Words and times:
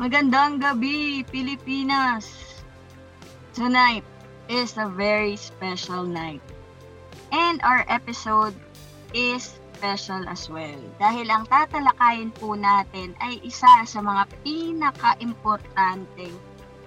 Magandang 0.00 0.64
gabi, 0.64 1.20
Pilipinas! 1.28 2.24
Tonight 3.52 4.00
is 4.48 4.72
a 4.80 4.88
very 4.88 5.36
special 5.36 6.08
night. 6.08 6.40
And 7.28 7.60
our 7.60 7.84
episode 7.84 8.56
is 9.12 9.60
special 9.76 10.24
as 10.24 10.48
well. 10.48 10.80
Dahil 10.96 11.28
ang 11.28 11.44
tatalakayin 11.52 12.32
po 12.32 12.56
natin 12.56 13.12
ay 13.20 13.44
isa 13.44 13.68
sa 13.84 14.00
mga 14.00 14.24
pinaka-importanteng 14.40 16.32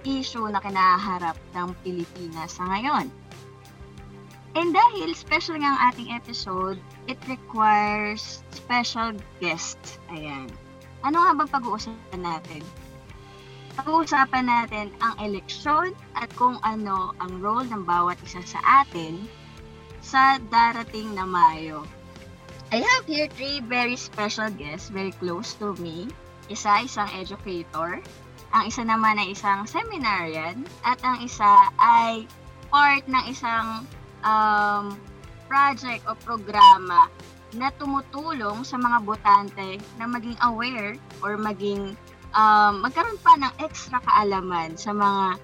issue 0.02 0.50
na 0.50 0.58
kinaharap 0.58 1.38
ng 1.54 1.70
Pilipinas 1.86 2.58
sa 2.58 2.66
ngayon. 2.66 3.14
And 4.58 4.74
dahil 4.74 5.14
special 5.14 5.62
nga 5.62 5.70
ang 5.70 5.94
ating 5.94 6.10
episode, 6.18 6.82
it 7.06 7.22
requires 7.30 8.42
special 8.50 9.14
guests. 9.38 10.02
Ayan. 10.10 10.50
Ano 11.06 11.22
nga 11.22 11.30
ba 11.38 11.46
pag-uusapan 11.46 12.18
natin? 12.18 12.66
Pag-uusapan 13.74 14.46
natin 14.46 14.86
ang 15.02 15.14
eleksyon 15.18 15.98
at 16.14 16.30
kung 16.38 16.62
ano 16.62 17.10
ang 17.18 17.42
role 17.42 17.66
ng 17.66 17.82
bawat 17.82 18.14
isa 18.22 18.38
sa 18.46 18.86
atin 18.86 19.26
sa 19.98 20.38
darating 20.46 21.10
na 21.16 21.26
Mayo. 21.26 21.82
I 22.70 22.82
have 22.82 23.06
here 23.06 23.26
three 23.34 23.58
very 23.62 23.98
special 23.98 24.46
guests, 24.54 24.94
very 24.94 25.10
close 25.18 25.58
to 25.58 25.74
me. 25.82 26.06
Isa, 26.46 26.86
isang 26.86 27.10
educator. 27.18 27.98
Ang 28.54 28.64
isa 28.70 28.82
naman 28.86 29.18
ay 29.18 29.34
isang 29.34 29.66
seminarian. 29.66 30.62
At 30.86 31.02
ang 31.02 31.22
isa 31.22 31.70
ay 31.78 32.30
part 32.70 33.06
ng 33.10 33.24
isang 33.26 33.86
um, 34.22 34.94
project 35.50 36.06
o 36.06 36.14
programa 36.22 37.10
na 37.54 37.70
tumutulong 37.78 38.66
sa 38.66 38.74
mga 38.74 38.98
botante 39.06 39.78
na 39.98 40.10
maging 40.10 40.38
aware 40.42 40.98
or 41.22 41.38
maging 41.38 41.94
um, 42.34 42.82
magkaroon 42.82 43.18
pa 43.22 43.38
ng 43.38 43.52
extra 43.62 44.02
kaalaman 44.02 44.76
sa 44.76 44.90
mga 44.92 45.38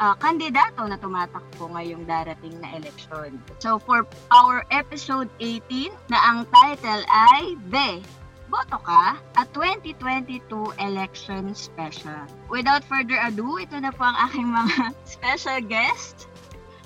uh, 0.00 0.14
kandidato 0.18 0.82
na 0.88 0.96
tumatakbo 0.98 1.70
ngayong 1.76 2.04
darating 2.08 2.56
na 2.58 2.74
eleksyon. 2.80 3.38
So 3.60 3.78
for 3.78 4.08
our 4.32 4.64
episode 4.72 5.28
18 5.38 5.92
na 6.10 6.18
ang 6.18 6.48
title 6.50 7.02
ay 7.06 7.54
Be, 7.70 8.02
Boto 8.48 8.78
Ka 8.82 9.18
at 9.36 9.48
2022 9.52 10.42
Election 10.80 11.52
Special. 11.54 12.24
Without 12.50 12.82
further 12.84 13.18
ado, 13.20 13.60
ito 13.60 13.76
na 13.78 13.92
po 13.94 14.04
ang 14.04 14.16
aking 14.30 14.48
mga 14.48 14.76
special 15.14 15.60
guest. 15.64 16.28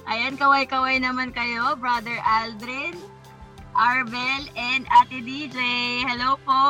Ayan, 0.09 0.41
kaway-kaway 0.41 0.97
naman 1.05 1.37
kayo, 1.37 1.77
Brother 1.77 2.17
Aldrin, 2.25 2.97
Arbel, 3.77 4.49
and 4.57 4.89
Ate 4.89 5.21
DJ. 5.21 5.61
Hello 6.09 6.41
po! 6.49 6.65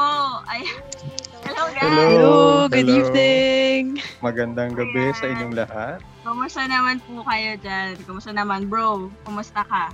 Ayan. 0.50 0.82
Hello 1.48 1.64
guys! 1.72 1.80
Hello. 1.80 2.04
Hello, 2.12 2.34
good 2.68 2.84
Hello. 2.84 2.98
evening. 3.00 4.04
Magandang 4.20 4.76
gabi 4.76 5.16
sa 5.16 5.24
Ayan. 5.24 5.48
inyong 5.48 5.54
lahat. 5.56 6.04
Kumusta 6.20 6.68
naman 6.68 7.00
po 7.08 7.24
kayo 7.24 7.56
dyan? 7.64 7.96
Kumusta 8.04 8.36
naman, 8.36 8.68
bro? 8.68 9.08
Kumusta 9.24 9.64
ka? 9.64 9.88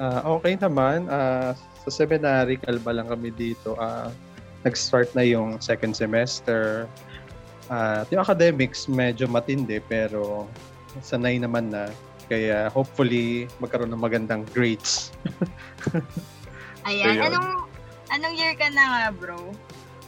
Ah, 0.00 0.24
okay 0.24 0.56
naman. 0.56 1.04
Ah, 1.12 1.52
sa 1.84 1.90
seminary, 1.92 2.56
kalba 2.56 2.96
lang 2.96 3.12
kami 3.12 3.36
dito. 3.36 3.76
Ah, 3.76 4.08
nag-start 4.64 5.12
na 5.12 5.28
yung 5.28 5.60
second 5.60 5.92
semester. 5.92 6.88
At 7.68 8.08
yung 8.08 8.24
academics, 8.24 8.88
medyo 8.88 9.28
matindi 9.28 9.84
pero 9.84 10.48
sanay 11.04 11.36
naman 11.36 11.68
na. 11.68 11.92
Kaya 12.32 12.72
hopefully 12.72 13.44
magkaroon 13.60 13.92
ng 13.92 14.00
magandang 14.00 14.48
grades. 14.56 15.12
Ayan, 16.88 17.20
Ayun. 17.20 17.28
anong 17.28 17.48
anong 18.08 18.34
year 18.40 18.56
ka 18.56 18.72
na 18.72 18.84
nga, 18.88 19.04
bro? 19.12 19.52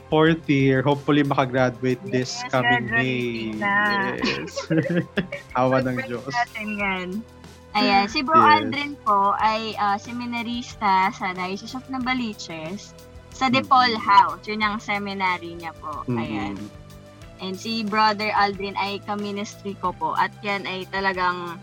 Fourth 0.07 0.47
year, 0.47 0.87
hopefully 0.87 1.27
makagraduate 1.27 1.99
this 2.07 2.31
Yes, 2.39 2.47
coming 2.49 2.87
graduating 2.87 3.59
May. 3.59 3.63
na. 3.63 3.75
Yes. 4.23 4.55
Awa 5.59 5.83
ng 5.83 5.99
Diyos. 6.07 6.31
natin 6.31 6.69
yan. 6.79 7.09
Ayan, 7.75 8.07
si 8.09 8.23
Bro 8.23 8.39
Yes. 8.39 8.51
Aldrin 8.63 8.93
po 9.05 9.35
ay 9.37 9.75
ah, 9.77 9.99
seminarista 10.01 11.13
sa 11.13 11.35
Diocese 11.35 11.77
of 11.77 11.85
Navaliches 11.93 12.95
sa 13.35 13.53
De. 13.53 13.61
Paul 13.61 13.93
House. 13.99 14.41
Yun 14.49 14.65
ang 14.65 14.81
seminary 14.81 15.59
niya 15.59 15.77
po. 15.77 16.07
Ayan. 16.09 16.57
Mhm. 16.57 16.69
And 17.37 17.53
si 17.53 17.85
Brother 17.85 18.33
Aldrin 18.33 18.73
ay 18.81 19.05
ka-ministry 19.05 19.77
ko 19.77 19.93
po. 19.93 20.17
At 20.17 20.33
yan 20.41 20.65
ay 20.65 20.89
talagang 20.89 21.61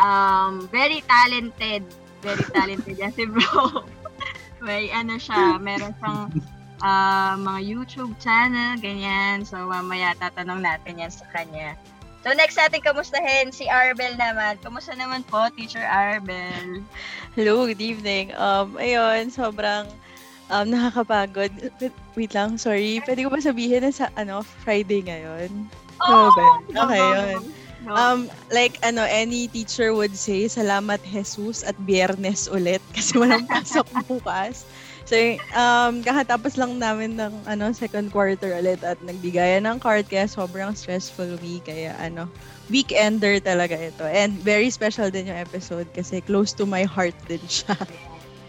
um, 0.00 0.64
very 0.72 1.04
talented. 1.04 1.84
Very 2.24 2.44
talented 2.56 2.96
yan 2.96 3.12
si 3.12 3.28
bro. 3.28 3.84
May 4.64 4.88
ano 4.88 5.20
siya, 5.20 5.60
meron 5.60 5.92
siyang 6.00 6.20
ah, 6.80 7.36
mga 7.36 7.60
YouTube 7.62 8.12
channel, 8.18 8.76
ganyan. 8.80 9.44
So 9.44 9.56
mamaya 9.68 10.16
tatanong 10.18 10.64
natin 10.64 11.00
yan 11.00 11.12
sa 11.12 11.24
kanya. 11.32 11.76
So 12.20 12.36
next 12.36 12.60
natin 12.60 12.84
kamustahin 12.84 13.48
si 13.48 13.64
Arbel 13.64 14.12
naman. 14.20 14.60
Kumusta 14.60 14.92
naman 14.92 15.24
po, 15.24 15.48
Teacher 15.56 15.80
Arbel? 15.80 16.84
Hello, 17.32 17.64
good 17.64 17.80
evening. 17.80 18.36
Um, 18.36 18.76
ayun, 18.76 19.32
sobrang 19.32 19.88
um, 20.52 20.66
nakakapagod. 20.68 21.48
Wait, 22.12 22.32
lang, 22.36 22.60
sorry. 22.60 23.00
Pwede 23.08 23.24
ko 23.24 23.32
ba 23.32 23.40
sabihin 23.40 23.88
na 23.88 23.92
sa 23.94 24.12
ano, 24.20 24.44
Friday 24.44 25.00
ngayon? 25.00 25.48
Oh, 26.04 26.28
ba? 26.28 26.44
no, 26.68 26.80
Okay, 26.84 27.00
no, 27.00 27.08
yun. 27.08 27.40
no. 27.88 27.92
Um, 27.96 28.18
like 28.52 28.76
ano, 28.84 29.00
any 29.08 29.48
teacher 29.48 29.96
would 29.96 30.12
say, 30.12 30.44
salamat 30.44 31.00
Jesus 31.08 31.64
at 31.64 31.76
biyernes 31.88 32.52
ulit 32.52 32.84
kasi 32.96 33.16
walang 33.16 33.48
pasok 33.48 33.88
bukas. 34.04 34.68
So, 35.10 35.18
um, 35.58 36.06
kakatapos 36.06 36.54
lang 36.54 36.78
namin 36.78 37.18
ng 37.18 37.42
ano, 37.42 37.74
second 37.74 38.14
quarter 38.14 38.54
ulit 38.54 38.78
at 38.86 38.94
nagbigayan 39.02 39.66
ng 39.66 39.82
card 39.82 40.06
kaya 40.06 40.30
sobrang 40.30 40.70
stressful 40.78 41.34
week. 41.42 41.66
Kaya 41.66 41.98
ano, 41.98 42.30
weekender 42.70 43.42
talaga 43.42 43.74
ito. 43.74 44.06
And 44.06 44.38
very 44.38 44.70
special 44.70 45.10
din 45.10 45.26
yung 45.26 45.42
episode 45.42 45.90
kasi 45.90 46.22
close 46.22 46.54
to 46.54 46.62
my 46.62 46.86
heart 46.86 47.18
din 47.26 47.42
siya. 47.42 47.74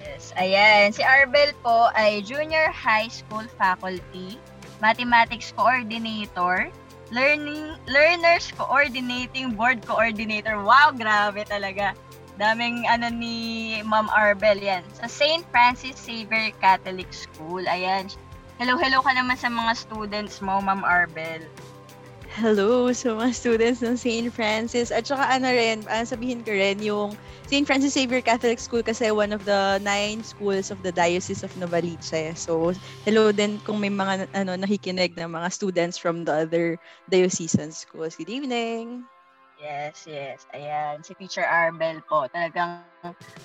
Yes. 0.05 0.29
Ayan, 0.37 0.93
si 0.93 1.01
Arbel 1.01 1.49
po 1.65 1.89
ay 1.97 2.21
junior 2.21 2.69
high 2.69 3.09
school 3.09 3.49
faculty, 3.57 4.37
mathematics 4.77 5.49
coordinator, 5.57 6.69
learning 7.09 7.73
learners 7.89 8.53
coordinating 8.53 9.57
board 9.57 9.81
coordinator. 9.89 10.61
Wow, 10.61 10.93
grabe 10.93 11.41
talaga. 11.49 11.97
Daming 12.39 12.87
ano 12.87 13.11
ni 13.11 13.79
Ma'am 13.83 14.07
Arbel 14.11 14.63
yan. 14.63 14.83
Sa 14.95 15.07
St. 15.07 15.43
Francis 15.51 15.99
Xavier 15.99 16.55
Catholic 16.63 17.11
School. 17.11 17.67
Ayan. 17.67 18.07
Hello, 18.61 18.77
hello 18.77 19.01
ka 19.01 19.11
naman 19.17 19.35
sa 19.35 19.49
mga 19.49 19.73
students 19.73 20.37
mo, 20.39 20.61
Ma'am 20.61 20.85
Arbel. 20.85 21.41
Hello 22.31 22.87
sa 22.95 23.11
mga 23.11 23.35
students 23.35 23.83
ng 23.83 23.99
St. 23.99 24.31
Francis. 24.31 24.87
At 24.87 25.03
saka 25.03 25.27
ano 25.27 25.51
rin, 25.51 25.83
ah, 25.91 26.07
sabihin 26.07 26.47
ko 26.47 26.55
rin, 26.55 26.79
yung 26.79 27.11
St. 27.51 27.67
Francis 27.67 27.91
Xavier 27.91 28.23
Catholic 28.23 28.55
School 28.55 28.79
kasi 28.79 29.11
one 29.11 29.35
of 29.35 29.43
the 29.43 29.83
nine 29.83 30.23
schools 30.23 30.71
of 30.71 30.79
the 30.79 30.95
Diocese 30.95 31.43
of 31.43 31.51
Novaliches. 31.59 32.39
So, 32.39 32.71
hello 33.03 33.35
din 33.35 33.59
kung 33.67 33.83
may 33.83 33.91
mga 33.91 34.31
ano, 34.31 34.55
nakikinig 34.55 35.19
na 35.19 35.27
mga 35.27 35.51
students 35.51 35.99
from 35.99 36.23
the 36.23 36.47
other 36.47 36.79
diocesan 37.11 37.75
schools. 37.75 38.15
Good 38.15 38.31
evening! 38.31 39.03
Yes, 39.61 40.09
yes. 40.09 40.49
Ayan, 40.57 41.05
si 41.05 41.13
Teacher 41.13 41.45
Arbel 41.45 42.01
po. 42.09 42.25
Talagang 42.33 42.81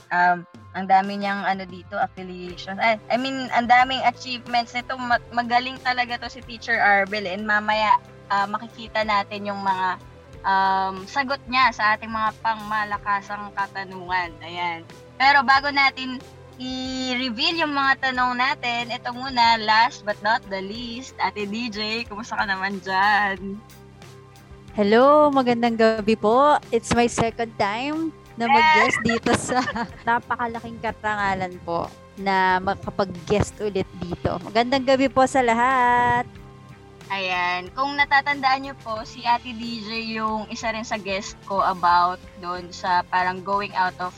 um, 0.09 0.49
ang 0.73 0.87
dami 0.89 1.21
niyang 1.21 1.45
ano 1.45 1.69
dito, 1.69 1.93
affiliation. 2.01 2.81
Ay, 2.81 2.97
I 3.13 3.21
mean, 3.21 3.53
ang 3.53 3.69
daming 3.69 4.01
achievements 4.09 4.73
nito. 4.73 4.97
Ma- 4.97 5.21
magaling 5.29 5.77
talaga 5.85 6.17
to 6.25 6.33
si 6.33 6.41
Teacher 6.41 6.81
Arbel. 6.81 7.29
And 7.29 7.45
mamaya, 7.45 8.01
ah, 8.33 8.49
makikita 8.49 9.05
natin 9.05 9.45
yung 9.45 9.61
mga 9.61 10.01
um, 10.41 11.05
sagot 11.05 11.43
niya 11.53 11.69
sa 11.77 12.01
ating 12.01 12.09
mga 12.09 12.33
pangmalakasang 12.41 13.53
katanungan. 13.53 14.33
Ayan. 14.41 14.89
Pero 15.21 15.45
bago 15.45 15.69
natin 15.69 16.17
i-reveal 16.57 17.61
yung 17.61 17.77
mga 17.77 18.09
tanong 18.09 18.41
natin, 18.41 18.89
ito 18.89 19.13
muna, 19.13 19.61
last 19.61 20.01
but 20.09 20.17
not 20.25 20.41
the 20.49 20.65
least, 20.65 21.13
Ate 21.21 21.45
DJ, 21.45 22.09
kumusta 22.09 22.41
ka 22.41 22.49
naman 22.49 22.81
dyan? 22.81 23.61
Hello, 24.77 25.33
magandang 25.33 25.81
gabi 25.81 26.21
po. 26.21 26.61
It's 26.69 26.93
my 26.93 27.09
second 27.09 27.49
time 27.57 28.13
na 28.37 28.45
mag-guest 28.45 29.01
dito 29.09 29.33
sa 29.33 29.65
napakalaking 30.05 30.77
katangalan 30.85 31.57
po 31.65 31.89
na 32.21 32.61
makapag-guest 32.61 33.57
ulit 33.65 33.89
dito. 34.05 34.37
Magandang 34.45 34.85
gabi 34.85 35.09
po 35.09 35.25
sa 35.25 35.41
lahat. 35.41 36.29
Ayan, 37.09 37.73
kung 37.73 37.97
natatandaan 37.97 38.69
niyo 38.69 38.77
po, 38.85 39.01
si 39.09 39.25
Ate 39.25 39.57
DJ 39.57 40.13
yung 40.21 40.45
isa 40.53 40.69
rin 40.69 40.85
sa 40.85 41.01
guest 41.01 41.41
ko 41.49 41.65
about 41.65 42.21
doon 42.45 42.69
sa 42.69 43.01
parang 43.09 43.41
going 43.41 43.73
out 43.73 43.97
of 43.97 44.13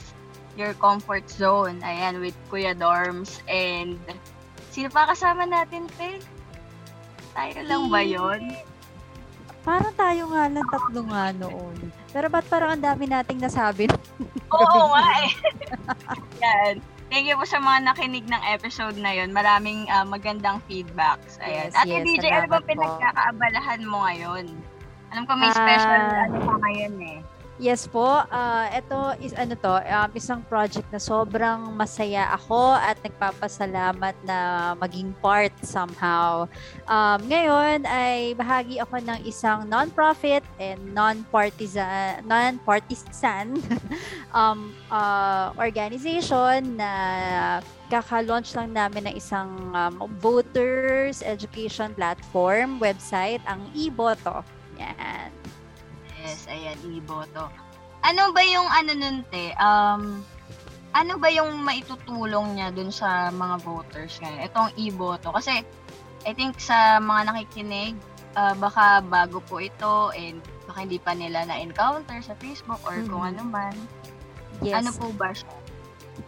your 0.58 0.74
comfort 0.82 1.22
zone. 1.30 1.78
Ayan, 1.86 2.18
with 2.18 2.34
Kuya 2.50 2.74
Dorms. 2.74 3.46
And 3.46 3.94
sino 4.74 4.90
pa 4.90 5.06
kasama 5.06 5.46
natin, 5.46 5.86
Pe? 5.94 6.18
Tayo 7.38 7.62
lang 7.62 7.94
ba 7.94 8.02
yon? 8.02 8.42
Parang 9.60 9.92
tayo 9.92 10.30
nga 10.30 10.44
lang 10.46 10.66
tatlo 10.66 11.00
nga 11.06 11.24
noon. 11.34 11.76
Pero 12.08 12.26
ba't 12.26 12.46
parang 12.46 12.74
ang 12.74 12.82
dami 12.82 13.04
nating 13.04 13.38
nasabi? 13.38 13.84
Oo 14.54 14.82
nga 14.90 15.04
eh. 15.20 15.30
Yan. 16.44 16.74
Thank 17.08 17.24
you 17.24 17.40
po 17.40 17.48
sa 17.48 17.56
mga 17.56 17.88
nakinig 17.88 18.28
ng 18.28 18.42
episode 18.52 19.00
na 19.00 19.16
yon. 19.16 19.32
Maraming 19.32 19.88
ah, 19.88 20.04
magandang 20.04 20.60
feedbacks. 20.68 21.40
Ayan. 21.40 21.72
Yes, 21.72 21.76
Ate 21.76 21.88
yes, 21.90 22.04
DJ, 22.04 22.24
ano 22.28 22.48
ba 22.52 22.60
pinagkakaabalahan 22.60 23.82
mo 23.84 24.04
ngayon? 24.04 24.44
Alam 25.08 25.24
ko 25.24 25.32
may 25.34 25.48
special 25.48 26.04
Ah. 26.04 26.28
ano 26.28 26.36
pa 26.44 26.54
ngayon 26.60 26.94
eh. 27.00 27.18
Yes 27.58 27.90
po, 27.90 28.06
ah 28.06 28.70
ito 28.70 29.18
is 29.18 29.34
ano 29.34 29.58
to, 29.58 29.82
um, 29.82 30.10
isang 30.14 30.46
project 30.46 30.86
na 30.94 31.02
sobrang 31.02 31.74
masaya 31.74 32.30
ako 32.30 32.78
at 32.78 32.94
nagpapasalamat 33.02 34.14
na 34.22 34.38
maging 34.78 35.10
part 35.18 35.50
somehow. 35.66 36.46
Um, 36.86 37.18
ngayon 37.26 37.82
ay 37.82 38.38
bahagi 38.38 38.78
ako 38.78 39.02
ng 39.02 39.26
isang 39.26 39.66
non-profit 39.66 40.46
and 40.62 40.78
non-partisan 40.94 42.22
non-partisan 42.30 43.58
um, 44.38 44.70
ah, 44.94 45.50
organization 45.58 46.78
na 46.78 46.92
kaka-launch 47.90 48.54
lang 48.54 48.70
namin 48.70 49.10
ng 49.10 49.14
isang 49.18 49.50
um, 49.74 50.06
voters 50.22 51.26
education 51.26 51.90
platform 51.98 52.78
website 52.78 53.42
ang 53.50 53.66
iBoto. 53.74 54.46
Yan. 54.78 55.47
Yes, 56.28 56.44
ayan, 56.44 56.76
iboto. 56.92 57.48
Ano 58.04 58.36
ba 58.36 58.44
yung 58.44 58.68
ano 58.68 58.92
nun, 58.92 59.24
te? 59.32 59.56
Um, 59.56 60.20
ano 60.92 61.16
ba 61.16 61.32
yung 61.32 61.64
maitutulong 61.64 62.52
niya 62.52 62.68
dun 62.68 62.92
sa 62.92 63.32
mga 63.32 63.64
voters 63.64 64.20
ngayon? 64.20 64.40
Itong 64.44 64.70
iboto. 64.76 65.32
Kasi, 65.32 65.64
I 66.28 66.32
think 66.36 66.60
sa 66.60 67.00
mga 67.00 67.32
nakikinig, 67.32 67.96
ah, 68.36 68.52
baka 68.52 69.00
bago 69.00 69.40
po 69.40 69.56
ito 69.56 70.12
and 70.12 70.44
baka 70.68 70.84
hindi 70.84 71.00
pa 71.00 71.16
nila 71.16 71.48
na-encounter 71.48 72.20
sa 72.20 72.36
Facebook 72.36 72.80
or 72.84 73.00
kung 73.08 73.24
Mhm. 73.24 73.30
ano 73.32 73.42
man. 73.48 73.74
Yes. 74.60 74.84
Ano 74.84 74.92
po 74.92 75.08
ba 75.16 75.32
siya? 75.32 75.48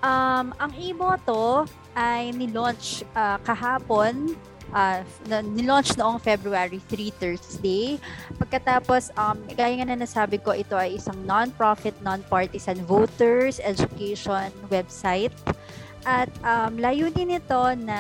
Um, 0.01 0.57
ang 0.57 0.73
iboto 0.81 1.69
ay 1.93 2.33
nilaunch 2.33 3.05
ah, 3.13 3.37
kahapon. 3.45 4.33
Ah, 4.73 5.03
na- 5.27 5.45
nilaunch 5.45 5.95
noong 5.95 6.19
February 6.23 6.81
3, 6.89 7.11
Thursday. 7.17 7.99
Pagkatapos, 8.39 9.11
um, 9.15 9.39
gaya 9.55 9.75
nga 9.81 9.87
na 9.93 9.99
nasabi 10.03 10.39
ko, 10.39 10.55
ito 10.55 10.75
ay 10.75 10.99
isang 10.99 11.17
non-profit, 11.27 11.95
non-partisan 12.03 12.79
voters 12.87 13.59
education 13.63 14.51
website. 14.71 15.35
At 16.01 16.33
um, 16.41 16.81
layunin 16.81 17.37
nito 17.37 17.61
na 17.77 17.99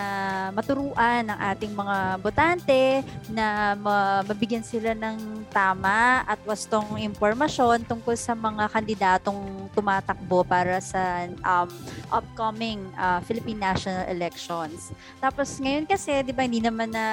maturuan 0.56 1.29
ng 1.29 1.38
ating 1.52 1.73
mga 1.76 1.97
botante 2.25 3.05
na 3.29 3.76
ma- 3.76 4.25
mabigyan 4.25 4.64
sila 4.64 4.97
ng 4.97 5.44
tama 5.52 6.25
at 6.25 6.41
wastong 6.49 6.97
impormasyon 6.97 7.85
tungkol 7.85 8.17
sa 8.17 8.32
mga 8.32 8.73
kandidatong 8.73 9.69
tumatakbo 9.76 10.41
para 10.49 10.81
sa 10.81 11.29
um, 11.44 11.69
upcoming 12.08 12.81
uh, 12.97 13.20
Philippine 13.20 13.61
national 13.61 14.08
elections. 14.08 14.97
Tapos 15.20 15.61
ngayon 15.61 15.85
kasi, 15.85 16.25
di 16.25 16.32
ba, 16.32 16.49
hindi 16.49 16.64
naman 16.64 16.97
na 16.97 17.06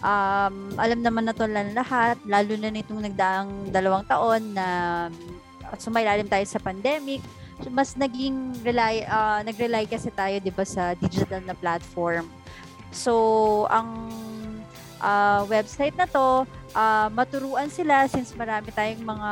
um, 0.00 0.72
alam 0.80 1.00
naman 1.04 1.28
na 1.28 1.36
to 1.36 1.44
lahat, 1.44 2.16
lalo 2.24 2.56
na 2.56 2.72
nitong 2.72 3.04
nagdaang 3.04 3.68
dalawang 3.68 4.08
taon 4.08 4.42
na 4.56 4.66
at 5.66 5.82
sumailalim 5.82 6.30
tayo 6.30 6.46
sa 6.46 6.62
pandemic, 6.62 7.18
mas 7.72 7.96
naging 7.96 8.52
rely, 8.62 9.04
ah, 9.08 9.40
nag-rely 9.42 9.88
kasi 9.88 10.12
tayo, 10.12 10.36
di 10.40 10.52
ba, 10.52 10.64
sa 10.64 10.92
digital 10.96 11.40
na 11.44 11.56
platform. 11.56 12.28
So, 12.92 13.66
ang 13.72 14.12
ah, 15.00 15.44
website 15.48 15.96
na 15.96 16.08
to, 16.08 16.44
ah, 16.76 17.08
maturuan 17.12 17.72
sila 17.72 18.04
since 18.08 18.36
marami 18.36 18.72
tayong 18.72 19.04
mga 19.04 19.30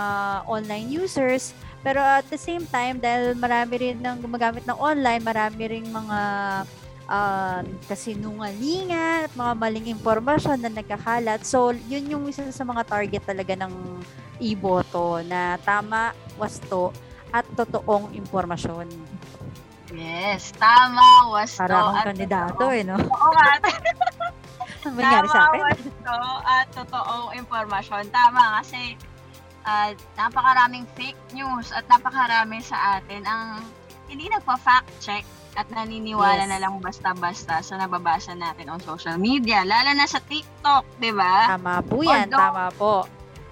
online 0.48 0.88
users. 0.88 1.52
Pero 1.84 2.00
at 2.00 2.24
the 2.32 2.40
same 2.40 2.64
time, 2.64 2.96
dahil 2.96 3.36
marami 3.36 3.76
rin 3.76 4.00
ng 4.00 4.24
gumagamit 4.24 4.64
ng 4.64 4.78
online, 4.80 5.20
marami 5.20 5.62
rin 5.68 5.84
mga 5.84 6.20
um, 7.08 7.64
kasinungalingan 7.84 9.28
at 9.28 9.32
mga 9.36 9.52
maling 9.52 9.86
impormasyon 9.92 10.64
na 10.64 10.72
nagkakalat. 10.72 11.44
So, 11.44 11.76
yun 11.88 12.08
yung 12.08 12.24
isa 12.28 12.48
sa 12.52 12.64
mga 12.64 12.88
target 12.88 13.22
talaga 13.28 13.52
ng 13.52 14.00
iboto 14.40 15.20
na 15.24 15.60
tama, 15.62 16.16
wasto, 16.40 16.90
at 17.34 17.42
totoong 17.52 18.14
impormasyon. 18.14 18.86
Yes, 19.90 20.54
tama, 20.54 21.02
wasto. 21.28 21.58
Para 21.60 21.74
akong 21.76 21.96
at 21.96 22.06
kandidato 22.08 22.50
totoo. 22.56 22.70
eh, 22.72 22.82
no? 22.82 22.94
Oo 22.94 23.30
nga, 23.32 23.50
nangyari 24.86 25.28
sa 25.28 25.40
akin? 25.48 25.60
wasto 25.64 26.14
at 26.44 26.66
totoong 26.72 27.28
impormasyon. 27.36 28.04
Tama 28.08 28.60
kasi 28.60 28.94
ah, 29.62 29.90
napakaraming 30.14 30.86
fake 30.94 31.18
news 31.32 31.70
at 31.70 31.82
napakarami 31.86 32.58
sa 32.60 32.98
atin 32.98 33.22
ang 33.24 33.66
hindi 34.04 34.28
nagpa-fact 34.28 34.90
check 35.00 35.24
at 35.54 35.70
naniniwala 35.70 36.44
Yes. 36.44 36.50
na 36.50 36.58
lang 36.58 36.78
basta-basta 36.78 37.62
sa 37.62 37.74
nababasa 37.76 38.34
natin 38.34 38.66
on 38.68 38.78
social 38.80 39.14
media, 39.16 39.62
lalo 39.62 39.90
na 39.90 40.04
sa 40.04 40.18
TikTok, 40.20 40.82
'di 40.98 41.10
ba? 41.10 41.46
Tama 41.48 41.78
po 41.80 41.98
yan, 42.00 42.26
Although- 42.26 42.42
tama 42.42 42.66
po. 42.74 42.94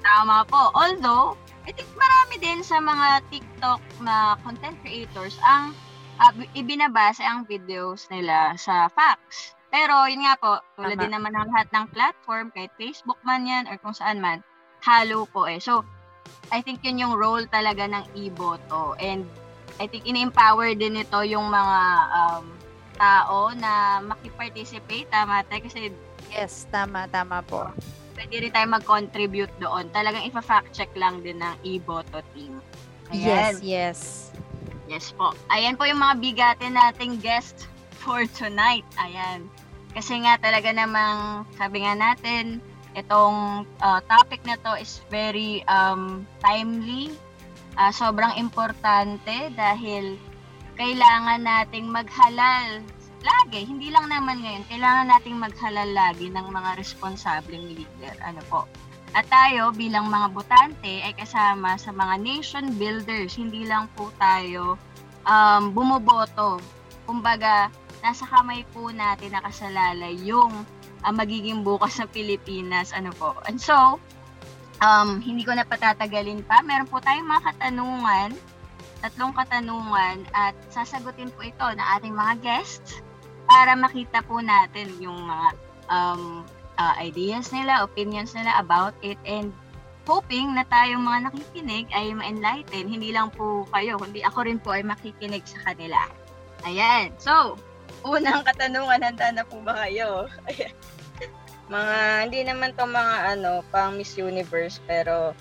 Tama 0.02 0.36
po. 0.44 0.62
Although, 0.72 1.38
I 1.62 1.70
think 1.70 1.90
marami 1.94 2.42
din 2.42 2.60
sa 2.66 2.82
mga 2.82 3.22
TikTok 3.30 3.82
na 4.02 4.34
content 4.42 4.74
creators 4.82 5.38
ang 5.46 5.74
ah, 6.18 6.34
ibinabasa 6.58 7.22
ang 7.22 7.46
videos 7.46 8.10
nila 8.10 8.58
sa 8.58 8.90
facts. 8.90 9.54
Pero 9.72 10.04
yun 10.04 10.26
nga 10.28 10.36
po, 10.36 10.60
tulad 10.76 11.00
Tama. 11.00 11.02
din 11.08 11.12
naman 11.16 11.32
ng 11.32 11.48
lahat 11.48 11.68
ng 11.72 11.86
platform, 11.96 12.52
kahit 12.52 12.68
Facebook 12.76 13.16
man 13.24 13.48
yan 13.48 13.64
or 13.70 13.80
kung 13.80 13.96
saan 13.96 14.20
man, 14.20 14.44
halo 14.84 15.24
po 15.30 15.48
eh. 15.48 15.56
So, 15.62 15.80
I 16.52 16.60
think 16.60 16.84
yun 16.84 17.00
yung 17.00 17.16
role 17.16 17.48
talaga 17.48 17.88
ng 17.88 18.04
iboto. 18.12 18.92
And 19.00 19.24
I 19.80 19.88
think 19.88 20.04
in-empower 20.04 20.76
din 20.76 21.00
ito 21.00 21.24
yung 21.24 21.48
mga 21.48 21.80
um, 22.12 22.44
tao 23.00 23.48
na 23.56 24.04
makiparticipate. 24.04 25.08
Tama 25.08 25.40
tayo 25.48 25.64
kasi 25.64 25.88
Yes, 26.28 26.68
tama, 26.68 27.08
tama 27.08 27.40
po. 27.44 27.68
Pwede 28.22 28.46
rin 28.46 28.52
tayo 28.54 28.68
mag-contribute 28.70 29.50
doon. 29.58 29.90
Talagang 29.90 30.22
ipa-fact 30.30 30.70
check 30.70 30.94
lang 30.94 31.26
din 31.26 31.42
ng 31.42 31.58
iboto 31.66 32.22
team. 32.30 32.62
Yes, 33.10 33.58
Ayan. 33.58 33.66
yes. 33.66 33.98
Yes 34.86 35.10
po. 35.10 35.34
Ayan 35.50 35.74
po 35.74 35.90
yung 35.90 35.98
mga 35.98 36.22
bigatin 36.22 36.78
nating 36.78 37.18
guest 37.18 37.66
for 37.98 38.22
tonight. 38.38 38.86
Ayan. 38.94 39.50
Kasi 39.90 40.22
nga 40.22 40.38
talaga 40.38 40.70
namang, 40.70 41.42
sabi 41.58 41.82
nga 41.82 41.98
natin, 41.98 42.62
itong 42.94 43.66
uh, 43.82 44.00
topic 44.06 44.38
na 44.46 44.54
to 44.62 44.78
is 44.78 45.02
very 45.10 45.66
um, 45.66 46.22
timely. 46.38 47.10
Ah, 47.74 47.90
sobrang 47.90 48.38
importante 48.38 49.50
dahil 49.58 50.14
kailangan 50.78 51.42
nating 51.42 51.90
maghalal 51.90 52.86
lagi, 53.22 53.64
hindi 53.66 53.88
lang 53.90 54.10
naman 54.10 54.42
ngayon, 54.42 54.64
kailangan 54.66 55.06
nating 55.12 55.36
maghalal 55.38 55.90
lagi 55.90 56.26
ng 56.30 56.46
mga 56.50 56.70
responsableng 56.78 57.74
leader. 57.74 58.14
Ano 58.22 58.42
po? 58.50 58.66
At 59.12 59.28
tayo 59.28 59.76
bilang 59.76 60.08
mga 60.08 60.32
botante 60.32 61.04
ay 61.04 61.12
kasama 61.12 61.76
sa 61.76 61.92
mga 61.92 62.16
nation 62.24 62.72
builders. 62.80 63.36
Hindi 63.36 63.68
lang 63.68 63.92
po 63.92 64.08
tayo 64.16 64.80
um, 65.28 65.68
bumoboto. 65.70 66.64
Kumbaga, 67.04 67.68
nasa 68.00 68.24
kamay 68.24 68.64
po 68.72 68.88
natin 68.88 69.36
nakasalalay 69.36 70.16
yung 70.24 70.64
ah, 71.04 71.12
magiging 71.12 71.60
bukas 71.60 72.00
ng 72.00 72.08
Pilipinas. 72.08 72.96
Ano 72.96 73.12
po. 73.12 73.36
And 73.44 73.60
so, 73.60 74.00
um, 74.80 75.20
hindi 75.20 75.44
ko 75.44 75.52
na 75.52 75.68
patatagalin 75.68 76.40
pa. 76.48 76.64
Meron 76.64 76.88
po 76.88 76.96
tayong 77.04 77.28
mga 77.28 77.52
katanungan, 77.52 78.32
tatlong 79.04 79.36
katanungan 79.36 80.24
at 80.32 80.56
sasagutin 80.72 81.28
po 81.36 81.44
ito 81.44 81.66
ng 81.68 81.88
ating 82.00 82.16
mga 82.16 82.34
guests 82.40 83.04
para 83.46 83.72
makita 83.74 84.22
po 84.24 84.38
natin 84.40 84.90
yung 85.02 85.16
mga 85.28 85.48
um, 85.90 86.44
ah, 86.78 86.94
ideas 86.98 87.50
nila, 87.50 87.84
opinions 87.84 88.32
nila 88.32 88.56
about 88.58 88.94
it 89.04 89.18
and 89.26 89.52
hoping 90.02 90.54
na 90.54 90.66
tayong 90.66 91.02
mga 91.02 91.30
nakikinig 91.30 91.86
ay 91.94 92.10
ma-enlighten. 92.10 92.90
Hindi 92.90 93.14
lang 93.14 93.30
po 93.30 93.62
kayo, 93.70 93.98
kundi 93.98 94.22
ako 94.26 94.38
rin 94.46 94.58
po 94.58 94.74
ay 94.74 94.82
makikinig 94.82 95.46
sa 95.46 95.72
kanila. 95.72 96.10
Ayan. 96.66 97.14
So, 97.22 97.58
unang 98.02 98.42
katanungan, 98.42 99.02
handa 99.02 99.30
na 99.30 99.44
po 99.46 99.62
ba 99.62 99.86
kayo? 99.86 100.26
Mga, 101.72 101.96
hindi 102.28 102.40
naman 102.44 102.76
to 102.76 102.84
mga 102.84 103.38
ano, 103.38 103.64
pang 103.72 103.96
Miss 103.96 104.12
Universe, 104.20 104.76
pero, 104.84 105.32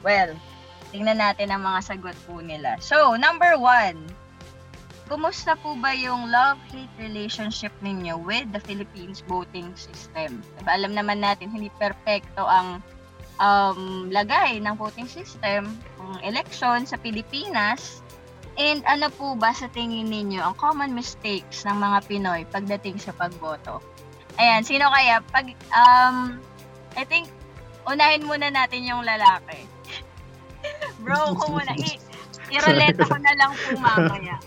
well, 0.00 0.32
tingnan 0.94 1.20
natin 1.20 1.52
ang 1.52 1.60
mga 1.60 1.92
sagot 1.92 2.16
po 2.24 2.40
nila. 2.40 2.80
So, 2.80 3.20
number 3.20 3.60
one, 3.60 4.00
kumusta 5.12 5.60
po 5.60 5.76
ba 5.76 5.92
yung 5.92 6.32
love-hate 6.32 6.88
relationship 6.96 7.68
ninyo 7.84 8.16
with 8.24 8.48
the 8.56 8.62
Philippines 8.64 9.20
voting 9.28 9.68
system? 9.76 10.40
Diba, 10.56 10.72
alam 10.72 10.96
naman 10.96 11.20
natin, 11.20 11.52
hindi 11.52 11.68
perpekto 11.76 12.48
ang 12.48 12.80
um, 13.36 14.08
lagay 14.08 14.56
ng 14.64 14.72
voting 14.80 15.04
system, 15.04 15.76
ang 16.00 16.16
election 16.24 16.88
sa 16.88 16.96
Pilipinas. 16.96 18.00
And 18.56 18.80
ano 18.88 19.12
po 19.12 19.36
ba 19.36 19.52
sa 19.52 19.68
tingin 19.68 20.08
ninyo 20.08 20.40
ang 20.40 20.56
common 20.56 20.96
mistakes 20.96 21.68
ng 21.68 21.76
mga 21.76 21.98
Pinoy 22.08 22.40
pagdating 22.48 22.96
sa 22.96 23.12
pagboto? 23.12 23.84
Ayan, 24.40 24.64
sino 24.64 24.88
kaya? 24.88 25.20
Pag, 25.28 25.52
um, 25.76 26.40
I 26.96 27.04
think, 27.04 27.28
unahin 27.84 28.24
muna 28.24 28.48
natin 28.48 28.88
yung 28.88 29.04
lalaki. 29.04 29.68
Bro, 31.04 31.36
ko 31.36 31.52
muna. 31.52 31.76
I- 31.76 32.00
ireleta 32.56 33.04
ko 33.04 33.16
na 33.20 33.32
lang 33.36 33.52
po 33.52 33.76
mamaya. 33.76 34.40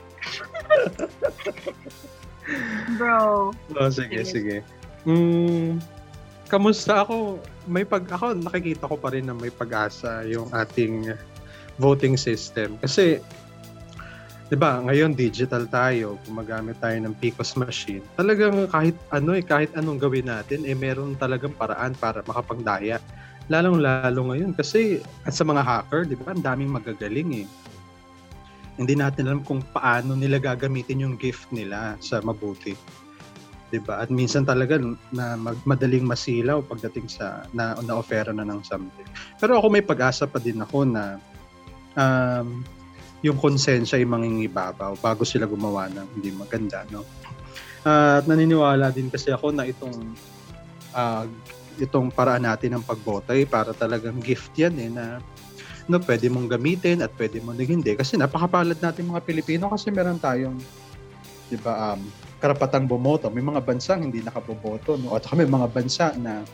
Bro. 2.97 3.51
Oh, 3.75 3.89
sige, 3.89 4.21
Sige. 4.21 4.29
sige. 4.29 4.57
Mm, 5.05 5.81
kamusta 6.49 7.05
ako? 7.05 7.41
May 7.65 7.85
pag 7.85 8.05
ako 8.09 8.37
nakikita 8.37 8.89
ko 8.89 8.95
pa 8.97 9.13
rin 9.13 9.25
na 9.29 9.33
may 9.37 9.53
pag-asa 9.53 10.25
yung 10.25 10.49
ating 10.53 11.13
voting 11.77 12.15
system 12.15 12.77
kasi 12.81 13.19
'di 14.49 14.55
ba, 14.57 14.77
ngayon 14.85 15.17
digital 15.17 15.65
tayo, 15.65 16.21
gumagamit 16.29 16.77
tayo 16.77 16.97
ng 17.01 17.13
PCOS 17.17 17.57
machine. 17.57 18.03
Talagang 18.13 18.69
kahit 18.69 18.93
ano 19.09 19.33
eh, 19.33 19.41
kahit 19.41 19.73
anong 19.73 19.97
gawin 19.97 20.29
natin 20.29 20.63
eh 20.69 20.77
meron 20.77 21.17
talagang 21.17 21.53
paraan 21.57 21.97
para 21.97 22.21
makapagdaya. 22.25 23.01
Lalong-lalo 23.49 24.33
ngayon 24.33 24.57
kasi 24.57 25.01
at 25.25 25.33
sa 25.33 25.45
mga 25.45 25.61
hacker, 25.61 26.05
'di 26.05 26.17
ba, 26.21 26.33
ang 26.33 26.41
daming 26.45 26.71
magagaling 26.73 27.45
eh. 27.45 27.47
Hindi 28.75 28.99
natin 28.99 29.31
alam 29.31 29.41
kung 29.43 29.63
paano 29.71 30.15
nila 30.15 30.39
gagamitin 30.39 31.07
yung 31.07 31.15
gift 31.15 31.47
nila 31.55 31.95
sa 32.03 32.19
mabuti. 32.19 32.75
'di 33.71 33.79
ba? 33.83 34.03
At 34.03 34.13
minsan 34.13 34.45
talaga 34.45 34.77
na 35.11 35.35
mag, 35.35 35.57
madaling 35.67 36.05
masilaw 36.05 36.61
pagdating 36.63 37.09
sa 37.09 37.43
na 37.51 37.75
na-offera 37.81 38.31
na 38.31 38.45
ng 38.45 38.61
something. 38.61 39.07
Pero 39.41 39.57
ako 39.57 39.67
may 39.73 39.83
pag-asa 39.83 40.29
pa 40.29 40.37
din 40.37 40.61
ako 40.61 40.85
na 40.85 41.17
um, 41.97 42.61
yung 43.25 43.35
konsensya 43.41 43.97
ay 43.97 44.05
mangingibabaw 44.05 44.93
bago 45.01 45.25
sila 45.25 45.49
gumawa 45.49 45.89
ng 45.89 46.07
hindi 46.19 46.29
maganda, 46.35 46.85
no? 46.93 47.01
At 47.85 48.25
naniniwala 48.29 48.93
din 48.93 49.09
kasi 49.09 49.33
ako 49.33 49.53
na 49.53 49.65
itong 49.65 50.13
ah, 50.93 51.25
itong 51.81 52.13
paraan 52.13 52.47
natin 52.47 52.79
ng 52.79 52.83
pagboto 52.85 53.35
ay 53.35 53.43
para 53.43 53.75
talagang 53.75 54.17
gift 54.23 54.55
yan 54.55 54.75
eh 54.79 54.89
na 54.89 55.19
no, 55.85 56.01
pwede 56.01 56.27
mong 56.29 56.49
gamitin 56.49 57.05
at 57.05 57.13
pwede 57.17 57.41
mong 57.41 57.61
hindi 57.61 57.93
kasi 57.93 58.17
napakapalad 58.17 58.77
natin 58.81 59.11
mga 59.11 59.21
Pilipino 59.23 59.69
kasi 59.69 59.93
meron 59.93 60.17
tayong 60.17 60.57
'di 61.49 61.57
ba 61.61 61.93
um, 61.93 62.01
karapatang 62.45 62.85
bumoto. 62.85 63.31
May 63.33 63.41
mga 63.41 63.63
bansang 63.63 64.05
hindi 64.05 64.21
nakaboboto. 64.21 64.99
No? 64.99 65.17
At 65.17 65.25
may 65.33 65.49
mga 65.49 65.67
bansa 65.71 66.13
na 66.19 66.45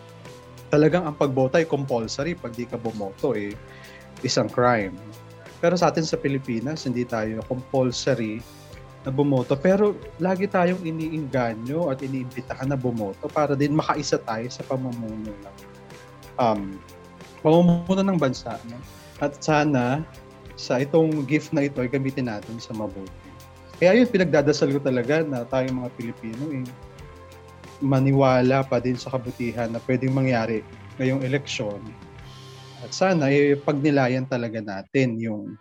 talagang 0.71 1.03
ang 1.03 1.19
pagboto 1.19 1.59
ay 1.59 1.67
compulsory. 1.67 2.37
Pag 2.37 2.55
di 2.55 2.63
ka 2.63 2.79
bumoto, 2.79 3.35
eh, 3.35 3.51
isang 4.23 4.47
crime. 4.47 4.95
Pero 5.59 5.75
sa 5.77 5.91
atin 5.91 6.07
sa 6.07 6.17
Pilipinas, 6.17 6.87
hindi 6.87 7.05
tayo 7.05 7.43
compulsory 7.45 8.39
na 9.03 9.11
bumoto. 9.11 9.57
Pero 9.59 9.97
lagi 10.21 10.47
tayong 10.47 10.79
iniinganyo 10.85 11.91
at 11.91 11.99
iniimbitahan 12.05 12.69
na 12.71 12.77
bumoto 12.79 13.27
para 13.27 13.57
din 13.57 13.75
makaisa 13.75 14.21
tayo 14.21 14.47
sa 14.47 14.63
pamumuno 14.63 15.27
ng 15.27 15.57
um, 16.39 16.61
pamumuno 17.43 18.01
ng 18.05 18.17
bansa. 18.17 18.55
No? 18.69 18.79
At 19.21 19.37
sana 19.37 20.01
sa 20.57 20.81
itong 20.81 21.29
gift 21.29 21.53
na 21.53 21.69
ito 21.69 21.81
ay 21.81 21.89
gamitin 21.93 22.27
natin 22.27 22.57
sa 22.57 22.73
mabuti. 22.73 23.29
Kaya 23.77 23.97
yun, 23.97 24.09
pinagdadasal 24.09 24.73
ko 24.77 24.79
talaga 24.81 25.21
na 25.25 25.45
tayong 25.45 25.81
mga 25.81 25.91
Pilipino 25.97 26.43
eh, 26.53 26.65
maniwala 27.81 28.61
pa 28.61 28.77
din 28.77 28.93
sa 28.93 29.09
kabutihan 29.13 29.73
na 29.73 29.81
pwedeng 29.89 30.13
mangyari 30.13 30.61
ngayong 31.01 31.25
eleksyon. 31.25 31.81
At 32.81 32.93
sana, 32.93 33.29
eh, 33.33 33.57
pagnilayan 33.57 34.29
talaga 34.29 34.61
natin 34.61 35.17
yung 35.17 35.57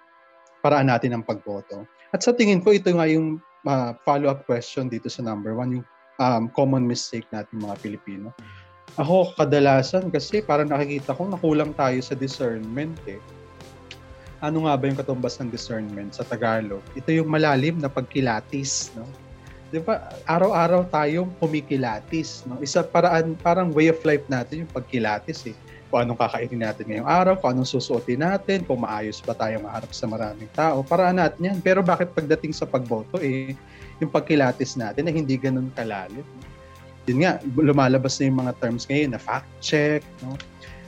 paraan 0.60 0.92
natin 0.92 1.16
ng 1.16 1.24
pagboto. 1.24 1.88
At 2.12 2.20
sa 2.20 2.36
tingin 2.36 2.60
ko, 2.60 2.76
ito 2.76 2.92
nga 2.92 3.08
yung 3.08 3.40
uh, 3.64 3.96
follow-up 4.04 4.44
question 4.44 4.92
dito 4.92 5.08
sa 5.08 5.24
number 5.24 5.56
one, 5.56 5.80
yung 5.80 5.86
um, 6.20 6.52
common 6.52 6.84
mistake 6.84 7.24
natin 7.32 7.60
mga 7.60 7.80
Pilipino. 7.80 8.36
Ako, 9.00 9.32
kadalasan 9.36 10.12
kasi 10.12 10.44
parang 10.44 10.68
nakikita 10.68 11.16
ko 11.16 11.24
nakulang 11.24 11.72
tayo 11.72 11.96
sa 12.04 12.12
discernment 12.12 13.00
eh 13.08 13.20
ano 14.40 14.64
nga 14.64 14.74
ba 14.76 14.84
yung 14.88 14.98
katumbas 14.98 15.36
ng 15.38 15.52
discernment 15.52 16.16
sa 16.16 16.24
Tagalog? 16.24 16.80
Ito 16.96 17.12
yung 17.12 17.28
malalim 17.28 17.76
na 17.76 17.92
pagkilatis, 17.92 18.92
no? 18.96 19.04
'Di 19.70 19.84
ba? 19.84 20.10
Araw-araw 20.26 20.88
tayong 20.90 21.30
pumikilatis, 21.38 22.42
no? 22.48 22.58
Isa 22.58 22.82
paraan 22.82 23.36
parang 23.38 23.70
way 23.70 23.92
of 23.92 24.00
life 24.02 24.24
natin 24.26 24.66
yung 24.66 24.72
pagkilatis 24.72 25.46
eh. 25.52 25.56
Kung 25.90 26.06
anong 26.06 26.22
kakainin 26.22 26.62
natin 26.62 26.86
ngayong 26.86 27.10
araw, 27.10 27.34
kung 27.38 27.50
anong 27.54 27.66
susuotin 27.66 28.22
natin, 28.22 28.62
kung 28.62 28.82
maayos 28.82 29.18
ba 29.26 29.34
tayong 29.34 29.66
maharap 29.66 29.90
sa 29.90 30.06
maraming 30.06 30.50
tao. 30.54 30.86
Paraan 30.86 31.18
natin 31.18 31.50
yan. 31.50 31.58
Pero 31.58 31.82
bakit 31.82 32.14
pagdating 32.14 32.54
sa 32.54 32.62
pagboto, 32.62 33.18
eh, 33.18 33.58
yung 33.98 34.06
pagkilatis 34.06 34.78
natin 34.78 35.10
ay 35.10 35.14
hindi 35.18 35.34
ganun 35.34 35.66
kalalim. 35.74 36.22
Yun 37.10 37.26
nga, 37.26 37.42
lumalabas 37.58 38.22
na 38.22 38.30
yung 38.30 38.38
mga 38.38 38.52
terms 38.62 38.86
ngayon 38.86 39.18
na 39.18 39.20
fact 39.20 39.50
check, 39.58 40.06
no? 40.22 40.38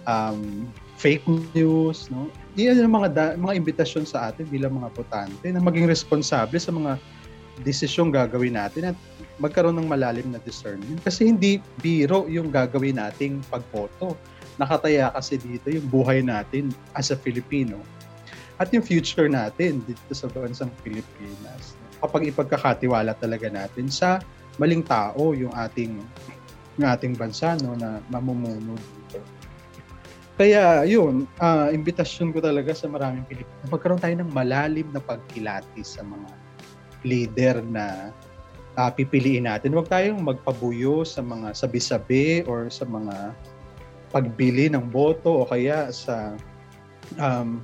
um, 0.07 0.71
fake 1.03 1.27
news, 1.51 2.07
no? 2.15 2.31
Yan 2.55 2.79
yung 2.79 2.95
mga 2.95 3.09
da- 3.11 3.35
mga 3.35 3.59
imbitasyon 3.59 4.07
sa 4.07 4.31
atin 4.31 4.47
bilang 4.47 4.79
mga 4.79 4.95
botante 4.95 5.47
na 5.51 5.59
maging 5.59 5.91
responsable 5.91 6.63
sa 6.63 6.71
mga 6.71 6.95
desisyong 7.67 8.15
gagawin 8.15 8.55
natin 8.55 8.95
at 8.95 8.97
magkaroon 9.43 9.75
ng 9.83 9.91
malalim 9.91 10.31
na 10.31 10.39
discernment. 10.47 11.03
Kasi 11.03 11.27
hindi 11.27 11.59
biro 11.83 12.31
yung 12.31 12.55
gagawin 12.55 13.03
nating 13.03 13.43
pagboto. 13.51 14.15
Nakataya 14.63 15.11
kasi 15.11 15.43
dito 15.43 15.75
yung 15.75 15.91
buhay 15.91 16.23
natin 16.23 16.71
as 16.95 17.11
a 17.11 17.19
Filipino 17.19 17.83
at 18.63 18.71
yung 18.71 18.85
future 18.87 19.27
natin 19.27 19.83
dito 19.83 20.13
sa 20.15 20.31
bansang 20.31 20.71
Pilipinas. 20.87 21.75
Kapag 21.99 22.31
ipagkakatiwala 22.31 23.19
talaga 23.19 23.51
natin 23.51 23.91
sa 23.91 24.23
maling 24.61 24.87
tao 24.87 25.35
yung 25.35 25.51
ating 25.51 25.99
yung 26.79 26.89
ating 26.89 27.19
bansa 27.19 27.59
no 27.59 27.75
na 27.75 27.99
mamumuno. 28.07 28.79
Kaya 30.41 30.89
yun, 30.89 31.29
uh, 31.45 31.69
imbitasyon 31.69 32.33
ko 32.33 32.41
talaga 32.41 32.73
sa 32.73 32.89
maraming 32.89 33.23
Pilipino. 33.29 33.69
Magkaroon 33.69 34.01
tayo 34.01 34.17
ng 34.17 34.33
malalim 34.33 34.89
na 34.91 35.01
pagkilatis 35.05 36.01
sa 36.01 36.03
mga 36.03 36.31
leader 37.05 37.61
na 37.61 38.11
uh, 38.81 38.91
pipiliin 38.91 39.45
natin. 39.45 39.77
Huwag 39.77 39.93
tayong 39.93 40.25
magpabuyo 40.25 41.05
sa 41.05 41.21
mga 41.21 41.53
sabi-sabi 41.53 42.49
or 42.49 42.73
sa 42.73 42.89
mga 42.89 43.37
pagbili 44.13 44.73
ng 44.73 44.89
boto 44.93 45.45
o 45.45 45.49
kaya 45.49 45.93
sa 45.93 46.37
um, 47.21 47.61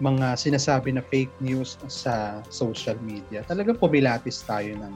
mga 0.00 0.36
sinasabi 0.36 0.92
na 0.96 1.04
fake 1.04 1.32
news 1.40 1.80
sa 1.88 2.44
social 2.52 2.96
media. 3.00 3.44
Talagang 3.48 3.80
pumilatis 3.80 4.44
tayo 4.44 4.76
ng 4.76 4.94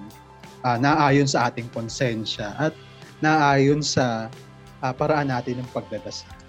uh, 0.65 0.77
naayon 0.77 1.29
sa 1.29 1.49
ating 1.49 1.69
konsensya 1.73 2.53
at 2.57 2.73
naayon 3.25 3.81
sa 3.81 4.29
uh, 4.85 4.93
paraan 4.93 5.33
natin 5.33 5.61
ng 5.61 5.69
pagdadasal. 5.73 6.40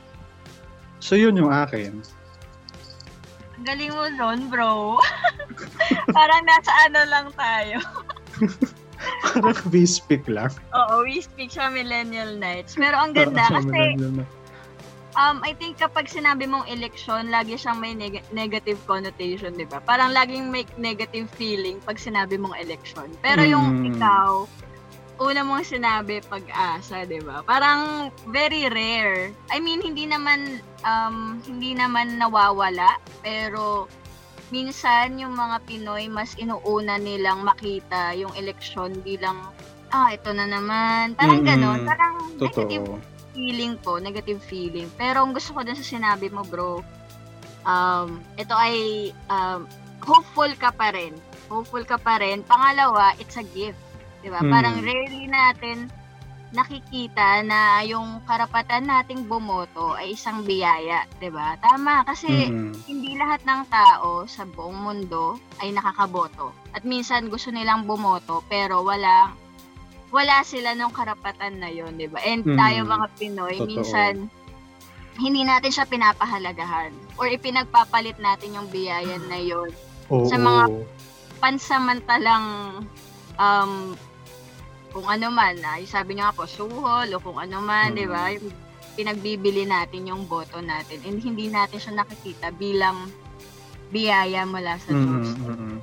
So 1.02 1.18
yun 1.18 1.36
yung 1.36 1.50
akin. 1.50 2.06
Ang 3.58 3.66
galing 3.66 3.92
mo 3.92 4.06
ron, 4.16 4.40
bro. 4.48 5.02
Parang 6.18 6.42
nasa 6.46 6.72
ano 6.88 7.00
lang 7.10 7.28
tayo. 7.34 7.78
Parang 9.42 9.58
we 9.74 9.84
speak 9.90 10.30
lang. 10.30 10.54
Oo, 10.78 11.02
we 11.04 11.22
speak 11.22 11.50
sa 11.50 11.74
Millennial 11.74 12.38
Nights. 12.38 12.78
Pero 12.78 12.94
ang 12.94 13.18
ganda 13.18 13.50
kasi 13.50 13.98
um, 15.18 15.42
I 15.44 15.58
think 15.58 15.82
kapag 15.82 16.08
sinabi 16.08 16.46
mong 16.48 16.70
election, 16.70 17.34
lagi 17.34 17.58
siyang 17.58 17.82
may 17.82 17.98
neg- 17.98 18.26
negative 18.32 18.80
connotation, 18.86 19.58
di 19.58 19.66
ba? 19.66 19.82
Parang 19.84 20.14
laging 20.14 20.54
may 20.54 20.64
negative 20.78 21.28
feeling 21.34 21.82
pag 21.84 21.98
sinabi 21.98 22.38
mong 22.38 22.56
election. 22.62 23.10
Pero 23.26 23.42
yung 23.44 23.82
Mm. 23.82 23.98
ikaw, 23.98 24.46
una 25.22 25.46
mong 25.46 25.70
sinabi 25.70 26.26
pag-asa, 26.26 27.06
'di 27.06 27.22
ba? 27.22 27.46
Parang 27.46 28.10
very 28.34 28.66
rare. 28.74 29.30
I 29.54 29.62
mean, 29.62 29.80
hindi 29.86 30.10
naman 30.10 30.60
um 30.82 31.38
hindi 31.46 31.78
naman 31.78 32.18
nawawala, 32.18 32.98
pero 33.22 33.86
minsan 34.50 35.16
yung 35.22 35.38
mga 35.38 35.64
Pinoy 35.64 36.10
mas 36.12 36.36
inuuna 36.36 37.00
nilang 37.00 37.46
makita 37.46 38.18
yung 38.18 38.34
eleksyon 38.36 39.00
bilang 39.06 39.40
ah, 39.92 40.10
ito 40.12 40.32
na 40.32 40.48
naman. 40.48 41.14
Parang 41.20 41.44
Mm-mm. 41.44 41.52
gano'n. 41.52 41.80
Parang 41.86 42.16
negative 42.40 42.88
Totoo. 42.88 43.00
feeling 43.36 43.74
po, 43.80 44.00
negative 44.00 44.40
feeling. 44.40 44.88
Pero 44.96 45.24
ang 45.24 45.36
gusto 45.36 45.52
ko 45.52 45.62
dun 45.68 45.76
sa 45.76 45.84
sinabi 45.86 46.32
mo, 46.32 46.48
bro, 46.48 46.80
um, 47.68 48.24
ito 48.40 48.56
ay 48.56 49.12
um, 49.28 49.68
hopeful 50.02 50.50
ka 50.58 50.72
pa 50.72 50.96
rin. 50.96 51.16
Hopeful 51.52 51.84
ka 51.84 52.00
pa 52.00 52.24
rin. 52.24 52.42
Pangalawa, 52.48 53.12
it's 53.20 53.36
a 53.36 53.46
gift. 53.52 53.78
'Di 54.22 54.30
ba? 54.30 54.40
Mm. 54.40 54.50
Parang 54.50 54.76
rarely 54.80 55.26
natin 55.26 55.78
nakikita 56.52 57.48
na 57.48 57.80
yung 57.82 58.20
karapatan 58.28 58.84
nating 58.84 59.24
bumoto 59.24 59.96
ay 59.96 60.14
isang 60.14 60.44
biyaya, 60.44 61.08
'di 61.18 61.32
ba? 61.32 61.56
Tama 61.58 62.04
kasi 62.04 62.52
Mm-mm. 62.52 62.76
hindi 62.86 63.16
lahat 63.16 63.40
ng 63.44 63.72
tao 63.72 64.28
sa 64.28 64.44
buong 64.44 64.76
mundo 64.76 65.40
ay 65.60 65.72
nakakaboto. 65.72 66.52
At 66.72 66.84
minsan 66.84 67.32
gusto 67.32 67.50
nilang 67.50 67.88
bumoto 67.88 68.44
pero 68.46 68.84
wala 68.84 69.32
wala 70.12 70.44
sila 70.44 70.76
nung 70.76 70.92
karapatan 70.92 71.64
na 71.64 71.72
yon, 71.72 71.96
'di 71.96 72.12
ba? 72.12 72.20
And 72.20 72.44
Mm. 72.44 72.60
tayo 72.60 72.80
mga 72.84 73.08
Pinoy 73.16 73.56
Totoo. 73.56 73.70
minsan 73.72 74.14
hindi 75.16 75.44
natin 75.44 75.72
siya 75.72 75.88
pinapahalagahan 75.88 76.92
or 77.16 77.28
ipinagpapalit 77.28 78.16
natin 78.18 78.56
yung 78.56 78.68
biyayan 78.68 79.24
na 79.28 79.40
yon 79.40 79.72
Oo. 80.08 80.28
sa 80.28 80.36
mga- 80.36 80.84
pansamantalang 81.40 82.48
um, 83.36 83.96
kung 84.92 85.04
ano 85.06 85.28
man, 85.28 85.56
ay 85.60 85.84
sabi 85.84 86.14
niyo 86.14 86.28
nga 86.28 86.36
po, 86.36 86.44
suhol 86.46 87.08
o 87.10 87.20
kung 87.20 87.38
ano 87.38 87.58
man, 87.60 87.92
Mm. 87.92 87.98
di 87.98 88.06
ba? 88.06 88.24
Yung 88.30 88.52
Pinagbibili 88.92 89.64
natin 89.64 90.04
yung 90.04 90.28
boto 90.28 90.60
natin 90.60 91.00
and 91.08 91.18
hindi 91.18 91.48
natin 91.48 91.80
siya 91.80 91.94
nakikita 91.96 92.52
bilang 92.52 93.08
biyaya 93.88 94.44
mula 94.44 94.76
sa 94.78 94.92
Mm-mm, 94.92 95.00
Diyos. 95.00 95.30
mm-mm. 95.38 95.76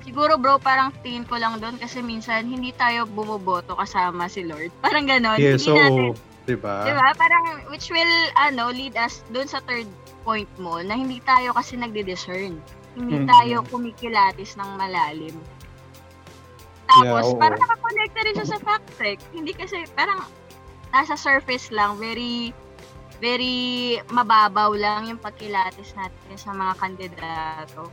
siguro 0.00 0.36
bro, 0.36 0.58
parang 0.58 0.94
tingin 1.00 1.24
ko 1.24 1.34
lang 1.34 1.58
doon 1.58 1.74
kasi 1.76 1.98
minsan 1.98 2.46
hindi 2.46 2.70
tayo 2.70 3.06
bumoboto 3.06 3.74
kasama 3.74 4.28
si 4.28 4.46
Lord. 4.46 4.70
Parang 4.86 5.02
ganon. 5.02 5.34
Yes, 5.34 5.64
hindi 5.64 5.80
natin, 5.80 6.14
oo. 6.14 6.14
Diba? 6.44 6.76
Diba? 6.84 7.06
Parang, 7.16 7.42
which 7.66 7.88
will, 7.88 8.14
ano, 8.36 8.68
lead 8.68 8.94
us 8.94 9.24
doon 9.30 9.48
sa 9.48 9.58
third 9.58 9.90
point 10.22 10.48
mo 10.56 10.78
na 10.78 10.92
hindi 10.92 11.18
tayo 11.18 11.50
kasi 11.50 11.74
nagde-discern. 11.74 12.54
Hindi 12.94 13.16
Mm. 13.18 13.26
tayo 13.26 13.56
kumikilatis 13.66 14.54
ng 14.54 14.70
malalim. 14.76 15.34
Tapos, 16.88 17.24
Yeah, 17.32 17.40
parang 17.40 17.60
nakakonect 17.60 18.12
na 18.12 18.22
rin 18.24 18.34
siya 18.36 18.48
sa 18.54 18.58
fact 18.60 18.88
check. 19.00 19.18
Hindi 19.32 19.52
kasi, 19.56 19.88
parang 19.96 20.20
nasa 20.92 21.16
surface 21.16 21.72
lang, 21.74 21.96
very, 21.96 22.52
very 23.18 23.98
mababaw 24.12 24.76
lang 24.76 25.08
yung 25.08 25.20
pagkilatis 25.20 25.96
natin 25.96 26.36
sa 26.36 26.52
mga 26.52 26.72
kandidato. 26.78 27.88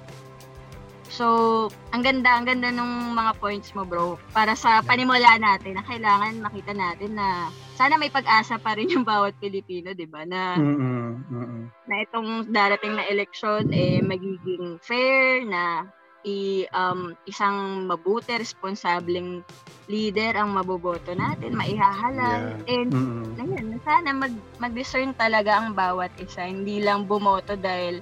So, 1.12 1.68
ang 1.92 2.08
ganda, 2.08 2.40
ang 2.40 2.48
ganda 2.48 2.72
nung 2.72 3.12
mga 3.12 3.36
points 3.44 3.76
mo, 3.76 3.84
bro. 3.84 4.16
Para 4.32 4.56
sa 4.56 4.80
panimula 4.80 5.36
natin, 5.36 5.76
na 5.76 5.84
kailangan 5.84 6.40
makita 6.40 6.72
natin 6.72 7.20
na 7.20 7.52
sana 7.76 8.00
may 8.00 8.08
pag-asa 8.08 8.56
pa 8.56 8.80
rin 8.80 8.88
yung 8.88 9.04
bawat 9.04 9.36
Pilipino, 9.44 9.92
di 9.92 10.08
ba? 10.08 10.24
Na, 10.24 10.56
Mm-mm, 10.56 11.28
mm-mm. 11.28 11.64
na 11.68 11.96
itong 12.08 12.48
darating 12.48 12.96
na 12.96 13.04
eleksyon 13.12 13.76
eh 13.76 14.00
magiging 14.00 14.80
fair 14.80 15.44
na 15.44 15.84
i 16.22 16.70
um, 16.78 17.18
isang 17.26 17.90
mabuti 17.90 18.38
responsableng 18.38 19.42
leader 19.90 20.38
ang 20.38 20.54
maboboto 20.54 21.12
natin, 21.18 21.58
maihahalal. 21.58 22.62
Yeah. 22.64 22.74
And 22.78 22.90
Mm-mm. 22.94 23.42
ayun, 23.42 23.68
sana 23.82 24.10
mag 24.14 24.34
mag-discern 24.62 25.18
talaga 25.18 25.58
ang 25.58 25.74
bawat 25.74 26.14
isa, 26.22 26.46
hindi 26.46 26.80
lang 26.80 27.10
bumoto 27.10 27.58
dahil 27.58 28.00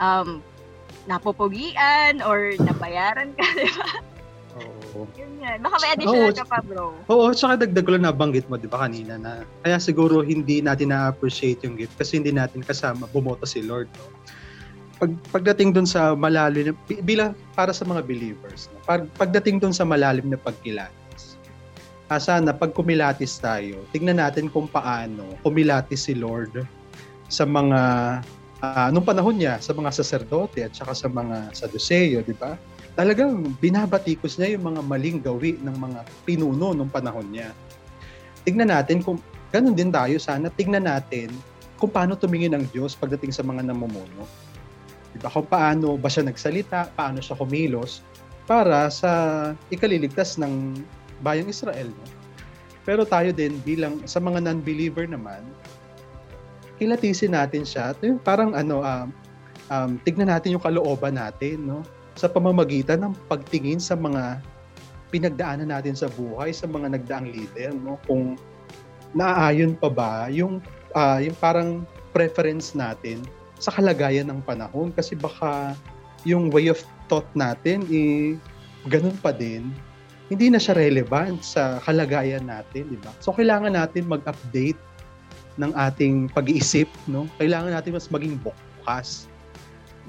um 0.00 0.40
napupugian 1.08 2.20
or 2.24 2.52
nabayaran 2.60 3.32
ka, 3.36 3.44
di 3.56 3.68
ba? 3.72 3.88
Oo. 4.58 5.06
Yun 5.16 5.32
yan. 5.40 5.58
Baka 5.62 5.76
may 5.80 5.90
additional 5.94 6.32
Oo. 6.32 6.36
ka 6.36 6.44
pa, 6.44 6.58
bro. 6.60 6.86
Oo, 7.08 7.26
tsaka 7.32 7.64
dagdag 7.64 7.84
ko 7.84 7.90
lang 7.94 8.04
nabanggit 8.04 8.44
mo, 8.50 8.60
di 8.60 8.68
ba, 8.68 8.84
kanina 8.84 9.16
na 9.16 9.44
kaya 9.64 9.78
siguro 9.80 10.20
hindi 10.20 10.60
natin 10.60 10.92
na-appreciate 10.92 11.64
yung 11.64 11.78
gift 11.78 11.96
kasi 11.96 12.20
hindi 12.20 12.32
natin 12.34 12.60
kasama 12.60 13.08
bumoto 13.08 13.48
si 13.48 13.64
Lord. 13.64 13.88
No? 13.96 14.04
Pag, 14.98 15.14
pagdating 15.30 15.70
dun 15.70 15.86
sa 15.86 16.18
malalim, 16.18 16.74
bilang 17.06 17.34
para 17.54 17.70
sa 17.70 17.86
mga 17.86 18.02
believers, 18.02 18.66
pag, 18.82 19.06
pagdating 19.14 19.62
dun 19.62 19.70
sa 19.70 19.86
malalim 19.86 20.26
na 20.26 20.38
pagkilatis, 20.38 21.38
ah, 22.10 22.18
sana 22.18 22.50
pag 22.50 22.74
kumilatis 22.74 23.38
tayo, 23.38 23.86
tignan 23.94 24.18
natin 24.18 24.50
kung 24.50 24.66
paano 24.66 25.38
kumilatis 25.46 26.10
si 26.10 26.18
Lord 26.18 26.66
sa 27.30 27.46
mga, 27.46 27.80
ah, 28.58 28.88
nung 28.90 29.06
panahon 29.06 29.38
niya, 29.38 29.62
sa 29.62 29.70
mga 29.70 29.94
saserdote 29.94 30.66
at 30.66 30.74
saka 30.74 30.98
sa 30.98 31.06
mga 31.06 31.54
saduseo, 31.54 32.26
di 32.26 32.34
ba? 32.34 32.58
talagang 32.98 33.54
binabatikos 33.62 34.34
niya 34.34 34.58
yung 34.58 34.74
mga 34.74 34.82
maling 34.82 35.22
gawi 35.22 35.54
ng 35.62 35.76
mga 35.78 36.00
pinuno 36.26 36.74
nung 36.74 36.90
panahon 36.90 37.30
niya. 37.30 37.54
Tignan 38.42 38.74
natin 38.74 39.06
kung 39.06 39.22
ganun 39.54 39.78
din 39.78 39.94
tayo 39.94 40.18
sana, 40.18 40.50
tignan 40.50 40.82
natin 40.82 41.30
kung 41.78 41.94
paano 41.94 42.18
tumingin 42.18 42.58
ang 42.58 42.66
Diyos 42.74 42.98
pagdating 42.98 43.30
sa 43.30 43.46
mga 43.46 43.70
namumuno. 43.70 44.26
Diba? 45.16 45.28
Kung 45.32 45.48
paano 45.48 45.96
ba 45.96 46.08
siya 46.12 46.26
nagsalita, 46.26 46.92
paano 46.92 47.22
siya 47.22 47.38
kumilos 47.38 48.04
para 48.48 48.88
sa 48.88 49.10
ikaliligtas 49.68 50.40
ng 50.40 50.80
bayang 51.20 51.48
Israel. 51.48 51.88
No? 51.88 52.04
Pero 52.88 53.04
tayo 53.04 53.32
din 53.32 53.60
bilang 53.64 54.00
sa 54.08 54.20
mga 54.20 54.40
non-believer 54.44 55.04
naman, 55.04 55.44
kilatisin 56.80 57.36
natin 57.36 57.64
siya. 57.68 57.92
At 57.92 58.00
yung 58.00 58.20
parang 58.20 58.56
ano, 58.56 58.80
um, 58.80 59.08
um, 59.68 59.90
tignan 60.04 60.32
natin 60.32 60.56
yung 60.56 60.64
kalooban 60.64 61.20
natin, 61.20 61.68
no? 61.68 61.84
sa 62.18 62.26
pamamagitan 62.26 62.98
ng 63.04 63.14
pagtingin 63.30 63.78
sa 63.78 63.94
mga 63.94 64.42
pinagdaanan 65.14 65.70
natin 65.70 65.94
sa 65.94 66.10
buhay, 66.10 66.50
sa 66.50 66.66
mga 66.66 66.98
nagdaang 66.98 67.30
leader, 67.30 67.70
no? 67.72 67.96
Kung 68.04 68.34
naaayon 69.14 69.78
pa 69.78 69.88
ba 69.88 70.12
yung, 70.28 70.60
ah, 70.92 71.22
yung 71.22 71.38
parang 71.38 71.86
preference 72.12 72.74
natin 72.74 73.22
sa 73.58 73.74
kalagayan 73.74 74.30
ng 74.30 74.40
panahon 74.42 74.94
kasi 74.94 75.18
baka 75.18 75.74
yung 76.26 76.50
way 76.50 76.70
of 76.70 76.78
thought 77.06 77.26
natin 77.34 77.82
eh, 77.90 78.38
ganun 78.86 79.14
pa 79.18 79.30
din 79.34 79.70
hindi 80.28 80.52
na 80.52 80.60
siya 80.60 80.76
relevant 80.76 81.40
sa 81.40 81.80
kalagayan 81.80 82.44
natin, 82.44 82.84
di 82.92 83.00
ba? 83.00 83.12
So 83.24 83.32
kailangan 83.32 83.72
natin 83.72 84.04
mag-update 84.04 84.76
ng 85.56 85.72
ating 85.72 86.28
pag-iisip, 86.36 86.86
no? 87.08 87.24
Kailangan 87.40 87.72
natin 87.72 87.96
mas 87.96 88.12
maging 88.12 88.36
bukas 88.44 89.24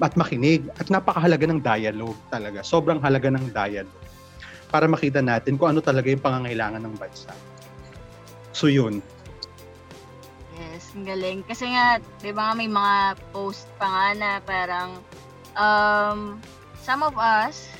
at 0.00 0.16
makinig 0.16 0.64
at 0.80 0.88
napakahalaga 0.92 1.44
ng 1.48 1.60
dialogue 1.60 2.16
talaga. 2.28 2.60
Sobrang 2.64 3.00
halaga 3.00 3.32
ng 3.32 3.52
dialogue 3.52 4.08
para 4.68 4.88
makita 4.88 5.20
natin 5.20 5.56
kung 5.56 5.76
ano 5.76 5.80
talaga 5.84 6.08
yung 6.08 6.22
pangangailangan 6.22 6.84
ng 6.84 6.94
bansa. 7.00 7.32
So 8.52 8.68
yun. 8.68 9.00
Ang 10.94 11.06
galing. 11.06 11.40
Kasi 11.46 11.70
nga, 11.70 12.02
di 12.22 12.34
ba 12.34 12.50
nga 12.50 12.54
may 12.58 12.70
mga 12.70 13.18
post 13.30 13.70
pa 13.78 13.86
nga 13.86 14.06
na 14.18 14.30
parang 14.42 14.98
um, 15.54 16.40
some 16.82 17.06
of 17.06 17.14
us, 17.14 17.70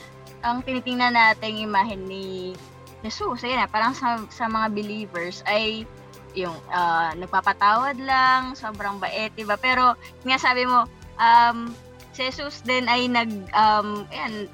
ang 0.47 0.63
tinitingnan 0.63 1.19
natin 1.19 1.59
imahen 1.61 2.07
ni 2.07 2.55
Jesus, 3.01 3.41
ayun 3.45 3.65
na, 3.65 3.69
parang 3.69 3.97
sa, 3.97 4.21
sa 4.29 4.45
mga 4.45 4.77
believers 4.77 5.41
ay 5.49 5.89
yung 6.37 6.55
ah, 6.71 7.11
nagpapatawad 7.17 7.99
lang, 7.99 8.55
sobrang 8.55 9.03
bait, 9.03 9.33
di 9.35 9.43
ba? 9.43 9.59
Pero, 9.59 9.99
nga 10.23 10.39
sabi 10.39 10.69
mo, 10.69 10.87
um, 11.19 11.75
si 12.15 12.29
Jesus 12.29 12.63
din 12.63 12.87
ay 12.87 13.11
nag, 13.11 13.31
um, 13.51 14.07
ayan, 14.13 14.47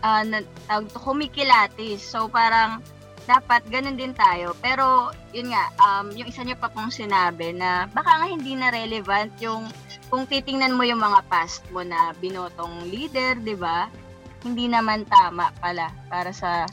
ah, 0.00 0.22
na, 0.24 0.40
to, 0.88 0.98
kumikilatis. 1.02 2.00
So, 2.00 2.30
parang, 2.30 2.80
dapat 3.28 3.60
ganun 3.68 4.00
din 4.00 4.16
tayo. 4.16 4.56
Pero, 4.64 5.12
yun 5.36 5.52
nga, 5.52 5.68
um, 5.76 6.08
yung 6.16 6.32
isa 6.32 6.40
niyo 6.40 6.56
pa 6.56 6.72
pong 6.72 6.88
sinabi 6.88 7.52
na 7.52 7.84
baka 7.92 8.08
nga 8.08 8.26
hindi 8.26 8.56
na 8.56 8.72
relevant 8.72 9.28
yung 9.44 9.68
kung 10.08 10.24
titingnan 10.24 10.72
mo 10.72 10.88
yung 10.88 11.04
mga 11.04 11.20
past 11.28 11.60
mo 11.68 11.84
na 11.84 12.16
binotong 12.16 12.88
leader, 12.88 13.36
di 13.36 13.52
ba? 13.52 13.92
Hindi 14.40 14.72
naman 14.72 15.04
tama 15.04 15.52
pala 15.60 15.92
para 16.08 16.32
sa 16.32 16.64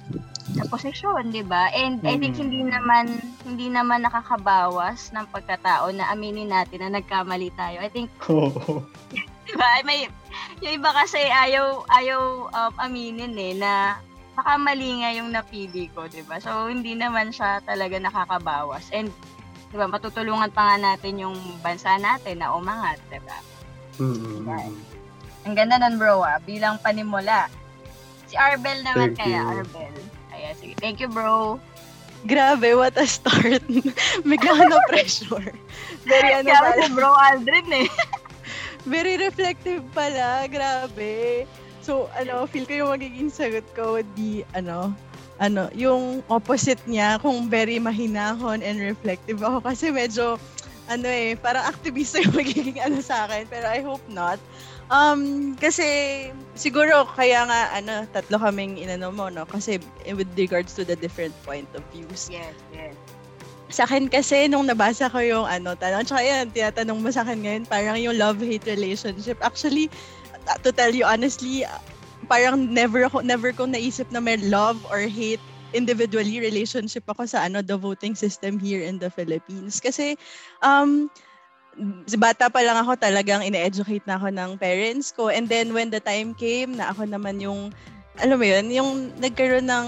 sa 0.56 0.64
posisyon, 0.72 1.36
di 1.36 1.44
ba? 1.44 1.68
And 1.76 2.00
I 2.08 2.16
think 2.16 2.40
hindi 2.40 2.64
naman 2.64 3.20
hindi 3.44 3.68
naman 3.68 4.08
nakakabawas 4.08 5.12
ng 5.12 5.28
pagkatao 5.36 5.92
na 5.92 6.08
aminin 6.16 6.54
natin 6.54 6.88
na 6.88 7.02
nagkamali 7.02 7.52
tayo. 7.60 7.84
I 7.84 7.92
think 7.92 8.08
Oo. 8.32 8.80
di 9.48 9.54
ba? 9.60 9.84
May 9.84 10.08
yung 10.64 10.80
iba 10.80 10.96
kasi 10.96 11.20
ayaw 11.20 11.84
ayaw 11.92 12.22
um, 12.48 12.74
aminin 12.80 13.36
eh 13.36 13.54
na 13.60 14.00
baka 14.36 14.60
mali 14.60 15.02
nga 15.02 15.10
yung 15.16 15.32
napili 15.32 15.88
ko, 15.96 16.12
di 16.12 16.22
ba? 16.28 16.38
So 16.44 16.68
hindi 16.68 16.94
naman 16.94 17.32
siya 17.32 17.64
talaga 17.64 17.96
nakakabawas. 17.98 18.92
And 18.92 19.10
di 19.72 19.76
ba, 19.80 19.88
matutulungan 19.88 20.52
pa 20.52 20.76
nga 20.76 20.94
natin 20.94 21.24
yung 21.24 21.36
bansa 21.64 21.96
natin 21.96 22.44
na 22.44 22.52
umangat, 22.52 23.00
di 23.08 23.20
ba? 23.24 23.38
Mm-mm. 24.04 24.76
Ang 25.48 25.54
ganda 25.56 25.80
nun 25.80 25.96
bro 25.96 26.26
ah, 26.26 26.42
bilang 26.44 26.82
panimula. 26.84 27.48
Si 28.28 28.36
Arbel 28.36 28.84
naman 28.84 29.16
Thank 29.16 29.32
kaya, 29.32 29.40
you. 29.40 29.52
Arbel. 29.64 29.96
Ayan, 30.36 30.54
sige. 30.60 30.74
Thank 30.84 31.00
you 31.00 31.08
bro. 31.08 31.62
Grabe, 32.26 32.74
what 32.74 32.98
a 32.98 33.06
start. 33.06 33.62
Bigla 34.30 34.52
ka 34.58 34.66
na 34.66 34.82
pressure. 34.90 35.54
Very 36.10 36.32
ano 36.34 36.50
Kaya 36.50 36.60
pala. 36.60 36.82
si 36.82 36.92
bro 36.98 37.12
Aldrin 37.14 37.70
eh. 37.86 37.88
Very 38.90 39.22
reflective 39.22 39.86
pala. 39.94 40.50
Grabe. 40.50 41.46
So, 41.86 42.10
ano, 42.18 42.50
feel 42.50 42.66
ko 42.66 42.74
yung 42.74 42.92
magiging 42.98 43.30
sagot 43.30 43.62
ko 43.78 44.02
would 44.02 44.10
be, 44.18 44.42
ano, 44.58 44.90
ano, 45.38 45.70
yung 45.78 46.26
opposite 46.34 46.82
niya, 46.90 47.22
kung 47.22 47.46
very 47.46 47.78
mahinahon 47.78 48.66
and 48.66 48.82
reflective 48.82 49.38
ako. 49.46 49.62
Kasi 49.62 49.94
medyo, 49.94 50.42
ano 50.90 51.06
eh, 51.06 51.38
parang 51.38 51.70
aktivista 51.70 52.18
yung 52.18 52.34
magiging 52.42 52.82
ano 52.82 52.98
sa 53.06 53.30
akin. 53.30 53.46
Pero 53.46 53.70
I 53.70 53.86
hope 53.86 54.02
not. 54.10 54.42
Um, 54.90 55.54
kasi, 55.62 55.86
siguro, 56.58 57.06
kaya 57.14 57.46
nga, 57.46 57.78
ano, 57.78 58.10
tatlo 58.10 58.42
kaming 58.42 58.82
inano 58.82 59.14
mo, 59.14 59.30
no? 59.30 59.46
Kasi, 59.46 59.78
with 60.10 60.30
regards 60.34 60.74
to 60.74 60.82
the 60.82 60.98
different 60.98 61.38
point 61.46 61.70
of 61.78 61.86
views. 61.94 62.34
Yes, 62.34 62.58
yes. 62.74 62.98
Sa 63.70 63.86
akin 63.86 64.10
kasi, 64.10 64.46
nung 64.46 64.66
nabasa 64.70 65.10
ko 65.10 65.22
yung 65.22 65.46
ano, 65.46 65.74
tanong, 65.74 66.06
tsaka 66.06 66.22
yan, 66.22 66.50
tinatanong 66.54 67.02
mo 67.02 67.10
sa 67.10 67.26
akin 67.26 67.46
ngayon, 67.46 67.64
parang 67.66 67.98
yung 67.98 68.18
love-hate 68.18 68.66
relationship. 68.70 69.38
Actually, 69.42 69.90
to 70.64 70.70
tell 70.72 70.94
you 70.94 71.06
honestly, 71.06 71.66
parang 72.26 72.74
never 72.74 73.06
ako, 73.06 73.22
never 73.22 73.54
ko 73.54 73.66
naisip 73.66 74.10
na 74.10 74.22
may 74.22 74.38
love 74.38 74.78
or 74.90 75.06
hate 75.06 75.42
individually 75.76 76.40
relationship 76.40 77.04
ako 77.12 77.28
sa 77.28 77.46
ano 77.46 77.60
the 77.60 77.76
voting 77.76 78.16
system 78.16 78.56
here 78.56 78.82
in 78.82 78.96
the 78.98 79.12
Philippines. 79.12 79.84
Kasi 79.84 80.16
um 80.64 81.12
bata 82.16 82.48
pa 82.48 82.64
lang 82.64 82.80
ako 82.80 82.96
talagang 82.96 83.44
ine-educate 83.44 84.08
na 84.08 84.16
ako 84.16 84.32
ng 84.32 84.56
parents 84.56 85.12
ko. 85.12 85.28
And 85.28 85.52
then 85.52 85.76
when 85.76 85.92
the 85.92 86.00
time 86.00 86.32
came 86.32 86.80
na 86.80 86.96
ako 86.96 87.04
naman 87.04 87.44
yung 87.44 87.76
alam 88.24 88.40
mo 88.40 88.48
yun 88.48 88.72
yung 88.72 89.12
nagkaroon 89.20 89.68
ng 89.68 89.88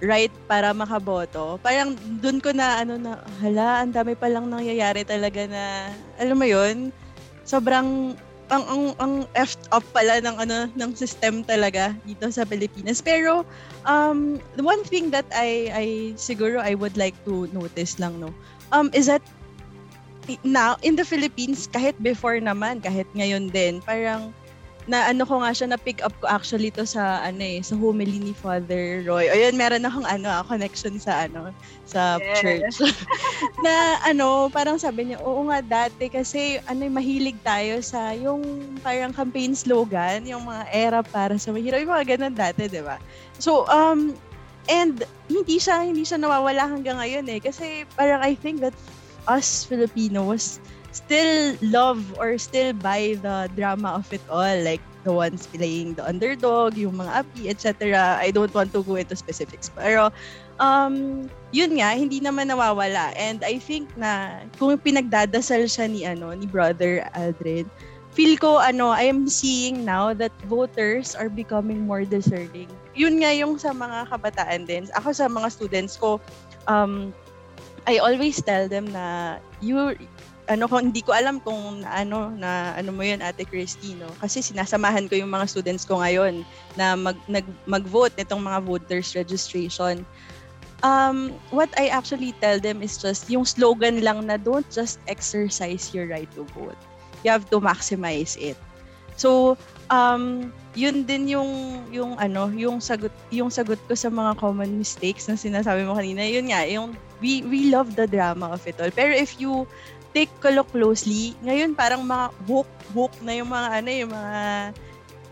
right 0.00 0.32
para 0.48 0.72
makaboto 0.76 1.56
parang 1.60 1.96
dun 2.20 2.40
ko 2.40 2.52
na 2.52 2.80
ano 2.84 2.96
na 2.96 3.20
hala 3.40 3.84
ang 3.84 3.92
dami 3.92 4.12
pa 4.16 4.28
lang 4.28 4.48
nangyayari 4.48 5.04
talaga 5.04 5.44
na 5.44 5.92
alam 6.16 6.36
mo 6.36 6.48
yun? 6.48 6.92
Sobrang 7.44 8.16
ang 8.46 8.64
ang 8.70 8.84
ang 9.02 9.14
effed 9.34 9.58
up 9.74 9.82
pala 9.90 10.22
ng 10.22 10.36
ano 10.38 10.70
ng 10.70 10.90
system 10.94 11.42
talaga 11.42 11.90
dito 12.06 12.30
sa 12.30 12.46
Pilipinas. 12.46 13.02
Pero 13.02 13.42
um 13.82 14.38
the 14.54 14.62
one 14.62 14.82
thing 14.86 15.10
that 15.10 15.26
I 15.34 15.70
I 15.74 15.86
siguro 16.14 16.62
I 16.62 16.78
would 16.78 16.94
like 16.94 17.18
to 17.26 17.50
notice 17.50 17.98
lang 17.98 18.22
no 18.22 18.30
um 18.70 18.90
is 18.94 19.10
that 19.10 19.22
now 20.46 20.78
in 20.82 20.94
the 20.94 21.06
Philippines 21.06 21.66
kahit 21.70 21.98
before 21.98 22.38
naman 22.38 22.82
kahit 22.82 23.06
ngayon 23.14 23.50
din 23.50 23.82
parang 23.82 24.30
na 24.86 25.10
ano 25.10 25.26
ko 25.26 25.42
nga 25.42 25.50
siya 25.50 25.66
na 25.74 25.78
pick 25.78 25.98
up 26.06 26.14
ko 26.22 26.30
actually 26.30 26.70
to 26.70 26.86
sa 26.86 27.18
ano 27.26 27.42
eh 27.42 27.58
sa 27.58 27.74
homily 27.74 28.22
ni 28.22 28.30
Father 28.30 29.02
Roy. 29.02 29.26
Ayun 29.26 29.58
meron 29.58 29.82
akong 29.82 30.06
ano 30.06 30.30
ah, 30.30 30.46
connection 30.46 30.94
sa 31.02 31.26
ano 31.26 31.50
sa 31.82 32.22
Yes. 32.22 32.38
church. 32.38 32.94
na 33.66 33.98
ano 34.06 34.46
parang 34.46 34.78
sabi 34.78 35.10
niya 35.10 35.18
oo 35.26 35.42
nga 35.50 35.58
dati 35.58 36.06
kasi 36.06 36.62
ano 36.70 36.86
eh, 36.86 36.92
mahilig 36.92 37.34
tayo 37.42 37.82
sa 37.82 38.14
yung 38.14 38.42
parang 38.80 39.10
campaign 39.10 39.58
slogan, 39.58 40.22
yung 40.22 40.46
mga 40.46 40.64
era 40.70 41.00
para 41.02 41.34
sa 41.34 41.50
mahirap, 41.50 41.82
yung 41.82 41.90
mga 41.90 42.06
ganun 42.14 42.34
dati, 42.38 42.70
'di 42.70 42.82
ba? 42.86 43.02
So 43.42 43.66
um 43.66 44.14
and 44.70 45.02
hindi 45.26 45.58
siya 45.58 45.82
hindi 45.82 46.06
siya 46.06 46.22
nawawala 46.22 46.66
hanggang 46.70 47.02
ngayon 47.02 47.26
eh 47.26 47.42
kasi 47.42 47.82
parang 47.98 48.22
I 48.22 48.38
think 48.38 48.62
that 48.62 48.74
us 49.26 49.66
Filipinos 49.66 50.62
still 50.96 51.52
love 51.60 52.00
or 52.16 52.40
still 52.40 52.72
buy 52.72 53.20
the 53.20 53.52
drama 53.52 54.00
of 54.00 54.08
it 54.08 54.24
all 54.32 54.56
like 54.64 54.80
the 55.04 55.12
ones 55.12 55.44
playing 55.52 55.92
the 55.94 56.02
underdog 56.02 56.74
yung 56.74 56.96
mga 56.96 57.22
api 57.22 57.42
etc 57.52 58.16
I 58.16 58.32
don't 58.32 58.50
want 58.56 58.72
to 58.72 58.80
go 58.80 58.96
into 58.96 59.14
specifics. 59.14 59.68
Pero 59.68 60.08
um 60.56 61.28
yun 61.52 61.76
nga 61.76 61.92
hindi 61.92 62.18
naman 62.24 62.48
nawawala. 62.48 63.12
And 63.14 63.44
I 63.44 63.60
think 63.60 63.92
na 64.00 64.42
kung 64.56 64.80
pinagdadasal 64.80 65.68
siya 65.68 65.86
ni 65.86 66.08
ano 66.08 66.32
ni 66.32 66.48
brother 66.48 67.04
Aldrin 67.12 67.68
feel 68.16 68.40
ko 68.40 68.56
ano 68.56 68.88
I 68.96 69.12
am 69.12 69.28
seeing 69.28 69.84
now 69.84 70.16
that 70.16 70.32
voters 70.48 71.12
are 71.12 71.28
becoming 71.28 71.84
more 71.84 72.08
discerning. 72.08 72.72
Yun 72.96 73.20
nga 73.20 73.36
yung 73.36 73.60
sa 73.60 73.76
mga 73.76 74.08
kabataan 74.08 74.64
din. 74.64 74.88
Ako 74.96 75.12
sa 75.12 75.28
mga 75.28 75.52
students 75.52 76.00
ko 76.00 76.16
um 76.64 77.12
I 77.86 78.02
always 78.02 78.42
tell 78.42 78.66
them 78.66 78.90
na 78.90 79.38
you 79.62 79.94
ano 80.46 80.70
ko 80.70 80.78
hindi 80.78 81.02
ko 81.02 81.10
alam 81.10 81.42
kung 81.42 81.82
na, 81.82 82.06
ano 82.06 82.30
na 82.34 82.74
ano 82.78 82.94
mo 82.94 83.02
yun 83.02 83.18
Ate 83.22 83.42
Christine 83.42 83.98
no? 83.98 84.10
kasi 84.22 84.42
sinasamahan 84.42 85.10
ko 85.10 85.18
yung 85.18 85.30
mga 85.30 85.50
students 85.50 85.82
ko 85.82 85.98
ngayon 85.98 86.46
na 86.78 86.94
mag 86.94 87.18
nag, 87.26 87.46
mag-vote 87.66 88.14
nitong 88.14 88.42
mga 88.42 88.62
voters 88.62 89.14
registration. 89.18 90.06
Um 90.86 91.34
what 91.50 91.72
I 91.74 91.90
actually 91.90 92.36
tell 92.38 92.62
them 92.62 92.84
is 92.84 92.94
just 92.94 93.26
yung 93.26 93.42
slogan 93.42 94.06
lang 94.06 94.30
na 94.30 94.38
don't 94.38 94.66
just 94.70 95.02
exercise 95.10 95.90
your 95.90 96.06
right 96.06 96.30
to 96.38 96.46
vote. 96.54 96.78
You 97.26 97.34
have 97.34 97.50
to 97.50 97.58
maximize 97.58 98.38
it. 98.38 98.58
So 99.18 99.58
um 99.90 100.52
yun 100.76 101.08
din 101.08 101.26
yung 101.26 101.82
yung 101.90 102.20
ano 102.20 102.52
yung 102.52 102.78
sagot 102.78 103.10
yung 103.32 103.48
sagot 103.48 103.80
ko 103.88 103.96
sa 103.96 104.12
mga 104.12 104.36
common 104.38 104.78
mistakes 104.78 105.26
na 105.26 105.34
sinasabi 105.34 105.88
mo 105.88 105.96
kanina. 105.96 106.22
Yun 106.22 106.52
nga 106.52 106.62
yung 106.68 106.94
we 107.24 107.40
we 107.48 107.72
love 107.72 107.96
the 107.96 108.04
drama 108.04 108.52
of 108.52 108.62
it 108.68 108.76
all. 108.76 108.92
Pero 108.92 109.16
if 109.16 109.40
you 109.40 109.64
take 110.16 110.32
a 110.48 110.52
look 110.56 110.72
closely 110.72 111.36
ngayon 111.44 111.76
parang 111.76 112.00
mga 112.00 112.32
book 112.48 112.70
book 112.96 113.12
na 113.20 113.36
yung 113.36 113.52
mga 113.52 113.68
ano 113.68 113.90
yung 113.92 114.12
mga 114.16 114.36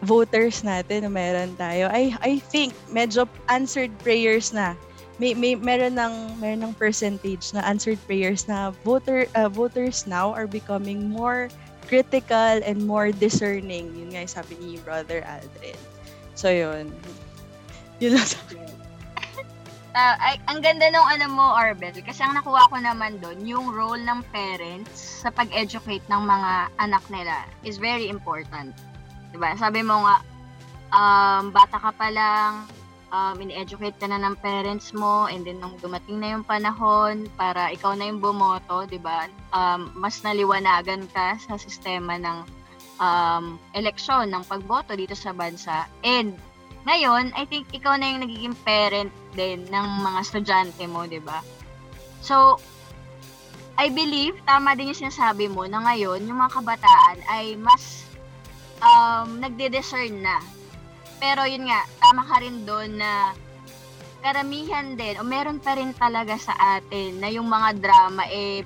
voters 0.05 0.61
natin 0.61 1.09
na 1.09 1.11
meron 1.11 1.57
tayo 1.57 1.89
I 1.89 2.13
I 2.21 2.37
think 2.53 2.77
medyo 2.93 3.25
answered 3.49 3.89
prayers 4.05 4.53
na 4.53 4.77
may, 5.17 5.33
may 5.33 5.57
meron 5.57 5.97
ng 5.97 6.37
meron 6.37 6.61
ng 6.69 6.75
percentage 6.77 7.57
na 7.57 7.65
answered 7.65 7.97
prayers 8.05 8.45
na 8.45 8.77
voter 8.85 9.25
uh, 9.33 9.49
voters 9.49 10.05
now 10.05 10.35
are 10.37 10.51
becoming 10.51 11.09
more 11.09 11.49
critical 11.87 12.61
and 12.65 12.85
more 12.85 13.13
discerning. 13.13 13.93
Yun 13.95 14.09
nga 14.13 14.25
yung 14.25 14.35
sabi 14.35 14.55
ni 14.59 14.81
Brother 14.81 15.23
Aldrin. 15.25 15.79
So, 16.35 16.51
yun. 16.51 16.91
Yun 18.01 18.19
lang 18.19 18.27
sabi. 18.27 18.59
Ah, 19.95 20.19
ay, 20.19 20.43
ang 20.51 20.59
ganda 20.59 20.91
nung 20.91 21.07
ano 21.07 21.31
mo, 21.31 21.55
Arbel, 21.55 21.95
kasi 22.03 22.27
ang 22.27 22.35
nakuha 22.35 22.67
ko 22.67 22.83
naman 22.83 23.23
doon, 23.23 23.39
yung 23.47 23.71
role 23.71 24.03
ng 24.03 24.27
parents 24.35 25.23
sa 25.23 25.31
pag-educate 25.31 26.03
ng 26.11 26.19
mga 26.19 26.53
anak 26.83 27.05
nila 27.15 27.47
is 27.63 27.79
very 27.79 28.11
important. 28.11 28.75
Diba? 29.31 29.55
Sabi 29.55 29.87
mo 29.87 30.03
nga, 30.03 30.19
um, 30.91 31.55
bata 31.55 31.79
ka 31.79 31.95
pa 31.95 32.11
lang, 32.11 32.67
um, 33.15 33.39
in-educate 33.39 33.95
ka 34.03 34.11
na 34.11 34.19
ng 34.19 34.35
parents 34.43 34.91
mo, 34.91 35.31
and 35.31 35.47
then 35.47 35.63
nung 35.63 35.79
dumating 35.79 36.19
na 36.19 36.35
yung 36.35 36.43
panahon 36.43 37.31
para 37.39 37.71
ikaw 37.71 37.95
na 37.95 38.11
yung 38.11 38.19
bumoto, 38.19 38.91
di 38.91 38.99
ba? 38.99 39.31
Um, 39.55 39.95
mas 39.95 40.19
naliwanagan 40.27 41.07
ka 41.15 41.39
sa 41.39 41.55
sistema 41.55 42.19
ng 42.19 42.43
um, 42.99 43.63
eleksyon, 43.79 44.27
ng 44.35 44.43
pagboto 44.51 44.99
dito 44.99 45.15
sa 45.15 45.31
bansa. 45.31 45.87
And 46.03 46.35
ngayon, 46.85 47.33
I 47.33 47.49
think 47.49 47.69
ikaw 47.73 47.97
na 47.97 48.13
yung 48.13 48.23
nagiging 48.25 48.57
parent 48.61 49.13
din 49.33 49.65
ng 49.69 49.87
mga 50.05 50.19
estudyante 50.21 50.85
mo, 50.85 51.09
di 51.09 51.21
ba? 51.21 51.41
So, 52.21 52.61
I 53.75 53.91
believe, 53.91 54.39
tama 54.47 54.77
din 54.79 54.93
yung 54.93 55.03
sinasabi 55.09 55.51
mo 55.51 55.67
na 55.67 55.83
ngayon, 55.83 56.23
yung 56.29 56.39
mga 56.39 56.61
kabataan 56.61 57.19
ay 57.27 57.57
mas 57.59 58.07
um, 58.85 59.41
nagde-discern 59.41 60.23
na. 60.23 60.39
Pero 61.19 61.49
yun 61.49 61.67
nga, 61.67 61.89
tama 61.99 62.23
ka 62.29 62.37
rin 62.45 62.63
doon 62.69 63.01
na 63.01 63.33
karamihan 64.25 64.97
din, 64.97 65.21
o 65.21 65.27
meron 65.27 65.61
pa 65.61 65.77
rin 65.77 65.93
talaga 65.97 66.37
sa 66.41 66.81
atin 66.81 67.21
na 67.21 67.29
yung 67.29 67.49
mga 67.49 67.77
drama 67.81 68.25
eh 68.29 68.65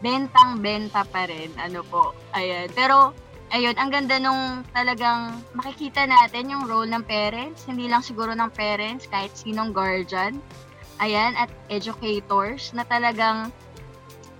bentang-benta 0.00 1.06
pa 1.06 1.26
rin. 1.26 1.50
Ano 1.58 1.82
po, 1.86 2.14
ayan. 2.34 2.70
Pero 2.74 3.14
ayun, 3.50 3.74
ang 3.78 3.90
ganda 3.90 4.16
nung 4.22 4.62
talagang 4.70 5.42
makikita 5.58 6.06
natin 6.06 6.50
yung 6.50 6.64
role 6.66 6.86
ng 6.86 7.02
parents, 7.02 7.66
hindi 7.66 7.90
lang 7.90 8.02
siguro 8.02 8.34
ng 8.34 8.50
parents, 8.54 9.10
kahit 9.10 9.34
sinong 9.34 9.74
guardian, 9.74 10.38
ayan, 11.02 11.34
at 11.34 11.50
educators 11.66 12.70
na 12.70 12.86
talagang 12.86 13.50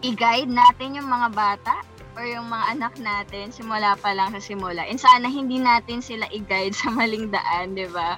i-guide 0.00 0.48
natin 0.48 0.96
yung 0.96 1.10
mga 1.10 1.28
bata 1.34 1.74
or 2.16 2.24
yung 2.26 2.48
mga 2.48 2.64
anak 2.78 2.94
natin 2.98 3.52
simula 3.54 3.94
pa 3.98 4.14
lang 4.14 4.32
sa 4.34 4.40
simula. 4.42 4.82
And 4.86 4.98
sana 4.98 5.26
hindi 5.26 5.58
natin 5.60 6.00
sila 6.00 6.26
i-guide 6.30 6.74
sa 6.80 6.94
maling 6.94 7.34
daan, 7.34 7.74
di 7.74 7.90
ba? 7.90 8.16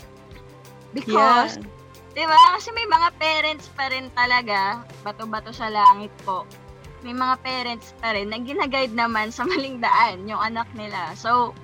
Because, 0.93 1.57
di 2.13 2.25
ba, 2.29 2.37
kasi 2.57 2.69
may 2.77 2.85
mga 2.85 3.09
parents 3.17 3.67
pa 3.73 3.89
rin 3.89 4.13
talaga, 4.13 4.85
bato-bato 5.01 5.57
sa 5.57 5.73
langit 5.73 6.13
po, 6.21 6.45
may 7.03 7.15
mga 7.15 7.35
parents 7.43 7.95
pa 7.99 8.15
rin 8.15 8.31
na 8.31 8.39
ginaguide 8.39 8.95
naman 8.95 9.35
sa 9.35 9.43
maling 9.47 9.83
daan 9.83 10.27
yung 10.27 10.39
anak 10.39 10.71
nila. 10.79 11.15
So, 11.19 11.55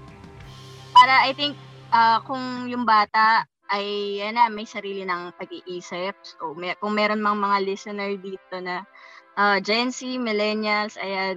para 0.95 1.27
I 1.27 1.33
think 1.35 1.55
uh, 1.95 2.19
kung 2.27 2.67
yung 2.67 2.83
bata 2.83 3.47
ay 3.69 4.19
yan 4.25 4.35
na, 4.35 4.49
may 4.49 4.65
sarili 4.65 5.05
ng 5.05 5.37
pag-iisip. 5.37 6.17
So, 6.25 6.57
may, 6.57 6.75
kung 6.81 6.97
meron 6.97 7.21
mang 7.21 7.39
mga 7.39 7.69
listener 7.69 8.17
dito 8.17 8.57
na 8.59 8.83
uh, 9.37 9.61
Gen 9.61 9.93
Z, 9.93 10.05
millennials, 10.17 10.97
ayan, 10.97 11.37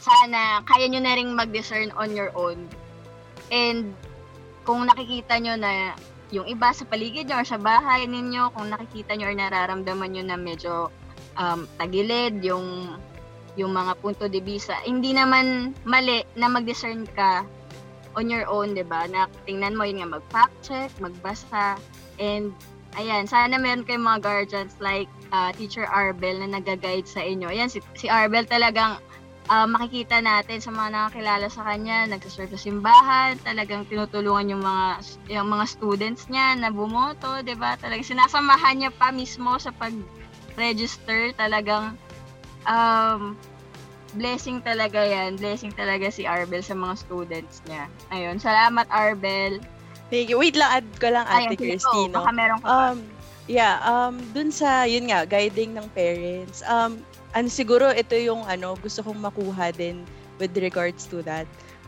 sana 0.00 0.64
kaya 0.64 0.88
nyo 0.88 1.00
na 1.04 1.14
rin 1.14 1.36
mag-discern 1.36 1.92
on 1.94 2.16
your 2.16 2.32
own. 2.32 2.64
And 3.52 3.92
kung 4.66 4.88
nakikita 4.88 5.38
nyo 5.38 5.54
na 5.54 5.94
yung 6.34 6.48
iba 6.50 6.74
sa 6.74 6.82
paligid 6.88 7.30
nyo 7.30 7.44
or 7.44 7.46
sa 7.46 7.60
bahay 7.60 8.08
ninyo, 8.08 8.50
kung 8.56 8.72
nakikita 8.72 9.14
nyo 9.14 9.30
or 9.30 9.36
nararamdaman 9.36 10.10
nyo 10.10 10.24
na 10.26 10.38
medyo 10.40 10.90
um, 11.38 11.68
tagilid, 11.80 12.40
yung 12.42 12.96
yung 13.56 13.72
mga 13.72 13.96
punto 14.04 14.28
de 14.28 14.40
vista, 14.44 14.76
hindi 14.84 15.16
naman 15.16 15.72
mali 15.88 16.20
na 16.36 16.52
mag-discern 16.52 17.08
ka 17.16 17.48
on 18.16 18.28
your 18.28 18.44
own, 18.48 18.76
'di 18.76 18.84
ba? 18.84 19.08
Na 19.08 19.28
tingnan 19.48 19.76
mo 19.76 19.84
yun 19.88 20.04
nga 20.04 20.20
mag-fact 20.20 20.56
check, 20.64 20.92
magbasa 21.00 21.80
and 22.20 22.52
ayan, 22.96 23.28
sana 23.28 23.60
meron 23.60 23.84
kayong 23.84 24.04
mga 24.04 24.20
guardians 24.24 24.74
like 24.80 25.08
uh, 25.32 25.52
Teacher 25.52 25.84
Arbel 25.88 26.40
na 26.40 26.60
nag-guide 26.60 27.08
sa 27.08 27.20
inyo. 27.20 27.52
Ayan, 27.52 27.68
si, 27.68 27.84
si 27.96 28.08
Arbel 28.08 28.48
talagang 28.48 28.96
uh, 29.52 29.66
makikita 29.68 30.18
natin 30.24 30.58
sa 30.58 30.72
mga 30.72 30.88
nakakilala 30.92 31.46
sa 31.52 31.62
kanya, 31.64 32.08
nagsaserve 32.08 32.56
sa 32.56 32.60
simbahan, 32.60 33.38
talagang 33.44 33.86
tinutulungan 33.86 34.52
yung 34.56 34.62
mga 34.64 34.86
yung 35.30 35.48
mga 35.48 35.64
students 35.68 36.26
niya 36.32 36.56
na 36.58 36.72
bumoto, 36.72 37.44
'di 37.44 37.54
ba? 37.58 37.78
Talagang 37.78 38.06
sinasamahan 38.06 38.80
niya 38.80 38.90
pa 38.94 39.12
mismo 39.12 39.56
sa 39.60 39.70
pag 39.76 39.92
register 40.56 41.30
talagang 41.36 41.94
um, 42.66 43.36
blessing 44.16 44.64
talaga 44.64 45.04
yan. 45.04 45.36
Blessing 45.36 45.72
talaga 45.76 46.08
si 46.08 46.24
Arbel 46.24 46.64
sa 46.64 46.74
mga 46.74 46.94
students 47.00 47.62
niya. 47.68 47.86
Ayun, 48.10 48.40
salamat 48.40 48.88
Arbel. 48.88 49.60
Thank 50.08 50.30
you. 50.30 50.38
Wait 50.38 50.54
lang, 50.54 50.82
add 50.82 50.88
ko 50.98 51.10
lang 51.12 51.26
Ate 51.28 51.54
Ayun, 51.54 51.60
Christine. 51.60 52.12
Baka 52.14 52.30
meron 52.32 52.58
pa. 52.62 52.94
Um, 52.94 52.98
yeah, 53.50 53.82
um, 53.82 54.18
dun 54.32 54.54
sa, 54.54 54.86
yun 54.86 55.10
nga, 55.10 55.26
guiding 55.26 55.74
ng 55.74 55.86
parents. 55.92 56.62
Um, 56.66 57.02
ano 57.36 57.52
siguro 57.52 57.92
ito 57.92 58.16
yung 58.16 58.46
ano 58.48 58.72
gusto 58.80 59.04
kong 59.04 59.20
makuha 59.20 59.68
din 59.76 60.06
with 60.40 60.56
regards 60.56 61.04
to 61.10 61.20
that. 61.26 61.44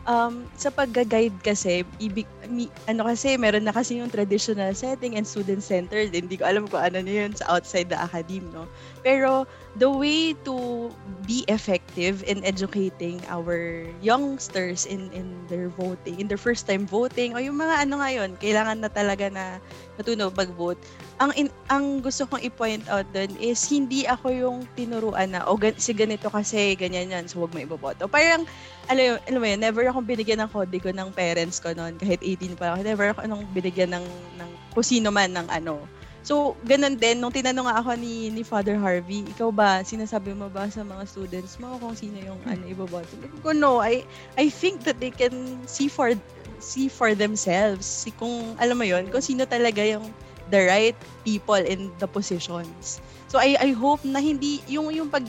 Um, 0.09 0.49
sa 0.57 0.73
pagga-guide 0.73 1.37
kasi, 1.45 1.85
ibig, 2.01 2.25
mi, 2.49 2.65
ano 2.89 3.05
kasi, 3.05 3.37
meron 3.37 3.61
na 3.61 3.69
kasi 3.69 4.01
yung 4.01 4.09
traditional 4.09 4.73
setting 4.73 5.13
and 5.13 5.29
student-centered. 5.29 6.09
Hindi 6.09 6.33
ko 6.33 6.49
alam 6.49 6.65
kung 6.65 6.81
ano 6.81 6.97
na 7.05 7.13
yun 7.13 7.37
sa 7.37 7.45
outside 7.53 7.93
the 7.93 7.99
academe, 8.01 8.49
no? 8.49 8.65
Pero, 9.05 9.45
the 9.79 9.87
way 9.87 10.35
to 10.43 10.91
be 11.23 11.47
effective 11.47 12.21
in 12.27 12.43
educating 12.43 13.23
our 13.31 13.87
youngsters 14.03 14.83
in 14.83 15.07
in 15.15 15.31
their 15.47 15.71
voting, 15.71 16.19
in 16.19 16.27
their 16.27 16.39
first 16.39 16.67
time 16.67 16.83
voting 16.83 17.31
o 17.31 17.39
yung 17.39 17.55
mga 17.55 17.87
ano 17.87 18.03
ngayon, 18.03 18.35
kailangan 18.43 18.83
na 18.83 18.91
talaga 18.91 19.31
na 19.31 19.63
matunog 19.95 20.35
mag-vote. 20.35 20.77
Ang 21.23 21.31
in, 21.39 21.47
ang 21.71 22.03
gusto 22.03 22.27
kong 22.27 22.43
i-point 22.43 22.83
out 22.91 23.07
doon 23.15 23.31
is 23.39 23.63
hindi 23.71 24.03
ako 24.03 24.27
yung 24.35 24.57
tinuruan 24.75 25.31
na 25.31 25.47
o 25.47 25.55
gan, 25.55 25.75
si 25.79 25.95
ganito 25.95 26.27
kasi 26.27 26.75
ganyan 26.75 27.15
yan 27.15 27.25
so 27.31 27.39
wag 27.39 27.55
mo 27.55 27.63
iboboto. 27.63 28.11
Parang 28.11 28.43
alam, 28.91 29.15
alam 29.31 29.39
mo 29.39 29.47
yun, 29.47 29.59
never 29.63 29.83
akong 29.87 30.07
binigyan 30.07 30.43
ng 30.43 30.51
kodigo 30.51 30.91
ng 30.91 31.09
parents 31.15 31.63
ko 31.63 31.71
noon 31.71 31.95
kahit 31.95 32.19
18 32.19 32.59
pa 32.59 32.75
ako. 32.75 32.83
Never 32.83 33.07
ako 33.15 33.19
nung 33.31 33.47
binigyan 33.55 33.95
ng 33.95 34.05
ng 34.43 34.49
kung 34.75 34.85
sino 34.85 35.07
man 35.07 35.31
ng 35.31 35.47
ano 35.47 35.98
So, 36.29 36.53
ganun 36.61 36.93
din, 37.01 37.17
nung 37.17 37.33
tinanong 37.33 37.65
nga 37.65 37.81
ako 37.81 37.97
ni, 37.97 38.29
ni 38.29 38.45
Father 38.45 38.77
Harvey, 38.77 39.25
ikaw 39.33 39.49
ba, 39.49 39.81
sinasabi 39.81 40.37
mo 40.37 40.45
ba 40.45 40.69
sa 40.69 40.85
mga 40.85 41.01
students 41.09 41.57
mo 41.57 41.73
kung 41.81 41.97
sino 41.97 42.21
yung 42.21 42.37
ano, 42.45 42.69
iboboto? 42.69 43.17
Ko, 43.41 43.49
no, 43.49 43.81
I, 43.81 44.05
I 44.37 44.45
think 44.53 44.85
that 44.85 45.01
they 45.01 45.09
can 45.09 45.57
see 45.65 45.89
for 45.89 46.13
see 46.61 46.85
for 46.85 47.17
themselves. 47.17 47.89
Si 47.89 48.13
kung, 48.13 48.53
alam 48.61 48.77
mo 48.77 48.85
yon 48.85 49.09
kung 49.09 49.25
sino 49.25 49.49
talaga 49.49 49.81
yung 49.81 50.05
the 50.53 50.69
right 50.69 50.97
people 51.25 51.57
in 51.57 51.89
the 51.97 52.05
positions. 52.05 53.01
So, 53.25 53.41
I, 53.41 53.57
I 53.57 53.69
hope 53.73 54.05
na 54.05 54.21
hindi, 54.21 54.61
yung, 54.69 54.93
yung 54.93 55.09
pag, 55.09 55.25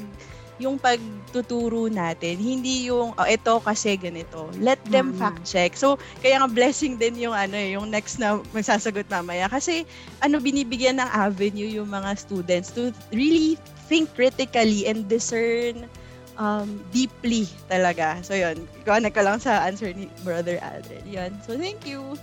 yung 0.60 0.76
pagtuturo 0.76 1.88
natin, 1.88 2.36
hindi 2.36 2.92
yung, 2.92 3.16
oh, 3.16 3.24
ito 3.26 3.56
kasi 3.64 3.96
ganito. 3.96 4.52
Let 4.60 4.78
them 4.92 5.16
Mm. 5.16 5.18
fact 5.18 5.42
check. 5.48 5.72
So, 5.72 5.96
kaya 6.20 6.36
nga 6.36 6.52
blessing 6.52 7.00
din 7.00 7.16
yung 7.16 7.32
ano 7.32 7.56
eh, 7.56 7.74
yung 7.74 7.88
next 7.88 8.20
na 8.20 8.44
magsasagot 8.52 9.08
mamaya. 9.08 9.48
Kasi, 9.48 9.88
ano, 10.20 10.36
binibigyan 10.36 11.00
ng 11.00 11.10
avenue 11.10 11.66
yung 11.66 11.88
mga 11.88 12.12
students 12.20 12.68
to 12.76 12.92
really 13.10 13.56
think 13.88 14.12
critically 14.12 14.84
and 14.84 15.08
discern 15.08 15.88
um, 16.36 16.78
deeply 16.92 17.48
talaga. 17.66 18.20
So, 18.20 18.36
yun. 18.36 18.68
Connect 18.84 19.16
ko 19.16 19.24
lang 19.24 19.40
sa 19.40 19.64
answer 19.64 19.96
ni 19.96 20.12
Brother 20.20 20.60
Alden. 20.60 21.04
Yun. 21.08 21.32
So, 21.42 21.56
thank 21.56 21.88
you. 21.88 22.20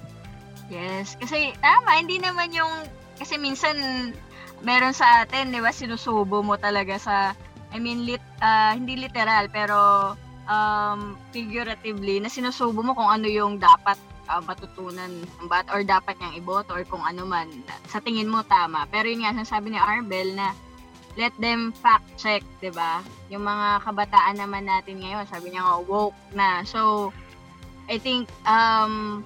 Yes, 0.70 1.18
kasi 1.18 1.58
tama, 1.58 1.98
hindi 1.98 2.22
naman 2.22 2.54
yung, 2.54 2.86
kasi 3.18 3.40
minsan, 3.40 3.76
meron 4.66 4.92
sa 4.92 5.24
atin, 5.24 5.54
di 5.54 5.62
ba, 5.64 5.72
sinusubo 5.72 6.44
mo 6.44 6.60
talaga 6.60 6.98
sa, 7.00 7.16
I 7.72 7.78
mean, 7.80 8.08
lit, 8.08 8.24
ah, 8.40 8.74
hindi 8.76 8.96
literal, 8.96 9.52
pero 9.52 9.78
um, 10.48 11.20
figuratively, 11.36 12.24
na 12.24 12.32
sinusubo 12.32 12.80
mo 12.82 12.96
kung 12.96 13.08
ano 13.08 13.28
yung 13.28 13.60
dapat 13.60 14.00
ah, 14.28 14.44
matutunan 14.44 15.12
ng 15.12 15.48
bata 15.48 15.72
or 15.76 15.84
dapat 15.84 16.16
niyang 16.20 16.40
iboto 16.40 16.76
or 16.76 16.84
kung 16.88 17.04
ano 17.04 17.28
man. 17.28 17.48
Sa 17.92 18.00
tingin 18.00 18.32
mo, 18.32 18.44
tama. 18.48 18.88
Pero 18.88 19.08
yun 19.08 19.28
nga, 19.28 19.36
sinasabi 19.36 19.76
ni 19.76 19.80
Arbel 19.80 20.36
na 20.36 20.56
let 21.18 21.34
them 21.42 21.74
fact 21.74 22.06
check, 22.16 22.46
'di 22.62 22.70
ba? 22.72 23.02
Yung 23.34 23.44
mga 23.44 23.82
kabataan 23.82 24.38
naman 24.38 24.70
natin 24.70 25.02
ngayon, 25.02 25.26
sabi 25.26 25.50
niya 25.50 25.66
nga 25.66 25.82
woke 25.82 26.16
na. 26.32 26.62
So 26.64 27.10
I 27.90 27.98
think 27.98 28.30
um 28.46 29.26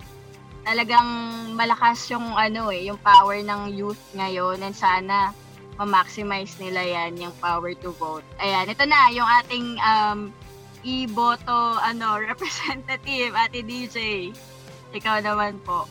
talagang 0.63 1.09
malakas 1.53 2.07
yung 2.09 2.31
ano 2.33 2.71
eh, 2.71 2.87
yung 2.87 2.97
power 3.03 3.43
ng 3.43 3.75
youth 3.75 3.99
ngayon 4.15 4.63
and 4.63 4.73
sana 4.73 5.35
ma-maximize 5.75 6.57
nila 6.57 6.81
yan, 6.81 7.17
yung 7.19 7.35
power 7.37 7.71
to 7.75 7.91
vote. 7.93 8.25
Ayan, 8.37 8.67
ito 8.67 8.83
na 8.83 9.09
yung 9.09 9.29
ating 9.39 9.65
um 9.79 10.19
i-boto 10.81 11.53
ano 11.79 12.17
representative, 12.27 13.31
Ate 13.31 13.61
DJ. 13.61 14.29
Ikaw 14.91 15.21
naman 15.21 15.61
po. 15.61 15.85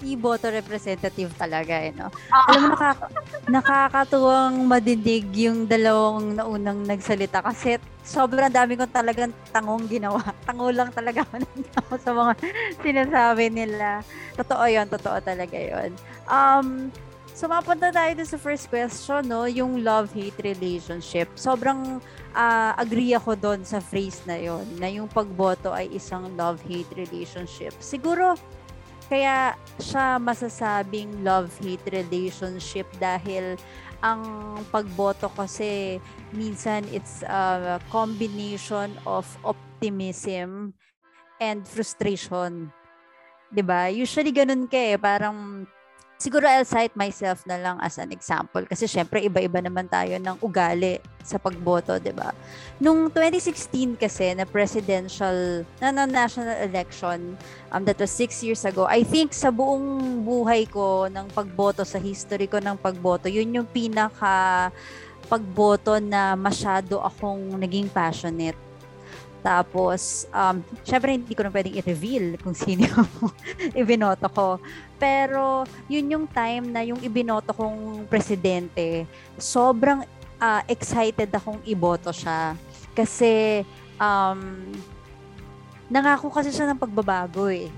i-boto 0.00 0.46
representative 0.46 1.34
talaga 1.34 1.74
eh, 1.74 1.90
no? 1.90 2.06
Ah, 2.28 2.46
Alam 2.46 2.60
mo, 2.62 2.68
nakaka- 2.70 3.10
nakakatuwang 3.50 4.62
madidig 4.62 5.26
yung 5.34 5.66
dalawang 5.66 6.38
naunang 6.38 6.86
nagsalita 6.86 7.42
kasi 7.42 7.76
sobrang 8.00 8.46
dami 8.48 8.78
kong 8.78 8.94
talagang 8.94 9.34
tangong 9.48 9.90
ginawa. 9.90 10.22
Tango 10.46 10.70
lang 10.70 10.94
talaga 10.94 11.26
ako 11.74 11.98
sa 11.98 12.14
mga 12.14 12.32
sinasabi 12.78 13.50
nila. 13.50 14.06
Totoo 14.34 14.64
yon 14.66 14.86
totoo 14.86 15.18
talaga 15.18 15.58
yon 15.58 15.90
Um, 16.26 16.94
so 17.38 17.46
mapunta 17.46 17.94
tayo 17.94 18.18
dun 18.18 18.26
sa 18.26 18.34
first 18.34 18.66
question, 18.66 19.22
no? 19.30 19.46
Yung 19.46 19.86
love-hate 19.86 20.42
relationship. 20.42 21.30
Sobrang 21.38 22.02
ah, 22.34 22.74
agree 22.74 23.14
ako 23.14 23.38
doon 23.38 23.62
sa 23.62 23.78
phrase 23.78 24.18
na 24.26 24.34
yon 24.34 24.66
na 24.82 24.90
yung 24.90 25.06
pagboto 25.06 25.70
ay 25.70 25.86
isang 25.94 26.26
love-hate 26.34 26.90
relationship. 26.98 27.70
Siguro, 27.78 28.34
kaya 29.06 29.54
siya 29.78 30.18
masasabing 30.18 31.22
love-hate 31.22 31.86
relationship 31.94 32.90
dahil 32.98 33.54
ang 34.02 34.26
pagboto 34.74 35.30
kasi 35.30 36.02
minsan 36.34 36.82
it's 36.90 37.22
a 37.22 37.78
combination 37.94 38.90
of 39.06 39.22
optimism 39.46 40.74
and 41.38 41.62
frustration. 41.70 42.74
'Di 43.54 43.62
ba? 43.62 43.86
Usually 43.94 44.34
ganun 44.34 44.66
ka 44.66 44.74
eh, 44.74 44.98
parang 44.98 45.70
siguro 46.18 46.50
I'll 46.50 46.66
cite 46.66 46.98
myself 46.98 47.46
na 47.46 47.56
lang 47.56 47.78
as 47.78 47.96
an 47.96 48.10
example 48.10 48.66
kasi 48.66 48.90
syempre 48.90 49.22
iba-iba 49.22 49.62
naman 49.62 49.86
tayo 49.86 50.18
ng 50.18 50.36
ugali 50.42 50.98
sa 51.22 51.38
pagboto, 51.38 51.94
'di 51.96 52.10
ba? 52.10 52.34
Nung 52.82 53.06
2016 53.14 53.94
kasi 53.94 54.34
na 54.34 54.42
presidential 54.42 55.62
na, 55.78 55.94
na 55.94 56.04
national 56.10 56.58
election, 56.66 57.38
um, 57.70 57.82
that 57.86 57.96
was 58.02 58.10
six 58.10 58.42
years 58.42 58.66
ago, 58.66 58.84
I 58.90 59.06
think 59.06 59.30
sa 59.30 59.54
buong 59.54 60.20
buhay 60.26 60.66
ko 60.66 61.06
ng 61.06 61.30
pagboto, 61.30 61.86
sa 61.86 62.02
history 62.02 62.50
ko 62.50 62.58
ng 62.58 62.74
pagboto, 62.76 63.30
yun 63.30 63.54
yung 63.54 63.68
pinaka 63.70 64.68
pagboto 65.30 66.00
na 66.02 66.34
masyado 66.34 66.98
akong 67.04 67.54
naging 67.60 67.86
passionate. 67.92 68.67
Tapos, 69.38 70.26
um, 70.34 70.58
syempre 70.82 71.14
hindi 71.14 71.30
ko 71.32 71.46
na 71.46 71.54
pwedeng 71.54 71.78
i-reveal 71.78 72.26
kung 72.42 72.54
sino 72.54 72.84
yung 72.84 73.10
ibinoto 73.82 74.26
ko. 74.30 74.48
Pero, 74.98 75.62
yun 75.86 76.10
yung 76.10 76.26
time 76.26 76.64
na 76.68 76.82
yung 76.82 76.98
ibinoto 76.98 77.54
kong 77.54 78.10
presidente, 78.10 79.06
sobrang 79.38 80.02
ah, 80.42 80.62
excited 80.66 81.30
akong 81.30 81.62
iboto 81.62 82.10
siya. 82.10 82.58
Kasi, 82.94 83.62
um, 83.98 84.66
nangako 85.86 86.28
kasi 86.34 86.50
siya 86.50 86.70
ng 86.70 86.82
pagbabago 86.82 87.46
eh. 87.46 87.70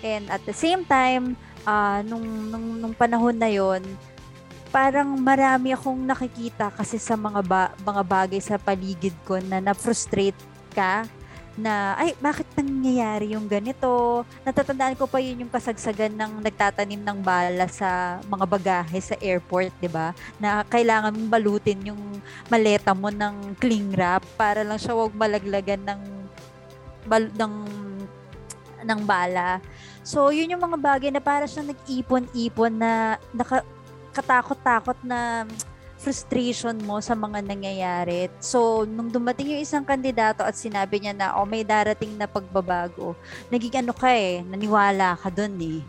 And 0.00 0.28
at 0.32 0.44
the 0.44 0.56
same 0.56 0.84
time, 0.84 1.36
ah, 1.64 2.04
nung, 2.04 2.24
nung, 2.24 2.66
nung 2.80 2.94
panahon 2.96 3.36
na 3.36 3.48
yon 3.48 3.84
parang 4.70 5.18
marami 5.18 5.74
akong 5.74 5.98
nakikita 5.98 6.70
kasi 6.70 6.94
sa 6.94 7.18
mga 7.18 7.42
ba- 7.42 7.74
mga 7.82 8.02
bagay 8.06 8.38
sa 8.38 8.54
paligid 8.54 9.12
ko 9.26 9.42
na 9.42 9.58
na-frustrate 9.58 10.38
ka 10.72 11.06
na 11.58 11.98
ay 11.98 12.14
bakit 12.22 12.46
nangyayari 12.54 13.34
yung 13.34 13.44
ganito 13.50 14.22
natatandaan 14.46 14.96
ko 14.96 15.04
pa 15.04 15.18
yun 15.18 15.44
yung 15.44 15.52
kasagsagan 15.52 16.14
ng 16.14 16.40
nagtatanim 16.40 17.02
ng 17.02 17.18
bala 17.20 17.66
sa 17.68 18.22
mga 18.24 18.46
bagahe 18.46 18.98
sa 19.02 19.18
airport 19.18 19.74
'di 19.82 19.90
ba 19.90 20.16
na 20.38 20.62
kailangan 20.64 21.12
mong 21.12 21.28
balutin 21.28 21.90
yung 21.90 22.22
maleta 22.48 22.94
mo 22.94 23.10
ng 23.10 23.58
cling 23.58 23.92
wrap 23.92 24.24
para 24.38 24.62
lang 24.62 24.78
siya 24.78 24.94
wag 24.94 25.12
malaglagan 25.12 25.82
ng 25.84 26.00
bal- 27.04 27.34
ng 27.34 27.54
ng 28.84 29.00
bala. 29.04 29.60
So, 30.00 30.32
yun 30.32 30.56
yung 30.56 30.64
mga 30.64 30.78
bagay 30.80 31.10
na 31.12 31.20
para 31.20 31.44
siyang 31.44 31.72
nag-ipon-ipon 31.76 32.72
na 32.72 33.20
naka, 33.36 33.60
katakot-takot 34.16 34.98
na 35.04 35.44
frustration 36.00 36.80
mo 36.80 36.96
sa 37.04 37.12
mga 37.12 37.44
nangyayari. 37.44 38.32
So, 38.40 38.88
nung 38.88 39.12
dumating 39.12 39.52
yung 39.52 39.62
isang 39.62 39.84
kandidato 39.84 40.40
at 40.40 40.56
sinabi 40.56 40.96
niya 40.96 41.12
na, 41.12 41.26
oh, 41.36 41.44
may 41.44 41.60
darating 41.60 42.16
na 42.16 42.24
pagbabago, 42.24 43.12
naging 43.52 43.84
ano 43.84 43.92
ka 43.92 44.08
eh, 44.08 44.40
naniwala 44.40 45.20
ka 45.20 45.28
dun 45.28 45.52
eh. 45.60 45.84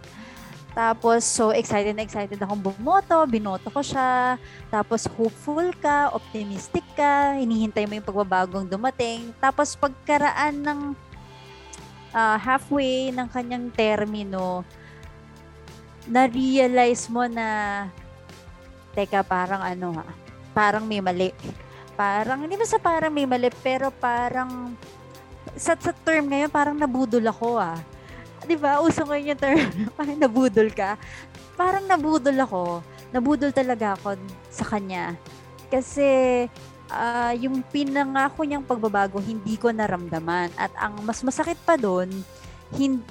Tapos, 0.71 1.23
so 1.27 1.51
excited 1.51 1.95
na 1.95 2.03
excited 2.03 2.39
akong 2.39 2.59
bumoto, 2.59 3.23
binoto 3.27 3.67
ko 3.71 3.79
siya. 3.79 4.35
Tapos, 4.67 5.07
hopeful 5.07 5.71
ka, 5.79 6.11
optimistic 6.11 6.83
ka, 6.95 7.39
hinihintay 7.39 7.87
mo 7.87 7.95
yung 7.95 8.07
pagbabagong 8.07 8.67
dumating. 8.67 9.31
Tapos, 9.39 9.75
pagkaraan 9.79 10.59
ng 10.59 10.79
ah, 12.11 12.39
halfway 12.39 13.11
ng 13.15 13.27
kanyang 13.31 13.67
termino, 13.71 14.63
na-realize 16.07 17.07
mo 17.11 17.27
na, 17.27 17.87
teka, 18.93 19.23
parang 19.23 19.61
ano 19.63 19.95
ha, 19.99 20.07
parang 20.55 20.83
may 20.85 20.99
mali. 20.99 21.31
Parang, 21.95 22.41
hindi 22.43 22.55
ba 22.55 22.65
sa 22.65 22.79
parang 22.81 23.11
may 23.11 23.27
mali, 23.27 23.51
pero 23.61 23.91
parang, 23.91 24.73
sa, 25.55 25.75
sa 25.75 25.91
term 25.91 26.31
ngayon, 26.31 26.51
parang 26.51 26.75
nabudol 26.75 27.23
ako 27.27 27.59
ah. 27.59 27.77
Di 28.41 28.57
ba? 28.57 28.81
Uso 28.81 29.05
ngayon 29.05 29.35
yung 29.35 29.41
term, 29.41 29.69
parang 29.97 30.17
nabudol 30.17 30.69
ka. 30.73 30.97
Parang 31.53 31.85
nabudol 31.85 32.37
ako. 32.41 32.63
Nabudol 33.11 33.51
talaga 33.51 33.93
ako 33.99 34.17
sa 34.49 34.65
kanya. 34.65 35.13
Kasi, 35.69 36.07
ah, 36.91 37.31
yung 37.37 37.63
pinangako 37.69 38.43
niyang 38.43 38.65
pagbabago, 38.65 39.21
hindi 39.21 39.55
ko 39.55 39.69
naramdaman. 39.71 40.51
At 40.57 40.71
ang 40.79 40.99
mas 41.05 41.21
masakit 41.23 41.59
pa 41.63 41.77
doon, 41.77 42.09
hin- 42.75 43.03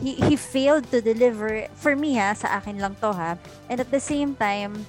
he, 0.00 0.16
he 0.16 0.34
failed 0.36 0.86
to 0.90 1.00
deliver, 1.00 1.68
for 1.76 1.94
me 1.96 2.16
ha, 2.16 2.32
sa 2.36 2.58
akin 2.60 2.80
lang 2.80 2.94
to 2.98 3.10
ha. 3.12 3.36
And 3.68 3.80
at 3.80 3.90
the 3.90 4.02
same 4.02 4.36
time, 4.36 4.86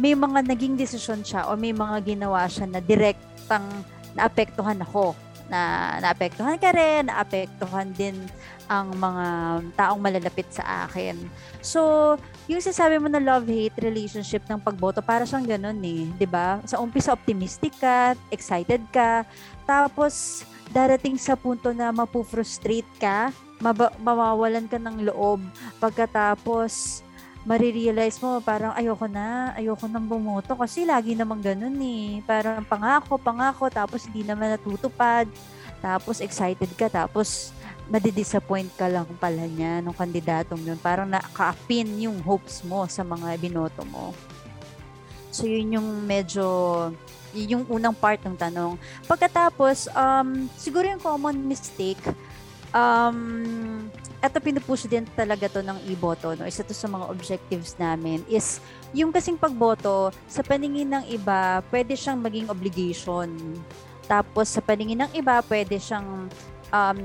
may 0.00 0.16
mga 0.16 0.48
naging 0.48 0.80
desisyon 0.80 1.20
siya 1.20 1.44
o 1.52 1.60
may 1.60 1.76
mga 1.76 2.16
ginawa 2.16 2.48
siya 2.48 2.64
na 2.64 2.80
direktang 2.80 3.68
naapektuhan 4.16 4.80
ako 4.80 5.12
na 5.50 5.98
naapektuhan 5.98 6.56
ka 6.56 6.70
rin, 6.72 7.10
naapektuhan 7.10 7.90
din 7.92 8.16
ang 8.70 8.94
mga 8.94 9.26
taong 9.74 9.98
malalapit 9.98 10.46
sa 10.54 10.86
akin. 10.86 11.18
So, 11.58 12.14
yung 12.46 12.62
sasabi 12.62 13.02
mo 13.02 13.10
na 13.10 13.18
love-hate 13.18 13.74
relationship 13.82 14.46
ng 14.46 14.62
pagboto, 14.62 15.02
para 15.02 15.26
siyang 15.26 15.58
ganun 15.58 15.82
eh. 15.82 16.06
'di 16.14 16.26
ba 16.30 16.62
Sa 16.70 16.78
umpisa, 16.78 17.10
optimistic 17.10 17.74
ka, 17.82 18.14
excited 18.30 18.80
ka, 18.94 19.26
tapos 19.66 20.46
darating 20.70 21.18
sa 21.18 21.34
punto 21.34 21.74
na 21.74 21.90
mapu-frustrate 21.90 22.86
ka, 23.02 23.34
maba- 23.58 23.92
mawawalan 23.98 24.70
ka 24.70 24.78
ng 24.78 25.10
loob, 25.10 25.42
pagkatapos 25.82 27.02
marirealize 27.44 28.20
mo 28.20 28.38
parang 28.44 28.76
ayoko 28.76 29.08
na, 29.08 29.56
ayoko 29.56 29.88
nang 29.88 30.04
bumoto 30.04 30.52
kasi 30.56 30.84
lagi 30.84 31.16
namang 31.16 31.40
ganun 31.40 31.76
eh. 31.80 32.20
Parang 32.28 32.60
pangako, 32.64 33.16
pangako, 33.16 33.72
tapos 33.72 34.04
hindi 34.08 34.26
naman 34.26 34.56
natutupad. 34.56 35.24
Tapos 35.80 36.20
excited 36.20 36.68
ka, 36.76 36.92
tapos 36.92 37.56
madidisappoint 37.88 38.68
ka 38.76 38.86
lang 38.86 39.08
pala 39.16 39.48
niya 39.48 39.80
nung 39.80 39.96
kandidatong 39.96 40.60
yun. 40.60 40.76
Parang 40.76 41.08
naka-pin 41.08 41.88
yung 42.04 42.20
hopes 42.20 42.60
mo 42.62 42.84
sa 42.84 43.00
mga 43.00 43.40
binoto 43.40 43.82
mo. 43.88 44.12
So 45.32 45.48
yun 45.48 45.80
yung 45.80 45.88
medyo 46.04 46.44
yung 47.32 47.62
unang 47.70 47.94
part 47.94 48.18
ng 48.26 48.34
tanong. 48.34 48.74
Pagkatapos, 49.06 49.86
um, 49.94 50.50
siguro 50.58 50.82
yung 50.90 51.02
common 51.02 51.38
mistake, 51.46 52.02
um, 52.74 53.86
eto 54.20 54.36
pinupush 54.36 54.84
din 54.84 55.08
talaga 55.16 55.48
to 55.48 55.64
ng 55.64 55.80
iboto, 55.88 56.36
no? 56.36 56.44
isa 56.44 56.60
to 56.60 56.76
sa 56.76 56.86
mga 56.86 57.08
objectives 57.08 57.72
namin, 57.80 58.20
is 58.28 58.60
yung 58.92 59.08
kasing 59.08 59.40
pagboto, 59.40 60.12
sa 60.28 60.44
paningin 60.44 60.92
ng 60.92 61.04
iba, 61.08 61.64
pwede 61.72 61.96
siyang 61.96 62.20
maging 62.20 62.52
obligation. 62.52 63.32
Tapos 64.04 64.52
sa 64.52 64.60
paningin 64.60 65.08
ng 65.08 65.12
iba, 65.16 65.40
pwede 65.48 65.80
siyang 65.80 66.28
um, 66.68 66.98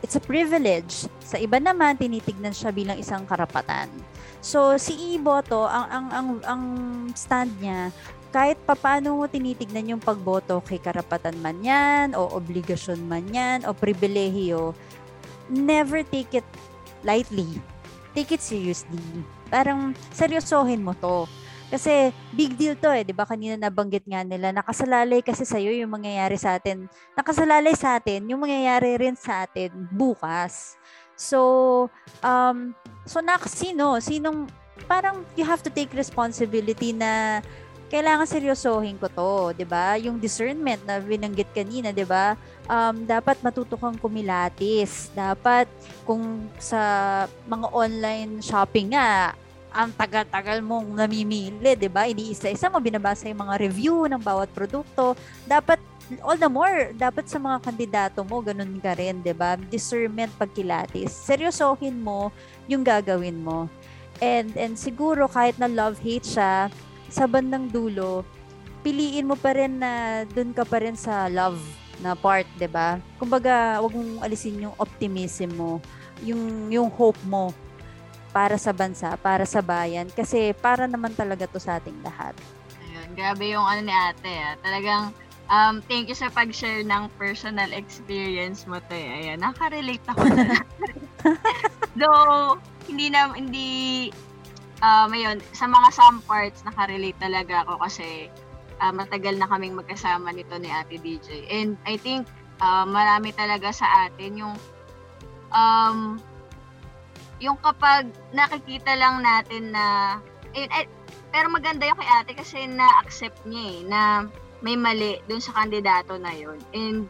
it's 0.00 0.16
a 0.16 0.22
privilege. 0.22 1.04
Sa 1.20 1.36
iba 1.36 1.60
naman, 1.60 2.00
tinitignan 2.00 2.56
siya 2.56 2.72
bilang 2.72 2.96
isang 2.96 3.28
karapatan. 3.28 3.92
So, 4.40 4.78
si 4.78 4.94
Iboto, 5.18 5.66
ang, 5.66 5.86
ang, 5.90 6.06
ang, 6.12 6.28
ang 6.46 6.62
stand 7.18 7.50
niya, 7.58 7.90
kahit 8.30 8.60
papano 8.68 9.16
mo 9.16 9.24
tinitignan 9.26 9.96
yung 9.96 10.02
pagboto 10.02 10.60
kay 10.60 10.76
karapatan 10.76 11.34
man 11.40 11.56
yan, 11.64 12.12
o 12.14 12.30
obligasyon 12.36 13.00
man 13.08 13.26
yan, 13.32 13.64
o 13.64 13.72
pribilehiyo, 13.72 14.76
never 15.50 16.02
take 16.06 16.32
it 16.34 16.46
lightly. 17.02 17.46
Take 18.16 18.32
it 18.34 18.42
seriously. 18.42 19.02
Parang 19.52 19.92
seryosohin 20.10 20.82
mo 20.82 20.96
to. 20.98 21.28
Kasi 21.66 22.14
big 22.30 22.54
deal 22.54 22.78
to 22.78 22.94
eh, 22.94 23.02
'di 23.02 23.10
ba? 23.10 23.26
Kanina 23.26 23.58
nabanggit 23.58 24.06
nga 24.06 24.22
nila, 24.22 24.54
nakasalalay 24.54 25.18
kasi 25.18 25.42
sa 25.42 25.58
iyo 25.58 25.74
yung 25.74 25.90
mangyayari 25.90 26.38
sa 26.38 26.56
atin. 26.56 26.86
Nakasalalay 27.18 27.74
sa 27.74 27.98
atin 27.98 28.30
yung 28.30 28.46
mangyayari 28.46 28.94
rin 28.94 29.18
sa 29.18 29.44
atin 29.44 29.74
bukas. 29.90 30.78
So, 31.18 31.90
um 32.22 32.70
so 33.02 33.18
na 33.18 33.34
sino, 33.50 33.98
sinong 33.98 34.46
parang 34.86 35.26
you 35.34 35.42
have 35.42 35.64
to 35.66 35.72
take 35.72 35.90
responsibility 35.90 36.94
na 36.94 37.42
kailangan 37.86 38.26
seryosohin 38.26 38.98
ko 38.98 39.06
to, 39.06 39.34
'di 39.54 39.66
ba? 39.66 39.94
Yung 40.02 40.18
discernment 40.18 40.82
na 40.82 40.98
binanggit 40.98 41.46
kanina, 41.54 41.94
'di 41.94 42.06
ba? 42.06 42.34
Um 42.66 43.06
dapat 43.06 43.38
matuto 43.46 43.78
kang 43.78 43.94
kumilatis. 43.94 45.14
Dapat 45.14 45.70
kung 46.02 46.50
sa 46.58 46.80
mga 47.46 47.66
online 47.70 48.42
shopping 48.42 48.94
nga, 48.94 49.34
ang 49.70 49.92
tagal-tagal 49.94 50.64
mong 50.64 50.98
namimili, 50.98 51.78
'di 51.78 51.90
ba? 51.92 52.10
Iniisa-isa 52.10 52.66
mo 52.72 52.82
binabasa 52.82 53.30
yung 53.30 53.46
mga 53.46 53.54
review 53.60 54.10
ng 54.10 54.18
bawat 54.18 54.50
produkto. 54.50 55.14
Dapat 55.46 55.78
all 56.22 56.38
the 56.38 56.50
more, 56.50 56.94
dapat 56.94 57.26
sa 57.26 57.38
mga 57.38 57.58
kandidato 57.62 58.22
mo, 58.22 58.38
ganun 58.42 58.78
ka 58.82 58.94
rin, 58.98 59.22
'di 59.22 59.34
ba? 59.34 59.54
Discernment 59.70 60.34
pagkilatis. 60.34 61.14
Seryosohin 61.14 61.98
mo 61.98 62.34
yung 62.66 62.82
gagawin 62.82 63.38
mo. 63.42 63.70
And 64.18 64.54
and 64.56 64.80
siguro 64.80 65.28
kahit 65.28 65.60
na 65.60 65.68
love 65.68 66.00
hate 66.00 66.24
siya, 66.24 66.72
sa 67.16 67.24
bandang 67.24 67.72
dulo, 67.72 68.28
piliin 68.84 69.24
mo 69.24 69.40
pa 69.40 69.56
rin 69.56 69.80
na 69.80 70.22
doon 70.28 70.52
ka 70.52 70.68
pa 70.68 70.84
rin 70.84 70.92
sa 70.92 71.32
love 71.32 71.56
na 72.04 72.12
part, 72.12 72.44
'di 72.60 72.68
ba? 72.68 73.00
Kumbaga, 73.16 73.80
wag 73.80 73.92
mong 73.96 74.20
alisin 74.20 74.68
yung 74.68 74.76
optimism 74.76 75.56
mo, 75.56 75.72
yung 76.20 76.68
yung 76.68 76.92
hope 76.92 77.16
mo 77.24 77.56
para 78.36 78.60
sa 78.60 78.76
bansa, 78.76 79.16
para 79.16 79.48
sa 79.48 79.64
bayan 79.64 80.12
kasi 80.12 80.52
para 80.52 80.84
naman 80.84 81.16
talaga 81.16 81.48
to 81.48 81.56
sa 81.56 81.80
ating 81.80 81.96
lahat. 82.04 82.36
Ayun, 82.84 83.08
grabe 83.16 83.48
yung 83.48 83.64
ano 83.64 83.80
ni 83.80 83.94
Ate, 83.96 84.32
ah. 84.36 84.54
Talagang 84.60 85.04
um 85.48 85.80
thank 85.88 86.12
you 86.12 86.16
sa 86.18 86.28
pag-share 86.28 86.84
ng 86.84 87.08
personal 87.16 87.72
experience 87.72 88.68
mo 88.68 88.76
'to. 88.76 88.92
Eh. 88.92 89.24
Ayan, 89.24 89.40
nakaka-relate 89.40 90.04
ako. 90.12 90.20
Though 91.98 92.60
hindi 92.84 93.08
na 93.08 93.32
hindi 93.32 94.12
um, 94.82 95.08
ayun, 95.12 95.38
sa 95.52 95.68
mga 95.68 95.88
some 95.92 96.20
parts, 96.24 96.64
nakarelate 96.64 97.16
talaga 97.20 97.64
ako 97.64 97.80
kasi 97.84 98.28
uh, 98.80 98.92
matagal 98.92 99.36
na 99.36 99.48
kaming 99.48 99.76
magkasama 99.76 100.32
nito 100.32 100.56
ni 100.58 100.68
Ate 100.68 101.00
DJ. 101.00 101.48
And 101.48 101.80
I 101.88 101.96
think 101.96 102.28
uh, 102.60 102.84
marami 102.84 103.32
talaga 103.32 103.72
sa 103.72 104.08
atin 104.08 104.40
yung 104.40 104.54
um, 105.52 106.20
yung 107.36 107.60
kapag 107.60 108.08
nakikita 108.32 108.96
lang 108.96 109.20
natin 109.20 109.72
na 109.72 110.16
eh, 110.56 110.64
eh, 110.72 110.88
pero 111.28 111.52
maganda 111.52 111.84
yung 111.84 112.00
kay 112.00 112.08
ate 112.08 112.32
kasi 112.32 112.64
na-accept 112.64 113.44
niya 113.44 113.64
eh, 113.68 113.78
na 113.84 114.00
may 114.64 114.72
mali 114.72 115.20
dun 115.28 115.44
sa 115.44 115.52
kandidato 115.52 116.16
na 116.16 116.32
yun. 116.32 116.56
And 116.72 117.04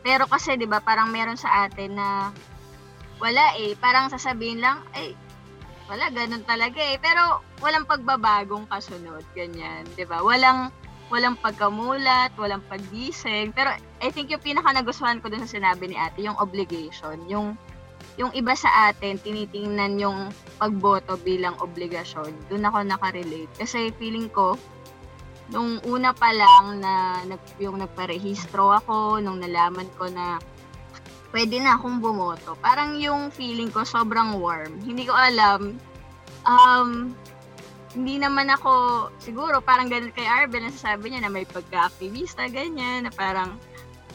pero 0.00 0.24
kasi 0.24 0.56
'di 0.56 0.64
ba 0.64 0.80
parang 0.80 1.12
meron 1.12 1.36
sa 1.36 1.68
atin 1.68 2.00
na 2.00 2.32
wala 3.20 3.54
eh, 3.60 3.76
parang 3.76 4.08
sasabihin 4.08 4.64
lang, 4.64 4.80
ay 4.96 5.12
wala, 5.92 6.08
ganun 6.08 6.40
talaga 6.48 6.80
eh. 6.80 6.96
Pero 6.96 7.44
walang 7.60 7.84
pagbabagong 7.84 8.64
kasunod, 8.72 9.20
ganyan, 9.36 9.84
'di 9.92 10.08
ba? 10.08 10.24
Walang 10.24 10.72
walang 11.12 11.36
pagkamulat, 11.36 12.32
walang 12.40 12.64
paggising. 12.72 13.52
Pero 13.52 13.76
I 14.00 14.08
think 14.08 14.32
yung 14.32 14.40
pinaka 14.40 14.72
nagustuhan 14.72 15.20
ko 15.20 15.28
dun 15.28 15.44
sa 15.44 15.52
sinabi 15.52 15.92
ni 15.92 15.96
Ate, 16.00 16.24
yung 16.24 16.40
obligation, 16.40 17.20
yung 17.28 17.60
yung 18.16 18.32
iba 18.32 18.52
sa 18.56 18.92
atin 18.92 19.20
tinitingnan 19.20 20.00
yung 20.00 20.32
pagboto 20.56 21.20
bilang 21.20 21.56
obligasyon. 21.60 22.32
Doon 22.48 22.64
ako 22.64 22.78
nakarelate 22.88 23.52
kasi 23.60 23.92
feeling 24.00 24.32
ko 24.32 24.56
nung 25.52 25.80
una 25.84 26.16
pa 26.16 26.32
lang 26.32 26.80
na 26.80 27.20
yung 27.60 27.76
nagparehistro 27.76 28.72
ako, 28.72 29.20
nung 29.20 29.36
nalaman 29.40 29.88
ko 30.00 30.08
na 30.08 30.40
pwede 31.32 31.58
na 31.58 31.80
akong 31.80 31.98
bumoto. 31.98 32.54
Parang 32.60 33.00
yung 33.00 33.32
feeling 33.32 33.72
ko 33.72 33.82
sobrang 33.82 34.38
warm. 34.38 34.78
Hindi 34.84 35.08
ko 35.08 35.16
alam. 35.16 35.80
Um, 36.44 37.16
hindi 37.92 38.16
naman 38.20 38.48
ako, 38.48 39.08
siguro 39.20 39.60
parang 39.60 39.88
ganun 39.92 40.12
kay 40.16 40.24
Arben, 40.24 40.64
nasasabi 40.64 41.12
niya 41.12 41.28
na 41.28 41.32
may 41.32 41.44
pagka-activista, 41.44 42.48
ganyan, 42.48 43.04
na 43.04 43.12
parang 43.12 43.60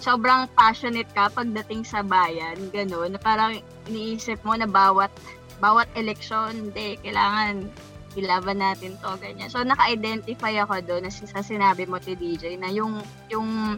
sobrang 0.01 0.49
passionate 0.57 1.09
ka 1.13 1.29
pagdating 1.29 1.85
sa 1.85 2.01
bayan, 2.01 2.57
ganun, 2.73 3.13
na 3.13 3.21
parang 3.21 3.61
iniisip 3.85 4.41
mo 4.41 4.57
na 4.57 4.65
bawat 4.65 5.13
bawat 5.57 5.89
eleksyon, 5.97 6.69
hindi, 6.69 7.01
kailangan 7.01 7.69
ilaban 8.17 8.61
natin 8.61 8.97
to, 8.97 9.13
ganyan. 9.21 9.49
So, 9.49 9.61
naka-identify 9.61 10.53
ako 10.65 10.81
doon 10.85 11.05
na 11.05 11.13
sa 11.13 11.41
sinabi 11.41 11.85
mo 11.85 12.01
ti 12.01 12.17
DJ 12.17 12.57
na 12.57 12.73
yung, 12.73 13.01
yung 13.29 13.77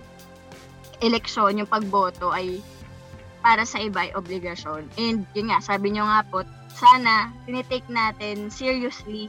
eleksyon, 1.03 1.59
yung 1.59 1.67
pagboto 1.71 2.31
ay 2.31 2.63
para 3.39 3.63
sa 3.63 3.79
iba 3.79 4.07
ay 4.07 4.11
obligasyon. 4.15 4.87
And 4.99 5.23
yun 5.35 5.51
nga, 5.51 5.59
sabi 5.63 5.95
nyo 5.95 6.07
nga 6.07 6.21
po, 6.27 6.43
sana 6.75 7.31
tinitake 7.43 7.87
natin 7.91 8.51
seriously 8.51 9.27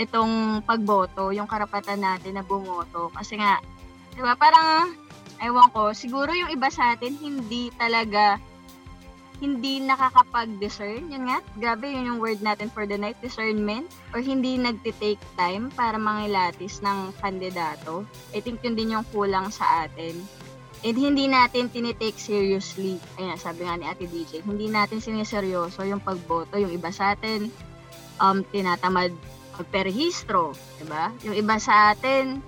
itong 0.00 0.64
pagboto, 0.64 1.30
yung 1.34 1.50
karapatan 1.50 2.00
natin 2.00 2.40
na 2.40 2.44
bumoto. 2.46 3.12
Kasi 3.12 3.36
nga, 3.36 3.60
di 4.16 4.24
ba, 4.24 4.32
parang, 4.32 4.96
ewan 5.44 5.68
ko, 5.72 5.92
siguro 5.92 6.32
yung 6.32 6.48
iba 6.52 6.72
sa 6.72 6.96
atin 6.96 7.16
hindi 7.20 7.68
talaga 7.76 8.40
hindi 9.40 9.80
nakakapag-discern. 9.80 11.08
Yun 11.08 11.32
nga, 11.32 11.40
grabe 11.56 11.88
yun 11.88 12.12
yung 12.12 12.20
word 12.20 12.44
natin 12.44 12.68
for 12.68 12.84
the 12.84 12.94
night, 12.94 13.16
discernment. 13.24 13.88
Or 14.12 14.20
hindi 14.20 14.60
nagtitake 14.60 15.20
time 15.34 15.72
para 15.72 15.96
mangilatis 15.96 16.84
ng 16.84 17.16
kandidato. 17.24 18.04
I 18.36 18.44
think 18.44 18.60
yun 18.60 18.76
din 18.76 18.92
yung 18.92 19.08
kulang 19.08 19.48
sa 19.48 19.88
atin 19.88 20.20
And 20.80 20.96
hindi 20.96 21.28
natin 21.28 21.68
tinitake 21.68 22.16
seriously. 22.16 22.96
Ayan, 23.20 23.36
sabi 23.36 23.68
nga 23.68 23.76
ni 23.76 23.84
Ate 23.84 24.08
DJ, 24.08 24.40
hindi 24.48 24.72
natin 24.72 25.04
siniseryoso 25.04 25.84
yung 25.84 26.00
pagboto. 26.00 26.56
Yung 26.56 26.72
iba 26.72 26.88
sa 26.88 27.12
atin, 27.12 27.52
um, 28.16 28.40
tinatamad 28.48 29.12
magperehistro. 29.60 30.56
Diba? 30.80 31.12
Yung 31.28 31.36
iba 31.36 31.60
sa 31.60 31.92
atin, 31.92 32.40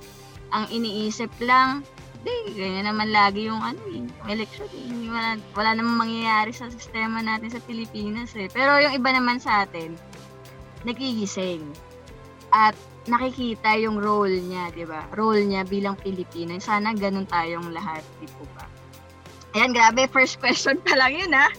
ang 0.48 0.64
iniisip 0.72 1.28
lang, 1.44 1.84
di, 2.24 2.32
ganyan 2.56 2.88
naman 2.88 3.12
lagi 3.12 3.52
yung 3.52 3.60
ano, 3.60 3.80
yung 3.92 4.08
eh, 4.08 4.32
election. 4.32 4.68
Eh. 4.72 5.12
Wala, 5.12 5.36
wala 5.52 5.70
namang 5.76 6.08
mangyayari 6.08 6.56
sa 6.56 6.72
sistema 6.72 7.20
natin 7.20 7.52
sa 7.52 7.60
Pilipinas 7.60 8.32
eh. 8.32 8.48
Pero 8.48 8.80
yung 8.80 8.96
iba 8.96 9.12
naman 9.12 9.44
sa 9.44 9.68
atin, 9.68 9.92
nagigising. 10.88 11.68
at 12.52 12.76
nakikita 13.10 13.74
yung 13.82 13.98
role 13.98 14.38
niya, 14.38 14.70
'di 14.70 14.84
ba? 14.86 15.06
Role 15.14 15.46
niya 15.46 15.66
bilang 15.66 15.98
Pilipino. 15.98 16.54
Sana 16.62 16.94
ganun 16.94 17.26
tayong 17.26 17.74
lahat, 17.74 18.02
di 18.22 18.28
po 18.38 18.46
ba? 18.54 18.66
Ayan, 19.52 19.76
grabe, 19.76 20.08
first 20.08 20.40
question 20.40 20.80
pa 20.80 20.96
lang 20.96 21.12
yun, 21.12 21.32
ha? 21.36 21.52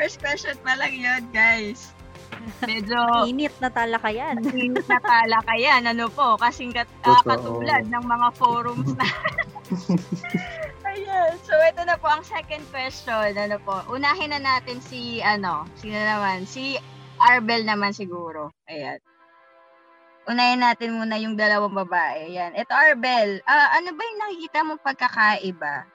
First 0.00 0.24
question 0.24 0.56
pa 0.64 0.72
lang 0.80 0.96
yun, 0.96 1.22
guys. 1.36 1.92
Medyo 2.64 2.96
Init 3.30 3.52
na 3.60 3.68
talakayan. 3.68 4.40
Mainit 4.46 4.88
na 4.88 4.96
talakayan, 5.04 5.84
ano 5.84 6.08
po, 6.08 6.40
kasing 6.40 6.72
kat, 6.72 6.88
Totoo. 7.04 7.28
katulad 7.28 7.84
ng 7.84 8.04
mga 8.08 8.28
forums 8.40 8.96
na. 8.96 9.04
Ayan. 10.90 11.36
So, 11.44 11.52
ito 11.60 11.84
na 11.84 12.00
po 12.00 12.08
ang 12.08 12.24
second 12.24 12.64
question. 12.72 13.36
Ano 13.36 13.60
po, 13.62 13.84
unahin 13.92 14.32
na 14.32 14.40
natin 14.40 14.80
si, 14.80 15.20
ano, 15.20 15.68
sino 15.78 15.94
naman? 15.94 16.48
Si 16.48 16.80
Arbel 17.20 17.68
naman 17.68 17.92
siguro. 17.92 18.50
Ayan. 18.66 18.98
Unahin 20.28 20.60
natin 20.60 20.96
muna 21.00 21.16
yung 21.16 21.38
dalawang 21.38 21.72
babae. 21.72 22.28
Ayan. 22.32 22.52
Ito, 22.52 22.72
Arbel, 22.72 23.40
ah, 23.48 23.76
ano 23.76 23.96
ba 23.96 24.02
yung 24.04 24.20
nakikita 24.20 24.58
mong 24.66 24.82
pagkakaiba 24.84 25.88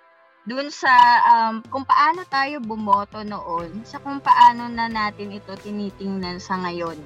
dun 0.45 0.69
sa 0.69 0.93
um, 1.25 1.65
kung 1.73 1.81
paano 1.81 2.21
tayo 2.29 2.61
bumoto 2.61 3.25
noon 3.25 3.81
sa 3.81 3.97
kung 3.97 4.21
paano 4.21 4.69
na 4.69 4.85
natin 4.85 5.33
ito 5.33 5.57
tinitingnan 5.57 6.37
sa 6.37 6.61
ngayon 6.61 7.01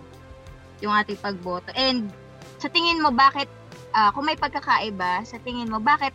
yung 0.83 0.91
ating 0.91 1.19
pagboto. 1.19 1.71
And 1.75 2.11
sa 2.59 2.67
tingin 2.67 2.99
mo 2.99 3.11
bakit 3.15 3.47
ah, 3.95 4.11
kung 4.11 4.27
may 4.27 4.35
pagkakaiba, 4.35 5.23
sa 5.23 5.39
tingin 5.43 5.71
mo 5.71 5.79
bakit 5.79 6.11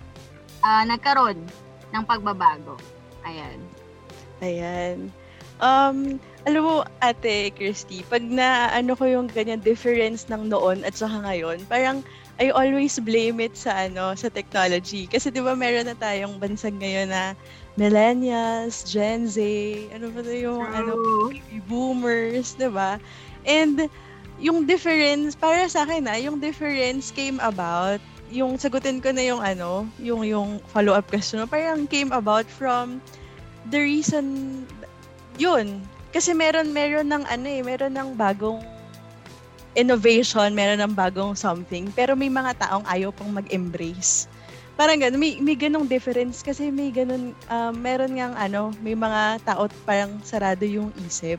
ah, 0.60 0.84
nagkaroon 0.84 1.40
ng 1.92 2.04
pagbabago? 2.04 2.76
Ayan. 3.24 3.58
Ayan. 4.44 5.08
Um, 5.62 6.20
alam 6.44 6.60
mo, 6.60 6.74
ate 7.00 7.48
Christy, 7.56 8.04
pag 8.04 8.20
na 8.20 8.68
ano 8.72 8.92
ko 8.92 9.08
yung 9.08 9.32
ganyan 9.32 9.64
difference 9.64 10.28
ng 10.28 10.52
noon 10.52 10.84
at 10.84 10.92
saka 10.92 11.24
ngayon, 11.24 11.64
parang 11.68 12.04
I 12.36 12.50
always 12.50 12.98
blame 12.98 13.38
it 13.38 13.54
sa 13.54 13.86
ano 13.88 14.12
sa 14.18 14.28
technology. 14.28 15.06
Kasi 15.06 15.30
'di 15.30 15.40
ba 15.40 15.54
meron 15.56 15.88
na 15.88 15.96
tayong 15.96 16.36
bansag 16.36 16.76
ngayon 16.76 17.08
na 17.08 17.32
millennials, 17.78 18.84
Gen 18.84 19.24
Z, 19.30 19.38
ano 19.94 20.10
ba 20.12 20.20
'to 20.20 20.34
yung 20.34 20.62
ano 20.66 20.92
baby 21.30 21.62
boomers, 21.64 22.58
'di 22.58 22.68
ba? 22.68 22.98
And 23.46 23.86
yung 24.42 24.66
difference 24.66 25.38
para 25.38 25.64
sa 25.70 25.86
akin 25.86 26.10
ah, 26.10 26.18
yung 26.18 26.42
difference 26.42 27.14
came 27.14 27.38
about 27.38 28.02
yung 28.34 28.58
sagutin 28.58 28.98
ko 28.98 29.14
na 29.14 29.22
yung 29.22 29.38
ano, 29.38 29.86
yung 30.02 30.26
yung 30.26 30.58
follow-up 30.74 31.06
question, 31.06 31.38
no? 31.38 31.46
parang 31.46 31.86
came 31.86 32.10
about 32.10 32.44
from 32.50 32.98
the 33.70 33.78
reason 33.78 34.66
yun. 35.38 35.80
Kasi 36.14 36.30
meron 36.30 36.70
meron 36.70 37.10
ng 37.10 37.26
ano 37.26 37.46
eh, 37.50 37.58
meron 37.66 37.90
ng 37.90 38.14
bagong 38.14 38.62
innovation, 39.74 40.54
meron 40.54 40.78
ng 40.78 40.94
bagong 40.94 41.34
something, 41.34 41.90
pero 41.92 42.14
may 42.14 42.30
mga 42.30 42.54
taong 42.62 42.86
ayaw 42.86 43.10
pang 43.10 43.34
mag-embrace. 43.34 44.30
Parang 44.78 44.98
ganun, 44.98 45.18
may, 45.18 45.38
may 45.42 45.58
ganong 45.58 45.86
difference 45.86 46.42
kasi 46.42 46.70
may 46.70 46.94
ganun, 46.94 47.34
um, 47.50 47.74
meron 47.74 48.14
ngang 48.14 48.34
ano, 48.38 48.70
may 48.82 48.94
mga 48.94 49.42
tao 49.42 49.66
parang 49.86 50.18
sarado 50.22 50.62
yung 50.62 50.94
isip. 51.06 51.38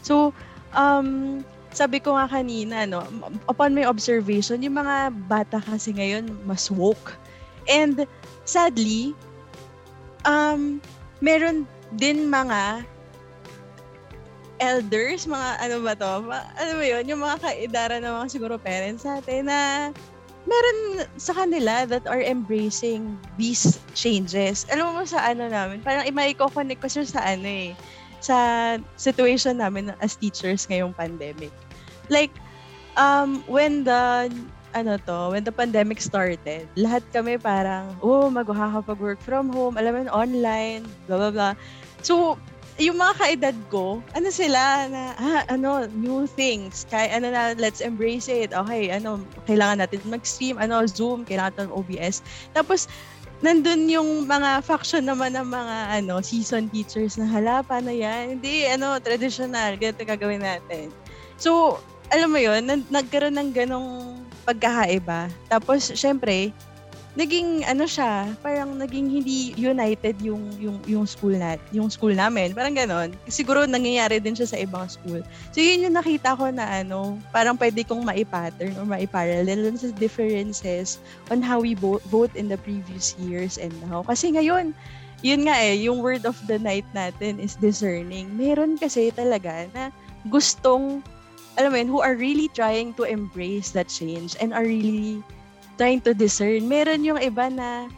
So, 0.00 0.32
um, 0.72 1.40
sabi 1.72 2.00
ko 2.00 2.16
nga 2.16 2.28
kanina, 2.28 2.84
no, 2.84 3.04
upon 3.48 3.72
my 3.72 3.84
observation, 3.88 4.64
yung 4.64 4.80
mga 4.80 5.12
bata 5.28 5.60
kasi 5.64 5.96
ngayon 5.96 6.28
mas 6.44 6.68
woke. 6.68 7.16
And 7.68 8.04
sadly, 8.44 9.16
um, 10.28 10.80
meron 11.24 11.64
din 11.96 12.28
mga 12.28 12.84
elders, 14.64 15.28
mga 15.28 15.48
ano 15.60 15.76
ba 15.84 15.92
to, 15.92 16.12
ano 16.32 16.72
ba 16.80 16.84
yun, 16.84 17.04
yung 17.04 17.20
mga 17.20 17.36
kaedara 17.44 18.00
ng 18.00 18.08
mga 18.08 18.28
siguro 18.32 18.56
parents 18.56 19.04
natin 19.04 19.52
na 19.52 19.92
meron 20.44 21.08
sa 21.16 21.32
kanila 21.32 21.88
that 21.88 22.04
are 22.08 22.20
embracing 22.20 23.16
these 23.40 23.80
changes. 23.96 24.64
Alam 24.72 24.96
mo 24.96 25.02
sa 25.04 25.20
ano 25.24 25.48
namin, 25.48 25.80
parang 25.84 26.04
i-connect 26.08 26.80
ko 26.80 26.88
siya 26.88 27.04
sa 27.04 27.20
ano 27.24 27.48
eh, 27.48 27.72
sa 28.24 28.36
situation 28.96 29.60
namin 29.60 29.92
as 30.00 30.16
teachers 30.16 30.64
ngayong 30.68 30.96
pandemic. 30.96 31.52
Like, 32.08 32.32
um, 32.96 33.44
when 33.48 33.84
the 33.84 34.28
ano 34.74 34.98
to, 35.06 35.30
when 35.30 35.46
the 35.46 35.54
pandemic 35.54 36.02
started, 36.02 36.66
lahat 36.74 37.06
kami 37.14 37.38
parang, 37.38 37.94
oh, 38.02 38.26
magkakapag-work 38.26 39.22
from 39.22 39.48
home, 39.48 39.78
alam 39.78 39.94
mo 39.94 40.10
online, 40.10 40.82
blah, 41.06 41.16
blah, 41.16 41.32
blah. 41.32 41.54
So, 42.02 42.36
yung 42.78 42.98
mga 42.98 43.14
kaedad 43.22 43.56
ko, 43.70 44.02
ano 44.18 44.28
sila 44.34 44.90
na, 44.90 45.14
ah, 45.14 45.42
ano, 45.46 45.86
new 45.94 46.26
things. 46.26 46.82
Kaya, 46.90 47.22
ano 47.22 47.30
na, 47.30 47.54
let's 47.54 47.78
embrace 47.78 48.26
it. 48.26 48.50
Okay, 48.50 48.90
ano, 48.90 49.22
kailangan 49.46 49.86
natin 49.86 50.02
mag-stream, 50.10 50.58
ano, 50.58 50.82
Zoom, 50.90 51.22
kailangan 51.22 51.54
natin 51.54 51.70
OBS. 51.70 52.26
Tapos, 52.50 52.90
nandun 53.46 53.86
yung 53.86 54.26
mga 54.26 54.58
faction 54.66 55.06
naman 55.06 55.38
ng 55.38 55.46
mga, 55.46 55.76
ano, 56.02 56.18
season 56.18 56.66
teachers 56.66 57.14
na, 57.14 57.30
hala, 57.30 57.62
paano 57.62 57.94
yan? 57.94 58.38
Hindi, 58.38 58.66
ano, 58.66 58.98
traditional, 58.98 59.78
ganito 59.78 60.02
gagawin 60.02 60.42
natin. 60.42 60.90
So, 61.38 61.78
alam 62.10 62.34
mo 62.34 62.42
yun, 62.42 62.66
nag- 62.66 62.90
nagkaroon 62.90 63.38
ng 63.38 63.50
ganong 63.54 64.18
pagkakaiba. 64.42 65.30
Tapos, 65.46 65.94
syempre, 65.94 66.50
naging 67.14 67.62
ano 67.62 67.86
siya, 67.86 68.26
parang 68.42 68.74
naging 68.74 69.06
hindi 69.06 69.54
united 69.54 70.18
yung 70.18 70.42
yung 70.58 70.82
yung 70.82 71.06
school 71.06 71.34
nat, 71.34 71.62
yung 71.70 71.86
school 71.86 72.10
namin. 72.10 72.50
Parang 72.50 72.74
ganon. 72.74 73.14
Siguro 73.30 73.62
nangyayari 73.70 74.18
din 74.18 74.34
siya 74.34 74.50
sa 74.50 74.58
ibang 74.58 74.90
school. 74.90 75.22
So 75.54 75.62
yun 75.62 75.86
yung 75.86 75.94
nakita 75.94 76.34
ko 76.34 76.50
na 76.50 76.82
ano, 76.82 77.18
parang 77.30 77.54
pwede 77.54 77.86
kong 77.86 78.02
maipattern 78.02 78.74
or 78.74 78.86
maiparallel 78.86 79.70
dun 79.70 79.78
sa 79.78 79.94
differences 79.94 80.98
on 81.30 81.38
how 81.38 81.62
we 81.62 81.78
vote, 81.78 82.02
vote 82.10 82.34
in 82.34 82.50
the 82.50 82.58
previous 82.66 83.14
years 83.22 83.62
and 83.62 83.70
now. 83.86 84.02
Kasi 84.02 84.34
ngayon, 84.34 84.74
yun 85.22 85.46
nga 85.46 85.54
eh, 85.54 85.78
yung 85.86 86.02
word 86.02 86.26
of 86.26 86.36
the 86.50 86.58
night 86.58 86.86
natin 86.98 87.38
is 87.38 87.54
discerning. 87.62 88.26
Meron 88.34 88.74
kasi 88.74 89.14
talaga 89.14 89.70
na 89.70 89.94
gustong 90.26 90.98
alam 91.54 91.70
mo 91.70 91.78
yun, 91.78 91.86
who 91.86 92.02
are 92.02 92.18
really 92.18 92.50
trying 92.50 92.90
to 92.98 93.06
embrace 93.06 93.70
that 93.70 93.86
change 93.86 94.34
and 94.42 94.50
are 94.50 94.66
really 94.66 95.22
trying 95.76 96.02
to 96.02 96.12
discern. 96.14 96.66
Meron 96.66 97.06
yung 97.06 97.20
iba 97.20 97.50
na, 97.50 97.88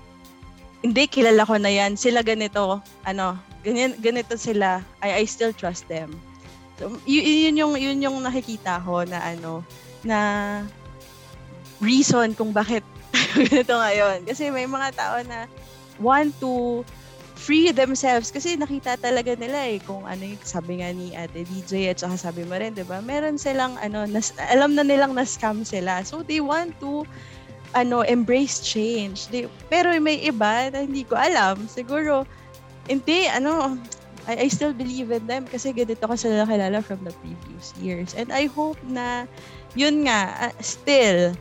hindi, 0.81 1.09
kilala 1.09 1.43
ko 1.47 1.57
na 1.57 1.71
yan. 1.73 1.97
Sila 1.97 2.21
ganito, 2.21 2.81
ano, 3.05 3.37
ganyan, 3.65 3.97
ganito 3.99 4.37
sila. 4.39 4.81
I, 5.03 5.23
I 5.23 5.25
still 5.25 5.53
trust 5.53 5.89
them. 5.89 6.13
So, 6.77 7.01
y- 7.09 7.49
yun, 7.49 7.57
yung, 7.57 7.73
yun 7.77 7.99
yung 8.05 8.17
nakikita 8.21 8.81
ko 8.85 9.03
na 9.09 9.21
ano, 9.25 9.65
na 10.05 10.19
reason 11.81 12.33
kung 12.37 12.53
bakit 12.53 12.85
ganito 13.49 13.77
ngayon. 13.77 14.25
Kasi 14.29 14.53
may 14.53 14.69
mga 14.69 14.89
tao 14.97 15.17
na 15.25 15.49
want 16.01 16.33
to 16.41 16.85
free 17.37 17.69
themselves 17.69 18.33
kasi 18.33 18.57
nakita 18.57 18.97
talaga 18.97 19.37
nila 19.37 19.69
eh 19.69 19.77
kung 19.85 20.09
ano 20.09 20.25
yung 20.25 20.41
sabi 20.41 20.81
nga 20.81 20.89
ni 20.89 21.13
Ate 21.13 21.45
DJ 21.45 21.93
at 21.93 22.01
saka 22.01 22.17
sabi 22.17 22.49
mo 22.49 22.57
rin, 22.57 22.73
'di 22.73 22.89
ba? 22.89 23.05
Meron 23.05 23.37
silang 23.37 23.77
ano, 23.77 24.09
nas, 24.09 24.33
alam 24.41 24.73
na 24.73 24.81
nilang 24.81 25.13
na-scam 25.13 25.61
sila. 25.63 26.01
So 26.01 26.25
they 26.25 26.41
want 26.41 26.81
to 26.81 27.05
ano, 27.77 28.01
embrace 28.01 28.65
change. 28.65 29.29
They, 29.29 29.45
pero 29.69 29.93
may 30.01 30.25
iba 30.25 30.73
na 30.73 30.89
hindi 30.89 31.05
ko 31.05 31.15
alam. 31.15 31.69
Siguro 31.69 32.25
hindi 32.89 33.29
ano, 33.29 33.77
I, 34.25 34.47
I 34.47 34.49
still 34.49 34.73
believe 34.73 35.13
in 35.13 35.29
them 35.29 35.45
kasi 35.45 35.77
ganito 35.77 36.09
ko 36.09 36.17
sila 36.17 36.49
kilala 36.49 36.81
from 36.81 37.05
the 37.05 37.13
previous 37.21 37.77
years. 37.77 38.17
And 38.17 38.33
I 38.33 38.49
hope 38.49 38.81
na 38.89 39.29
yun 39.77 40.09
nga, 40.09 40.51
uh, 40.51 40.55
still 40.65 41.37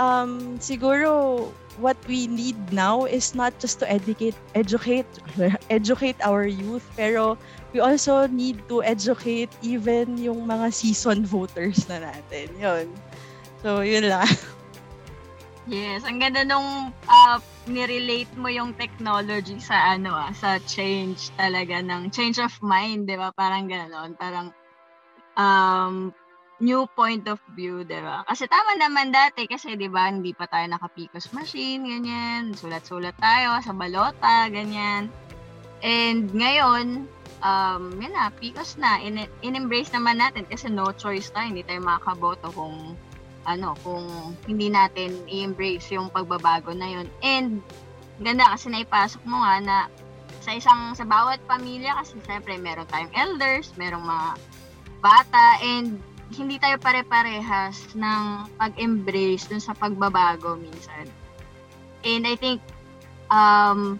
um 0.00 0.58
siguro 0.58 1.46
what 1.78 1.98
we 2.06 2.26
need 2.26 2.56
now 2.72 3.04
is 3.04 3.34
not 3.34 3.54
just 3.58 3.78
to 3.82 3.86
educate 3.90 4.34
educate 4.54 5.06
educate 5.70 6.18
our 6.22 6.46
youth 6.46 6.86
pero 6.94 7.38
we 7.74 7.82
also 7.82 8.26
need 8.30 8.58
to 8.70 8.82
educate 8.82 9.50
even 9.62 10.14
yung 10.18 10.46
mga 10.46 10.70
season 10.70 11.26
voters 11.26 11.86
na 11.90 12.10
natin 12.10 12.46
yun 12.58 12.86
so 13.62 13.82
yun 13.82 14.06
lang 14.06 14.26
Yes, 15.64 16.04
ang 16.04 16.20
ganda 16.20 16.44
nung 16.44 16.92
uh, 16.92 17.38
nirelate 17.64 18.28
mo 18.36 18.52
yung 18.52 18.76
technology 18.76 19.56
sa 19.64 19.96
ano 19.96 20.12
ah, 20.12 20.28
sa 20.36 20.60
change 20.60 21.32
talaga 21.40 21.80
ng 21.80 22.12
change 22.12 22.36
of 22.36 22.52
mind, 22.60 23.08
'di 23.08 23.16
ba? 23.16 23.32
Parang 23.32 23.64
gano'n, 23.64 24.12
parang 24.20 24.52
um 25.40 26.12
new 26.60 26.84
point 26.92 27.24
of 27.32 27.40
view, 27.56 27.80
'di 27.80 27.96
ba? 27.96 28.28
Kasi 28.28 28.44
tama 28.44 28.76
naman 28.76 29.08
dati 29.08 29.48
kasi 29.48 29.72
'di 29.72 29.88
ba, 29.88 30.12
hindi 30.12 30.36
pa 30.36 30.44
tayo 30.44 30.68
naka-picos 30.68 31.32
machine, 31.32 31.80
ganyan. 31.80 32.52
Sulat-sulat 32.52 33.16
tayo 33.16 33.56
sa 33.64 33.72
balota, 33.72 34.52
ganyan. 34.52 35.08
And 35.80 36.28
ngayon, 36.28 37.08
um, 37.40 37.82
yun 38.04 38.12
na, 38.12 38.28
picos 38.36 38.76
na. 38.76 39.00
In- 39.00 39.32
in-embrace 39.40 39.96
naman 39.96 40.20
natin 40.20 40.44
kasi 40.44 40.68
no 40.68 40.92
choice 40.92 41.32
tayo, 41.32 41.48
hindi 41.48 41.64
tayo 41.64 41.80
makakaboto 41.80 42.52
kung 42.52 43.00
ano, 43.44 43.76
kung 43.84 44.34
hindi 44.48 44.72
natin 44.72 45.14
i-embrace 45.28 45.92
yung 45.92 46.08
pagbabago 46.08 46.72
na 46.72 46.88
yun. 46.88 47.06
And 47.20 47.60
ganda 48.20 48.48
kasi 48.52 48.72
naipasok 48.72 49.22
mo 49.28 49.42
nga 49.44 49.54
na 49.60 49.76
sa 50.44 50.52
isang 50.52 50.92
sa 50.92 51.08
bawat 51.08 51.40
pamilya 51.48 51.96
kasi 52.04 52.20
syempre 52.24 52.60
meron 52.60 52.88
tayong 52.88 53.12
elders, 53.16 53.72
merong 53.80 54.04
mga 54.04 54.28
bata 55.00 55.60
and 55.60 56.00
hindi 56.32 56.56
tayo 56.56 56.80
pare-parehas 56.80 57.92
ng 57.92 58.48
pag-embrace 58.56 59.48
dun 59.48 59.60
sa 59.60 59.76
pagbabago 59.76 60.56
minsan. 60.56 61.08
And 62.04 62.28
I 62.28 62.36
think 62.36 62.60
um 63.32 63.96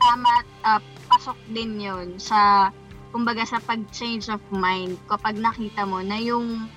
tama 0.00 0.32
uh, 0.64 0.82
pasok 1.10 1.38
din 1.50 1.82
'yon 1.82 2.18
sa 2.22 2.70
kumbaga 3.10 3.42
sa 3.42 3.58
pag-change 3.58 4.30
of 4.30 4.42
mind 4.54 4.94
kapag 5.10 5.34
nakita 5.34 5.82
mo 5.82 5.98
na 5.98 6.18
yung 6.22 6.70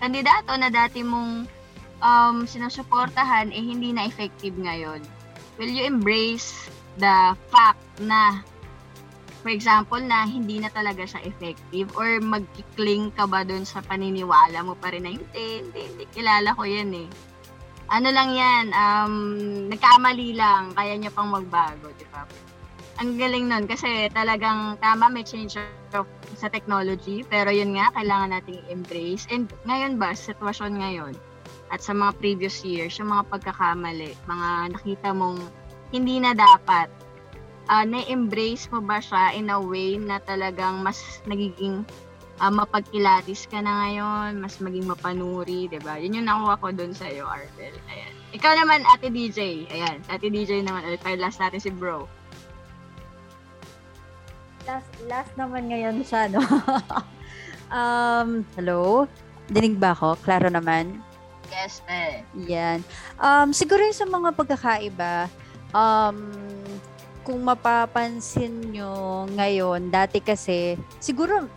kandidato 0.00 0.52
na 0.56 0.68
dati 0.68 1.00
mong 1.00 1.46
um, 2.00 2.36
sinusuportahan 2.44 3.52
eh 3.52 3.62
hindi 3.62 3.92
na 3.92 4.08
effective 4.08 4.54
ngayon. 4.56 5.00
Will 5.56 5.72
you 5.72 5.88
embrace 5.88 6.68
the 7.00 7.32
fact 7.48 7.80
na 8.00 8.40
for 9.46 9.54
example 9.54 10.00
na 10.02 10.26
hindi 10.26 10.58
na 10.58 10.68
talaga 10.74 11.06
siya 11.06 11.22
effective 11.22 11.88
or 11.94 12.18
magkikling 12.18 13.14
ka 13.14 13.30
ba 13.30 13.46
doon 13.46 13.62
sa 13.62 13.78
paniniwala 13.78 14.58
mo 14.66 14.74
pa 14.74 14.90
rin 14.90 15.06
na 15.06 15.14
hindi, 15.14 15.62
hindi, 15.62 15.80
hindi, 15.86 16.04
kilala 16.10 16.50
ko 16.56 16.66
yan 16.66 16.90
eh. 16.92 17.08
Ano 17.86 18.10
lang 18.10 18.34
yan, 18.34 18.74
um, 18.74 19.14
nagkamali 19.70 20.34
lang, 20.34 20.74
kaya 20.74 20.98
niya 20.98 21.14
pang 21.14 21.30
magbago, 21.30 21.86
di 21.94 22.02
ba? 22.10 22.26
Ang 22.96 23.20
galing 23.20 23.52
nun 23.52 23.68
kasi 23.68 24.08
talagang 24.16 24.80
tama 24.80 25.12
may 25.12 25.24
change 25.24 25.60
of, 25.92 26.08
sa 26.36 26.48
technology 26.48 27.24
pero 27.28 27.52
yun 27.52 27.76
nga 27.76 27.92
kailangan 27.96 28.36
nating 28.36 28.60
embrace 28.68 29.28
and 29.28 29.48
ngayon 29.68 30.00
ba 30.00 30.12
sitwasyon 30.12 30.80
ngayon 30.80 31.14
at 31.72 31.80
sa 31.80 31.92
mga 31.92 32.16
previous 32.20 32.64
years 32.64 32.96
yung 32.96 33.12
mga 33.12 33.28
pagkakamali 33.32 34.12
mga 34.28 34.48
nakita 34.76 35.08
mong 35.12 35.40
hindi 35.92 36.20
na 36.20 36.32
dapat 36.32 36.88
uh, 37.68 37.84
na-embrace 37.84 38.68
mo 38.72 38.80
ba 38.80 39.00
siya 39.00 39.36
in 39.36 39.52
a 39.52 39.58
way 39.60 40.00
na 40.00 40.20
talagang 40.24 40.80
mas 40.80 41.20
nagiging 41.28 41.84
uh, 42.40 42.52
mapagkilatis 42.52 43.48
ka 43.48 43.62
na 43.62 43.86
ngayon, 43.86 44.42
mas 44.42 44.58
maging 44.60 44.86
mapanuri, 44.86 45.70
'di 45.70 45.80
ba? 45.82 45.98
Yun 45.98 46.20
yung 46.22 46.28
nakuha 46.28 46.54
ko 46.58 46.68
doon 46.74 46.92
sa 46.94 47.06
iyo, 47.10 47.26
Arvel. 47.26 47.74
Ayan. 47.90 48.12
Ikaw 48.34 48.52
naman, 48.60 48.82
Ate 48.92 49.08
DJ. 49.10 49.70
Ayan, 49.70 50.02
Ate 50.10 50.28
DJ 50.28 50.62
naman. 50.62 50.84
Ulit, 50.86 51.02
last 51.18 51.40
natin 51.40 51.62
si 51.62 51.70
Bro 51.70 52.06
last, 54.66 54.90
last 55.06 55.32
naman 55.38 55.70
ngayon 55.70 56.02
sa 56.02 56.26
ano. 56.26 56.42
um, 57.78 58.42
hello? 58.58 59.06
Dinig 59.46 59.78
ba 59.78 59.94
ako? 59.94 60.18
Klaro 60.26 60.50
naman? 60.50 60.98
Yes, 61.46 61.78
eh. 61.86 62.26
Yan. 62.50 62.82
Um, 63.22 63.54
siguro 63.54 63.78
yung 63.86 63.94
sa 63.94 64.04
mga 64.10 64.34
pagkakaiba, 64.34 65.30
um, 65.70 66.18
kung 67.26 67.42
mapapansin 67.42 68.70
nyo 68.70 69.26
ngayon, 69.34 69.90
dati 69.90 70.22
kasi, 70.22 70.78
siguro 71.02 71.50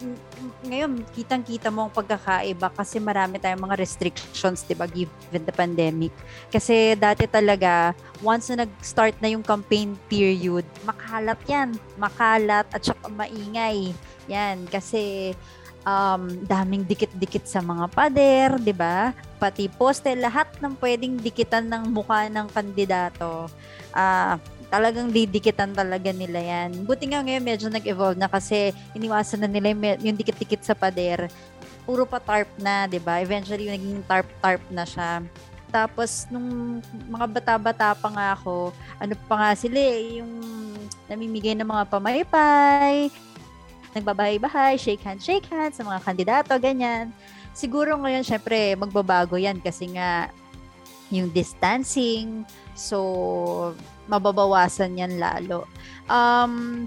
ngayon 0.65 1.05
kitang-kita 1.13 1.69
mo 1.69 1.85
ang 1.85 1.93
pagkakaiba 1.93 2.73
kasi 2.73 2.97
marami 2.97 3.37
tayong 3.37 3.69
mga 3.69 3.77
restrictions, 3.77 4.65
'di 4.65 4.73
ba, 4.73 4.89
given 4.89 5.45
the 5.45 5.53
pandemic. 5.53 6.09
Kasi 6.49 6.97
dati 6.97 7.29
talaga 7.29 7.93
once 8.25 8.49
na 8.49 8.65
nag-start 8.65 9.21
na 9.21 9.29
yung 9.29 9.45
campaign 9.45 9.93
period, 10.09 10.65
makalat 10.89 11.37
'yan, 11.45 11.77
makalat 12.01 12.65
at 12.73 12.81
saka 12.81 13.05
maingay. 13.05 13.93
'Yan 14.25 14.65
kasi 14.73 15.37
um, 15.85 16.33
daming 16.49 16.81
dikit-dikit 16.81 17.45
sa 17.45 17.61
mga 17.61 17.85
pader, 17.93 18.57
'di 18.57 18.73
ba? 18.73 19.13
Pati 19.37 19.69
poste, 19.69 20.17
lahat 20.17 20.49
ng 20.57 20.73
pwedeng 20.81 21.21
dikitan 21.21 21.69
ng 21.69 21.93
mukha 21.93 22.25
ng 22.25 22.49
kandidato. 22.49 23.45
Ah, 23.93 24.41
uh, 24.41 24.58
talagang 24.69 25.09
didikitan 25.09 25.73
talaga 25.73 26.13
nila 26.13 26.39
yan. 26.39 26.85
Buti 26.85 27.09
nga 27.09 27.25
ngayon 27.25 27.43
medyo 27.43 27.67
nag-evolve 27.67 28.17
na 28.21 28.29
kasi 28.29 28.71
iniwasan 28.93 29.41
na 29.43 29.49
nila 29.49 29.73
yung, 29.99 30.17
dikit-dikit 30.17 30.61
sa 30.61 30.77
pader. 30.77 31.27
Puro 31.89 32.05
pa 32.05 32.21
tarp 32.21 32.47
na, 32.61 32.85
'di 32.85 33.01
ba? 33.01 33.17
Eventually 33.17 33.65
yung 33.65 33.75
naging 33.75 34.01
tarp-tarp 34.05 34.61
na 34.69 34.85
siya. 34.85 35.25
Tapos 35.73 36.29
nung 36.29 36.81
mga 37.09 37.25
bata-bata 37.29 37.97
pa 37.97 38.09
nga 38.13 38.27
ako, 38.37 38.73
ano 39.01 39.13
pa 39.25 39.35
nga 39.37 39.51
sila 39.57 39.77
eh, 39.77 40.21
yung 40.21 40.33
namimigay 41.09 41.57
ng 41.57 41.65
mga 41.65 41.83
pamaypay, 41.89 43.09
nagbabahay-bahay, 43.93 44.77
shake 44.77 45.01
hands, 45.01 45.25
shake 45.25 45.49
hands 45.49 45.77
sa 45.77 45.85
mga 45.85 46.01
kandidato, 46.05 46.53
ganyan. 46.61 47.09
Siguro 47.53 47.97
ngayon, 47.97 48.25
syempre, 48.25 48.77
magbabago 48.77 49.37
yan 49.37 49.57
kasi 49.61 49.89
nga 49.93 50.29
yung 51.09 51.33
distancing, 51.33 52.45
so 52.77 53.73
mababawasan 54.09 54.97
yan 54.97 55.21
lalo. 55.21 55.69
Um, 56.09 56.83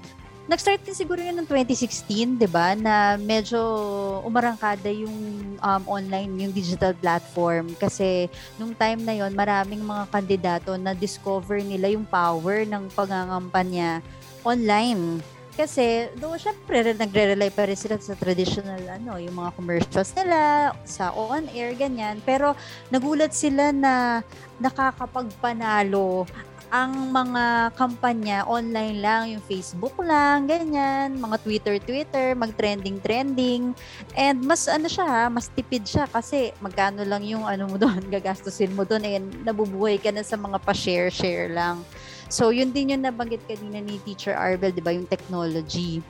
nag-start 0.50 0.82
din 0.82 0.96
siguro 0.98 1.22
yun 1.22 1.38
ng 1.38 1.46
2016, 1.46 2.36
'di 2.36 2.48
ba? 2.50 2.74
Na 2.74 3.14
medyo 3.14 3.62
umarangkada 4.26 4.90
yung 4.90 5.14
um, 5.62 5.82
online, 5.86 6.28
yung 6.42 6.52
digital 6.52 6.92
platform 6.98 7.72
kasi 7.78 8.26
nung 8.58 8.74
time 8.74 9.00
na 9.06 9.14
yon 9.14 9.32
maraming 9.38 9.80
mga 9.80 10.04
kandidato 10.10 10.74
na 10.74 10.92
discover 10.98 11.62
nila 11.62 11.94
yung 11.94 12.04
power 12.04 12.66
ng 12.66 12.90
pangangampanya 12.92 14.02
online. 14.42 15.22
Kasi, 15.52 16.08
do 16.16 16.32
syempre, 16.40 16.80
nagre-rely 16.96 17.52
pa 17.52 17.68
rin 17.68 17.76
sila 17.76 18.00
sa 18.00 18.16
traditional, 18.16 18.80
ano, 18.88 19.20
yung 19.20 19.36
mga 19.36 19.52
commercials 19.52 20.16
nila, 20.16 20.72
sa 20.88 21.12
on-air, 21.12 21.76
ganyan. 21.76 22.24
Pero, 22.24 22.56
nagulat 22.88 23.36
sila 23.36 23.68
na 23.68 24.24
nakakapagpanalo 24.56 26.24
ang 26.72 27.12
mga 27.12 27.76
kampanya 27.76 28.48
online 28.48 29.04
lang, 29.04 29.22
yung 29.36 29.44
Facebook 29.44 29.92
lang, 30.00 30.48
ganyan, 30.48 31.20
mga 31.20 31.36
Twitter, 31.44 31.76
Twitter, 31.76 32.32
mag-trending, 32.32 32.96
trending. 33.04 33.76
And 34.16 34.40
mas 34.40 34.64
ano 34.64 34.88
siya 34.88 35.28
mas 35.28 35.52
tipid 35.52 35.84
siya 35.84 36.08
kasi 36.08 36.56
magkano 36.64 37.04
lang 37.04 37.28
yung 37.28 37.44
ano 37.44 37.68
mo 37.68 37.76
doon, 37.76 38.00
gagastusin 38.16 38.72
mo 38.72 38.88
doon 38.88 39.04
and 39.04 39.28
nabubuhay 39.44 40.00
ka 40.00 40.08
na 40.08 40.24
sa 40.24 40.40
mga 40.40 40.56
pa-share, 40.64 41.12
share 41.12 41.52
lang. 41.52 41.84
So, 42.32 42.48
yun 42.48 42.72
din 42.72 42.96
yung 42.96 43.04
nabanggit 43.04 43.44
kanina 43.44 43.84
ni 43.84 44.00
Teacher 44.08 44.32
Arbel, 44.32 44.72
di 44.72 44.80
ba, 44.80 44.96
yung 44.96 45.04
technology. 45.04 46.00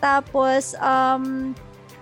Tapos, 0.00 0.72
um, 0.80 1.52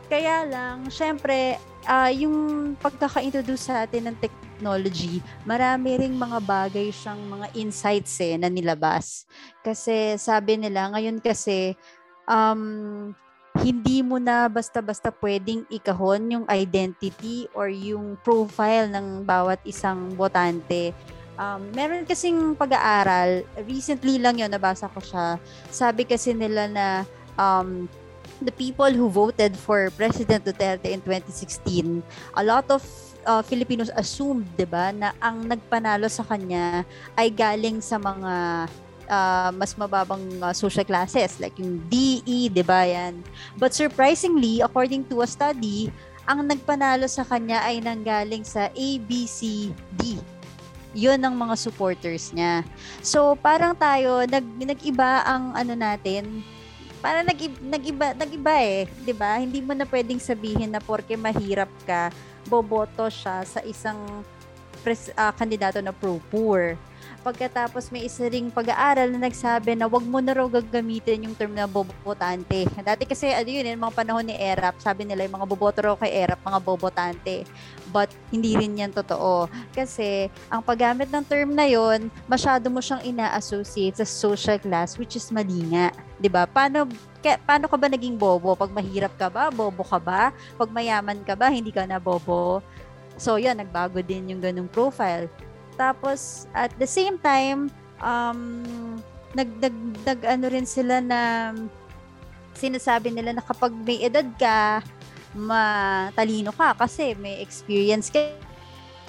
kaya 0.07 0.47
lang, 0.47 0.87
syempre, 0.87 1.59
uh, 1.91 2.11
yung 2.15 2.79
pagkaka-introduce 2.79 3.67
sa 3.67 3.83
atin 3.83 4.15
ng 4.15 4.17
technology, 4.23 4.52
technology, 4.63 5.19
marami 5.43 5.99
ring 5.99 6.15
mga 6.15 6.39
bagay 6.47 6.95
siyang 6.95 7.19
mga 7.27 7.51
insights 7.59 8.15
eh 8.23 8.39
na 8.39 8.47
nilabas. 8.47 9.27
Kasi 9.59 10.15
sabi 10.23 10.55
nila, 10.55 10.87
ngayon 10.95 11.19
kasi, 11.19 11.75
um, 12.31 13.11
hindi 13.59 14.07
mo 14.07 14.23
na 14.23 14.47
basta-basta 14.47 15.11
pwedeng 15.19 15.67
ikahon 15.67 16.31
yung 16.31 16.47
identity 16.47 17.51
or 17.59 17.67
yung 17.67 18.15
profile 18.23 18.87
ng 18.87 19.27
bawat 19.27 19.59
isang 19.67 20.15
botante. 20.15 20.95
Um, 21.35 21.75
meron 21.75 22.07
kasing 22.07 22.55
pag-aaral, 22.55 23.43
recently 23.67 24.23
lang 24.23 24.39
yun, 24.39 24.49
nabasa 24.49 24.87
ko 24.87 25.03
siya. 25.03 25.43
Sabi 25.75 26.07
kasi 26.07 26.31
nila 26.33 26.71
na 26.71 26.87
um, 27.35 27.91
the 28.39 28.55
people 28.55 28.89
who 28.95 29.11
voted 29.11 29.59
for 29.59 29.91
President 29.99 30.47
Duterte 30.47 30.87
in 30.87 31.03
2016, 31.03 32.01
a 32.39 32.43
lot 32.47 32.71
of 32.71 32.81
uh, 33.27 33.43
Filipinos 33.43 33.91
assumed, 33.95 34.47
'di 34.57 34.67
ba, 34.67 34.91
na 34.91 35.15
ang 35.23 35.47
nagpanalo 35.47 36.07
sa 36.11 36.23
kanya 36.27 36.87
ay 37.17 37.31
galing 37.31 37.83
sa 37.83 37.99
mga 37.99 38.67
uh, 39.09 39.51
mas 39.55 39.75
mababang 39.75 40.23
uh, 40.43 40.55
social 40.55 40.87
classes 40.87 41.39
like 41.39 41.55
yung 41.59 41.83
DE, 41.89 42.51
'di 42.51 42.65
ba 42.65 42.87
'yan. 42.87 43.21
But 43.59 43.75
surprisingly, 43.77 44.63
according 44.63 45.09
to 45.13 45.23
a 45.23 45.29
study, 45.29 45.91
ang 46.27 46.47
nagpanalo 46.47 47.11
sa 47.11 47.27
kanya 47.27 47.63
ay 47.67 47.83
nanggaling 47.83 48.47
sa 48.47 48.71
ABCD. 48.73 50.21
'Yun 50.93 51.21
ang 51.25 51.35
mga 51.35 51.57
supporters 51.57 52.31
niya. 52.37 52.63
So, 53.01 53.35
parang 53.41 53.73
tayo 53.75 54.29
nag 54.29 54.45
nag-iba 54.61 55.25
ang 55.25 55.57
ano 55.57 55.73
natin, 55.73 56.45
para 57.03 57.25
nag 57.27 57.35
nag-iba 57.59 58.15
nag-iba 58.15 58.55
eh, 58.63 58.87
'di 59.03 59.15
ba? 59.17 59.41
Hindi 59.41 59.59
mo 59.59 59.75
na 59.75 59.89
pwedeng 59.89 60.23
sabihin 60.23 60.71
na 60.71 60.79
porke 60.79 61.19
mahirap 61.19 61.73
ka, 61.83 62.15
boboto 62.47 63.07
siya 63.11 63.43
sa 63.47 63.61
isang 63.63 64.25
pres, 64.83 65.15
uh, 65.15 65.31
kandidato 65.33 65.79
na 65.79 65.95
pro-poor. 65.95 66.75
Pagkatapos 67.23 67.95
may 67.95 68.03
isa 68.03 68.27
ring 68.27 68.51
pag-aaral 68.51 69.07
na 69.15 69.31
nagsabi 69.31 69.79
na 69.79 69.87
wag 69.87 70.03
mo 70.03 70.19
na 70.19 70.35
raw 70.35 70.47
gagamitin 70.51 71.31
yung 71.31 71.39
term 71.39 71.55
na 71.55 71.71
bobotante. 71.71 72.67
Dati 72.83 73.07
kasi 73.07 73.31
ano 73.31 73.47
yun, 73.47 73.63
yung 73.63 73.87
mga 73.87 73.95
panahon 73.95 74.27
ni 74.27 74.35
ERAP, 74.35 74.83
sabi 74.83 75.07
nila 75.07 75.23
yung 75.23 75.39
mga 75.39 75.47
boboto 75.47 75.79
raw 75.87 75.95
kay 75.95 76.11
ERAP, 76.11 76.43
mga 76.43 76.61
bobotante. 76.67 77.47
But 77.95 78.11
hindi 78.35 78.59
rin 78.59 78.75
yan 78.75 78.91
totoo. 78.91 79.47
Kasi 79.71 80.27
ang 80.51 80.67
paggamit 80.67 81.15
ng 81.15 81.23
term 81.23 81.55
na 81.55 81.71
yon 81.71 82.11
masyado 82.27 82.67
mo 82.67 82.83
siyang 82.83 83.07
ina-associate 83.07 84.03
sa 84.03 84.07
social 84.07 84.59
class 84.59 84.99
which 84.99 85.15
is 85.15 85.31
mali 85.31 85.63
nga. 85.71 85.95
'Di 86.19 86.27
ba? 86.27 86.51
Paano 86.51 86.91
kaya, 87.23 87.39
paano 87.39 87.71
ka 87.71 87.79
ba 87.79 87.87
naging 87.87 88.19
bobo? 88.19 88.59
Pag 88.59 88.75
mahirap 88.75 89.15
ka 89.15 89.31
ba, 89.31 89.49
bobo 89.49 89.87
ka 89.87 90.03
ba? 90.03 90.35
Pag 90.59 90.75
mayaman 90.75 91.23
ka 91.23 91.39
ba, 91.39 91.49
hindi 91.49 91.71
ka 91.71 91.87
na 91.87 92.03
bobo? 92.03 92.59
So, 93.15 93.39
yun, 93.39 93.63
nagbago 93.63 94.03
din 94.03 94.35
yung 94.35 94.43
ganung 94.43 94.67
profile. 94.67 95.31
Tapos, 95.79 96.51
at 96.51 96.75
the 96.83 96.89
same 96.89 97.17
time, 97.23 97.71
um, 98.03 98.59
nag, 99.39 99.49
nag, 99.63 99.77
nag 100.05 100.21
ano 100.27 100.45
rin 100.51 100.67
sila 100.67 100.99
na 100.99 101.53
sinasabi 102.59 103.15
nila 103.15 103.33
na 103.33 103.45
kapag 103.45 103.73
may 103.73 104.03
edad 104.03 104.27
ka, 104.37 104.83
matalino 105.33 106.53
ka 106.53 106.77
kasi 106.77 107.17
may 107.17 107.41
experience 107.41 108.13
ka 108.13 108.21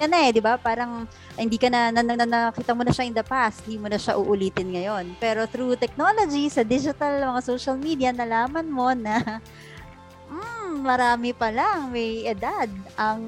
ka 0.04 0.06
na 0.12 0.28
eh, 0.28 0.30
di 0.36 0.44
ba? 0.44 0.60
Parang 0.60 1.08
hindi 1.40 1.56
ka 1.56 1.72
na, 1.72 1.88
na, 1.88 2.04
na, 2.04 2.14
na, 2.20 2.52
nakita 2.52 2.76
mo 2.76 2.84
na 2.84 2.92
siya 2.92 3.08
in 3.08 3.16
the 3.16 3.24
past, 3.24 3.64
hindi 3.64 3.80
mo 3.80 3.88
na 3.88 3.96
siya 3.96 4.20
uulitin 4.20 4.68
ngayon. 4.76 5.16
Pero 5.16 5.48
through 5.48 5.80
technology, 5.80 6.52
sa 6.52 6.60
digital, 6.60 7.24
mga 7.24 7.40
social 7.40 7.80
media, 7.80 8.12
nalaman 8.12 8.68
mo 8.68 8.92
na 8.92 9.40
mm, 10.28 10.84
marami 10.84 11.32
pa 11.32 11.48
lang, 11.48 11.88
may 11.88 12.28
edad 12.28 12.68
ang 13.00 13.24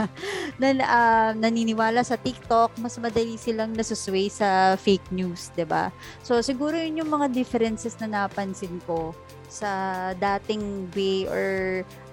na, 0.60 0.66
uh, 0.82 1.30
naniniwala 1.38 2.02
sa 2.02 2.18
TikTok, 2.18 2.74
mas 2.82 2.98
madali 2.98 3.38
silang 3.38 3.70
nasusway 3.78 4.26
sa 4.26 4.74
fake 4.74 5.14
news, 5.14 5.54
'di 5.54 5.70
ba? 5.70 5.94
So 6.26 6.42
siguro 6.42 6.74
yun 6.74 7.06
yung 7.06 7.10
mga 7.14 7.30
differences 7.30 7.94
na 8.02 8.26
napansin 8.26 8.82
ko 8.82 9.14
sa 9.48 10.12
dating 10.18 10.92
way 10.92 11.24
or 11.24 11.46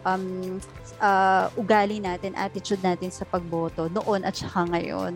um, 0.07 0.57
uh, 0.99 1.51
ugali 1.55 1.99
natin, 1.99 2.35
attitude 2.35 2.81
natin 2.83 3.09
sa 3.11 3.23
pagboto 3.27 3.87
noon 3.91 4.23
at 4.23 4.35
saka 4.35 4.67
ngayon. 4.69 5.13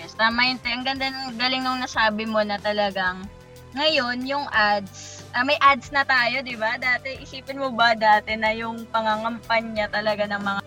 Yes, 0.00 0.16
tama 0.16 0.48
yun. 0.48 0.58
Ang 0.64 0.84
ganda 0.84 1.06
ng 1.12 1.36
galing 1.36 1.62
nung 1.64 1.80
nasabi 1.80 2.24
mo 2.24 2.40
na 2.40 2.56
talagang 2.56 3.28
ngayon, 3.70 4.26
yung 4.26 4.50
ads, 4.50 5.22
uh, 5.30 5.46
may 5.46 5.54
ads 5.62 5.94
na 5.94 6.02
tayo, 6.02 6.42
di 6.42 6.58
ba? 6.58 6.74
Dati, 6.74 7.22
isipin 7.22 7.62
mo 7.62 7.70
ba 7.70 7.94
dati 7.94 8.34
na 8.34 8.50
yung 8.50 8.82
pangangampanya 8.90 9.86
talaga 9.86 10.26
ng 10.26 10.42
mga 10.42 10.60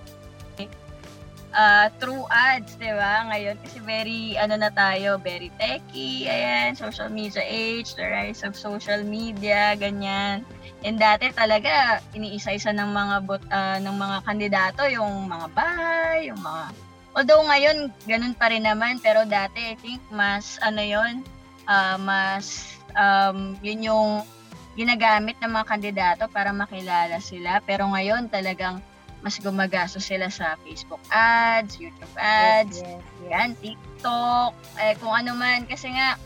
uh, 1.54 1.88
true 2.02 2.26
ads, 2.32 2.80
di 2.80 2.88
ba? 2.90 3.28
Ngayon, 3.28 3.56
kasi 3.60 3.78
very, 3.84 4.40
ano 4.40 4.56
na 4.56 4.72
tayo, 4.72 5.20
very 5.20 5.52
techy, 5.60 6.32
ayan, 6.32 6.80
social 6.80 7.12
media 7.12 7.44
age, 7.44 7.94
the 8.00 8.08
rise 8.08 8.42
of 8.48 8.56
social 8.56 9.04
media, 9.04 9.76
ganyan. 9.76 10.48
And 10.84 11.00
dati 11.00 11.32
talaga 11.32 12.04
iniisa-isa 12.12 12.76
ng 12.76 12.90
mga 12.92 13.16
bot, 13.24 13.44
uh, 13.48 13.80
ng 13.80 13.96
mga 13.96 14.18
kandidato 14.28 14.82
yung 14.92 15.32
mga 15.32 15.48
bahay, 15.56 16.28
yung 16.28 16.40
mga 16.44 16.76
Although 17.14 17.46
ngayon 17.46 17.94
ganun 18.10 18.34
pa 18.34 18.50
rin 18.50 18.66
naman 18.66 18.98
pero 18.98 19.22
dati 19.24 19.62
I 19.62 19.78
think 19.78 20.02
mas 20.10 20.58
ano 20.66 20.82
yon 20.82 21.22
uh, 21.70 21.96
mas 22.02 22.74
um, 22.98 23.54
yun 23.62 23.86
yung 23.86 24.12
ginagamit 24.74 25.38
ng 25.38 25.54
mga 25.54 25.70
kandidato 25.70 26.26
para 26.34 26.50
makilala 26.50 27.22
sila 27.22 27.62
pero 27.62 27.86
ngayon 27.86 28.34
talagang 28.34 28.82
mas 29.24 29.40
gumagastos 29.40 30.04
sila 30.04 30.28
sa 30.28 30.60
Facebook 30.68 31.00
ads, 31.08 31.80
YouTube 31.80 32.12
ads, 32.20 32.84
yes, 32.84 33.00
yes, 33.00 33.00
yes. 33.24 33.32
yan, 33.32 33.50
TikTok, 33.64 34.52
eh, 34.84 34.94
kung 35.00 35.16
ano 35.16 35.32
man. 35.32 35.64
Kasi 35.64 35.96
nga, 35.96 36.20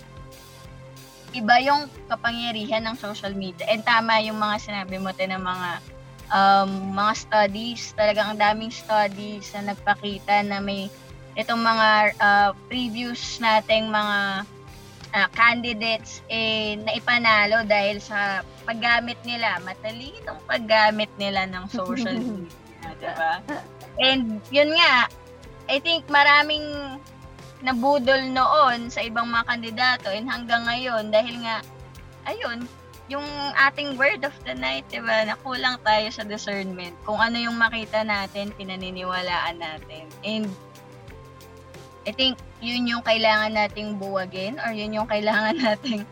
iba 1.38 1.62
yung 1.62 1.86
kapangyarihan 2.10 2.84
ng 2.90 2.96
social 2.98 3.34
media. 3.38 3.70
And 3.70 3.86
tama 3.86 4.18
yung 4.26 4.42
mga 4.42 4.58
sinabi 4.62 4.98
mo 4.98 5.14
tayo 5.14 5.38
ng 5.38 5.44
mga 5.46 5.70
um, 6.34 6.70
mga 6.98 7.14
studies, 7.16 7.82
talagang 7.94 8.36
ang 8.36 8.40
daming 8.40 8.74
studies 8.74 9.54
na 9.54 9.74
nagpakita 9.74 10.44
na 10.44 10.58
may 10.60 10.90
itong 11.38 11.62
mga 11.62 11.90
uh, 12.18 12.50
previous 12.66 13.38
nating 13.38 13.94
mga 13.94 14.42
uh, 15.14 15.28
candidates 15.38 16.26
eh 16.28 16.76
naipanalo 16.82 17.62
dahil 17.64 18.02
sa 18.02 18.42
paggamit 18.66 19.22
nila, 19.22 19.62
matalinong 19.62 20.42
paggamit 20.50 21.12
nila 21.22 21.46
ng 21.46 21.66
social 21.70 22.18
media, 22.26 22.90
'di 22.98 23.10
ba? 23.14 23.34
And 24.02 24.42
yun 24.50 24.74
nga, 24.74 25.10
I 25.70 25.78
think 25.82 26.10
maraming 26.10 26.98
nabudol 27.66 28.22
noon 28.30 28.94
sa 28.94 29.02
ibang 29.02 29.30
mga 29.30 29.46
kandidato 29.50 30.08
and 30.14 30.30
hanggang 30.30 30.62
ngayon 30.66 31.10
dahil 31.10 31.36
nga 31.42 31.66
ayun 32.30 32.70
yung 33.08 33.24
ating 33.56 33.96
word 33.96 34.20
of 34.28 34.36
the 34.44 34.52
night, 34.52 34.84
di 34.92 35.00
ba, 35.00 35.24
nakulang 35.24 35.80
tayo 35.88 36.12
sa 36.12 36.28
discernment. 36.28 36.92
Kung 37.08 37.16
ano 37.24 37.40
yung 37.40 37.56
makita 37.56 38.04
natin, 38.04 38.52
pinaniniwalaan 38.60 39.56
natin. 39.64 40.12
And 40.28 40.52
I 42.04 42.12
think 42.12 42.36
yun 42.60 42.84
yung 42.84 43.04
kailangan 43.08 43.56
nating 43.56 43.96
buwagin 43.96 44.60
or 44.60 44.76
yun 44.76 44.92
yung 44.92 45.08
kailangan 45.08 45.56
nating 45.72 46.04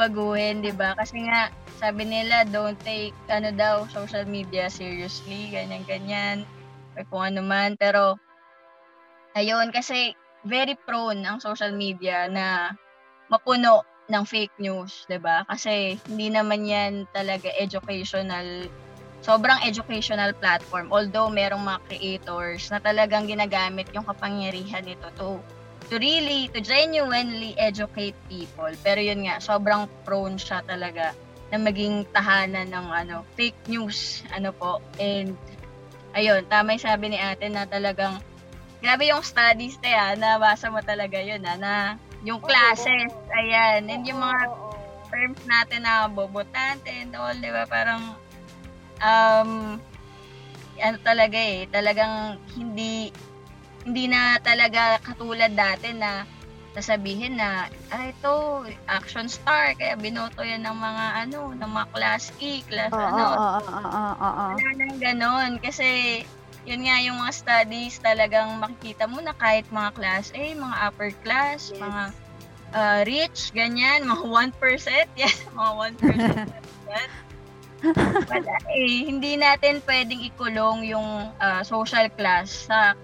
baguhin, 0.00 0.64
di 0.64 0.72
ba? 0.72 0.96
Kasi 0.96 1.28
nga, 1.28 1.52
sabi 1.76 2.08
nila, 2.08 2.48
don't 2.48 2.80
take, 2.80 3.12
ano 3.28 3.52
daw, 3.52 3.84
social 3.92 4.24
media 4.24 4.72
seriously, 4.72 5.52
ganyan-ganyan, 5.52 6.48
or 6.96 7.04
kung 7.12 7.36
ano 7.36 7.44
man. 7.44 7.76
Pero, 7.76 8.16
ayun, 9.36 9.68
kasi 9.68 10.16
very 10.46 10.76
prone 10.86 11.22
ang 11.26 11.38
social 11.42 11.74
media 11.74 12.26
na 12.30 12.72
mapuno 13.30 13.84
ng 14.08 14.24
fake 14.24 14.56
news, 14.58 15.04
'di 15.06 15.20
ba? 15.20 15.44
Kasi 15.44 16.00
hindi 16.08 16.32
naman 16.32 16.64
'yan 16.64 17.06
talaga 17.12 17.52
educational 17.60 18.72
sobrang 19.20 19.58
educational 19.66 20.32
platform. 20.38 20.88
Although 20.94 21.28
merong 21.28 21.62
mga 21.62 21.80
creators 21.90 22.70
na 22.70 22.78
talagang 22.80 23.26
ginagamit 23.28 23.90
yung 23.92 24.06
kapangyarihan 24.06 24.86
nito 24.86 25.10
to 25.18 25.42
to 25.90 25.96
really 25.98 26.48
to 26.52 26.60
genuinely 26.62 27.52
educate 27.58 28.16
people. 28.30 28.70
Pero 28.84 29.00
yun 29.00 29.24
nga, 29.26 29.40
sobrang 29.42 29.88
prone 30.06 30.36
siya 30.38 30.62
talaga 30.64 31.12
na 31.48 31.56
maging 31.60 32.04
tahanan 32.12 32.68
ng 32.68 32.86
ano, 32.92 33.24
fake 33.36 33.56
news, 33.68 34.20
ano 34.36 34.52
po. 34.52 34.80
And 35.00 35.40
ayun, 36.12 36.44
tama 36.48 36.76
yung 36.76 36.84
sabi 36.84 37.04
ni 37.12 37.18
Ate 37.18 37.48
na 37.48 37.64
talagang 37.64 38.20
grabe 38.78 39.10
yung 39.10 39.22
studies 39.26 39.78
na 39.82 39.90
yan, 39.90 40.14
nabasa 40.22 40.70
mo 40.70 40.78
talaga 40.82 41.18
yun, 41.18 41.42
ha, 41.42 41.54
na 41.58 41.72
yung 42.22 42.38
classes, 42.42 43.10
ayan, 43.34 43.86
and 43.86 44.02
yung 44.06 44.18
mga 44.18 44.38
terms 45.08 45.40
natin 45.46 45.80
na 45.86 46.06
bobotante 46.06 46.90
and 46.90 47.14
all, 47.16 47.34
di 47.34 47.50
ba, 47.50 47.64
parang, 47.66 48.14
um, 49.02 49.78
ano 50.78 50.96
talaga 51.02 51.38
eh, 51.38 51.66
talagang 51.70 52.38
hindi, 52.54 53.10
hindi 53.82 54.04
na 54.06 54.38
talaga 54.38 54.98
katulad 55.02 55.50
dati 55.54 55.90
na 55.94 56.22
sasabihin 56.78 57.34
na, 57.40 57.66
ah, 57.90 58.06
ito, 58.06 58.62
action 58.86 59.26
star, 59.26 59.74
kaya 59.74 59.98
binoto 59.98 60.46
yan 60.46 60.62
ng 60.62 60.78
mga, 60.78 61.04
ano, 61.26 61.50
ng 61.56 61.70
mga 61.74 61.86
class 61.90 62.30
E, 62.38 62.62
class, 62.70 62.94
Oo, 62.94 63.02
ano. 63.02 63.24
oo, 63.34 63.58
oo, 63.58 63.90
oo, 63.90 64.14
oo. 64.22 64.44
Wala 64.54 64.70
nang 64.78 64.96
ganon, 65.02 65.50
kasi, 65.58 66.22
yun 66.68 66.84
nga 66.84 67.00
yung 67.00 67.16
mga 67.16 67.32
studies 67.32 67.96
talagang 67.96 68.60
makikita 68.60 69.08
mo 69.08 69.24
na 69.24 69.32
kahit 69.32 69.64
mga 69.72 69.90
class 69.96 70.28
A, 70.36 70.52
mga 70.52 70.76
upper 70.84 71.10
class, 71.24 71.72
Yes. 71.72 71.80
mga 71.80 72.02
uh, 72.76 73.00
rich, 73.08 73.40
ganyan, 73.56 74.04
mga 74.04 74.24
1%, 74.52 75.08
yes, 75.16 75.48
mga 75.56 75.72
1%. 75.96 76.52
yan. 76.92 77.10
Wala 78.28 78.54
eh, 78.74 79.06
hindi 79.06 79.38
natin 79.38 79.78
pwedeng 79.86 80.18
ikulong 80.18 80.82
yung 80.90 81.30
uh, 81.38 81.62
social 81.62 82.10
class 82.12 82.66
sa 82.66 82.98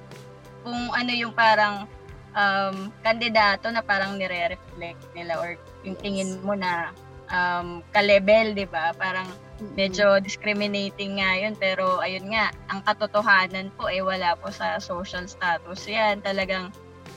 kung 0.67 0.91
ano 0.91 1.15
yung 1.15 1.31
parang 1.31 1.87
um, 2.35 2.91
kandidato 3.01 3.71
na 3.71 3.81
parang 3.81 4.19
nire-reflect 4.19 5.15
nila 5.15 5.39
or 5.39 5.55
yung 5.87 5.95
tingin 6.03 6.43
mo 6.43 6.59
na 6.59 6.91
um, 7.31 7.81
ka-level, 7.95 8.53
di 8.59 8.67
ba? 8.67 8.91
Parang 8.99 9.31
medyo 9.75 10.19
discriminating 10.19 11.23
nga 11.23 11.39
yun 11.39 11.55
pero 11.55 12.03
ayun 12.03 12.27
nga 12.31 12.51
ang 12.69 12.83
katotohanan 12.83 13.71
po 13.79 13.87
eh 13.87 14.03
wala 14.03 14.35
po 14.35 14.51
sa 14.51 14.83
social 14.83 15.25
status 15.25 15.87
yan 15.87 16.19
talagang 16.21 16.75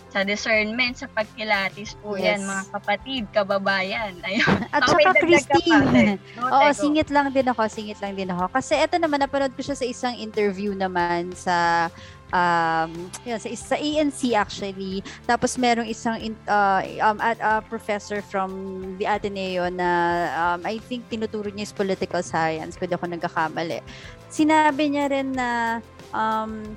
sa 0.07 0.23
discernment 0.23 0.95
sa 0.95 1.11
pagkilatis 1.11 1.99
po 1.99 2.15
Yes. 2.15 2.39
yan 2.39 2.47
mga 2.47 2.63
kapatid 2.71 3.23
kababayan 3.35 4.15
ayun 4.27 4.55
At 4.71 4.85
Ako 4.87 4.95
may 4.95 5.05
saka 5.05 5.19
Christine. 5.19 6.15
No, 6.37 6.47
Oo, 6.47 6.71
Tego. 6.71 6.79
singit 6.79 7.09
lang 7.11 7.27
din 7.29 7.47
ako, 7.49 7.61
singit 7.67 7.99
lang 7.99 8.13
din 8.15 8.29
ako. 8.31 8.47
Kasi 8.47 8.79
eto 8.79 8.95
naman, 8.95 9.19
napanood 9.19 9.51
ko 9.51 9.61
siya 9.61 9.75
sa 9.75 9.83
isang 9.83 10.15
interview 10.15 10.71
naman 10.71 11.35
sa 11.35 11.87
um, 12.33 12.91
yun, 13.23 13.39
sa, 13.39 13.47
sa 13.55 13.75
ANC 13.77 14.33
actually. 14.33 15.03
Tapos 15.27 15.55
merong 15.55 15.87
isang 15.87 16.17
in- 16.19 16.43
uh, 16.47 16.81
um, 17.03 17.17
at, 17.21 17.37
uh, 17.39 17.61
professor 17.65 18.21
from 18.23 18.51
the 18.97 19.05
Ateneo 19.05 19.69
na 19.71 19.89
um, 20.35 20.59
I 20.65 20.79
think 20.79 21.07
tinuturo 21.07 21.47
niya 21.51 21.69
is 21.69 21.73
political 21.75 22.23
science, 22.23 22.75
kung 22.75 22.91
ako 22.91 23.05
nagkakamali. 23.07 23.83
Sinabi 24.27 24.91
niya 24.91 25.05
rin 25.11 25.31
na 25.35 25.79
um, 26.11 26.75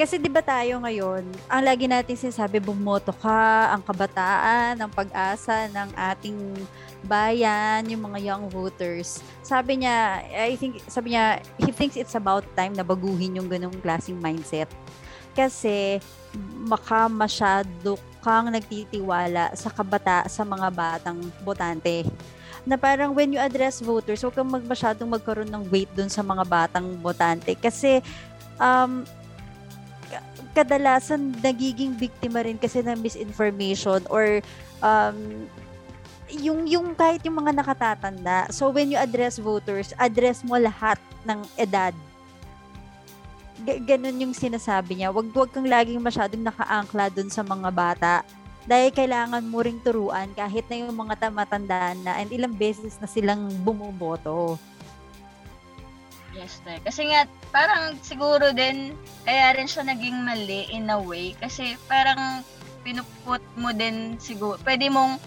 kasi 0.00 0.16
'di 0.16 0.32
ba 0.32 0.40
tayo 0.40 0.80
ngayon, 0.80 1.28
ang 1.44 1.60
lagi 1.60 1.84
natin 1.84 2.16
sinasabi 2.16 2.56
bumoto 2.56 3.12
ka, 3.12 3.68
ang 3.68 3.84
kabataan, 3.84 4.80
ang 4.80 4.88
pag-asa 4.88 5.68
ng 5.68 5.92
ating 5.92 6.56
bayan, 7.04 7.84
yung 7.84 8.08
mga 8.08 8.32
young 8.32 8.48
voters. 8.48 9.20
Sabi 9.44 9.84
niya, 9.84 10.24
I 10.32 10.56
think, 10.56 10.80
sabi 10.88 11.12
niya, 11.12 11.44
he 11.60 11.68
thinks 11.68 12.00
it's 12.00 12.16
about 12.16 12.48
time 12.56 12.72
na 12.72 12.84
baguhin 12.84 13.36
yung 13.36 13.48
ganung 13.48 13.76
klaseng 13.84 14.16
mindset. 14.16 14.72
Kasi, 15.36 16.00
maka 16.64 17.08
masyado 17.08 18.00
kang 18.20 18.48
nagtitiwala 18.48 19.52
sa 19.52 19.68
kabata, 19.68 20.24
sa 20.32 20.44
mga 20.44 20.68
batang 20.72 21.20
botante. 21.44 22.04
Na 22.68 22.76
parang 22.76 23.16
when 23.16 23.32
you 23.32 23.40
address 23.40 23.80
voters, 23.80 24.20
huwag 24.20 24.36
kang 24.36 24.48
mag, 24.48 24.64
masyadong 24.64 25.08
magkaroon 25.08 25.48
ng 25.48 25.64
weight 25.72 25.92
dun 25.96 26.12
sa 26.12 26.20
mga 26.20 26.44
batang 26.44 26.88
botante. 27.00 27.56
Kasi, 27.56 28.04
um, 28.60 29.04
kadalasan 30.56 31.34
nagiging 31.38 31.94
biktima 31.94 32.42
rin 32.42 32.58
kasi 32.58 32.82
ng 32.82 32.98
misinformation 32.98 34.02
or 34.10 34.42
um, 34.82 35.46
yung 36.30 36.66
yung 36.66 36.94
kahit 36.94 37.22
yung 37.26 37.42
mga 37.42 37.52
nakatatanda. 37.58 38.46
So 38.54 38.70
when 38.70 38.90
you 38.94 38.98
address 38.98 39.38
voters, 39.42 39.90
address 39.98 40.46
mo 40.46 40.58
lahat 40.58 40.98
ng 41.26 41.42
edad. 41.58 41.94
G- 43.66 43.82
ganun 43.82 44.22
yung 44.22 44.34
sinasabi 44.34 45.02
niya. 45.02 45.10
Wag 45.10 45.28
wag 45.34 45.50
kang 45.50 45.66
laging 45.66 46.00
masyadong 46.00 46.46
nakaangkla 46.46 47.10
dun 47.10 47.28
sa 47.28 47.42
mga 47.42 47.68
bata. 47.74 48.14
Dahil 48.64 48.94
kailangan 48.94 49.42
mo 49.42 49.64
ring 49.64 49.80
turuan 49.82 50.30
kahit 50.36 50.68
na 50.70 50.84
yung 50.84 50.94
mga 50.94 51.28
tamatandaan 51.28 51.98
na 52.06 52.20
and 52.20 52.30
ilang 52.30 52.54
beses 52.54 52.94
na 53.02 53.08
silang 53.10 53.50
bumuboto. 53.66 54.60
Yes, 56.40 56.64
te. 56.64 56.80
Kasi 56.80 57.12
nga, 57.12 57.28
parang 57.52 58.00
siguro 58.00 58.48
din, 58.56 58.96
kaya 59.28 59.52
rin 59.52 59.68
siya 59.68 59.84
naging 59.84 60.24
mali 60.24 60.64
in 60.72 60.88
a 60.88 60.96
way. 60.96 61.36
Kasi 61.36 61.76
parang 61.84 62.40
pinuput 62.80 63.44
mo 63.60 63.76
din 63.76 64.16
siguro, 64.16 64.56
pwede 64.64 64.88
mong 64.88 65.20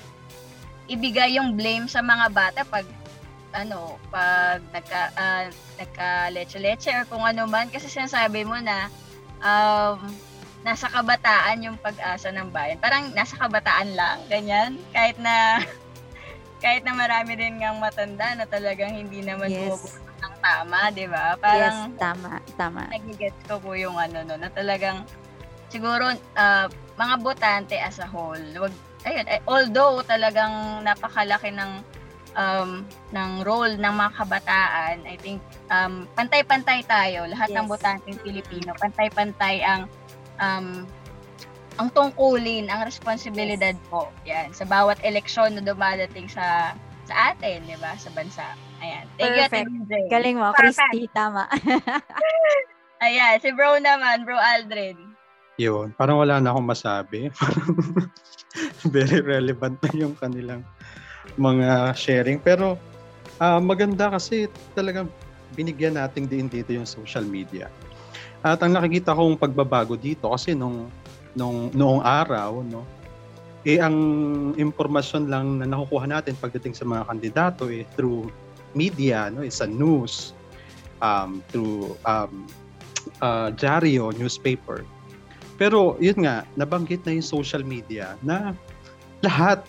ibigay 0.89 1.37
yung 1.37 1.53
blame 1.53 1.85
sa 1.85 2.01
mga 2.01 2.33
bata 2.33 2.61
pag 2.65 2.83
ano, 3.53 4.01
pag 4.09 4.65
nagka, 4.73 5.13
uh, 5.13 5.45
nagka 5.77 6.33
leche-leche 6.33 6.89
or 6.97 7.05
kung 7.05 7.21
ano 7.21 7.45
man. 7.45 7.69
Kasi 7.69 7.85
sinasabi 7.85 8.41
mo 8.41 8.57
na 8.57 8.89
um, 9.37 10.01
nasa 10.65 10.89
kabataan 10.89 11.61
yung 11.61 11.77
pag-asa 11.77 12.33
ng 12.33 12.49
bayan. 12.49 12.81
Parang 12.81 13.13
nasa 13.13 13.37
kabataan 13.37 13.93
lang, 13.93 14.17
ganyan. 14.33 14.81
Kahit 14.89 15.21
na 15.21 15.61
kahit 16.65 16.81
na 16.81 16.97
marami 16.97 17.37
din 17.37 17.61
ngang 17.61 17.77
matanda 17.77 18.33
na 18.33 18.49
talagang 18.49 18.97
hindi 18.97 19.21
naman 19.21 19.53
Yes. 19.53 20.01
Ng 20.43 20.45
tama, 20.45 20.79
di 20.91 21.07
ba? 21.07 21.39
Parang 21.39 21.87
yes, 21.87 21.95
tama, 21.95 22.43
tama. 22.59 22.83
nagigets 22.91 23.39
ko 23.47 23.63
po 23.63 23.71
yung 23.79 23.95
ano 23.95 24.27
no, 24.27 24.35
na 24.35 24.51
talagang 24.51 25.07
siguro 25.71 26.11
ah, 26.35 26.67
mga 26.99 27.15
botante 27.23 27.75
as 27.79 27.97
a 28.03 28.05
whole, 28.05 28.43
wag 28.59 28.75
ayun, 29.07 29.25
eh, 29.31 29.39
although 29.47 30.03
talagang 30.03 30.83
napakalaki 30.83 31.51
ng 31.55 31.71
um, 32.35 32.83
ng 33.15 33.31
role 33.47 33.79
ng 33.79 33.93
mga 33.93 34.11
kabataan, 34.19 34.95
I 35.07 35.15
think 35.17 35.39
um, 35.71 36.05
pantay-pantay 36.13 36.83
tayo, 36.85 37.25
lahat 37.25 37.49
ng 37.55 37.65
Yes. 37.65 37.71
botanteng 37.71 38.17
Pilipino, 38.21 38.75
pantay-pantay 38.77 39.63
ang 39.63 39.87
um, 40.43 40.83
ang 41.81 41.89
tungkulin, 41.89 42.69
ang 42.69 42.85
responsibilidad 42.85 43.73
po. 43.89 44.13
Yan, 44.29 44.53
sa 44.53 44.65
bawat 44.69 45.01
eleksyon 45.01 45.57
na 45.57 45.61
dumadating 45.65 46.29
sa 46.29 46.77
sa 47.09 47.33
atin, 47.33 47.65
'di 47.65 47.77
ba, 47.81 47.97
sa 47.97 48.13
bansa. 48.13 48.45
Ayan. 48.83 49.05
Thank 49.15 49.31
you, 49.31 49.43
Perfect. 49.47 49.63
Ate 49.63 49.71
Mildred. 49.71 50.07
Galing 50.11 50.35
mo, 50.35 50.47
Perfect. 50.51 50.91
Christy, 50.91 51.07
tama. 51.15 51.47
Ayan, 53.03 53.35
si 53.39 53.49
bro 53.55 53.79
naman, 53.79 54.27
bro 54.27 54.35
Aldrin. 54.35 54.99
Yun, 55.55 55.95
parang 55.95 56.19
wala 56.19 56.43
na 56.43 56.51
akong 56.51 56.67
masabi. 56.67 57.31
Very 58.95 59.23
relevant 59.23 59.79
na 59.79 59.91
yung 59.95 60.15
kanilang 60.19 60.67
mga 61.39 61.95
sharing. 61.95 62.43
Pero 62.43 62.75
ah, 63.39 63.63
maganda 63.63 64.11
kasi 64.11 64.51
talagang 64.75 65.07
binigyan 65.55 65.95
natin 65.95 66.27
din 66.27 66.51
dito 66.51 66.73
yung 66.73 66.89
social 66.89 67.23
media. 67.23 67.69
At 68.43 68.59
ang 68.59 68.75
nakikita 68.75 69.15
kong 69.15 69.39
pagbabago 69.39 69.95
dito 69.95 70.27
kasi 70.33 70.51
nung 70.51 70.91
nung 71.33 71.73
noong 71.73 72.01
araw 72.05 72.61
no 72.61 72.85
eh 73.63 73.79
ang 73.79 73.95
impormasyon 74.59 75.31
lang 75.31 75.57
na 75.57 75.65
nakukuha 75.65 76.05
natin 76.05 76.35
pagdating 76.37 76.75
sa 76.75 76.83
mga 76.85 77.07
kandidato 77.09 77.71
eh 77.71 77.87
through 77.95 78.27
media 78.73 79.29
no 79.29 79.45
sa 79.49 79.69
news 79.69 80.33
um 81.01 81.41
through 81.49 81.93
um 82.05 82.45
uh, 83.21 83.49
dyaryo 83.53 84.11
newspaper 84.17 84.83
pero 85.57 85.95
yun 86.01 86.25
nga, 86.25 86.43
nabanggit 86.57 87.05
na 87.05 87.13
yung 87.13 87.25
social 87.25 87.61
media 87.61 88.17
na 88.25 88.57
lahat 89.21 89.61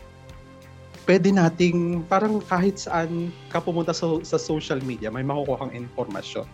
pwede 1.04 1.28
nating 1.28 2.02
parang 2.08 2.40
kahit 2.48 2.80
saan 2.80 3.28
ka 3.52 3.60
pumunta 3.60 3.92
sa, 3.92 4.18
sa 4.24 4.40
social 4.40 4.80
media, 4.80 5.12
may 5.12 5.22
makukuha 5.22 5.68
kang 5.68 5.74
informasyon. 5.76 6.48